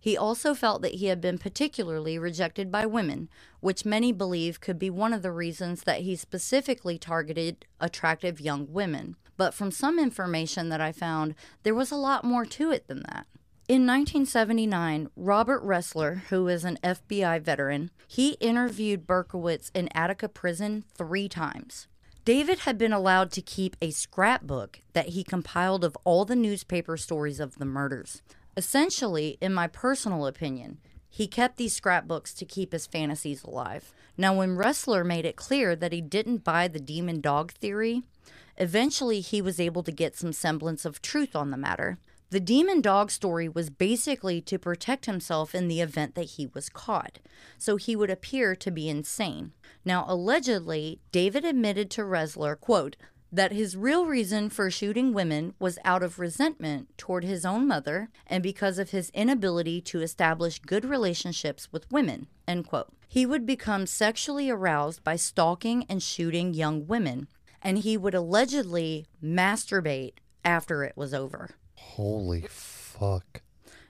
He 0.00 0.16
also 0.16 0.54
felt 0.54 0.80
that 0.82 0.94
he 0.94 1.06
had 1.06 1.20
been 1.20 1.36
particularly 1.36 2.18
rejected 2.18 2.72
by 2.72 2.86
women, 2.86 3.28
which 3.60 3.84
many 3.84 4.12
believe 4.12 4.60
could 4.60 4.78
be 4.78 4.88
one 4.88 5.12
of 5.12 5.22
the 5.22 5.30
reasons 5.30 5.82
that 5.82 6.00
he 6.00 6.16
specifically 6.16 6.98
targeted 6.98 7.66
attractive 7.78 8.40
young 8.40 8.72
women. 8.72 9.16
But 9.36 9.52
from 9.52 9.70
some 9.70 9.98
information 9.98 10.70
that 10.70 10.80
I 10.80 10.92
found, 10.92 11.34
there 11.62 11.74
was 11.74 11.90
a 11.90 11.96
lot 11.96 12.24
more 12.24 12.46
to 12.46 12.70
it 12.70 12.88
than 12.88 13.02
that. 13.10 13.26
In 13.68 13.86
1979, 13.86 15.10
Robert 15.14 15.64
Ressler, 15.64 16.22
who 16.22 16.48
is 16.48 16.64
an 16.64 16.78
FBI 16.82 17.40
veteran, 17.40 17.90
he 18.08 18.30
interviewed 18.40 19.06
Berkowitz 19.06 19.70
in 19.74 19.88
Attica 19.94 20.28
prison 20.28 20.84
three 20.96 21.28
times. 21.28 21.86
David 22.24 22.60
had 22.60 22.76
been 22.76 22.92
allowed 22.92 23.30
to 23.32 23.40
keep 23.40 23.76
a 23.80 23.92
scrapbook 23.92 24.80
that 24.92 25.10
he 25.10 25.22
compiled 25.22 25.84
of 25.84 25.96
all 26.04 26.24
the 26.24 26.36
newspaper 26.36 26.96
stories 26.96 27.38
of 27.38 27.58
the 27.58 27.64
murders. 27.64 28.22
Essentially, 28.56 29.38
in 29.40 29.54
my 29.54 29.66
personal 29.66 30.26
opinion, 30.26 30.78
he 31.08 31.26
kept 31.26 31.56
these 31.56 31.74
scrapbooks 31.74 32.32
to 32.34 32.44
keep 32.44 32.72
his 32.72 32.86
fantasies 32.86 33.42
alive. 33.42 33.92
Now, 34.16 34.34
when 34.34 34.56
Ressler 34.56 35.04
made 35.04 35.24
it 35.24 35.36
clear 35.36 35.74
that 35.74 35.92
he 35.92 36.00
didn't 36.00 36.44
buy 36.44 36.68
the 36.68 36.80
demon 36.80 37.20
dog 37.20 37.52
theory, 37.52 38.02
eventually 38.56 39.20
he 39.20 39.42
was 39.42 39.58
able 39.58 39.82
to 39.82 39.92
get 39.92 40.16
some 40.16 40.32
semblance 40.32 40.84
of 40.84 41.02
truth 41.02 41.34
on 41.34 41.50
the 41.50 41.56
matter. 41.56 41.98
The 42.30 42.38
demon 42.38 42.80
dog 42.80 43.10
story 43.10 43.48
was 43.48 43.70
basically 43.70 44.40
to 44.42 44.58
protect 44.58 45.06
himself 45.06 45.52
in 45.52 45.66
the 45.66 45.80
event 45.80 46.14
that 46.14 46.30
he 46.36 46.46
was 46.46 46.68
caught, 46.68 47.18
so 47.58 47.74
he 47.74 47.96
would 47.96 48.10
appear 48.10 48.54
to 48.54 48.70
be 48.70 48.88
insane. 48.88 49.52
Now, 49.84 50.04
allegedly, 50.06 51.00
David 51.10 51.44
admitted 51.44 51.90
to 51.92 52.02
Ressler, 52.02 52.58
quote, 52.60 52.96
that 53.32 53.52
his 53.52 53.76
real 53.76 54.06
reason 54.06 54.50
for 54.50 54.70
shooting 54.70 55.12
women 55.12 55.54
was 55.58 55.78
out 55.84 56.02
of 56.02 56.18
resentment 56.18 56.88
toward 56.98 57.24
his 57.24 57.44
own 57.44 57.66
mother 57.66 58.08
and 58.26 58.42
because 58.42 58.78
of 58.78 58.90
his 58.90 59.10
inability 59.10 59.80
to 59.80 60.00
establish 60.00 60.58
good 60.58 60.84
relationships 60.84 61.68
with 61.72 61.90
women. 61.90 62.26
End 62.48 62.66
quote. 62.66 62.92
He 63.06 63.26
would 63.26 63.46
become 63.46 63.86
sexually 63.86 64.50
aroused 64.50 65.02
by 65.02 65.16
stalking 65.16 65.84
and 65.88 66.02
shooting 66.02 66.54
young 66.54 66.86
women, 66.86 67.28
and 67.62 67.78
he 67.78 67.96
would 67.96 68.14
allegedly 68.14 69.06
masturbate 69.22 70.14
after 70.44 70.84
it 70.84 70.96
was 70.96 71.12
over. 71.12 71.50
Holy 71.76 72.42
fuck. 72.48 73.42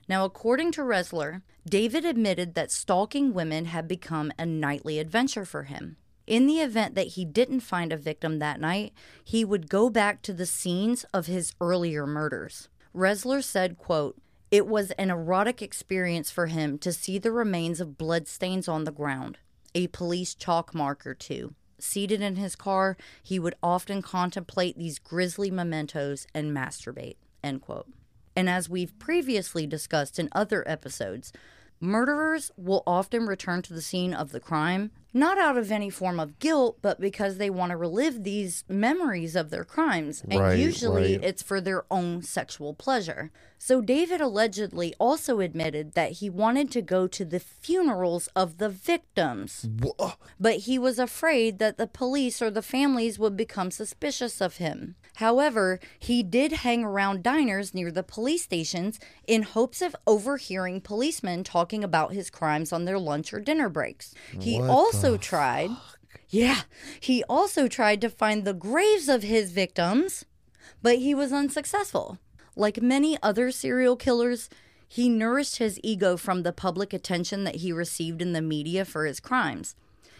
Now, 0.07 0.25
according 0.25 0.71
to 0.73 0.81
Ressler, 0.81 1.41
David 1.67 2.03
admitted 2.03 2.55
that 2.55 2.71
stalking 2.71 3.33
women 3.33 3.65
had 3.65 3.87
become 3.87 4.33
a 4.37 4.45
nightly 4.45 4.99
adventure 4.99 5.45
for 5.45 5.63
him. 5.63 5.97
In 6.31 6.47
the 6.47 6.61
event 6.61 6.95
that 6.95 7.07
he 7.07 7.25
didn't 7.25 7.59
find 7.59 7.91
a 7.91 7.97
victim 7.97 8.39
that 8.39 8.61
night, 8.61 8.93
he 9.21 9.43
would 9.43 9.69
go 9.69 9.89
back 9.89 10.21
to 10.21 10.31
the 10.31 10.45
scenes 10.45 11.03
of 11.13 11.25
his 11.25 11.53
earlier 11.59 12.07
murders. 12.07 12.69
Ressler 12.95 13.43
said, 13.43 13.77
quote, 13.77 14.15
It 14.49 14.65
was 14.65 14.91
an 14.91 15.09
erotic 15.09 15.61
experience 15.61 16.31
for 16.31 16.45
him 16.45 16.77
to 16.77 16.93
see 16.93 17.17
the 17.17 17.33
remains 17.33 17.81
of 17.81 17.97
bloodstains 17.97 18.69
on 18.69 18.85
the 18.85 18.93
ground, 18.93 19.39
a 19.75 19.87
police 19.87 20.33
chalk 20.33 20.73
mark 20.73 21.05
or 21.05 21.13
two. 21.13 21.53
Seated 21.79 22.21
in 22.21 22.37
his 22.37 22.55
car, 22.55 22.95
he 23.21 23.37
would 23.37 23.55
often 23.61 24.01
contemplate 24.01 24.77
these 24.77 24.99
grisly 24.99 25.51
mementos 25.51 26.27
and 26.33 26.55
masturbate. 26.55 27.17
End 27.43 27.59
quote. 27.59 27.91
And 28.37 28.49
as 28.49 28.69
we've 28.69 28.97
previously 28.99 29.67
discussed 29.67 30.17
in 30.17 30.29
other 30.31 30.63
episodes, 30.65 31.33
murderers 31.81 32.51
will 32.55 32.83
often 32.87 33.27
return 33.27 33.61
to 33.63 33.73
the 33.73 33.81
scene 33.81 34.13
of 34.13 34.31
the 34.31 34.39
crime 34.39 34.91
not 35.13 35.37
out 35.37 35.57
of 35.57 35.71
any 35.71 35.89
form 35.89 36.19
of 36.19 36.39
guilt, 36.39 36.77
but 36.81 36.99
because 36.99 37.37
they 37.37 37.49
want 37.49 37.71
to 37.71 37.77
relive 37.77 38.23
these 38.23 38.63
memories 38.69 39.35
of 39.35 39.49
their 39.49 39.63
crimes. 39.63 40.23
And 40.29 40.39
Right, 40.39 40.57
usually 40.59 41.17
right. 41.17 41.23
it's 41.23 41.43
for 41.43 41.59
their 41.59 41.83
own 41.91 42.21
sexual 42.21 42.73
pleasure. 42.73 43.31
So 43.57 43.79
David 43.81 44.21
allegedly 44.21 44.93
also 44.99 45.39
admitted 45.39 45.93
that 45.93 46.13
he 46.13 46.29
wanted 46.29 46.71
to 46.71 46.81
go 46.81 47.05
to 47.07 47.23
the 47.23 47.39
funerals 47.39 48.27
of 48.35 48.57
the 48.57 48.69
victims. 48.69 49.67
But 50.39 50.55
he 50.61 50.79
was 50.79 50.97
afraid 50.97 51.59
that 51.59 51.77
the 51.77 51.87
police 51.87 52.41
or 52.41 52.49
the 52.49 52.63
families 52.63 53.19
would 53.19 53.37
become 53.37 53.69
suspicious 53.69 54.41
of 54.41 54.57
him. 54.57 54.95
However, 55.15 55.79
he 55.99 56.23
did 56.23 56.51
hang 56.51 56.83
around 56.83 57.21
diners 57.21 57.73
near 57.73 57.91
the 57.91 58.01
police 58.01 58.43
stations 58.43 58.99
in 59.27 59.43
hopes 59.43 59.81
of 59.81 59.95
overhearing 60.07 60.81
policemen 60.81 61.43
talking 61.43 61.83
about 61.83 62.13
his 62.13 62.29
crimes 62.29 62.71
on 62.73 62.85
their 62.85 62.97
lunch 62.97 63.33
or 63.33 63.39
dinner 63.39 63.69
breaks. 63.69 64.15
He 64.39 64.59
also 64.59 65.00
Oh, 65.03 65.17
tried. 65.17 65.71
Yeah, 66.29 66.61
he 66.99 67.23
also 67.23 67.67
tried 67.67 68.01
to 68.01 68.09
find 68.09 68.45
the 68.45 68.53
graves 68.53 69.09
of 69.09 69.23
his 69.23 69.51
victims, 69.51 70.25
but 70.81 70.99
he 70.99 71.15
was 71.15 71.33
unsuccessful. 71.33 72.19
Like 72.55 72.81
many 72.81 73.17
other 73.23 73.51
serial 73.51 73.95
killers, 73.95 74.47
he 74.87 75.09
nourished 75.09 75.57
his 75.57 75.79
ego 75.83 76.17
from 76.17 76.43
the 76.43 76.53
public 76.53 76.93
attention 76.93 77.43
that 77.45 77.55
he 77.55 77.73
received 77.73 78.21
in 78.21 78.33
the 78.33 78.41
media 78.41 78.85
for 78.85 79.05
his 79.05 79.19
crimes. 79.19 79.75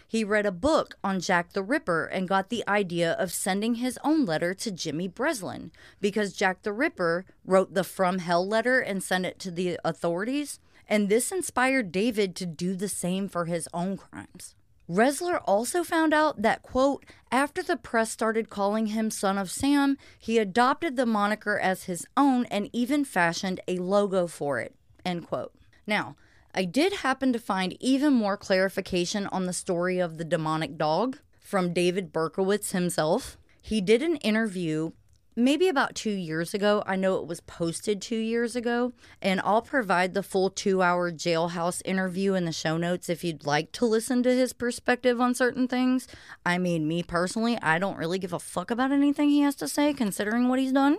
He 0.08 0.24
read 0.24 0.46
a 0.46 0.52
book 0.52 0.96
on 1.02 1.20
Jack 1.20 1.52
the 1.52 1.62
Ripper 1.62 2.04
and 2.04 2.28
got 2.28 2.50
the 2.50 2.64
idea 2.66 3.12
of 3.12 3.32
sending 3.32 3.76
his 3.76 3.98
own 4.04 4.26
letter 4.26 4.52
to 4.52 4.70
Jimmy 4.70 5.08
Breslin 5.08 5.70
because 6.00 6.34
Jack 6.34 6.62
the 6.62 6.72
Ripper 6.72 7.24
wrote 7.46 7.72
the 7.72 7.84
From 7.84 8.18
Hell 8.18 8.46
letter 8.46 8.80
and 8.80 9.02
sent 9.02 9.26
it 9.26 9.38
to 9.38 9.50
the 9.50 9.78
authorities. 9.84 10.58
And 10.88 11.08
this 11.08 11.32
inspired 11.32 11.92
David 11.92 12.34
to 12.36 12.46
do 12.46 12.74
the 12.74 12.88
same 12.88 13.28
for 13.28 13.46
his 13.46 13.68
own 13.72 13.96
crimes. 13.96 14.54
Ressler 14.90 15.40
also 15.46 15.84
found 15.84 16.12
out 16.12 16.42
that, 16.42 16.62
quote, 16.62 17.04
after 17.30 17.62
the 17.62 17.76
press 17.76 18.10
started 18.10 18.50
calling 18.50 18.88
him 18.88 19.10
Son 19.10 19.38
of 19.38 19.50
Sam, 19.50 19.96
he 20.18 20.38
adopted 20.38 20.96
the 20.96 21.06
moniker 21.06 21.58
as 21.58 21.84
his 21.84 22.06
own 22.16 22.44
and 22.46 22.68
even 22.72 23.04
fashioned 23.04 23.60
a 23.68 23.78
logo 23.78 24.26
for 24.26 24.58
it, 24.58 24.74
end 25.04 25.26
quote. 25.26 25.54
Now, 25.86 26.16
I 26.54 26.64
did 26.64 26.94
happen 26.94 27.32
to 27.32 27.38
find 27.38 27.76
even 27.80 28.12
more 28.12 28.36
clarification 28.36 29.26
on 29.28 29.46
the 29.46 29.52
story 29.52 29.98
of 29.98 30.18
the 30.18 30.24
demonic 30.24 30.76
dog 30.76 31.18
from 31.40 31.72
David 31.72 32.12
Berkowitz 32.12 32.72
himself. 32.72 33.38
He 33.60 33.80
did 33.80 34.02
an 34.02 34.16
interview 34.16 34.92
maybe 35.36 35.68
about 35.68 35.94
two 35.94 36.10
years 36.10 36.54
ago. 36.54 36.82
I 36.86 36.96
know 36.96 37.16
it 37.16 37.26
was 37.26 37.40
posted 37.40 38.00
two 38.00 38.16
years 38.16 38.56
ago, 38.56 38.92
and 39.20 39.40
I'll 39.40 39.62
provide 39.62 40.14
the 40.14 40.22
full 40.22 40.50
two 40.50 40.82
hour 40.82 41.10
jailhouse 41.10 41.82
interview 41.84 42.34
in 42.34 42.44
the 42.44 42.52
show 42.52 42.76
notes 42.76 43.08
if 43.08 43.24
you'd 43.24 43.46
like 43.46 43.72
to 43.72 43.86
listen 43.86 44.22
to 44.22 44.34
his 44.34 44.52
perspective 44.52 45.20
on 45.20 45.34
certain 45.34 45.68
things. 45.68 46.08
I 46.44 46.58
mean, 46.58 46.86
me 46.88 47.02
personally, 47.02 47.58
I 47.62 47.78
don't 47.78 47.96
really 47.96 48.18
give 48.18 48.32
a 48.32 48.38
fuck 48.38 48.70
about 48.70 48.92
anything 48.92 49.28
he 49.28 49.40
has 49.40 49.54
to 49.56 49.68
say 49.68 49.92
considering 49.92 50.48
what 50.48 50.58
he's 50.58 50.72
done. 50.72 50.98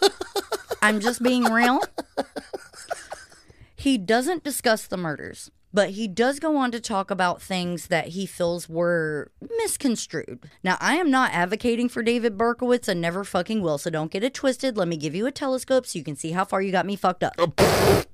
I'm 0.82 1.00
just 1.00 1.22
being 1.22 1.44
real. 1.44 1.80
He 3.74 3.98
doesn't 3.98 4.42
discuss 4.42 4.86
the 4.86 4.96
murders, 4.96 5.50
but 5.76 5.90
he 5.90 6.08
does 6.08 6.40
go 6.40 6.56
on 6.56 6.70
to 6.70 6.80
talk 6.80 7.10
about 7.10 7.42
things 7.42 7.88
that 7.88 8.08
he 8.08 8.24
feels 8.24 8.66
were 8.66 9.30
misconstrued. 9.58 10.48
Now, 10.64 10.78
I 10.80 10.94
am 10.94 11.10
not 11.10 11.34
advocating 11.34 11.90
for 11.90 12.02
David 12.02 12.38
Berkowitz 12.38 12.88
and 12.88 12.98
never 12.98 13.24
fucking 13.24 13.60
will, 13.60 13.76
so 13.76 13.90
don't 13.90 14.10
get 14.10 14.24
it 14.24 14.32
twisted. 14.32 14.78
Let 14.78 14.88
me 14.88 14.96
give 14.96 15.14
you 15.14 15.26
a 15.26 15.30
telescope 15.30 15.84
so 15.84 15.98
you 15.98 16.02
can 16.02 16.16
see 16.16 16.30
how 16.30 16.46
far 16.46 16.62
you 16.62 16.72
got 16.72 16.86
me 16.86 16.96
fucked 16.96 17.22
up. 17.22 17.34
Oh. 17.36 18.04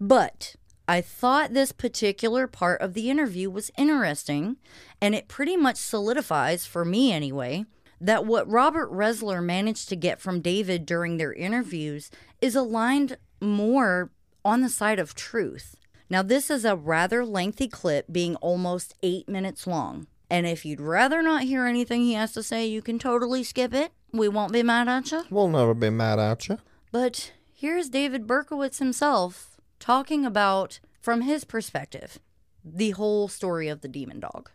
but 0.00 0.56
I 0.88 1.02
thought 1.02 1.52
this 1.52 1.72
particular 1.72 2.46
part 2.46 2.80
of 2.80 2.94
the 2.94 3.10
interview 3.10 3.50
was 3.50 3.70
interesting, 3.76 4.56
and 4.98 5.14
it 5.14 5.28
pretty 5.28 5.58
much 5.58 5.76
solidifies, 5.76 6.64
for 6.64 6.86
me 6.86 7.12
anyway, 7.12 7.66
that 8.00 8.24
what 8.24 8.48
Robert 8.48 8.90
Ressler 8.90 9.44
managed 9.44 9.90
to 9.90 9.96
get 9.96 10.22
from 10.22 10.40
David 10.40 10.86
during 10.86 11.18
their 11.18 11.34
interviews 11.34 12.10
is 12.40 12.56
aligned 12.56 13.18
more 13.42 14.10
on 14.42 14.62
the 14.62 14.70
side 14.70 14.98
of 14.98 15.14
truth. 15.14 15.76
Now, 16.10 16.22
this 16.22 16.50
is 16.50 16.64
a 16.64 16.76
rather 16.76 17.24
lengthy 17.24 17.68
clip, 17.68 18.06
being 18.12 18.36
almost 18.36 18.94
eight 19.02 19.28
minutes 19.28 19.66
long. 19.66 20.06
And 20.30 20.46
if 20.46 20.64
you'd 20.64 20.80
rather 20.80 21.22
not 21.22 21.44
hear 21.44 21.64
anything 21.66 22.02
he 22.02 22.14
has 22.14 22.32
to 22.32 22.42
say, 22.42 22.66
you 22.66 22.82
can 22.82 22.98
totally 22.98 23.42
skip 23.42 23.72
it. 23.72 23.92
We 24.12 24.28
won't 24.28 24.52
be 24.52 24.62
mad 24.62 24.88
at 24.88 25.10
you. 25.12 25.24
We'll 25.30 25.48
never 25.48 25.74
be 25.74 25.90
mad 25.90 26.18
at 26.18 26.48
you. 26.48 26.58
But 26.92 27.32
here's 27.52 27.88
David 27.88 28.26
Berkowitz 28.26 28.78
himself 28.78 29.56
talking 29.80 30.24
about, 30.24 30.80
from 31.00 31.22
his 31.22 31.44
perspective, 31.44 32.18
the 32.64 32.90
whole 32.90 33.28
story 33.28 33.68
of 33.68 33.80
the 33.80 33.88
demon 33.88 34.20
dog. 34.20 34.50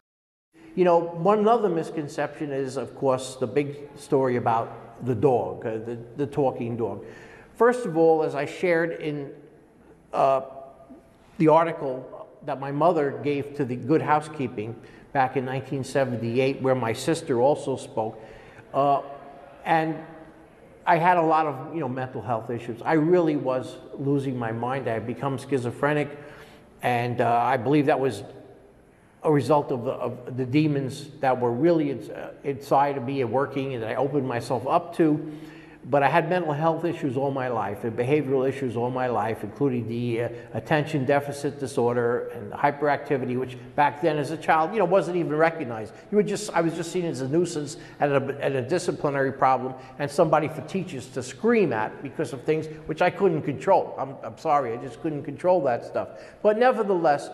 You 0.76 0.86
know, 0.86 1.00
one 1.00 1.48
other 1.48 1.70
misconception 1.70 2.52
is, 2.52 2.78
of 2.78 2.96
course, 2.96 3.36
the 3.36 3.48
big 3.48 3.90
story 3.98 4.38
about 4.38 5.06
the 5.06 5.16
dog, 5.16 5.66
uh, 5.66 5.78
the, 5.78 6.00
the 6.16 6.28
talking 6.28 6.78
dog. 6.78 7.06
First 7.56 7.86
of 7.86 7.98
all, 7.98 8.24
as 8.24 8.36
I 8.36 8.46
shared 8.46 9.02
in 9.02 9.32
uh, 10.14 10.42
the 11.40 11.48
article 11.48 12.28
that 12.46 12.60
my 12.60 12.72
mother 12.72 13.20
gave 13.24 13.56
to 13.56 13.66
the 13.66 13.76
Good 13.76 14.02
Housekeeping 14.02 14.76
back 15.14 15.36
in 15.36 15.46
1978, 15.46 16.62
where 16.62 16.76
my 16.76 16.94
sister 16.94 17.42
also 17.42 17.76
spoke, 17.76 18.22
uh, 18.74 19.02
and 19.66 19.96
I 20.86 20.98
had 20.98 21.18
a 21.18 21.22
lot 21.22 21.48
of 21.48 21.74
you 21.74 21.80
know 21.80 21.90
mental 21.90 22.22
health 22.22 22.50
issues. 22.50 22.82
I 22.84 22.94
really 22.94 23.36
was 23.36 23.78
losing 23.98 24.38
my 24.38 24.52
mind. 24.52 24.88
I 24.88 24.94
had 24.94 25.08
become 25.08 25.38
schizophrenic, 25.38 26.10
and 26.82 27.22
uh, 27.22 27.32
I 27.32 27.58
believe 27.58 27.88
that 27.88 28.00
was 28.00 28.24
a 29.24 29.32
result 29.32 29.72
of 29.72 29.84
the, 29.84 29.92
of 29.92 30.38
the 30.38 30.46
demons 30.46 31.10
that 31.20 31.40
were 31.40 31.52
really 31.52 31.92
uh, 31.92 32.30
inside 32.44 32.98
of 32.98 33.04
me 33.04 33.22
and 33.22 33.32
working, 33.32 33.74
and 33.74 33.84
I 33.84 33.96
opened 33.96 34.28
myself 34.28 34.68
up 34.68 34.96
to. 34.98 35.32
But 35.90 36.04
I 36.04 36.08
had 36.08 36.30
mental 36.30 36.54
health 36.54 36.86
issues 36.86 37.18
all 37.18 37.32
my 37.32 37.48
life 37.48 37.84
and 37.84 37.98
behavioral 37.98 38.48
issues 38.48 38.78
all 38.78 38.92
my 38.92 39.08
life, 39.08 39.44
including 39.44 39.88
the 39.88 40.22
uh, 40.22 40.30
attention 40.54 41.04
deficit 41.04 41.60
disorder 41.60 42.28
and 42.36 42.52
hyperactivity, 42.52 43.40
which 43.40 43.58
back 43.76 44.00
then 44.00 44.18
as 44.18 44.30
a 44.30 44.38
child, 44.38 44.72
you 44.72 44.78
know, 44.78 44.86
wasn't 44.86 45.18
even 45.18 45.36
recognized. 45.36 45.94
You 46.12 46.18
were 46.18 46.24
just, 46.24 46.52
I 46.52 46.62
was 46.62 46.76
just 46.76 46.92
seen 46.92 47.06
as 47.06 47.22
a 47.22 47.28
nuisance 47.28 47.78
and 48.00 48.12
a, 48.12 48.38
and 48.40 48.56
a 48.56 48.62
disciplinary 48.62 49.32
problem 49.32 49.74
and 49.98 50.10
somebody 50.12 50.48
for 50.48 50.62
teachers 50.62 51.08
to 51.08 51.24
scream 51.24 51.74
at 51.74 52.04
because 52.04 52.34
of 52.34 52.44
things 52.44 52.68
which 52.86 53.02
I 53.02 53.10
couldn't 53.10 53.42
control. 53.42 53.96
I'm, 53.98 54.16
I'm 54.24 54.38
sorry, 54.38 54.74
I 54.74 54.78
just 54.78 55.02
couldn't 55.02 55.24
control 55.24 55.60
that 55.64 55.86
stuff. 55.86 56.10
But 56.44 56.60
nevertheless, 56.60 57.32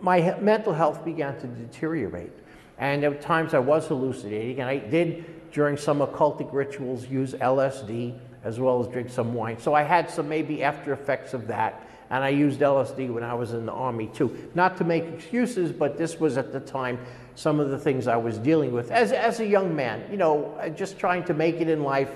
my 0.00 0.34
mental 0.40 0.72
health 0.72 1.04
began 1.04 1.38
to 1.40 1.46
deteriorate. 1.46 2.32
And 2.78 3.04
at 3.04 3.20
times 3.20 3.54
I 3.54 3.58
was 3.58 3.88
hallucinating, 3.88 4.60
and 4.60 4.70
I 4.70 4.78
did, 4.78 5.24
during 5.52 5.76
some 5.76 6.00
occultic 6.00 6.52
rituals, 6.52 7.06
use 7.06 7.34
LSD 7.34 8.18
as 8.44 8.60
well 8.60 8.80
as 8.80 8.88
drink 8.88 9.10
some 9.10 9.34
wine. 9.34 9.58
So 9.58 9.74
I 9.74 9.82
had 9.82 10.10
some 10.10 10.28
maybe 10.28 10.62
after 10.62 10.92
effects 10.92 11.34
of 11.34 11.46
that, 11.48 11.82
and 12.10 12.24
I 12.24 12.28
used 12.30 12.60
LSD 12.60 13.12
when 13.12 13.22
I 13.22 13.34
was 13.34 13.52
in 13.52 13.66
the 13.66 13.72
Army 13.72 14.08
too. 14.14 14.50
Not 14.54 14.76
to 14.78 14.84
make 14.84 15.04
excuses, 15.04 15.72
but 15.72 15.98
this 15.98 16.18
was 16.18 16.38
at 16.38 16.52
the 16.52 16.60
time 16.60 16.98
some 17.34 17.60
of 17.60 17.70
the 17.70 17.78
things 17.78 18.06
I 18.06 18.16
was 18.16 18.38
dealing 18.38 18.72
with 18.72 18.90
as, 18.90 19.12
as 19.12 19.40
a 19.40 19.46
young 19.46 19.74
man, 19.76 20.04
you 20.10 20.16
know, 20.16 20.56
uh, 20.60 20.68
just 20.70 20.98
trying 20.98 21.24
to 21.24 21.34
make 21.34 21.56
it 21.56 21.68
in 21.68 21.82
life 21.84 22.10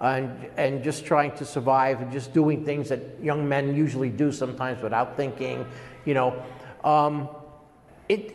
and, 0.00 0.30
and 0.56 0.82
just 0.84 1.06
trying 1.06 1.32
to 1.36 1.44
survive 1.44 2.02
and 2.02 2.12
just 2.12 2.34
doing 2.34 2.64
things 2.64 2.88
that 2.90 3.00
young 3.22 3.48
men 3.48 3.74
usually 3.74 4.10
do 4.10 4.30
sometimes 4.32 4.82
without 4.82 5.16
thinking, 5.16 5.64
you 6.04 6.14
know. 6.14 6.42
Um, 6.84 7.28
it, 8.08 8.32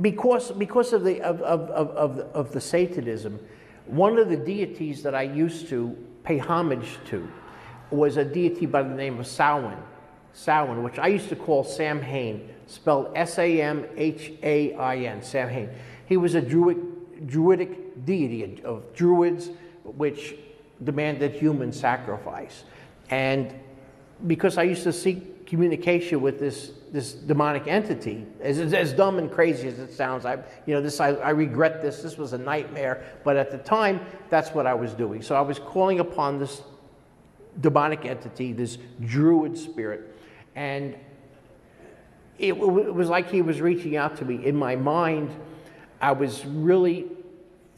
because, 0.00 0.52
because 0.52 0.92
of, 0.92 1.04
the, 1.04 1.22
of, 1.22 1.40
of, 1.42 1.70
of, 1.70 1.88
of, 1.90 2.16
the- 2.16 2.24
of 2.26 2.52
the 2.52 2.60
Satanism, 2.60 3.40
one 3.86 4.18
of 4.18 4.28
the 4.28 4.36
deities 4.36 5.02
that 5.02 5.14
I 5.14 5.22
used 5.22 5.68
to 5.68 5.96
pay 6.24 6.38
homage 6.38 6.98
to 7.06 7.28
was 7.90 8.16
a 8.16 8.24
deity 8.24 8.66
by 8.66 8.82
the 8.82 8.94
name 8.94 9.20
of 9.20 9.26
Samhain, 9.26 9.78
Samhain, 10.32 10.82
which 10.82 10.98
I 10.98 11.06
used 11.06 11.28
to 11.28 11.36
call 11.36 11.62
Sam 11.62 12.02
Hain, 12.02 12.50
spelled 12.66 13.12
S-A-M-H-A-I-N, 13.14 13.62
Sam 15.22 15.48
Hain. 15.48 15.70
He 16.06 16.16
was 16.16 16.34
a 16.34 16.40
druid, 16.40 17.26
druidic 17.26 18.04
deity 18.04 18.60
of 18.64 18.92
druids, 18.94 19.50
which 19.84 20.34
demanded 20.82 21.32
human 21.32 21.72
sacrifice. 21.72 22.64
And 23.10 23.54
because 24.26 24.58
I 24.58 24.64
used 24.64 24.82
to 24.82 24.92
seek 24.92 25.35
communication 25.46 26.20
with 26.20 26.38
this 26.38 26.72
this 26.92 27.12
demonic 27.12 27.66
entity, 27.66 28.24
as, 28.40 28.58
as, 28.72 28.92
dumb 28.92 29.18
and 29.18 29.30
crazy 29.30 29.68
as 29.68 29.78
it 29.78 29.92
sounds, 29.92 30.24
I 30.24 30.36
you 30.66 30.74
know 30.74 30.80
this 30.80 31.00
I, 31.00 31.08
I 31.08 31.30
regret 31.30 31.82
this. 31.82 32.02
This 32.02 32.16
was 32.16 32.32
a 32.32 32.38
nightmare, 32.38 33.04
but 33.24 33.36
at 33.36 33.50
the 33.50 33.58
time, 33.58 34.00
that's 34.30 34.50
what 34.50 34.66
I 34.66 34.74
was 34.74 34.92
doing. 34.92 35.22
So 35.22 35.34
I 35.34 35.40
was 35.40 35.58
calling 35.58 36.00
upon 36.00 36.38
this 36.38 36.62
demonic 37.60 38.04
entity, 38.04 38.52
this 38.52 38.78
druid 39.04 39.58
spirit, 39.58 40.16
and 40.54 40.94
it, 42.38 42.52
it 42.52 42.94
was 42.94 43.08
like 43.08 43.30
he 43.30 43.42
was 43.42 43.60
reaching 43.60 43.96
out 43.96 44.16
to 44.18 44.24
me. 44.24 44.44
In 44.44 44.56
my 44.56 44.76
mind, 44.76 45.30
I 46.00 46.12
was 46.12 46.44
really 46.44 47.06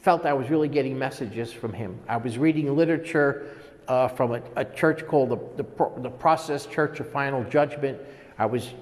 felt 0.00 0.24
I 0.26 0.32
was 0.32 0.48
really 0.48 0.68
getting 0.68 0.98
messages 0.98 1.52
from 1.52 1.72
him. 1.72 1.98
I 2.08 2.16
was 2.16 2.38
reading 2.38 2.74
literature 2.76 3.57
uh, 3.88 4.08
from 4.08 4.32
a, 4.32 4.42
a 4.56 4.64
church 4.64 5.06
called 5.06 5.30
the, 5.30 5.62
the, 5.62 6.00
the 6.02 6.10
Process 6.10 6.66
Church 6.66 7.00
of 7.00 7.10
Final 7.10 7.42
Judgment. 7.44 7.98
I 8.38 8.46
was 8.46 8.74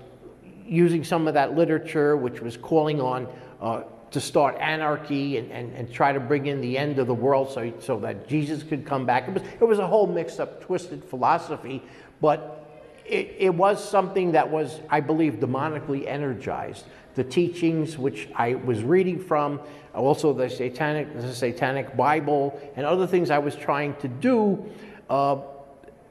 using 0.66 1.04
some 1.04 1.28
of 1.28 1.34
that 1.34 1.54
literature, 1.54 2.16
which 2.16 2.40
was 2.40 2.56
calling 2.56 3.00
on 3.00 3.28
uh, 3.60 3.82
to 4.10 4.20
start 4.20 4.56
anarchy 4.60 5.38
and, 5.38 5.50
and, 5.50 5.72
and 5.74 5.92
try 5.92 6.12
to 6.12 6.20
bring 6.20 6.46
in 6.46 6.60
the 6.60 6.76
end 6.76 6.98
of 6.98 7.06
the 7.06 7.14
world 7.14 7.50
so, 7.50 7.72
so 7.80 7.98
that 8.00 8.28
Jesus 8.28 8.62
could 8.62 8.84
come 8.84 9.06
back. 9.06 9.28
It 9.28 9.34
was, 9.34 9.42
it 9.60 9.64
was 9.64 9.78
a 9.78 9.86
whole 9.86 10.06
mixed 10.06 10.40
up, 10.40 10.60
twisted 10.60 11.04
philosophy, 11.04 11.82
but 12.20 12.84
it, 13.04 13.36
it 13.38 13.54
was 13.54 13.86
something 13.86 14.32
that 14.32 14.50
was, 14.50 14.80
I 14.90 15.00
believe, 15.00 15.34
demonically 15.34 16.06
energized. 16.06 16.84
The 17.14 17.24
teachings 17.24 17.96
which 17.96 18.28
I 18.34 18.54
was 18.54 18.82
reading 18.82 19.22
from, 19.22 19.60
also 19.94 20.32
the 20.32 20.50
satanic, 20.50 21.14
the 21.14 21.32
satanic 21.32 21.96
Bible, 21.96 22.60
and 22.76 22.84
other 22.84 23.06
things 23.06 23.30
I 23.30 23.38
was 23.38 23.54
trying 23.54 23.94
to 23.96 24.08
do 24.08 24.70
uh, 25.08 25.38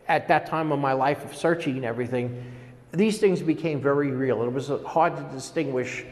at 0.07 0.27
that 0.27 0.45
time 0.45 0.71
of 0.71 0.79
my 0.79 0.93
life 0.93 1.23
of 1.25 1.35
searching 1.35 1.77
and 1.77 1.85
everything, 1.85 2.51
these 2.91 3.17
things 3.19 3.41
became 3.41 3.81
very 3.81 4.11
real. 4.11 4.43
It 4.43 4.51
was 4.51 4.71
hard 4.85 5.15
to 5.17 5.23
distinguish 5.33 6.05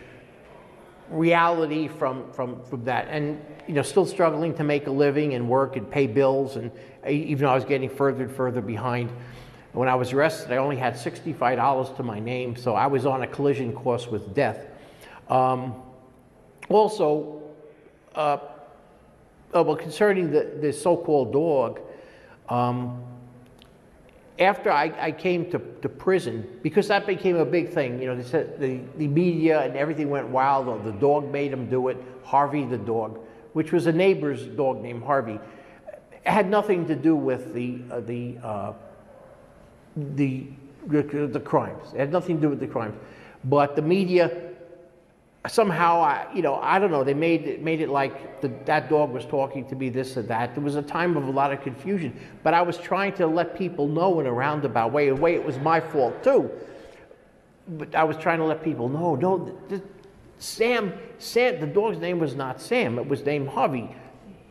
reality 1.10 1.88
from, 1.88 2.32
from, 2.32 2.64
from 2.66 2.84
that. 2.86 3.08
And, 3.10 3.40
you 3.68 3.74
know, 3.74 3.82
still 3.82 4.06
struggling 4.06 4.54
to 4.56 4.64
make 4.64 4.88
a 4.88 4.92
living 4.92 5.34
and 5.34 5.48
work 5.48 5.76
and 5.76 5.90
pay 5.90 6.08
bills. 6.08 6.56
And 6.56 6.72
even 7.08 7.46
though 7.46 7.52
I 7.52 7.56
was 7.56 7.66
getting 7.66 7.90
further 7.90 8.24
and 8.24 8.32
further 8.32 8.62
behind. 8.62 9.12
When 9.74 9.90
I 9.90 9.96
was 9.96 10.14
arrested, 10.14 10.52
I 10.52 10.58
only 10.58 10.76
had 10.76 10.94
$65 10.94 11.98
to 11.98 12.04
my 12.04 12.20
name, 12.20 12.56
so 12.56 12.76
I 12.76 12.86
was 12.86 13.08
on 13.08 13.24
a 13.24 13.28
collision 13.28 13.74
course 13.74 14.06
with 14.08 14.36
death. 14.36 14.68
Um, 15.30 15.74
also, 16.70 17.42
uh, 18.14 18.38
uh, 19.56 19.64
well, 19.64 19.76
concerning 19.76 20.30
the, 20.30 20.58
the 20.62 20.72
so-called 20.72 21.34
dog, 21.34 21.80
um, 22.50 23.04
after 24.40 24.72
I, 24.72 24.92
I 25.00 25.12
came 25.12 25.50
to, 25.52 25.60
to 25.82 25.90
prison, 25.90 26.60
because 26.64 26.88
that 26.88 27.06
became 27.06 27.36
a 27.36 27.46
big 27.46 27.70
thing, 27.70 28.02
you 28.02 28.08
know, 28.08 28.16
they 28.16 28.24
said 28.24 28.60
the, 28.60 28.80
the 28.98 29.08
media 29.08 29.62
and 29.62 29.76
everything 29.76 30.10
went 30.10 30.28
wild. 30.28 30.84
The 30.84 30.92
dog 30.94 31.32
made 31.32 31.54
him 31.54 31.70
do 31.70 31.88
it, 31.90 31.98
Harvey 32.24 32.66
the 32.66 32.78
dog, 32.78 33.20
which 33.54 33.72
was 33.72 33.86
a 33.88 33.92
neighbor's 33.92 34.48
dog 34.48 34.82
named 34.82 35.04
Harvey. 35.04 35.40
It 36.12 36.30
had 36.30 36.50
nothing 36.50 36.88
to 36.88 36.96
do 36.96 37.16
with 37.16 37.54
the, 37.54 37.80
uh, 37.92 38.00
the, 38.00 38.38
uh, 38.44 38.74
the, 39.96 40.48
the 40.88 41.42
crimes. 41.44 41.94
It 41.94 42.00
had 42.00 42.12
nothing 42.12 42.38
to 42.38 42.42
do 42.42 42.50
with 42.50 42.60
the 42.60 42.68
crimes. 42.68 42.96
But 43.44 43.76
the 43.76 43.82
media 43.82 44.53
somehow 45.48 46.02
I, 46.02 46.28
you 46.34 46.42
know, 46.42 46.56
I 46.56 46.80
don't 46.80 46.92
know. 46.92 47.04
They 47.04 47.14
made 47.14 47.46
it 47.46 47.62
made 47.62 47.82
it 47.82 47.90
like 47.90 48.42
the, 48.42 48.52
that 48.66 48.90
dog 48.90 49.12
was 49.12 49.26
talking 49.26 49.68
to 49.70 49.76
me 49.76 49.90
this 49.90 50.18
or 50.18 50.22
that. 50.24 50.56
There 50.56 50.64
was 50.64 50.76
a 50.76 50.82
time 50.82 51.18
of 51.18 51.26
a 51.26 51.32
lot 51.32 51.52
of 51.52 51.62
confusion, 51.62 52.18
but 52.44 52.54
I 52.54 52.62
was 52.62 52.78
trying 52.78 53.14
to 53.14 53.28
let 53.28 53.58
people 53.58 53.88
know 53.88 54.20
in 54.20 54.26
a 54.26 54.34
roundabout 54.34 54.92
way. 54.92 55.10
A 55.10 55.16
way, 55.16 55.36
it 55.36 55.46
was 55.46 55.58
my 55.60 55.80
fault 55.80 56.24
too. 56.24 56.50
But 57.68 57.96
I 57.96 58.04
was 58.04 58.18
trying 58.18 58.40
to 58.40 58.46
let 58.46 58.64
people 58.64 58.90
know. 58.90 59.16
No, 59.16 59.82
Sam, 60.38 60.94
Sam. 61.18 61.60
The 61.60 61.68
dog's 61.68 61.98
name 61.98 62.20
was 62.20 62.36
not 62.36 62.62
Sam. 62.62 63.00
It 63.00 63.08
was 63.08 63.26
named 63.26 63.50
Harvey. 63.50 63.96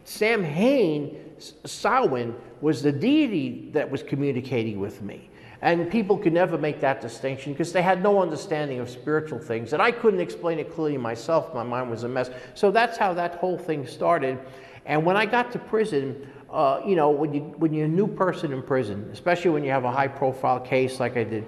Sam 0.05 0.43
Hain 0.43 1.23
Samhain 1.65 2.35
was 2.61 2.83
the 2.83 2.93
deity 2.93 3.71
that 3.73 3.91
was 3.91 4.03
communicating 4.03 4.79
with 4.79 5.03
me. 5.03 5.29
And 5.63 5.89
people 5.89 6.19
could 6.19 6.33
never 6.33 6.59
make 6.59 6.81
that 6.81 7.01
distinction 7.01 7.53
because 7.53 7.73
they 7.73 7.83
had 7.83 8.03
no 8.03 8.21
understanding 8.21 8.81
of 8.81 8.91
spiritual 8.91 9.39
things. 9.39 9.73
And 9.73 9.81
I 9.81 9.93
couldn't 9.93 10.19
explain 10.19 10.59
it 10.59 10.75
clearly 10.75 10.99
myself. 10.99 11.55
My 11.55 11.63
mind 11.63 11.89
was 11.89 12.03
a 12.03 12.09
mess. 12.09 12.31
So 12.55 12.73
that's 12.73 12.99
how 12.99 13.15
that 13.15 13.37
whole 13.37 13.57
thing 13.57 13.87
started. 13.87 14.41
And 14.87 15.07
when 15.07 15.17
I 15.17 15.25
got 15.25 15.53
to 15.53 15.61
prison, 15.61 16.29
uh, 16.51 16.81
you 16.85 16.97
know, 16.97 17.11
when, 17.11 17.33
you, 17.33 17.41
when 17.59 17.73
you're 17.73 17.87
a 17.87 17.89
new 17.89 18.09
person 18.09 18.53
in 18.53 18.61
prison, 18.61 19.09
especially 19.13 19.53
when 19.53 19.63
you 19.63 19.71
have 19.71 19.85
a 19.85 19.93
high 19.93 20.09
profile 20.09 20.59
case 20.59 20.99
like 20.99 21.17
I 21.17 21.23
did, 21.23 21.47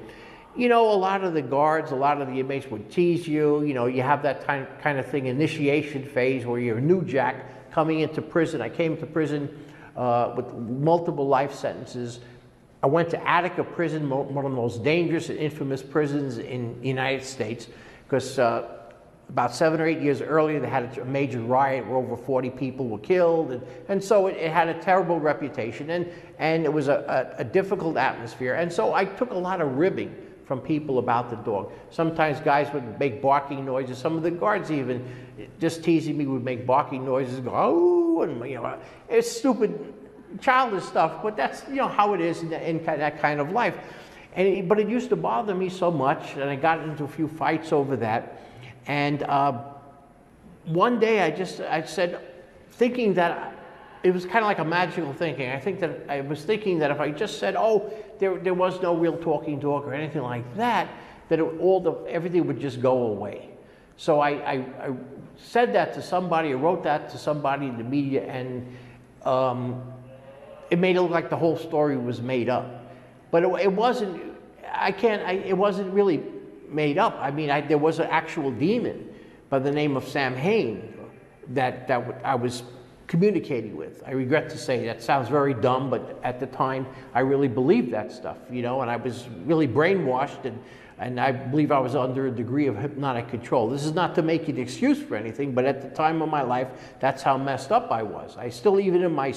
you 0.57 0.69
know, 0.69 0.93
a 0.93 0.95
lot 0.95 1.25
of 1.25 1.35
the 1.35 1.43
guards, 1.43 1.91
a 1.91 1.97
lot 1.97 2.23
of 2.23 2.29
the 2.29 2.39
inmates 2.39 2.71
would 2.71 2.89
tease 2.89 3.27
you. 3.27 3.65
You 3.65 3.75
know, 3.75 3.87
you 3.87 4.03
have 4.03 4.23
that 4.23 4.47
kind 4.47 4.99
of 4.99 5.07
thing, 5.07 5.27
initiation 5.27 6.05
phase 6.05 6.47
where 6.47 6.61
you're 6.61 6.79
a 6.79 6.81
new 6.81 7.03
jack 7.03 7.73
coming 7.73 7.99
into 8.01 8.23
prison. 8.23 8.63
I 8.63 8.69
came 8.69 8.97
to 8.99 9.07
prison 9.07 9.51
uh, 9.97 10.33
with 10.37 10.53
multiple 10.55 11.27
life 11.27 11.53
sentences 11.53 12.21
I 12.85 12.87
went 12.87 13.09
to 13.13 13.27
Attica 13.29 13.65
Prison, 13.65 14.11
one 14.11 14.45
of 14.45 14.51
the 14.53 14.57
most 14.57 14.85
dangerous 14.85 15.31
and 15.31 15.39
infamous 15.39 15.83
prisons 15.83 16.37
in 16.37 16.79
the 16.83 16.87
United 16.87 17.25
States, 17.25 17.67
because 18.05 18.39
uh, 18.39 18.69
about 19.31 19.55
seven 19.55 19.81
or 19.81 19.87
eight 19.87 20.01
years 20.01 20.21
earlier, 20.21 20.61
they 20.61 20.69
had 20.69 20.99
a 20.99 21.05
major 21.07 21.41
riot 21.41 21.87
where 21.87 21.97
over 21.97 22.15
40 22.15 22.51
people 22.51 22.87
were 22.87 22.99
killed. 22.99 23.53
And, 23.53 23.67
and 23.89 24.05
so 24.05 24.27
it, 24.27 24.37
it 24.37 24.53
had 24.53 24.69
a 24.69 24.79
terrible 24.83 25.19
reputation, 25.19 25.89
and, 25.89 26.07
and 26.39 26.67
it 26.67 26.73
was 26.75 26.89
a, 26.89 27.33
a, 27.39 27.41
a 27.41 27.45
difficult 27.45 27.97
atmosphere. 27.97 28.57
And 28.57 28.71
so 28.71 28.93
I 28.93 29.07
took 29.07 29.31
a 29.31 29.39
lot 29.39 29.63
of 29.63 29.79
ribbing 29.79 30.15
from 30.45 30.61
people 30.61 30.99
about 30.99 31.31
the 31.31 31.37
dog. 31.37 31.73
Sometimes 31.89 32.39
guys 32.41 32.71
would 32.75 33.01
make 33.01 33.23
barking 33.23 33.65
noises. 33.65 33.97
Some 33.97 34.15
of 34.15 34.23
the 34.23 34.31
guards 34.31 34.71
even, 34.71 35.09
just 35.59 35.83
teasing 35.83 36.19
me, 36.19 36.27
would 36.27 36.45
make 36.45 36.67
barking 36.67 37.03
noises, 37.03 37.41
go, 37.41 37.51
oh, 37.55 38.23
and, 38.25 38.47
you 38.47 38.57
know, 38.57 38.79
it's 39.09 39.31
stupid 39.31 40.04
childish 40.41 40.85
stuff, 40.85 41.23
but 41.23 41.37
that's 41.37 41.67
you 41.69 41.77
know 41.77 41.89
how 41.89 42.15
it 42.15 42.21
is 42.21 42.43
in, 42.43 42.53
in 42.53 42.85
that 42.85 43.21
kind 43.21 43.41
of 43.41 43.51
life. 43.53 43.77
And 44.35 44.69
but 44.69 44.81
it 44.81 44.89
used 44.89 45.09
to 45.11 45.17
bother 45.17 45.55
me 45.55 45.69
so 45.69 45.91
much, 45.91 46.35
and 46.35 46.45
I 46.45 46.57
got 46.57 46.81
into 46.81 47.05
a 47.05 47.09
few 47.09 47.29
fights 47.29 47.73
over 47.73 47.97
that. 47.97 48.41
And 48.87 49.23
uh, 49.23 49.63
one 50.67 50.99
day, 50.99 51.23
I 51.23 51.31
just 51.31 51.61
I 51.61 51.83
said, 51.83 52.21
thinking 52.73 53.15
that 53.15 53.55
it 54.03 54.13
was 54.13 54.25
kind 54.25 54.39
of 54.39 54.45
like 54.45 54.59
a 54.59 54.65
magical 54.65 55.13
thinking. 55.13 55.51
I 55.51 55.59
think 55.59 55.81
that 55.81 56.01
I 56.09 56.21
was 56.21 56.45
thinking 56.45 56.79
that 56.81 56.91
if 56.91 57.01
I 57.01 57.11
just 57.11 57.39
said, 57.39 57.55
"Oh, 57.57 57.93
there 58.19 58.37
there 58.39 58.55
was 58.55 58.83
no 58.83 58.97
real 58.97 59.17
talking 59.17 59.61
dog 59.61 59.85
or 59.85 59.95
anything 59.95 60.23
like 60.23 60.57
that," 60.57 60.89
that 61.29 61.39
it, 61.39 61.43
all 61.61 61.81
the 61.81 61.93
everything 62.09 62.47
would 62.47 62.61
just 62.61 62.81
go 62.81 63.07
away. 63.07 63.51
So 63.97 64.21
I, 64.21 64.31
I, 64.31 64.55
I 64.81 64.95
said 65.37 65.73
that 65.75 65.95
to 65.95 66.03
somebody, 66.03 66.51
I 66.51 66.55
wrote 66.55 66.83
that 66.83 67.11
to 67.11 67.19
somebody 67.19 67.67
in 67.67 67.79
the 67.79 67.85
media, 67.85 68.25
and 68.25 68.77
um, 69.23 69.94
it 70.75 70.81
made 70.81 70.97
it 70.97 71.03
look 71.03 71.13
like 71.13 71.31
the 71.31 71.37
whole 71.37 71.57
story 71.57 71.97
was 71.97 72.21
made 72.21 72.49
up. 72.49 72.93
But 73.31 73.45
it, 73.45 73.49
it 73.63 73.73
wasn't, 73.73 74.21
I 74.73 74.91
can't, 74.91 75.23
I, 75.23 75.35
it 75.35 75.57
wasn't 75.57 75.95
really 75.95 76.21
made 76.69 76.99
up. 76.99 77.17
I 77.21 77.31
mean, 77.31 77.49
I, 77.49 77.61
there 77.61 77.79
was 77.79 78.01
an 78.01 78.09
actual 78.11 78.51
demon 78.51 79.09
by 79.51 79.61
the 79.61 79.71
name 79.71 79.97
of 79.97 80.03
Sam 80.09 80.35
Hain 80.35 80.93
that, 81.51 81.87
that 81.87 82.21
I 82.25 82.35
was 82.35 82.65
communicating 83.07 83.77
with. 83.77 84.03
I 84.05 84.11
regret 84.11 84.51
to 84.51 84.59
say 84.59 84.85
that 84.87 85.01
sounds 85.01 85.29
very 85.29 85.55
dumb, 85.55 85.91
but 85.91 86.19
at 86.25 86.41
the 86.41 86.47
time 86.47 86.89
I 87.15 87.21
really 87.21 87.47
believed 87.47 87.93
that 87.93 88.11
stuff, 88.11 88.39
you 88.51 88.63
know, 88.63 88.81
and 88.81 88.91
I 88.91 88.97
was 88.97 89.29
really 89.45 89.69
brainwashed 89.69 90.45
and, 90.45 90.59
and 90.99 91.21
I 91.21 91.31
believe 91.31 91.71
I 91.71 91.79
was 91.79 91.95
under 91.95 92.27
a 92.27 92.33
degree 92.33 92.67
of 92.67 92.77
hypnotic 92.77 93.29
control. 93.29 93.69
This 93.69 93.85
is 93.85 93.93
not 93.93 94.17
to 94.17 94.23
make 94.23 94.49
an 94.49 94.59
excuse 94.59 95.01
for 95.01 95.15
anything, 95.15 95.55
but 95.55 95.67
at 95.67 95.83
the 95.83 95.89
time 95.91 96.21
of 96.21 96.29
my 96.29 96.43
life, 96.43 96.67
that's 96.99 97.23
how 97.23 97.39
messed 97.39 97.71
up 97.71 97.93
I 97.93 98.03
was. 98.03 98.37
I 98.37 98.49
still, 98.49 98.81
even 98.81 99.05
in 99.05 99.13
my 99.13 99.33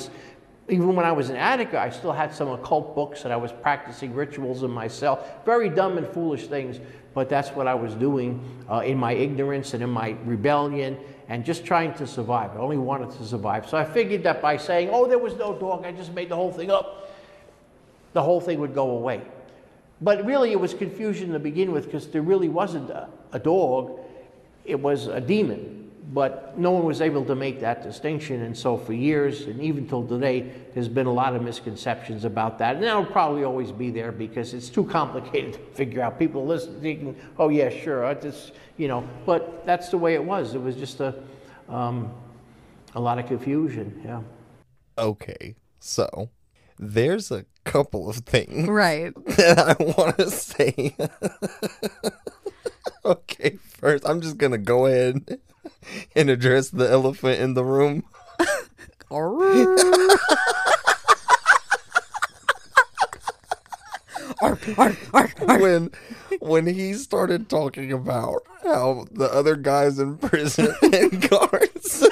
even 0.69 0.95
when 0.95 1.05
I 1.05 1.13
was 1.13 1.29
in 1.29 1.37
Attica, 1.37 1.79
I 1.79 1.89
still 1.89 2.11
had 2.11 2.33
some 2.33 2.49
occult 2.49 2.93
books 2.93 3.23
and 3.23 3.31
I 3.31 3.37
was 3.37 3.53
practicing 3.53 4.13
rituals 4.13 4.63
in 4.63 4.71
myself. 4.71 5.45
Very 5.45 5.69
dumb 5.69 5.97
and 5.97 6.05
foolish 6.07 6.47
things, 6.47 6.79
but 7.13 7.29
that's 7.29 7.49
what 7.49 7.67
I 7.67 7.73
was 7.73 7.93
doing 7.93 8.43
uh, 8.69 8.79
in 8.79 8.97
my 8.97 9.13
ignorance 9.13 9.73
and 9.73 9.81
in 9.81 9.89
my 9.89 10.17
rebellion 10.25 10.97
and 11.29 11.45
just 11.45 11.63
trying 11.63 11.93
to 11.95 12.05
survive. 12.07 12.51
I 12.51 12.59
only 12.59 12.77
wanted 12.77 13.11
to 13.17 13.25
survive. 13.25 13.67
So 13.69 13.77
I 13.77 13.85
figured 13.85 14.23
that 14.23 14.41
by 14.41 14.57
saying, 14.57 14.89
oh, 14.91 15.07
there 15.07 15.19
was 15.19 15.35
no 15.35 15.57
dog, 15.57 15.85
I 15.85 15.93
just 15.93 16.13
made 16.13 16.29
the 16.29 16.35
whole 16.35 16.51
thing 16.51 16.69
up, 16.69 17.11
the 18.11 18.21
whole 18.21 18.41
thing 18.41 18.59
would 18.59 18.75
go 18.75 18.91
away. 18.91 19.21
But 20.01 20.25
really, 20.25 20.51
it 20.51 20.59
was 20.59 20.73
confusion 20.73 21.31
to 21.31 21.39
begin 21.39 21.71
with 21.71 21.85
because 21.85 22.07
there 22.09 22.21
really 22.21 22.49
wasn't 22.49 22.89
a, 22.89 23.07
a 23.31 23.39
dog, 23.39 23.99
it 24.65 24.79
was 24.79 25.07
a 25.07 25.21
demon 25.21 25.76
but 26.13 26.57
no 26.57 26.71
one 26.71 26.85
was 26.85 27.01
able 27.01 27.25
to 27.25 27.35
make 27.35 27.59
that 27.59 27.83
distinction. 27.83 28.41
And 28.43 28.57
so 28.57 28.77
for 28.77 28.93
years, 28.93 29.41
and 29.41 29.61
even 29.61 29.87
till 29.87 30.07
today, 30.07 30.51
there's 30.73 30.87
been 30.87 31.05
a 31.05 31.13
lot 31.13 31.35
of 31.35 31.41
misconceptions 31.41 32.23
about 32.23 32.59
that. 32.59 32.75
And 32.75 32.83
that'll 32.83 33.05
probably 33.05 33.43
always 33.43 33.71
be 33.71 33.89
there 33.91 34.11
because 34.11 34.53
it's 34.53 34.69
too 34.69 34.85
complicated 34.85 35.53
to 35.53 35.59
figure 35.73 36.01
out. 36.01 36.17
People 36.17 36.45
listen 36.45 36.79
thinking, 36.79 37.15
oh 37.37 37.49
yeah, 37.49 37.69
sure, 37.69 38.05
I 38.05 38.13
just, 38.13 38.53
you 38.77 38.87
know, 38.87 39.07
but 39.25 39.65
that's 39.65 39.89
the 39.89 39.97
way 39.97 40.13
it 40.13 40.23
was. 40.23 40.53
It 40.53 40.61
was 40.61 40.77
just 40.77 41.01
a, 41.01 41.13
um, 41.67 42.13
a 42.95 43.01
lot 43.01 43.19
of 43.19 43.27
confusion, 43.27 44.01
yeah. 44.05 44.21
Okay, 44.97 45.55
so 45.79 46.29
there's 46.79 47.31
a 47.31 47.45
couple 47.65 48.09
of 48.09 48.17
things 48.17 48.69
right 48.69 49.13
that 49.25 49.75
I 49.77 49.83
want 49.83 50.17
to 50.19 50.29
say. 50.31 50.95
okay, 53.05 53.57
first, 53.61 54.07
I'm 54.07 54.21
just 54.21 54.37
gonna 54.37 54.57
go 54.57 54.85
ahead 54.85 55.39
and 56.15 56.29
address 56.29 56.69
the 56.69 56.89
elephant 56.89 57.39
in 57.39 57.53
the 57.53 57.63
room. 57.63 58.03
when 65.59 65.91
when 66.39 66.67
he 66.67 66.93
started 66.93 67.49
talking 67.49 67.91
about 67.91 68.41
how 68.63 69.05
the 69.11 69.25
other 69.33 69.55
guys 69.55 69.97
in 69.97 70.17
prison 70.17 70.73
and 70.81 71.29
guards 71.29 72.07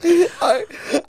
I 0.40 0.64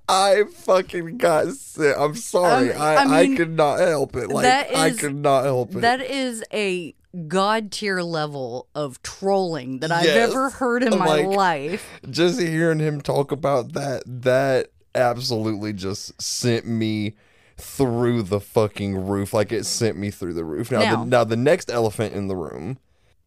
I 0.07 0.43
fucking 0.51 1.17
got 1.17 1.49
sick. 1.49 1.95
I'm 1.97 2.15
sorry. 2.15 2.73
Um, 2.73 2.81
I, 2.81 2.95
I, 2.95 3.05
mean, 3.05 3.13
I 3.13 3.37
could 3.37 3.51
not 3.51 3.79
help 3.79 4.15
it. 4.15 4.29
Like 4.29 4.45
I 4.75 4.89
could 4.91 5.15
not 5.15 5.43
help 5.43 5.75
it. 5.75 5.81
That 5.81 6.01
is 6.01 6.43
a 6.51 6.95
god 7.27 7.71
tier 7.71 8.01
level 8.01 8.67
of 8.75 9.01
trolling 9.01 9.79
that 9.79 9.91
I've 9.91 10.05
Yes. 10.05 10.29
ever 10.29 10.49
heard 10.51 10.83
in 10.83 10.97
my 10.97 11.05
Like- 11.23 11.25
life. 11.25 11.85
just 12.09 12.39
hearing 12.39 12.79
him 12.79 13.01
talk 13.01 13.31
about 13.31 13.73
that 13.73 14.03
that 14.05 14.67
absolutely 14.93 15.73
just 15.73 16.19
sent 16.21 16.67
me 16.67 17.15
through 17.57 18.23
the 18.23 18.39
fucking 18.39 19.07
roof 19.07 19.33
like 19.33 19.51
it 19.51 19.65
sent 19.65 19.97
me 19.97 20.11
through 20.11 20.33
the 20.33 20.43
roof 20.45 20.71
now 20.71 20.79
Now- 20.79 20.95
the, 21.03 21.05
now 21.09 21.23
the 21.23 21.35
next 21.37 21.69
elephant 21.71 22.13
in 22.13 22.27
the 22.27 22.35
room 22.35 22.77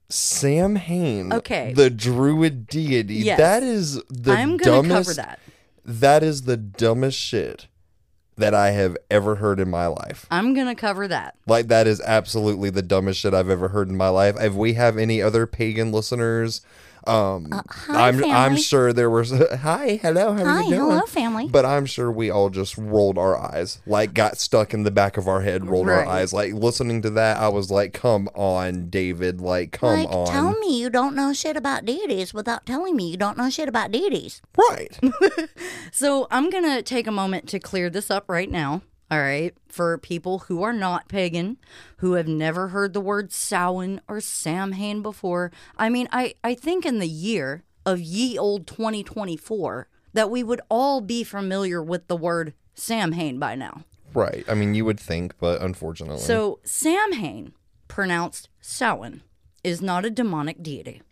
sam 0.09 0.77
hain 0.77 1.33
Okay. 1.33 1.73
the 1.75 1.91
druid 1.91 2.67
deity 2.67 3.17
Yes. 3.17 3.39
that 3.39 3.63
is 3.63 4.01
the 4.09 4.33
I'm 4.33 4.57
gonna 4.59 4.83
dumbest 4.89 5.17
cover 5.17 5.27
that. 5.27 5.39
that 5.85 6.23
is 6.23 6.43
the 6.43 6.57
dumbest 6.57 7.19
shit 7.19 7.67
that 8.37 8.55
i 8.55 8.71
have 8.71 8.97
ever 9.11 9.37
heard 9.37 9.61
in 9.61 9.69
my 9.71 9.87
life 9.87 10.27
I'm 10.31 10.55
gonna 10.55 10.75
cover 10.75 11.07
that. 11.09 11.37
like 11.47 11.69
that 11.69 11.87
is 11.87 12.01
absolutely 12.01 12.71
the 12.71 12.83
dumbest 12.83 13.21
shit 13.21 13.35
I've 13.35 13.51
ever 13.51 13.69
heard 13.69 13.89
in 13.89 13.97
my 13.97 14.09
life. 14.09 14.37
If 14.41 14.55
we 14.55 14.75
have 14.75 14.97
any 14.97 15.21
other 15.21 15.47
pagan 15.47 15.93
listeners, 15.93 16.63
um, 17.07 17.63
I'm 17.89 18.25
I'm 18.25 18.57
sure 18.57 18.93
there 18.93 19.11
was 19.11 19.31
hi, 19.61 19.99
hello, 20.03 20.33
how 20.33 20.43
are 20.43 20.47
Hi, 20.47 20.63
you 20.63 20.71
doing? 20.71 20.91
hello, 20.91 21.07
family. 21.07 21.49
But 21.49 21.65
I'm 21.65 21.87
sure 21.87 22.11
we 22.11 22.31
all 22.31 22.51
just 22.51 22.77
rolled 22.79 23.19
our 23.19 23.37
eyes, 23.37 23.81
like 23.87 24.15
got 24.15 24.39
stuck 24.39 24.73
in 24.73 24.83
the 24.83 24.91
back 24.91 25.17
of 25.17 25.29
our 25.29 25.41
head, 25.41 25.67
rolled 25.67 25.89
our 25.89 26.07
eyes. 26.07 26.33
Like 26.33 26.53
listening 26.53 27.03
to 27.03 27.11
that, 27.11 27.39
I 27.39 27.49
was 27.49 27.71
like, 27.71 27.93
"Come 27.93 28.29
on, 28.35 28.89
David! 28.89 29.41
Like, 29.41 29.73
come 29.73 30.01
like, 30.01 30.09
on!" 30.11 30.27
tell 30.27 30.59
me 30.59 30.81
you 30.81 30.91
don't 30.91 31.15
know 31.15 31.33
shit 31.33 31.57
about 31.57 31.85
deities 31.85 32.33
without 32.33 32.67
telling 32.67 32.97
me 32.97 33.11
you 33.11 33.17
don't 33.17 33.37
know 33.37 33.51
shit 33.51 33.69
about 33.69 33.91
deities. 33.91 34.43
Right? 34.57 34.99
So 35.91 36.27
I'm 36.31 36.51
going 36.51 36.65
to 36.65 36.83
take 36.83 37.07
a 37.07 37.13
moment 37.13 37.49
to 37.51 37.61
clear 37.61 37.91
this 37.91 38.11
up 38.11 38.25
right 38.29 38.51
now. 38.51 38.83
All 39.13 39.21
right. 39.21 39.55
For 39.69 39.99
people 39.99 40.39
who 40.41 40.63
are 40.63 40.73
not 40.73 41.07
pagan, 41.07 41.59
who 41.99 42.15
have 42.15 42.27
never 42.27 42.69
heard 42.69 42.95
the 42.95 43.01
word 43.01 43.31
Samhain 43.31 44.01
or 44.09 44.23
Samhain 44.23 45.03
before. 45.03 45.53
I 45.77 45.91
mean, 45.91 46.09
I, 46.11 46.33
I 46.43 46.55
think 46.55 46.87
in 46.87 46.99
the 46.99 47.07
year 47.07 47.63
of 47.85 48.01
ye 48.01 48.39
old 48.39 48.67
2024 48.67 49.87
that 50.15 50.31
we 50.31 50.43
would 50.43 50.63
all 50.71 51.03
be 51.03 51.25
familiar 51.25 51.83
with 51.83 52.07
the 52.09 52.17
word 52.17 52.55
Samhain 52.73 53.39
by 53.39 53.55
now. 53.55 53.85
right. 54.15 54.47
I 54.49 54.55
mean, 54.55 54.75
you 54.75 54.87
would 54.87 54.99
think, 54.99 55.35
but 55.39 55.61
unfortunately, 55.61 56.19
So 56.21 56.61
Samhain, 56.65 57.53
pronounced 57.89 58.49
Samhain, 58.63 59.23
is 59.63 59.83
not 59.83 60.07
a 60.07 60.11
demonic 60.11 60.63
deity. 60.63 61.03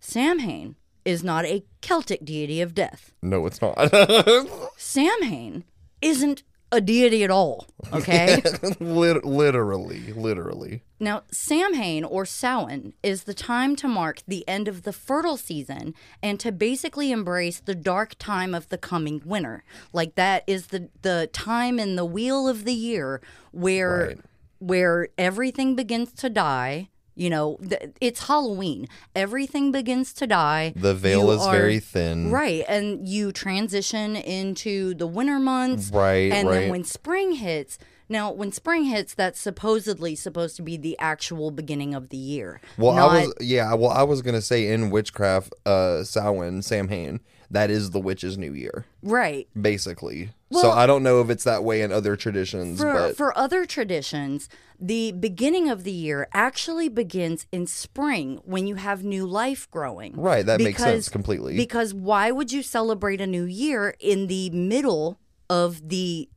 Samhain 0.00 0.76
is 1.04 1.22
not 1.22 1.44
a 1.44 1.64
Celtic 1.82 2.24
deity 2.24 2.62
of 2.62 2.74
death. 2.74 3.12
no, 3.20 3.44
it's 3.44 3.60
not. 3.60 3.76
Samhain 4.78 5.64
isn't 6.00 6.42
a 6.72 6.80
deity 6.80 7.22
at 7.24 7.30
all. 7.30 7.66
Okay. 7.92 8.42
Literally, 8.80 10.12
literally. 10.12 10.82
now, 10.98 11.22
Samhain 11.30 12.04
or 12.04 12.24
Samhain 12.24 12.94
is 13.02 13.24
the 13.24 13.34
time 13.34 13.76
to 13.76 13.88
mark 13.88 14.22
the 14.26 14.46
end 14.48 14.66
of 14.68 14.82
the 14.82 14.92
fertile 14.92 15.36
season 15.36 15.94
and 16.22 16.40
to 16.40 16.50
basically 16.52 17.12
embrace 17.12 17.60
the 17.60 17.74
dark 17.74 18.16
time 18.18 18.54
of 18.54 18.68
the 18.68 18.78
coming 18.78 19.22
winter. 19.24 19.62
Like 19.92 20.14
that 20.16 20.42
is 20.46 20.68
the 20.68 20.88
the 21.02 21.28
time 21.32 21.78
in 21.78 21.96
the 21.96 22.04
wheel 22.04 22.48
of 22.48 22.64
the 22.64 22.74
year 22.74 23.20
where 23.52 24.06
Right. 24.08 24.18
where 24.58 25.08
everything 25.18 25.76
begins 25.76 26.12
to 26.14 26.28
die. 26.30 26.88
You 27.18 27.30
know, 27.30 27.58
th- 27.66 27.90
it's 28.00 28.26
Halloween. 28.28 28.88
Everything 29.14 29.72
begins 29.72 30.12
to 30.14 30.26
die. 30.26 30.74
The 30.76 30.94
veil 30.94 31.24
You 31.24 31.30
is 31.32 31.40
are- 31.42 31.52
very 31.52 31.78
thin. 31.80 32.30
Right, 32.30 32.62
and 32.68 33.08
you 33.08 33.32
transition 33.32 34.16
into 34.16 34.92
the 34.94 35.06
winter 35.06 35.38
months. 35.40 35.90
Right, 35.90 36.30
And 36.30 36.46
right. 36.48 36.60
then 36.60 36.70
when 36.70 36.84
spring 36.84 37.32
hits, 37.32 37.78
now 38.08 38.30
when 38.30 38.52
spring 38.52 38.84
hits, 38.84 39.14
that's 39.14 39.40
supposedly 39.40 40.14
supposed 40.14 40.56
to 40.56 40.62
be 40.62 40.76
the 40.76 40.96
actual 40.98 41.50
beginning 41.50 41.94
of 41.94 42.10
the 42.10 42.18
year. 42.18 42.60
Well, 42.76 42.94
not, 42.94 43.10
I 43.10 43.20
was 43.26 43.34
yeah. 43.40 43.72
Well, 43.74 43.90
I 43.90 44.02
was 44.02 44.20
gonna 44.22 44.42
say 44.42 44.68
in 44.68 44.90
witchcraft, 44.90 45.54
uh, 45.64 46.04
Samhain, 46.04 46.60
Samhain, 46.62 47.20
that 47.50 47.70
is 47.70 47.90
the 47.92 47.98
witch's 48.00 48.36
new 48.36 48.52
year, 48.52 48.84
right. 49.02 49.48
basically. 49.60 50.30
So 50.52 50.70
I 50.70 50.86
don't 50.86 51.02
know 51.02 51.20
if 51.20 51.30
it's 51.30 51.44
that 51.44 51.64
way 51.64 51.82
in 51.82 51.90
other 51.92 52.16
traditions, 52.16 52.80
For, 52.80 52.92
but 52.92 53.16
for 53.16 53.36
other 53.36 53.66
traditions, 53.66 54.48
the 54.78 55.12
beginning 55.12 55.68
of 55.68 55.84
the 55.84 55.92
year 55.92 56.28
actually 56.32 56.88
begins 56.88 57.46
in 57.50 57.66
spring 57.66 58.40
when 58.44 58.66
you 58.66 58.76
have 58.76 59.02
new 59.04 59.26
life 59.26 59.70
growing. 59.70 60.14
Right, 60.14 60.44
that 60.46 60.60
makes 60.60 60.82
sense 60.82 61.08
completely. 61.08 61.56
Because 61.56 61.94
why 61.94 62.30
would 62.30 62.52
you 62.52 62.62
celebrate 62.62 63.20
a 63.20 63.26
new 63.26 63.44
year 63.44 63.94
in 63.98 64.26
the 64.26 64.50
middle 64.50 65.18
of 65.48 65.88
the 65.88 66.28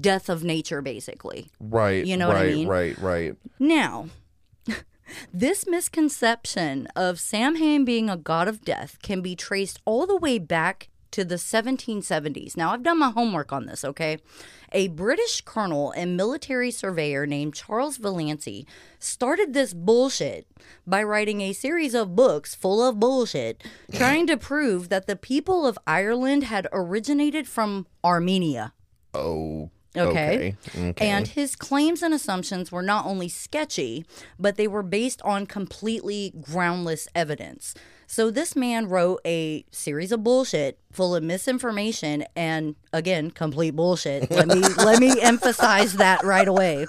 death 0.00 0.28
of 0.28 0.44
nature, 0.44 0.82
basically? 0.82 1.50
right, 1.58 2.04
you 2.04 2.16
know 2.16 2.28
what 2.28 2.36
I 2.36 2.46
mean? 2.46 2.68
right, 2.68 2.98
right. 2.98 3.34
Now, 3.58 4.08
this 5.34 5.66
misconception 5.66 6.86
of 6.94 7.18
Samhain 7.18 7.84
being 7.84 8.08
a 8.08 8.16
god 8.16 8.48
of 8.48 8.62
death 8.62 8.98
can 9.02 9.20
be 9.20 9.34
traced 9.34 9.80
all 9.84 10.06
the 10.06 10.16
way 10.16 10.38
back 10.38 10.89
to 11.12 11.24
the 11.24 11.36
1770s. 11.36 12.56
Now, 12.56 12.72
I've 12.72 12.82
done 12.82 12.98
my 12.98 13.10
homework 13.10 13.52
on 13.52 13.66
this, 13.66 13.84
okay? 13.84 14.18
A 14.72 14.88
British 14.88 15.40
colonel 15.40 15.90
and 15.92 16.16
military 16.16 16.70
surveyor 16.70 17.26
named 17.26 17.54
Charles 17.54 17.98
Vallancey 17.98 18.66
started 18.98 19.52
this 19.52 19.74
bullshit 19.74 20.46
by 20.86 21.02
writing 21.02 21.40
a 21.40 21.52
series 21.52 21.94
of 21.94 22.14
books 22.14 22.54
full 22.54 22.86
of 22.86 23.00
bullshit, 23.00 23.62
trying 23.92 24.26
to 24.28 24.36
prove 24.36 24.88
that 24.88 25.06
the 25.06 25.16
people 25.16 25.66
of 25.66 25.78
Ireland 25.86 26.44
had 26.44 26.68
originated 26.72 27.48
from 27.48 27.86
Armenia. 28.04 28.72
Oh, 29.12 29.70
Okay. 29.96 30.54
okay, 30.68 30.88
okay. 30.90 31.08
And 31.08 31.26
his 31.26 31.56
claims 31.56 32.02
and 32.02 32.14
assumptions 32.14 32.70
were 32.70 32.82
not 32.82 33.06
only 33.06 33.28
sketchy, 33.28 34.04
but 34.38 34.56
they 34.56 34.68
were 34.68 34.84
based 34.84 35.20
on 35.22 35.46
completely 35.46 36.32
groundless 36.40 37.08
evidence. 37.14 37.74
So 38.06 38.30
this 38.30 38.56
man 38.56 38.88
wrote 38.88 39.20
a 39.24 39.64
series 39.70 40.10
of 40.10 40.24
bullshit 40.24 40.78
full 40.90 41.14
of 41.14 41.22
misinformation 41.22 42.24
and 42.34 42.74
again, 42.92 43.30
complete 43.30 43.76
bullshit. 43.76 44.30
Let 44.30 44.48
me 44.48 44.60
let 44.76 45.00
me 45.00 45.20
emphasize 45.20 45.94
that 45.94 46.22
right 46.24 46.48
away. 46.48 46.86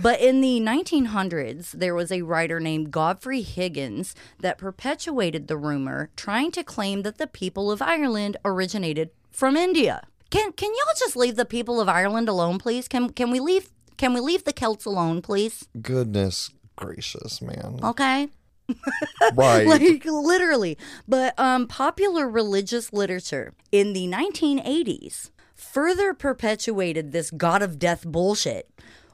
But 0.00 0.20
in 0.20 0.40
the 0.40 0.58
1900s, 0.60 1.72
there 1.72 1.94
was 1.94 2.10
a 2.10 2.22
writer 2.22 2.58
named 2.58 2.90
Godfrey 2.90 3.42
Higgins 3.42 4.14
that 4.40 4.58
perpetuated 4.58 5.48
the 5.48 5.56
rumor, 5.56 6.10
trying 6.16 6.50
to 6.52 6.64
claim 6.64 7.02
that 7.02 7.18
the 7.18 7.26
people 7.26 7.70
of 7.70 7.82
Ireland 7.82 8.36
originated 8.44 9.10
from 9.30 9.56
India. 9.56 10.06
Can 10.32 10.52
can 10.52 10.70
y'all 10.70 10.94
just 10.98 11.14
leave 11.14 11.36
the 11.36 11.44
people 11.44 11.78
of 11.78 11.90
Ireland 11.90 12.26
alone, 12.26 12.58
please? 12.58 12.88
Can 12.88 13.10
can 13.10 13.30
we 13.30 13.38
leave 13.38 13.68
can 13.98 14.14
we 14.14 14.20
leave 14.20 14.44
the 14.44 14.52
Celts 14.54 14.86
alone, 14.86 15.20
please? 15.20 15.68
Goodness 15.80 16.50
gracious, 16.74 17.42
man. 17.42 17.78
Okay. 17.82 18.28
Right. 19.34 19.66
like 19.66 20.04
literally 20.04 20.78
but 21.06 21.38
um 21.38 21.66
popular 21.66 22.28
religious 22.28 22.92
literature 22.92 23.54
in 23.70 23.92
the 23.92 24.06
1980s 24.06 25.30
further 25.54 26.14
perpetuated 26.14 27.12
this 27.12 27.30
god 27.30 27.60
of 27.60 27.78
death 27.78 28.04
bullshit 28.06 28.70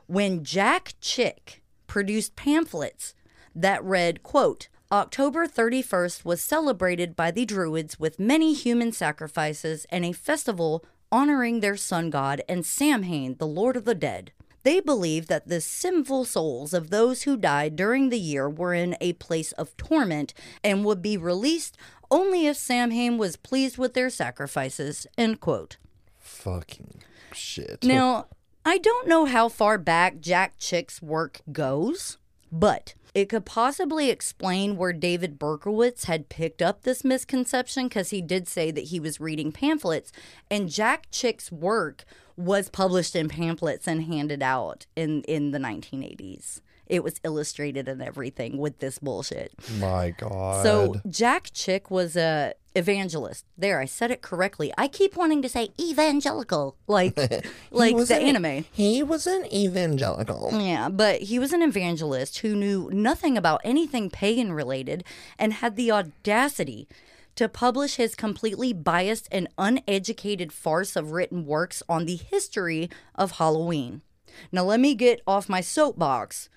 when 0.06 0.44
jack 0.44 0.94
chick 1.00 1.62
produced 1.86 2.36
pamphlets 2.36 3.14
that 3.54 3.82
read 3.82 4.22
quote 4.22 4.68
October 4.92 5.46
31st 5.46 6.24
was 6.24 6.40
celebrated 6.40 7.14
by 7.14 7.30
the 7.30 7.44
Druids 7.44 7.98
with 7.98 8.18
many 8.18 8.54
human 8.54 8.92
sacrifices 8.92 9.86
and 9.90 10.04
a 10.04 10.12
festival 10.12 10.84
honoring 11.10 11.60
their 11.60 11.76
sun 11.76 12.10
god 12.10 12.42
and 12.48 12.64
Samhain, 12.64 13.36
the 13.38 13.46
Lord 13.46 13.76
of 13.76 13.84
the 13.84 13.94
Dead. 13.94 14.32
They 14.64 14.80
believed 14.80 15.28
that 15.28 15.48
the 15.48 15.60
sinful 15.60 16.24
souls 16.24 16.74
of 16.74 16.90
those 16.90 17.22
who 17.22 17.36
died 17.36 17.76
during 17.76 18.08
the 18.10 18.18
year 18.18 18.50
were 18.50 18.74
in 18.74 18.96
a 19.00 19.14
place 19.14 19.52
of 19.52 19.76
torment 19.76 20.34
and 20.62 20.84
would 20.84 21.00
be 21.00 21.16
released 21.16 21.76
only 22.10 22.46
if 22.46 22.56
Samhain 22.56 23.18
was 23.18 23.36
pleased 23.36 23.78
with 23.78 23.94
their 23.94 24.10
sacrifices. 24.10 25.06
End 25.16 25.40
quote. 25.40 25.76
Fucking 26.18 27.02
shit. 27.32 27.84
Now, 27.84 28.26
I 28.64 28.78
don't 28.78 29.08
know 29.08 29.24
how 29.24 29.48
far 29.48 29.78
back 29.78 30.20
Jack 30.20 30.58
Chick's 30.58 31.00
work 31.00 31.40
goes, 31.50 32.18
but 32.52 32.94
it 33.14 33.28
could 33.28 33.44
possibly 33.44 34.10
explain 34.10 34.76
where 34.76 34.92
David 34.92 35.38
Berkowitz 35.38 36.04
had 36.04 36.28
picked 36.28 36.62
up 36.62 36.82
this 36.82 37.04
misconception 37.04 37.88
because 37.88 38.10
he 38.10 38.22
did 38.22 38.48
say 38.48 38.70
that 38.70 38.84
he 38.84 39.00
was 39.00 39.20
reading 39.20 39.52
pamphlets, 39.52 40.12
and 40.50 40.68
Jack 40.68 41.08
Chick's 41.10 41.50
work 41.50 42.04
was 42.36 42.68
published 42.68 43.16
in 43.16 43.28
pamphlets 43.28 43.88
and 43.88 44.04
handed 44.04 44.42
out 44.42 44.86
in, 44.94 45.22
in 45.22 45.50
the 45.50 45.58
1980s. 45.58 46.60
It 46.86 47.04
was 47.04 47.20
illustrated 47.22 47.88
and 47.88 48.00
everything 48.00 48.56
with 48.56 48.78
this 48.78 48.98
bullshit. 48.98 49.52
My 49.78 50.10
God. 50.16 50.62
So 50.62 50.94
Jack 51.08 51.50
Chick 51.52 51.90
was 51.90 52.16
a 52.16 52.54
evangelist. 52.78 53.44
There, 53.56 53.80
I 53.80 53.84
said 53.84 54.10
it 54.10 54.22
correctly. 54.22 54.72
I 54.78 54.88
keep 54.88 55.16
wanting 55.16 55.42
to 55.42 55.48
say 55.48 55.70
evangelical, 55.80 56.76
like 56.86 57.16
like 57.70 57.96
the 57.96 58.16
an- 58.16 58.36
anime. 58.36 58.64
he 58.72 59.02
was 59.02 59.26
an 59.26 59.44
evangelical. 59.52 60.50
Yeah, 60.52 60.88
but 60.88 61.22
he 61.22 61.38
was 61.38 61.52
an 61.52 61.62
evangelist 61.62 62.38
who 62.38 62.56
knew 62.56 62.88
nothing 62.92 63.36
about 63.36 63.60
anything 63.64 64.10
pagan 64.10 64.52
related 64.52 65.04
and 65.38 65.54
had 65.54 65.76
the 65.76 65.90
audacity 65.90 66.88
to 67.34 67.48
publish 67.48 67.96
his 67.96 68.14
completely 68.14 68.72
biased 68.72 69.28
and 69.30 69.48
uneducated 69.58 70.52
farce 70.52 70.96
of 70.96 71.12
written 71.12 71.46
works 71.46 71.82
on 71.88 72.06
the 72.06 72.16
history 72.16 72.88
of 73.14 73.32
Halloween. 73.32 74.02
Now, 74.50 74.64
let 74.64 74.80
me 74.80 74.94
get 74.94 75.20
off 75.26 75.48
my 75.48 75.60
soapbox 75.60 76.48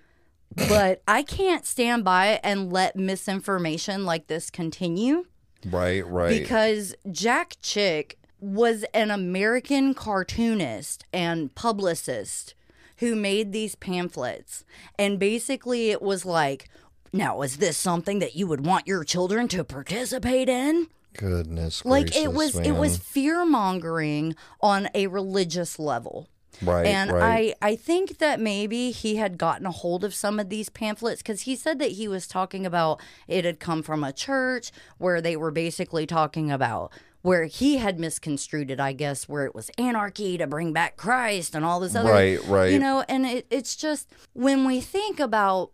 but 0.55 1.01
I 1.07 1.23
can't 1.23 1.65
stand 1.65 2.03
by 2.03 2.39
and 2.43 2.71
let 2.71 2.95
misinformation 2.95 4.05
like 4.05 4.27
this 4.27 4.49
continue 4.49 5.25
Right, 5.65 6.05
right. 6.07 6.41
because 6.41 6.95
Jack 7.11 7.57
Chick 7.61 8.17
was 8.39 8.83
an 8.93 9.11
American 9.11 9.93
cartoonist 9.93 11.05
and 11.13 11.53
publicist 11.53 12.55
who 12.97 13.15
made 13.15 13.51
these 13.51 13.75
pamphlets. 13.75 14.63
And 14.97 15.19
basically, 15.19 15.91
it 15.91 16.01
was 16.01 16.25
like, 16.25 16.69
now, 17.13 17.41
is 17.41 17.57
this 17.57 17.77
something 17.77 18.19
that 18.19 18.35
you 18.35 18.47
would 18.47 18.65
want 18.65 18.87
your 18.87 19.03
children 19.03 19.47
to 19.49 19.63
participate 19.63 20.49
in? 20.49 20.87
Goodness 21.13 21.83
Like 21.83 22.05
gracious, 22.05 22.23
it 22.23 22.33
was, 22.33 22.55
it 22.57 22.71
was 22.71 22.97
fear 22.97 23.45
mongering 23.45 24.35
on 24.61 24.87
a 24.95 25.07
religious 25.07 25.77
level. 25.77 26.29
Right, 26.61 26.85
And 26.85 27.11
right. 27.11 27.55
I, 27.61 27.69
I 27.69 27.75
think 27.75 28.17
that 28.19 28.39
maybe 28.39 28.91
he 28.91 29.15
had 29.15 29.37
gotten 29.37 29.65
a 29.65 29.71
hold 29.71 30.03
of 30.03 30.13
some 30.13 30.39
of 30.39 30.49
these 30.49 30.69
pamphlets 30.69 31.21
because 31.21 31.41
he 31.41 31.55
said 31.55 31.79
that 31.79 31.91
he 31.91 32.07
was 32.07 32.27
talking 32.27 32.65
about 32.65 33.01
it 33.27 33.45
had 33.45 33.59
come 33.59 33.83
from 33.83 34.03
a 34.03 34.13
church 34.13 34.71
where 34.97 35.21
they 35.21 35.35
were 35.35 35.51
basically 35.51 36.05
talking 36.05 36.51
about 36.51 36.91
where 37.21 37.45
he 37.45 37.77
had 37.77 37.99
misconstrued 37.99 38.71
it, 38.71 38.79
I 38.79 38.93
guess, 38.93 39.29
where 39.29 39.45
it 39.45 39.53
was 39.53 39.69
anarchy 39.77 40.37
to 40.37 40.47
bring 40.47 40.73
back 40.73 40.97
Christ 40.97 41.55
and 41.55 41.63
all 41.63 41.79
this 41.79 41.95
other, 41.95 42.09
Right, 42.09 42.43
right. 42.47 42.71
You 42.71 42.79
know, 42.79 43.03
and 43.07 43.25
it, 43.25 43.45
it's 43.49 43.75
just 43.75 44.09
when 44.33 44.65
we 44.65 44.81
think 44.81 45.19
about 45.19 45.71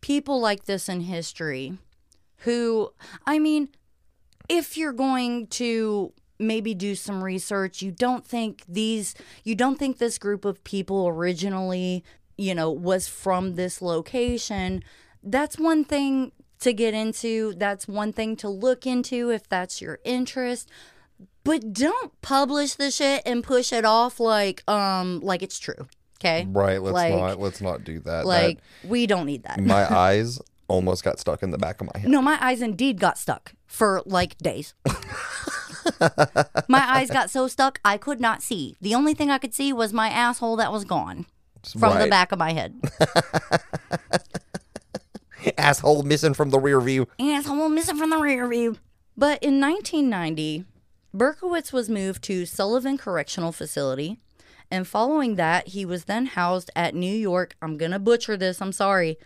people 0.00 0.40
like 0.40 0.64
this 0.64 0.88
in 0.88 1.02
history, 1.02 1.78
who, 2.38 2.92
I 3.26 3.38
mean, 3.38 3.68
if 4.48 4.76
you're 4.76 4.92
going 4.92 5.46
to 5.48 6.12
maybe 6.38 6.74
do 6.74 6.94
some 6.94 7.22
research, 7.22 7.82
you 7.82 7.90
don't 7.90 8.26
think 8.26 8.62
these, 8.68 9.14
you 9.44 9.54
don't 9.54 9.78
think 9.78 9.98
this 9.98 10.18
group 10.18 10.44
of 10.44 10.62
people 10.64 11.08
originally, 11.08 12.04
you 12.36 12.54
know, 12.54 12.70
was 12.70 13.08
from 13.08 13.54
this 13.54 13.82
location, 13.82 14.82
that's 15.22 15.58
one 15.58 15.84
thing 15.84 16.32
to 16.60 16.72
get 16.72 16.94
into. 16.94 17.54
That's 17.56 17.86
one 17.88 18.12
thing 18.12 18.36
to 18.36 18.48
look 18.48 18.86
into 18.86 19.30
if 19.30 19.48
that's 19.48 19.80
your 19.80 19.98
interest. 20.04 20.70
But 21.44 21.72
don't 21.72 22.20
publish 22.20 22.74
the 22.74 22.90
shit 22.90 23.22
and 23.24 23.42
push 23.42 23.72
it 23.72 23.84
off 23.84 24.20
like 24.20 24.68
um 24.68 25.20
like 25.20 25.42
it's 25.42 25.58
true. 25.58 25.88
Okay? 26.20 26.46
right, 26.50 26.82
let's 26.82 26.94
like, 26.94 27.14
not 27.14 27.38
let's 27.38 27.60
not 27.60 27.84
do 27.84 28.00
that. 28.00 28.26
like 28.26 28.58
we 28.84 29.06
don't 29.06 29.26
need 29.26 29.44
that. 29.44 29.56
that 29.56 29.66
my 29.66 29.92
eyes 29.96 30.40
almost 30.66 31.04
got 31.04 31.18
stuck 31.18 31.42
in 31.42 31.50
the 31.50 31.58
back 31.58 31.80
of 31.80 31.88
my 31.94 32.00
head. 32.00 32.10
No, 32.10 32.20
my 32.20 32.38
eyes 32.40 32.60
indeed 32.60 33.00
got 33.00 33.18
stuck 33.18 33.52
for 33.66 34.02
like 34.04 34.36
days. 34.38 34.74
my 36.68 36.84
eyes 36.88 37.10
got 37.10 37.30
so 37.30 37.48
stuck 37.48 37.80
I 37.84 37.96
could 37.96 38.20
not 38.20 38.42
see. 38.42 38.76
The 38.80 38.94
only 38.94 39.14
thing 39.14 39.30
I 39.30 39.38
could 39.38 39.54
see 39.54 39.72
was 39.72 39.92
my 39.92 40.08
asshole 40.08 40.56
that 40.56 40.72
was 40.72 40.84
gone 40.84 41.26
from 41.78 41.98
the 41.98 42.08
back 42.08 42.32
of 42.32 42.38
my 42.38 42.52
head. 42.52 42.80
Asshole 45.56 46.02
missing 46.02 46.34
from 46.34 46.50
the 46.50 46.58
rear 46.58 46.80
view. 46.80 47.06
asshole 47.18 47.68
missing 47.68 47.96
from 47.96 48.10
the 48.10 48.18
rear 48.18 48.48
view. 48.48 48.76
But 49.16 49.42
in 49.42 49.60
1990, 49.60 50.64
Berkowitz 51.14 51.72
was 51.72 51.88
moved 51.88 52.22
to 52.24 52.44
Sullivan 52.44 52.98
Correctional 52.98 53.52
Facility. 53.52 54.18
And 54.70 54.86
following 54.86 55.36
that, 55.36 55.68
he 55.68 55.84
was 55.84 56.04
then 56.04 56.26
housed 56.26 56.70
at 56.76 56.94
New 56.94 57.14
York, 57.14 57.56
I'm 57.62 57.76
going 57.76 57.92
to 57.92 57.98
butcher 57.98 58.36
this, 58.36 58.60
I'm 58.60 58.72
sorry, 58.72 59.16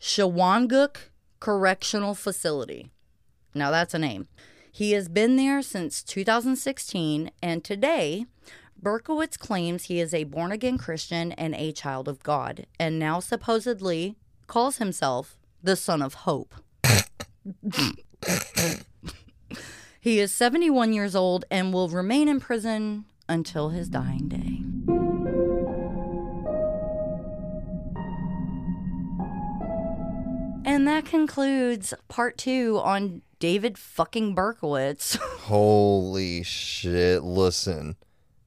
Shawangunk 0.00 0.96
Correctional 1.38 2.14
Facility. 2.14 2.90
Now 3.54 3.70
that's 3.70 3.94
a 3.94 3.98
name. 3.98 4.28
He 4.78 4.92
has 4.92 5.08
been 5.08 5.34
there 5.34 5.60
since 5.60 6.04
2016, 6.04 7.32
and 7.42 7.64
today, 7.64 8.26
Berkowitz 8.80 9.36
claims 9.36 9.86
he 9.86 9.98
is 9.98 10.14
a 10.14 10.22
born 10.22 10.52
again 10.52 10.78
Christian 10.78 11.32
and 11.32 11.52
a 11.56 11.72
child 11.72 12.06
of 12.06 12.22
God, 12.22 12.64
and 12.78 12.96
now 12.96 13.18
supposedly 13.18 14.14
calls 14.46 14.76
himself 14.76 15.36
the 15.60 15.74
Son 15.74 16.00
of 16.00 16.14
Hope. 16.14 16.54
he 20.00 20.20
is 20.20 20.32
71 20.32 20.92
years 20.92 21.16
old 21.16 21.44
and 21.50 21.74
will 21.74 21.88
remain 21.88 22.28
in 22.28 22.38
prison 22.38 23.06
until 23.28 23.70
his 23.70 23.88
dying 23.88 24.28
day. 24.28 24.67
And 30.64 30.86
that 30.86 31.04
concludes 31.04 31.94
part 32.08 32.36
two 32.38 32.80
on 32.82 33.22
David 33.38 33.78
fucking 33.78 34.34
Berkowitz. 34.34 35.16
Holy 35.46 36.42
shit. 36.42 37.22
Listen. 37.22 37.96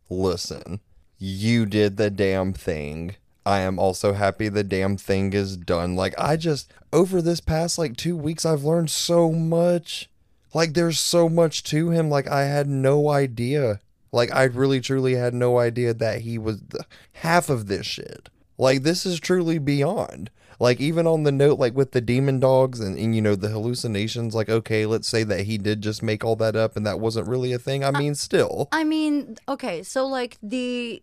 Listen. 0.10 0.80
You 1.18 1.66
did 1.66 1.98
the 1.98 2.10
damn 2.10 2.54
thing. 2.54 3.16
I 3.46 3.60
am 3.60 3.80
also 3.80 4.14
happy 4.14 4.50
the 4.50 4.64
damn 4.64 4.98
thing 4.98 5.34
is 5.34 5.58
done. 5.58 5.96
Like, 5.96 6.14
I 6.18 6.36
just, 6.36 6.72
over 6.94 7.22
this 7.22 7.42
past 7.42 7.78
like 7.78 7.98
two 7.98 8.16
weeks, 8.16 8.46
I've 8.46 8.64
learned 8.64 8.92
so 8.92 9.32
much. 9.32 10.10
Like, 10.54 10.74
there's 10.74 11.00
so 11.00 11.30
much 11.30 11.64
to 11.66 11.90
him. 11.90 12.10
Like, 12.10 12.28
I 12.28 12.44
had 12.44 12.68
no 12.68 13.10
idea. 13.10 13.80
Like, 14.12 14.34
I 14.34 14.44
really 14.44 14.82
truly 14.82 15.16
had 15.16 15.34
no 15.34 15.58
idea 15.58 15.94
that 15.94 16.22
he 16.22 16.38
was 16.38 16.62
the, 16.62 16.86
half 17.14 17.50
of 17.50 17.68
this 17.68 17.86
shit. 17.86 18.30
Like, 18.58 18.84
this 18.84 19.06
is 19.06 19.20
truly 19.20 19.58
beyond. 19.58 20.30
Like, 20.62 20.80
even 20.80 21.08
on 21.08 21.24
the 21.24 21.32
note, 21.32 21.58
like 21.58 21.76
with 21.76 21.92
the 21.92 22.02
demon 22.02 22.40
dogs 22.40 22.80
and, 22.80 22.96
and, 22.96 23.16
you 23.16 23.22
know, 23.22 23.36
the 23.36 23.50
hallucinations, 23.50 24.36
like, 24.36 24.48
okay, 24.48 24.86
let's 24.86 25.08
say 25.08 25.24
that 25.24 25.46
he 25.46 25.58
did 25.58 25.82
just 25.82 26.04
make 26.04 26.24
all 26.24 26.36
that 26.36 26.56
up 26.56 26.78
and 26.78 26.86
that 26.86 27.00
wasn't 27.00 27.28
really 27.28 27.52
a 27.52 27.58
thing. 27.58 27.84
I 27.84 27.90
mean, 27.90 28.14
still. 28.14 28.70
I 28.72 28.84
mean, 28.84 29.38
okay, 29.50 29.82
so 29.82 30.06
like 30.06 30.38
the 30.44 31.02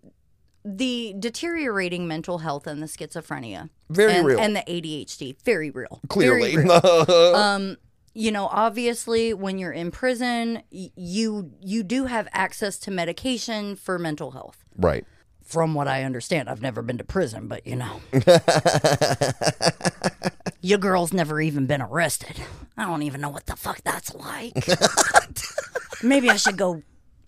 the 0.64 1.12
deteriorating 1.18 2.06
mental 2.06 2.38
health 2.38 2.68
and 2.68 2.80
the 2.80 2.86
schizophrenia. 2.86 3.70
Very 3.90 4.12
and, 4.12 4.26
real. 4.26 4.38
And 4.38 4.54
the 4.54 4.60
ADHD. 4.60 5.34
Very 5.42 5.70
real. 5.70 6.00
Clearly. 6.08 6.54
Very 6.54 6.64
real. 6.64 7.34
um, 7.34 7.78
you 8.14 8.30
know, 8.30 8.46
obviously 8.46 9.34
when 9.34 9.58
you're 9.58 9.72
in 9.72 9.90
prison, 9.90 10.62
y- 10.70 10.90
you 10.94 11.50
you 11.60 11.82
do 11.82 12.04
have 12.04 12.28
access 12.32 12.78
to 12.78 12.92
medication 12.92 13.74
for 13.74 13.98
mental 13.98 14.30
health. 14.30 14.64
right. 14.76 15.04
From 15.48 15.72
what 15.72 15.88
I 15.88 16.04
understand, 16.04 16.50
I've 16.50 16.60
never 16.60 16.82
been 16.82 16.98
to 16.98 17.04
prison, 17.04 17.48
but 17.48 17.66
you 17.66 17.74
know. 17.74 18.02
Your 20.60 20.76
girl's 20.76 21.14
never 21.14 21.40
even 21.40 21.64
been 21.64 21.80
arrested. 21.80 22.38
I 22.76 22.84
don't 22.84 23.02
even 23.02 23.22
know 23.22 23.30
what 23.30 23.46
the 23.46 23.56
fuck 23.56 23.80
that's 23.82 24.14
like. 24.14 24.52
Maybe 26.02 26.28
I 26.28 26.36
should 26.36 26.58
go 26.58 26.82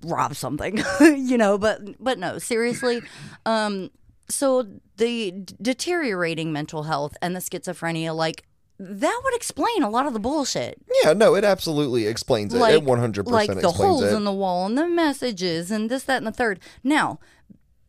rob 0.04 0.36
something, 0.36 0.82
you 1.00 1.38
know, 1.38 1.56
but 1.56 1.80
but 1.98 2.18
no, 2.18 2.36
seriously. 2.36 3.00
Um 3.46 3.90
so 4.28 4.66
the 4.98 5.32
deteriorating 5.62 6.52
mental 6.52 6.82
health 6.82 7.16
and 7.22 7.34
the 7.34 7.40
schizophrenia 7.40 8.14
like 8.14 8.44
that 8.78 9.20
would 9.24 9.34
explain 9.34 9.82
a 9.82 9.88
lot 9.88 10.06
of 10.06 10.12
the 10.12 10.20
bullshit. 10.20 10.78
Yeah, 11.02 11.14
no, 11.14 11.36
it 11.36 11.44
absolutely 11.44 12.06
explains 12.06 12.52
it. 12.52 12.58
Like, 12.58 12.74
it 12.74 12.84
100% 12.84 13.26
like 13.26 13.60
the 13.60 13.70
holes 13.70 14.02
it. 14.02 14.14
in 14.14 14.24
the 14.24 14.32
wall 14.32 14.66
and 14.66 14.76
the 14.76 14.88
messages 14.88 15.70
and 15.70 15.90
this, 15.90 16.04
that, 16.04 16.18
and 16.18 16.26
the 16.26 16.32
third. 16.32 16.60
Now, 16.82 17.18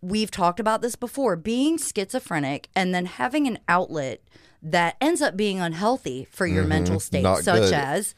we've 0.01 0.31
talked 0.31 0.59
about 0.59 0.81
this 0.81 0.95
before. 0.95 1.35
Being 1.35 1.77
schizophrenic 1.77 2.69
and 2.75 2.93
then 2.93 3.05
having 3.05 3.47
an 3.47 3.59
outlet 3.67 4.21
that 4.61 4.95
ends 5.01 5.21
up 5.21 5.35
being 5.35 5.59
unhealthy 5.59 6.27
for 6.31 6.45
your 6.45 6.63
mental 6.65 6.99
state, 6.99 7.23
Mm-hmm. 7.23 7.33
Not 7.33 7.43
such 7.43 7.63
good. 7.63 7.73
as 7.73 8.15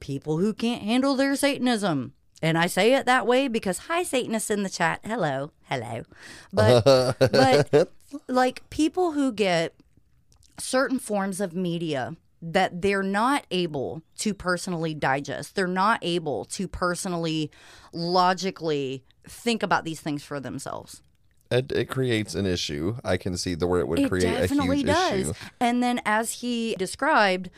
people 0.00 0.38
who 0.38 0.52
can't 0.54 0.82
handle 0.82 1.16
their 1.16 1.36
Satanism. 1.36 2.14
And 2.40 2.58
I 2.58 2.66
say 2.66 2.94
it 2.94 3.06
that 3.06 3.26
way 3.26 3.46
because 3.48 3.78
hi 3.78 4.02
Satanists 4.02 4.50
in 4.50 4.62
the 4.62 4.68
chat. 4.70 5.00
Hello. 5.04 5.52
Hello. 5.64 6.02
But 6.52 6.82
but 7.18 7.92
like 8.28 8.68
people 8.70 9.12
who 9.12 9.32
get 9.32 9.74
certain 10.58 10.98
forms 10.98 11.40
of 11.40 11.54
media 11.54 12.16
that 12.40 12.82
they're 12.82 13.04
not 13.04 13.46
able 13.52 14.02
to 14.18 14.34
personally 14.34 14.94
digest. 14.94 15.54
They're 15.54 15.68
not 15.68 16.00
able 16.02 16.44
to 16.46 16.66
personally 16.66 17.50
logically 17.92 19.04
think 19.28 19.62
about 19.62 19.84
these 19.84 20.00
things 20.00 20.24
for 20.24 20.40
themselves. 20.40 21.02
It, 21.58 21.72
it 21.72 21.84
creates 21.88 22.34
an 22.34 22.46
issue. 22.46 22.96
I 23.04 23.16
can 23.16 23.36
see 23.36 23.54
the 23.54 23.66
where 23.66 23.80
it 23.80 23.88
would 23.88 23.98
It 24.00 24.08
create 24.08 24.24
a 24.34 24.40
definitely 24.40 24.78
huge 24.78 24.86
does. 24.86 25.20
issue. 25.30 25.32
And 25.60 25.82
then, 25.82 26.00
as 26.04 26.32
he 26.40 26.74
described, 26.78 27.50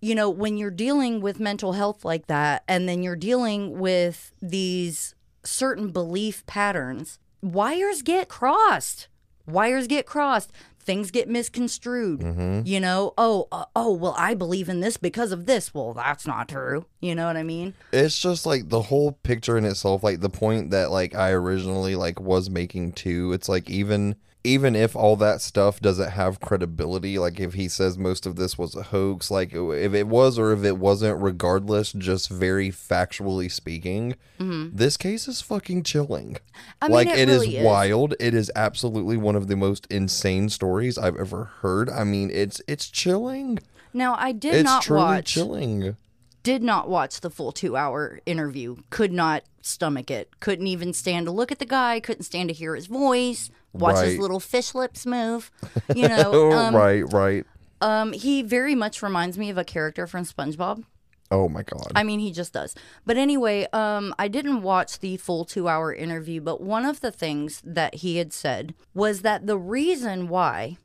you 0.00 0.14
know, 0.14 0.28
when 0.28 0.56
you're 0.56 0.70
dealing 0.70 1.20
with 1.20 1.38
mental 1.38 1.74
health 1.74 2.04
like 2.04 2.26
that, 2.26 2.64
and 2.66 2.88
then 2.88 3.02
you're 3.02 3.16
dealing 3.16 3.78
with 3.78 4.32
these 4.40 5.14
certain 5.44 5.90
belief 5.90 6.44
patterns, 6.46 7.18
wires 7.40 8.02
get 8.02 8.28
crossed. 8.28 9.08
Wires 9.46 9.86
get 9.86 10.06
crossed. 10.06 10.52
Things 10.84 11.10
get 11.10 11.28
misconstrued. 11.28 12.20
Mm-hmm. 12.20 12.62
You 12.64 12.80
know, 12.80 13.14
oh, 13.16 13.48
uh, 13.52 13.66
oh, 13.76 13.92
well, 13.92 14.14
I 14.18 14.34
believe 14.34 14.68
in 14.68 14.80
this 14.80 14.96
because 14.96 15.30
of 15.32 15.46
this. 15.46 15.72
Well, 15.72 15.94
that's 15.94 16.26
not 16.26 16.48
true. 16.48 16.86
You 17.00 17.14
know 17.14 17.26
what 17.26 17.36
I 17.36 17.42
mean? 17.42 17.74
It's 17.92 18.18
just 18.18 18.46
like 18.46 18.68
the 18.68 18.82
whole 18.82 19.12
picture 19.22 19.56
in 19.56 19.64
itself, 19.64 20.02
like 20.02 20.20
the 20.20 20.28
point 20.28 20.70
that 20.70 20.90
like 20.90 21.14
I 21.14 21.30
originally 21.30 21.94
like 21.94 22.20
was 22.20 22.50
making 22.50 22.92
too. 22.92 23.32
It's 23.32 23.48
like 23.48 23.70
even 23.70 24.16
even 24.44 24.74
if 24.74 24.96
all 24.96 25.14
that 25.16 25.40
stuff 25.40 25.80
doesn't 25.80 26.10
have 26.10 26.40
credibility, 26.40 27.18
like 27.18 27.38
if 27.38 27.54
he 27.54 27.68
says 27.68 27.96
most 27.96 28.26
of 28.26 28.36
this 28.36 28.58
was 28.58 28.74
a 28.74 28.82
hoax, 28.84 29.30
like 29.30 29.52
if 29.54 29.94
it 29.94 30.08
was 30.08 30.38
or 30.38 30.52
if 30.52 30.64
it 30.64 30.78
wasn't, 30.78 31.22
regardless, 31.22 31.92
just 31.92 32.28
very 32.28 32.70
factually 32.70 33.50
speaking, 33.50 34.16
this 34.38 34.96
case 34.96 35.28
is 35.28 35.40
fucking 35.40 35.84
chilling. 35.84 36.34
Mm-hmm. 36.34 36.84
I 36.84 36.88
mean, 36.88 36.94
like 36.94 37.08
it 37.08 37.18
it 37.18 37.28
is 37.28 37.42
really 37.42 37.56
is. 37.58 37.64
wild. 37.64 38.14
It 38.18 38.34
is 38.34 38.50
absolutely 38.56 39.16
one 39.16 39.36
of 39.36 39.46
the 39.46 39.56
most 39.56 39.86
insane 39.90 40.48
stories 40.48 40.98
I've 40.98 41.16
ever 41.16 41.44
heard. 41.60 41.88
I 41.88 42.02
mean, 42.04 42.30
it's 42.32 42.60
it's 42.66 42.88
chilling. 42.90 43.60
Now 43.92 44.16
I 44.18 44.32
did 44.32 44.54
it's 44.54 44.64
not 44.64 44.82
truly 44.82 45.02
watch 45.02 45.34
chilling. 45.34 45.96
did 46.42 46.62
not 46.62 46.88
watch 46.88 47.20
the 47.20 47.30
full 47.30 47.52
two 47.52 47.76
hour 47.76 48.18
interview. 48.26 48.76
Could 48.90 49.12
not 49.12 49.44
stomach 49.60 50.10
it. 50.10 50.40
Couldn't 50.40 50.66
even 50.66 50.92
stand 50.92 51.26
to 51.26 51.32
look 51.32 51.52
at 51.52 51.60
the 51.60 51.66
guy. 51.66 52.00
Couldn't 52.00 52.24
stand 52.24 52.48
to 52.48 52.54
hear 52.54 52.74
his 52.74 52.86
voice. 52.86 53.50
Watch 53.72 54.04
his 54.04 54.18
little 54.18 54.40
fish 54.40 54.74
lips 54.74 55.06
move. 55.06 55.50
You 55.94 56.08
know, 56.08 56.52
um, 56.52 56.74
right, 56.76 57.02
right. 57.12 57.46
um, 57.80 58.12
he 58.12 58.42
very 58.42 58.74
much 58.74 59.02
reminds 59.02 59.38
me 59.38 59.50
of 59.50 59.58
a 59.58 59.64
character 59.64 60.06
from 60.06 60.24
SpongeBob. 60.24 60.84
Oh 61.30 61.48
my 61.48 61.62
god. 61.62 61.90
I 61.96 62.02
mean, 62.02 62.20
he 62.20 62.30
just 62.30 62.52
does. 62.52 62.74
But 63.06 63.16
anyway, 63.16 63.66
um, 63.72 64.14
I 64.18 64.28
didn't 64.28 64.60
watch 64.60 64.98
the 64.98 65.16
full 65.16 65.46
two 65.46 65.66
hour 65.66 65.92
interview, 65.92 66.42
but 66.42 66.60
one 66.60 66.84
of 66.84 67.00
the 67.00 67.10
things 67.10 67.62
that 67.64 67.96
he 67.96 68.18
had 68.18 68.34
said 68.34 68.74
was 68.92 69.22
that 69.22 69.46
the 69.46 69.56
reason 69.56 70.28
why, 70.28 70.76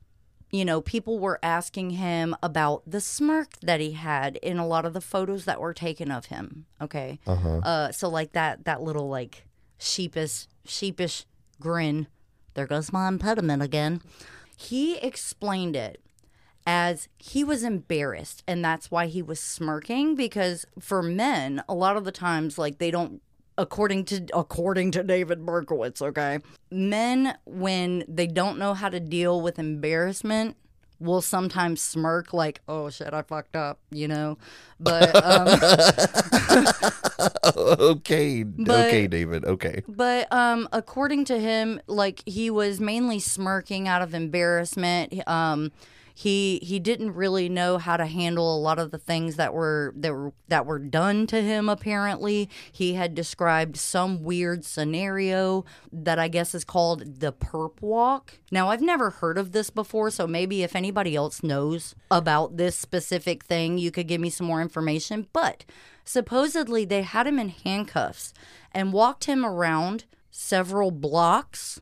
you 0.50 0.64
know, 0.64 0.80
people 0.80 1.18
were 1.18 1.38
asking 1.42 1.90
him 1.90 2.34
about 2.42 2.82
the 2.86 3.02
smirk 3.02 3.60
that 3.60 3.80
he 3.80 3.92
had 3.92 4.36
in 4.36 4.56
a 4.56 4.66
lot 4.66 4.86
of 4.86 4.94
the 4.94 5.02
photos 5.02 5.44
that 5.44 5.60
were 5.60 5.74
taken 5.74 6.10
of 6.10 6.26
him. 6.26 6.64
Okay. 6.80 7.18
Uh-huh. 7.26 7.92
so 7.92 8.08
like 8.08 8.32
that 8.32 8.64
that 8.64 8.80
little 8.80 9.10
like 9.10 9.44
sheepish 9.76 10.46
sheepish 10.64 11.26
grin. 11.60 12.06
There 12.58 12.66
goes 12.66 12.92
my 12.92 13.06
impediment 13.06 13.62
again. 13.62 14.02
He 14.56 14.96
explained 14.96 15.76
it 15.76 16.02
as 16.66 17.08
he 17.16 17.44
was 17.44 17.62
embarrassed 17.62 18.42
and 18.48 18.64
that's 18.64 18.90
why 18.90 19.06
he 19.06 19.22
was 19.22 19.38
smirking 19.38 20.16
because 20.16 20.66
for 20.80 21.00
men 21.00 21.62
a 21.68 21.74
lot 21.74 21.96
of 21.96 22.04
the 22.04 22.10
times 22.10 22.58
like 22.58 22.78
they 22.78 22.90
don't 22.90 23.22
according 23.56 24.04
to 24.06 24.26
according 24.34 24.90
to 24.90 25.04
David 25.04 25.46
Berkowitz 25.46 26.02
okay 26.02 26.40
men 26.68 27.38
when 27.46 28.04
they 28.08 28.26
don't 28.26 28.58
know 28.58 28.74
how 28.74 28.88
to 28.88 28.98
deal 28.98 29.40
with 29.40 29.60
embarrassment 29.60 30.56
will 31.00 31.20
sometimes 31.20 31.80
smirk 31.80 32.32
like 32.32 32.60
oh 32.68 32.90
shit 32.90 33.12
I 33.14 33.22
fucked 33.22 33.54
up 33.56 33.78
you 33.90 34.08
know 34.08 34.36
but 34.80 35.14
um 35.24 35.48
okay, 37.56 38.42
But- 38.42 38.86
okay, 38.88 39.06
David. 39.06 39.44
Okay. 39.44 39.82
But 39.88 40.32
um, 40.32 40.68
according 40.72 41.24
to 41.26 41.38
him, 41.38 41.80
like 41.86 42.22
he 42.26 42.50
was 42.50 42.80
mainly 42.80 43.18
smirking 43.18 43.88
out 43.88 44.02
of 44.02 44.14
embarrassment. 44.14 45.26
Um, 45.28 45.72
he 46.18 46.58
he 46.64 46.80
didn't 46.80 47.14
really 47.14 47.48
know 47.48 47.78
how 47.78 47.96
to 47.96 48.04
handle 48.04 48.56
a 48.56 48.58
lot 48.58 48.80
of 48.80 48.90
the 48.90 48.98
things 48.98 49.36
that 49.36 49.54
were 49.54 49.94
that 49.94 50.12
were 50.12 50.32
that 50.48 50.66
were 50.66 50.80
done 50.80 51.28
to 51.28 51.40
him. 51.40 51.68
Apparently, 51.68 52.50
he 52.72 52.94
had 52.94 53.14
described 53.14 53.76
some 53.76 54.24
weird 54.24 54.64
scenario 54.64 55.64
that 55.92 56.18
I 56.18 56.26
guess 56.26 56.56
is 56.56 56.64
called 56.64 57.20
the 57.20 57.32
perp 57.32 57.80
walk. 57.80 58.40
Now, 58.50 58.70
I've 58.70 58.80
never 58.80 59.10
heard 59.10 59.38
of 59.38 59.52
this 59.52 59.70
before, 59.70 60.10
so 60.10 60.26
maybe 60.26 60.64
if 60.64 60.74
anybody 60.74 61.14
else 61.14 61.44
knows 61.44 61.94
about 62.10 62.56
this 62.56 62.74
specific 62.74 63.44
thing, 63.44 63.78
you 63.78 63.92
could 63.92 64.08
give 64.08 64.20
me 64.20 64.28
some 64.28 64.48
more 64.48 64.60
information. 64.60 65.28
But 65.32 65.64
supposedly, 66.04 66.84
they 66.84 67.02
had 67.02 67.28
him 67.28 67.38
in 67.38 67.50
handcuffs 67.50 68.34
and 68.72 68.92
walked 68.92 69.26
him 69.26 69.46
around 69.46 70.04
several 70.32 70.90
blocks 70.90 71.80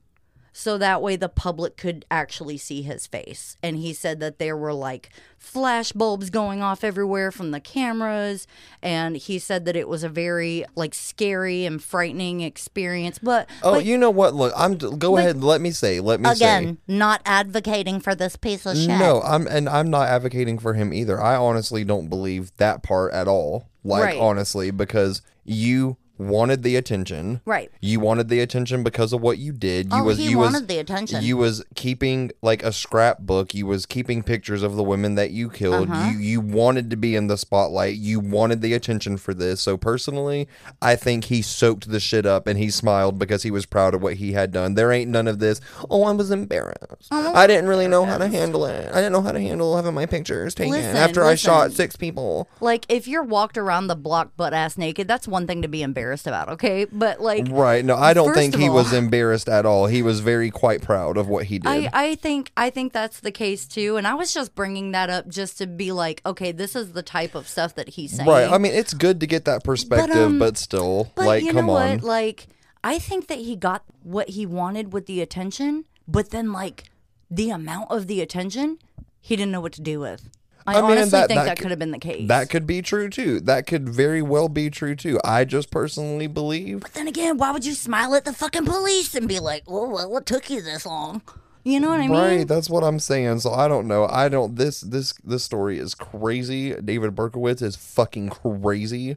so 0.58 0.78
that 0.78 1.02
way 1.02 1.16
the 1.16 1.28
public 1.28 1.76
could 1.76 2.06
actually 2.10 2.56
see 2.56 2.80
his 2.80 3.06
face. 3.06 3.58
And 3.62 3.76
he 3.76 3.92
said 3.92 4.20
that 4.20 4.38
there 4.38 4.56
were 4.56 4.72
like 4.72 5.10
flash 5.36 5.92
bulbs 5.92 6.30
going 6.30 6.62
off 6.62 6.82
everywhere 6.82 7.30
from 7.30 7.50
the 7.50 7.60
cameras 7.60 8.46
and 8.82 9.18
he 9.18 9.38
said 9.38 9.66
that 9.66 9.76
it 9.76 9.86
was 9.86 10.02
a 10.02 10.08
very 10.08 10.64
like 10.74 10.94
scary 10.94 11.66
and 11.66 11.82
frightening 11.84 12.40
experience. 12.40 13.18
But 13.18 13.50
Oh, 13.62 13.74
but- 13.74 13.84
you 13.84 13.98
know 13.98 14.08
what? 14.08 14.32
Look, 14.32 14.54
I'm. 14.56 14.78
Go 14.78 15.18
ahead. 15.18 15.44
Let 15.44 15.60
me 15.60 15.72
say. 15.72 16.00
Let 16.00 16.20
me 16.20 16.30
say 16.30 16.34
Again, 16.36 16.78
not 16.88 17.20
advocating 17.26 18.00
for 18.00 18.14
this 18.14 18.36
piece 18.36 18.64
of 18.64 18.78
shit. 18.78 18.88
No, 18.88 19.20
I'm, 19.26 19.46
and 19.46 19.68
I'm 19.68 19.90
not 19.90 20.08
advocating 20.08 20.58
for 20.58 20.72
him 20.72 20.90
either. 20.94 21.20
I 21.20 21.36
honestly 21.36 21.84
don't 21.84 22.08
believe 22.08 22.50
that 22.56 22.82
part 22.82 23.12
at 23.12 23.28
all. 23.28 23.68
Like 23.84 24.04
Right. 24.04 24.18
honestly, 24.18 24.70
because 24.70 25.20
you 25.44 25.98
wanted 26.18 26.62
the 26.62 26.76
attention. 26.76 27.40
Right. 27.44 27.70
You 27.80 28.00
wanted 28.00 28.28
the 28.28 28.40
attention 28.40 28.82
because 28.82 29.12
of 29.12 29.20
what 29.20 29.38
you 29.38 29.52
did. 29.52 29.86
You 29.92 30.00
Oh, 30.00 30.04
was 30.04 30.18
he 30.18 30.30
you 30.30 30.38
wanted 30.38 30.52
was 30.60 30.66
the 30.66 30.78
attention. 30.78 31.22
You 31.22 31.36
was 31.36 31.64
keeping 31.74 32.30
like 32.42 32.62
a 32.62 32.72
scrapbook. 32.72 33.54
You 33.54 33.66
was 33.66 33.86
keeping 33.86 34.22
pictures 34.22 34.62
of 34.62 34.76
the 34.76 34.82
women 34.82 35.14
that 35.16 35.30
you 35.30 35.50
killed. 35.50 35.90
Uh-huh. 35.90 36.10
You 36.10 36.18
you 36.18 36.40
wanted 36.40 36.90
to 36.90 36.96
be 36.96 37.14
in 37.16 37.26
the 37.26 37.36
spotlight. 37.36 37.96
You 37.96 38.20
wanted 38.20 38.62
the 38.62 38.72
attention 38.74 39.16
for 39.16 39.34
this. 39.34 39.60
So 39.60 39.76
personally, 39.76 40.48
I 40.80 40.96
think 40.96 41.24
he 41.24 41.42
soaked 41.42 41.90
the 41.90 42.00
shit 42.00 42.24
up 42.26 42.46
and 42.46 42.58
he 42.58 42.70
smiled 42.70 43.18
because 43.18 43.42
he 43.42 43.50
was 43.50 43.66
proud 43.66 43.94
of 43.94 44.02
what 44.02 44.14
he 44.14 44.32
had 44.32 44.52
done. 44.52 44.74
There 44.74 44.92
ain't 44.92 45.10
none 45.10 45.28
of 45.28 45.38
this. 45.38 45.60
Oh, 45.90 46.04
I 46.04 46.12
was 46.12 46.30
embarrassed. 46.30 47.08
I 47.10 47.46
didn't 47.46 47.68
really 47.68 47.88
know 47.88 48.04
how 48.04 48.18
to 48.18 48.28
handle 48.28 48.64
it. 48.66 48.90
I 48.90 48.96
didn't 48.96 49.12
know 49.12 49.22
how 49.22 49.32
to 49.32 49.40
handle 49.40 49.76
having 49.76 49.94
my 49.94 50.06
pictures 50.06 50.54
taken 50.54 50.72
Listen, 50.72 50.96
after 50.96 51.24
I 51.24 51.34
shot 51.34 51.72
six 51.72 51.96
people. 51.96 52.48
like 52.60 52.86
if 52.88 53.06
you're 53.06 53.22
walked 53.22 53.58
around 53.58 53.88
the 53.88 53.96
block 53.96 54.36
butt 54.36 54.54
ass 54.54 54.78
naked, 54.78 55.08
that's 55.08 55.28
one 55.28 55.46
thing 55.46 55.62
to 55.62 55.68
be 55.68 55.82
embarrassed 55.82 56.05
about, 56.26 56.48
okay? 56.50 56.84
But 56.84 57.20
like 57.20 57.46
Right. 57.50 57.84
No, 57.84 57.96
I 57.96 58.14
don't 58.14 58.34
think 58.34 58.54
he 58.54 58.68
all- 58.68 58.74
was 58.74 58.92
embarrassed 58.92 59.48
at 59.48 59.66
all. 59.66 59.86
He 59.86 60.02
was 60.02 60.20
very 60.20 60.50
quite 60.50 60.82
proud 60.82 61.16
of 61.16 61.28
what 61.28 61.46
he 61.46 61.58
did. 61.58 61.68
I, 61.68 61.90
I 61.92 62.14
think 62.14 62.52
I 62.56 62.70
think 62.70 62.92
that's 62.92 63.20
the 63.20 63.32
case 63.32 63.66
too, 63.66 63.96
and 63.96 64.06
I 64.06 64.14
was 64.14 64.32
just 64.32 64.54
bringing 64.54 64.92
that 64.92 65.10
up 65.10 65.28
just 65.28 65.58
to 65.58 65.66
be 65.66 65.92
like, 65.92 66.22
okay, 66.24 66.52
this 66.52 66.76
is 66.76 66.92
the 66.92 67.02
type 67.02 67.34
of 67.34 67.48
stuff 67.48 67.74
that 67.74 67.90
he's 67.90 68.12
saying. 68.16 68.28
Right. 68.28 68.50
I 68.50 68.58
mean, 68.58 68.72
it's 68.72 68.94
good 68.94 69.20
to 69.20 69.26
get 69.26 69.44
that 69.46 69.64
perspective, 69.64 70.38
but, 70.38 70.48
um, 70.48 70.54
still, 70.54 71.12
But 71.14 71.26
like, 71.26 71.50
come 71.50 71.70
on. 71.70 71.98
Like, 71.98 72.46
I 72.84 72.98
think 72.98 73.26
that 73.28 73.38
he 73.38 73.56
got 73.56 73.84
what 74.02 74.30
he 74.30 74.46
wanted 74.46 74.92
with 74.92 75.06
the 75.06 75.20
attention, 75.20 75.84
but 76.06 76.30
then 76.30 76.52
like 76.52 76.84
the 77.30 77.50
amount 77.50 77.90
of 77.90 78.06
the 78.06 78.20
attention, 78.20 78.78
he 79.20 79.34
didn't 79.34 79.50
know 79.50 79.60
what 79.60 79.72
to 79.72 79.82
do 79.82 79.98
with. 80.00 80.28
I, 80.66 80.72
I 80.72 80.82
mean, 80.82 80.84
honestly 80.92 81.10
that- 81.10 81.28
think 81.28 81.38
that 81.38 81.44
that, 81.46 81.56
could- 81.56 81.62
could 81.62 81.70
have 81.70 81.78
been 81.78 81.90
the 81.92 81.98
case. 81.98 82.28
That 82.28 82.50
could 82.50 82.66
be 82.66 82.82
true 82.82 83.08
too. 83.08 83.40
That 83.40 83.66
could 83.66 83.88
very 83.88 84.22
well 84.22 84.48
be 84.48 84.70
true 84.70 84.96
too. 84.96 85.20
I 85.24 85.44
just 85.44 85.70
personally 85.70 86.26
believe. 86.26 86.80
But 86.80 86.94
then 86.94 87.08
again, 87.08 87.38
why 87.38 87.50
would 87.52 87.64
you 87.64 87.74
smile 87.74 88.14
at 88.14 88.24
the 88.24 88.32
fucking 88.32 88.64
police 88.66 89.14
and 89.14 89.28
be 89.28 89.38
like, 89.40 89.62
"Oh 89.68 89.88
well, 89.88 90.10
what 90.10 90.26
took 90.26 90.50
you 90.50 90.62
this 90.62 90.84
long?" 90.86 91.22
you 91.64 91.80
know 91.80 91.88
what 91.88 91.98
I 92.00 92.06
mean? 92.06 92.10
Right, 92.12 92.46
that's 92.48 92.70
what 92.70 92.84
I'm 92.84 93.00
saying. 93.00 93.40
So 93.40 93.52
I 93.52 93.66
don't 93.66 93.88
know. 93.88 94.06
I 94.08 94.28
don't. 94.28 94.56
This 94.56 94.80
this 94.82 95.12
this 95.24 95.42
story 95.44 95.78
is 95.78 95.94
crazy. 95.94 96.74
David 96.74 97.14
Berkowitz 97.16 97.60
is 97.62 97.76
fucking 97.76 98.28
crazy. 98.30 99.16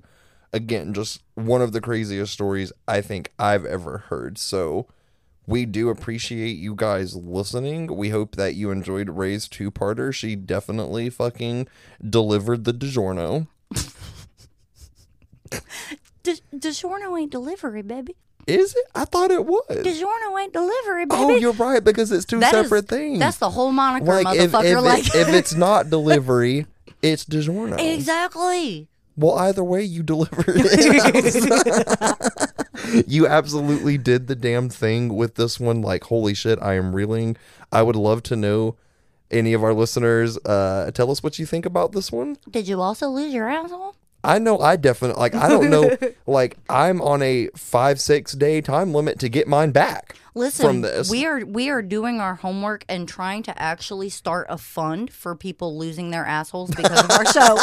Again, 0.52 0.94
just 0.96 1.22
one 1.36 1.62
of 1.62 1.74
the 1.74 1.82
craziest 1.82 2.34
stories 2.34 2.72
I 2.88 3.02
think 3.02 3.32
I've 3.38 3.66
ever 3.66 4.00
heard. 4.10 4.40
So 4.40 4.88
we 5.50 5.66
do 5.66 5.90
appreciate 5.90 6.58
you 6.58 6.76
guys 6.76 7.16
listening. 7.16 7.88
We 7.96 8.10
hope 8.10 8.36
that 8.36 8.54
you 8.54 8.70
enjoyed 8.70 9.10
Rae's 9.10 9.48
two 9.48 9.72
parter. 9.72 10.14
She 10.14 10.36
definitely 10.36 11.10
fucking 11.10 11.68
delivered 12.08 12.66
the 12.66 12.74
DiGiorno. 12.74 13.48
Di- 16.24 16.42
DiGiorno 16.56 17.20
ain't 17.20 17.32
delivery, 17.32 17.82
baby. 17.82 18.16
Is 18.46 18.76
it? 18.76 18.86
I 18.96 19.06
thought 19.06 19.32
it 19.32 19.46
was. 19.46 19.66
DiGiorno 19.70 20.40
ain't 20.42 20.54
delivery, 20.54 21.06
baby. 21.06 21.22
Oh, 21.22 21.36
you're 21.36 21.54
right 21.54 21.84
because 21.84 22.12
it's 22.12 22.26
two 22.26 22.40
That 22.40 22.54
is- 22.54 22.64
separate 22.66 22.88
things. 22.88 23.20
That's 23.20 23.38
the 23.38 23.50
whole 23.50 23.72
moniker, 23.72 24.06
like 24.06 24.38
if, 24.38 24.52
motherfucker. 24.52 24.78
if, 24.78 24.84
like 24.84 25.08
it, 25.08 25.16
if 25.16 25.28
it's 25.30 25.54
not 25.56 25.90
delivery, 25.90 26.66
it's 27.02 27.26
DiGiorno. 27.26 27.80
Exactly. 27.80 28.88
Well, 29.20 29.38
either 29.38 29.64
way, 29.66 29.84
you 29.84 30.02
delivered 30.14 30.46
it. 30.48 30.96
you 33.08 33.28
absolutely 33.28 33.98
did 33.98 34.28
the 34.28 34.36
damn 34.36 34.70
thing 34.70 35.14
with 35.14 35.36
this 35.36 35.60
one. 35.60 35.82
Like, 35.82 36.06
holy 36.06 36.34
shit, 36.34 36.58
I 36.62 36.76
am 36.76 36.96
reeling. 36.96 37.36
I 37.70 37.82
would 37.82 37.98
love 37.98 38.24
to 38.24 38.38
know 38.38 38.78
any 39.30 39.52
of 39.52 39.62
our 39.62 39.74
listeners. 39.74 40.38
Uh, 40.38 40.92
tell 40.94 41.12
us 41.12 41.22
what 41.22 41.38
you 41.38 41.46
think 41.46 41.66
about 41.66 41.92
this 41.92 42.14
one. 42.14 42.38
Did 42.50 42.70
you 42.70 42.80
also 42.80 43.10
lose 43.10 43.34
your 43.34 43.50
asshole? 43.50 43.96
I 44.24 44.40
know 44.40 44.60
I 44.60 44.78
definitely 44.78 45.20
like. 45.20 45.36
I 45.36 45.50
don't 45.50 45.70
know. 45.70 45.98
like, 46.26 46.58
I'm 46.70 47.02
on 47.02 47.22
a 47.22 47.50
five 47.58 48.00
six 48.00 48.32
day 48.32 48.62
time 48.62 48.94
limit 48.94 49.20
to 49.20 49.28
get 49.28 49.50
mine 49.50 49.72
back. 49.72 50.16
Listen, 50.34 50.66
from 50.66 50.82
this. 50.82 51.10
we 51.10 51.26
are 51.26 51.40
we 51.46 51.70
are 51.70 51.82
doing 51.82 52.22
our 52.22 52.36
homework 52.36 52.86
and 52.88 53.08
trying 53.08 53.44
to 53.44 53.62
actually 53.62 54.10
start 54.10 54.48
a 54.50 54.58
fund 54.58 55.12
for 55.12 55.36
people 55.36 55.78
losing 55.78 56.12
their 56.12 56.26
assholes 56.26 56.70
because 56.70 57.04
of 57.04 57.12
our 57.12 57.26
show. 57.26 57.58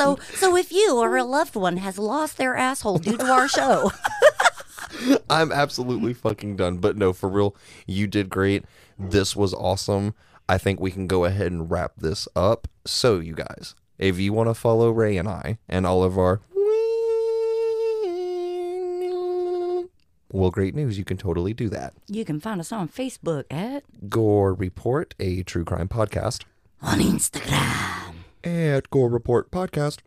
So, 0.00 0.18
so 0.34 0.56
if 0.56 0.72
you 0.72 0.96
or 0.96 1.16
a 1.16 1.24
loved 1.24 1.54
one 1.56 1.76
has 1.76 1.98
lost 1.98 2.38
their 2.38 2.56
asshole 2.56 2.98
due 2.98 3.16
to 3.18 3.26
our 3.26 3.48
show, 3.48 3.92
I'm 5.30 5.52
absolutely 5.52 6.14
fucking 6.14 6.56
done. 6.56 6.78
But 6.78 6.96
no, 6.96 7.12
for 7.12 7.28
real, 7.28 7.54
you 7.86 8.06
did 8.06 8.30
great. 8.30 8.64
This 8.98 9.36
was 9.36 9.52
awesome. 9.52 10.14
I 10.48 10.58
think 10.58 10.80
we 10.80 10.90
can 10.90 11.06
go 11.06 11.24
ahead 11.26 11.52
and 11.52 11.70
wrap 11.70 11.92
this 11.98 12.26
up. 12.34 12.66
So, 12.86 13.20
you 13.20 13.34
guys, 13.34 13.74
if 13.98 14.18
you 14.18 14.32
want 14.32 14.48
to 14.48 14.54
follow 14.54 14.90
Rae 14.90 15.16
and 15.16 15.28
I 15.28 15.58
and 15.68 15.86
all 15.86 16.02
of 16.02 16.18
our 16.18 16.40
Well, 20.32 20.50
great 20.50 20.76
news. 20.76 20.96
You 20.96 21.04
can 21.04 21.16
totally 21.16 21.52
do 21.52 21.68
that. 21.70 21.92
You 22.06 22.24
can 22.24 22.38
find 22.38 22.60
us 22.60 22.70
on 22.70 22.88
Facebook 22.88 23.44
at 23.50 23.82
Gore 24.08 24.54
Report, 24.54 25.12
a 25.18 25.42
true 25.42 25.64
crime 25.64 25.88
podcast. 25.88 26.44
on 26.80 27.00
Instagram, 27.00 27.99
At 28.44 28.90
Gore 28.90 29.08
Report 29.08 29.50
Podcast. 29.50 29.98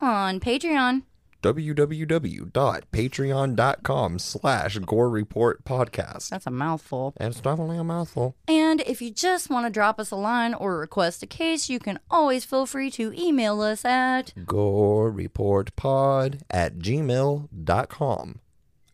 on 0.00 0.40
Patreon, 0.40 1.02
www.patreon.com 1.42 4.18
slash 4.18 4.78
Gore 4.78 5.10
Report 5.10 5.64
Podcast. 5.64 6.28
that's 6.30 6.46
a 6.46 6.50
mouthful. 6.50 7.12
And 7.16 7.32
it's 7.32 7.40
definitely 7.40 7.78
a 7.78 7.84
mouthful. 7.84 8.36
And 8.48 8.80
if 8.82 9.02
you 9.02 9.10
just 9.10 9.50
want 9.50 9.66
to 9.66 9.70
drop 9.70 9.98
us 10.00 10.10
a 10.10 10.16
line 10.16 10.54
or 10.54 10.78
request 10.78 11.22
a 11.22 11.26
case, 11.26 11.68
you 11.68 11.78
can 11.78 11.98
always 12.10 12.44
feel 12.44 12.66
free 12.66 12.90
to 12.92 13.12
email 13.20 13.60
us 13.60 13.84
at. 13.84 14.32
Gore 14.46 15.10
Report 15.10 15.74
Pod 15.76 16.42
at 16.50 16.78
gmail.com. 16.78 18.38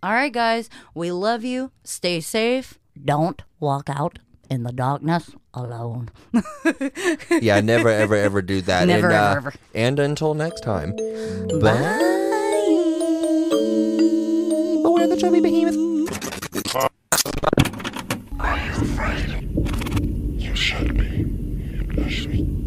All 0.03 0.13
right, 0.13 0.33
guys, 0.33 0.71
we 0.95 1.11
love 1.13 1.45
you. 1.45 1.71
Stay 1.85 2.21
safe. 2.21 2.79
Don't 3.03 3.43
walk 3.61 3.89
out 3.91 4.19
in 4.49 4.63
the 4.63 4.73
darkness 4.73 5.33
alone. 5.59 6.11
yeah, 7.41 7.61
never, 7.61 7.89
ever, 7.89 8.15
ever 8.15 8.43
do 8.43 8.61
that. 8.63 8.87
Never, 8.87 9.09
and, 9.09 9.17
uh, 9.17 9.35
ever. 9.37 9.55
And 9.75 9.99
until 9.99 10.35
next 10.35 10.61
time. 10.61 10.95
Bye. 10.97 11.59
Bye. 11.61 11.99
Oh, 14.85 14.99
are 14.99 15.07
the 15.07 15.17
chubby 15.17 15.41
behemoth. 15.41 15.77
Are 18.41 18.57
you 18.59 18.73
afraid? 18.73 20.41
You 20.41 20.55
should 20.55 20.97
be. 20.97 22.01
You 22.01 22.09
should 22.09 22.33
be. 22.33 22.58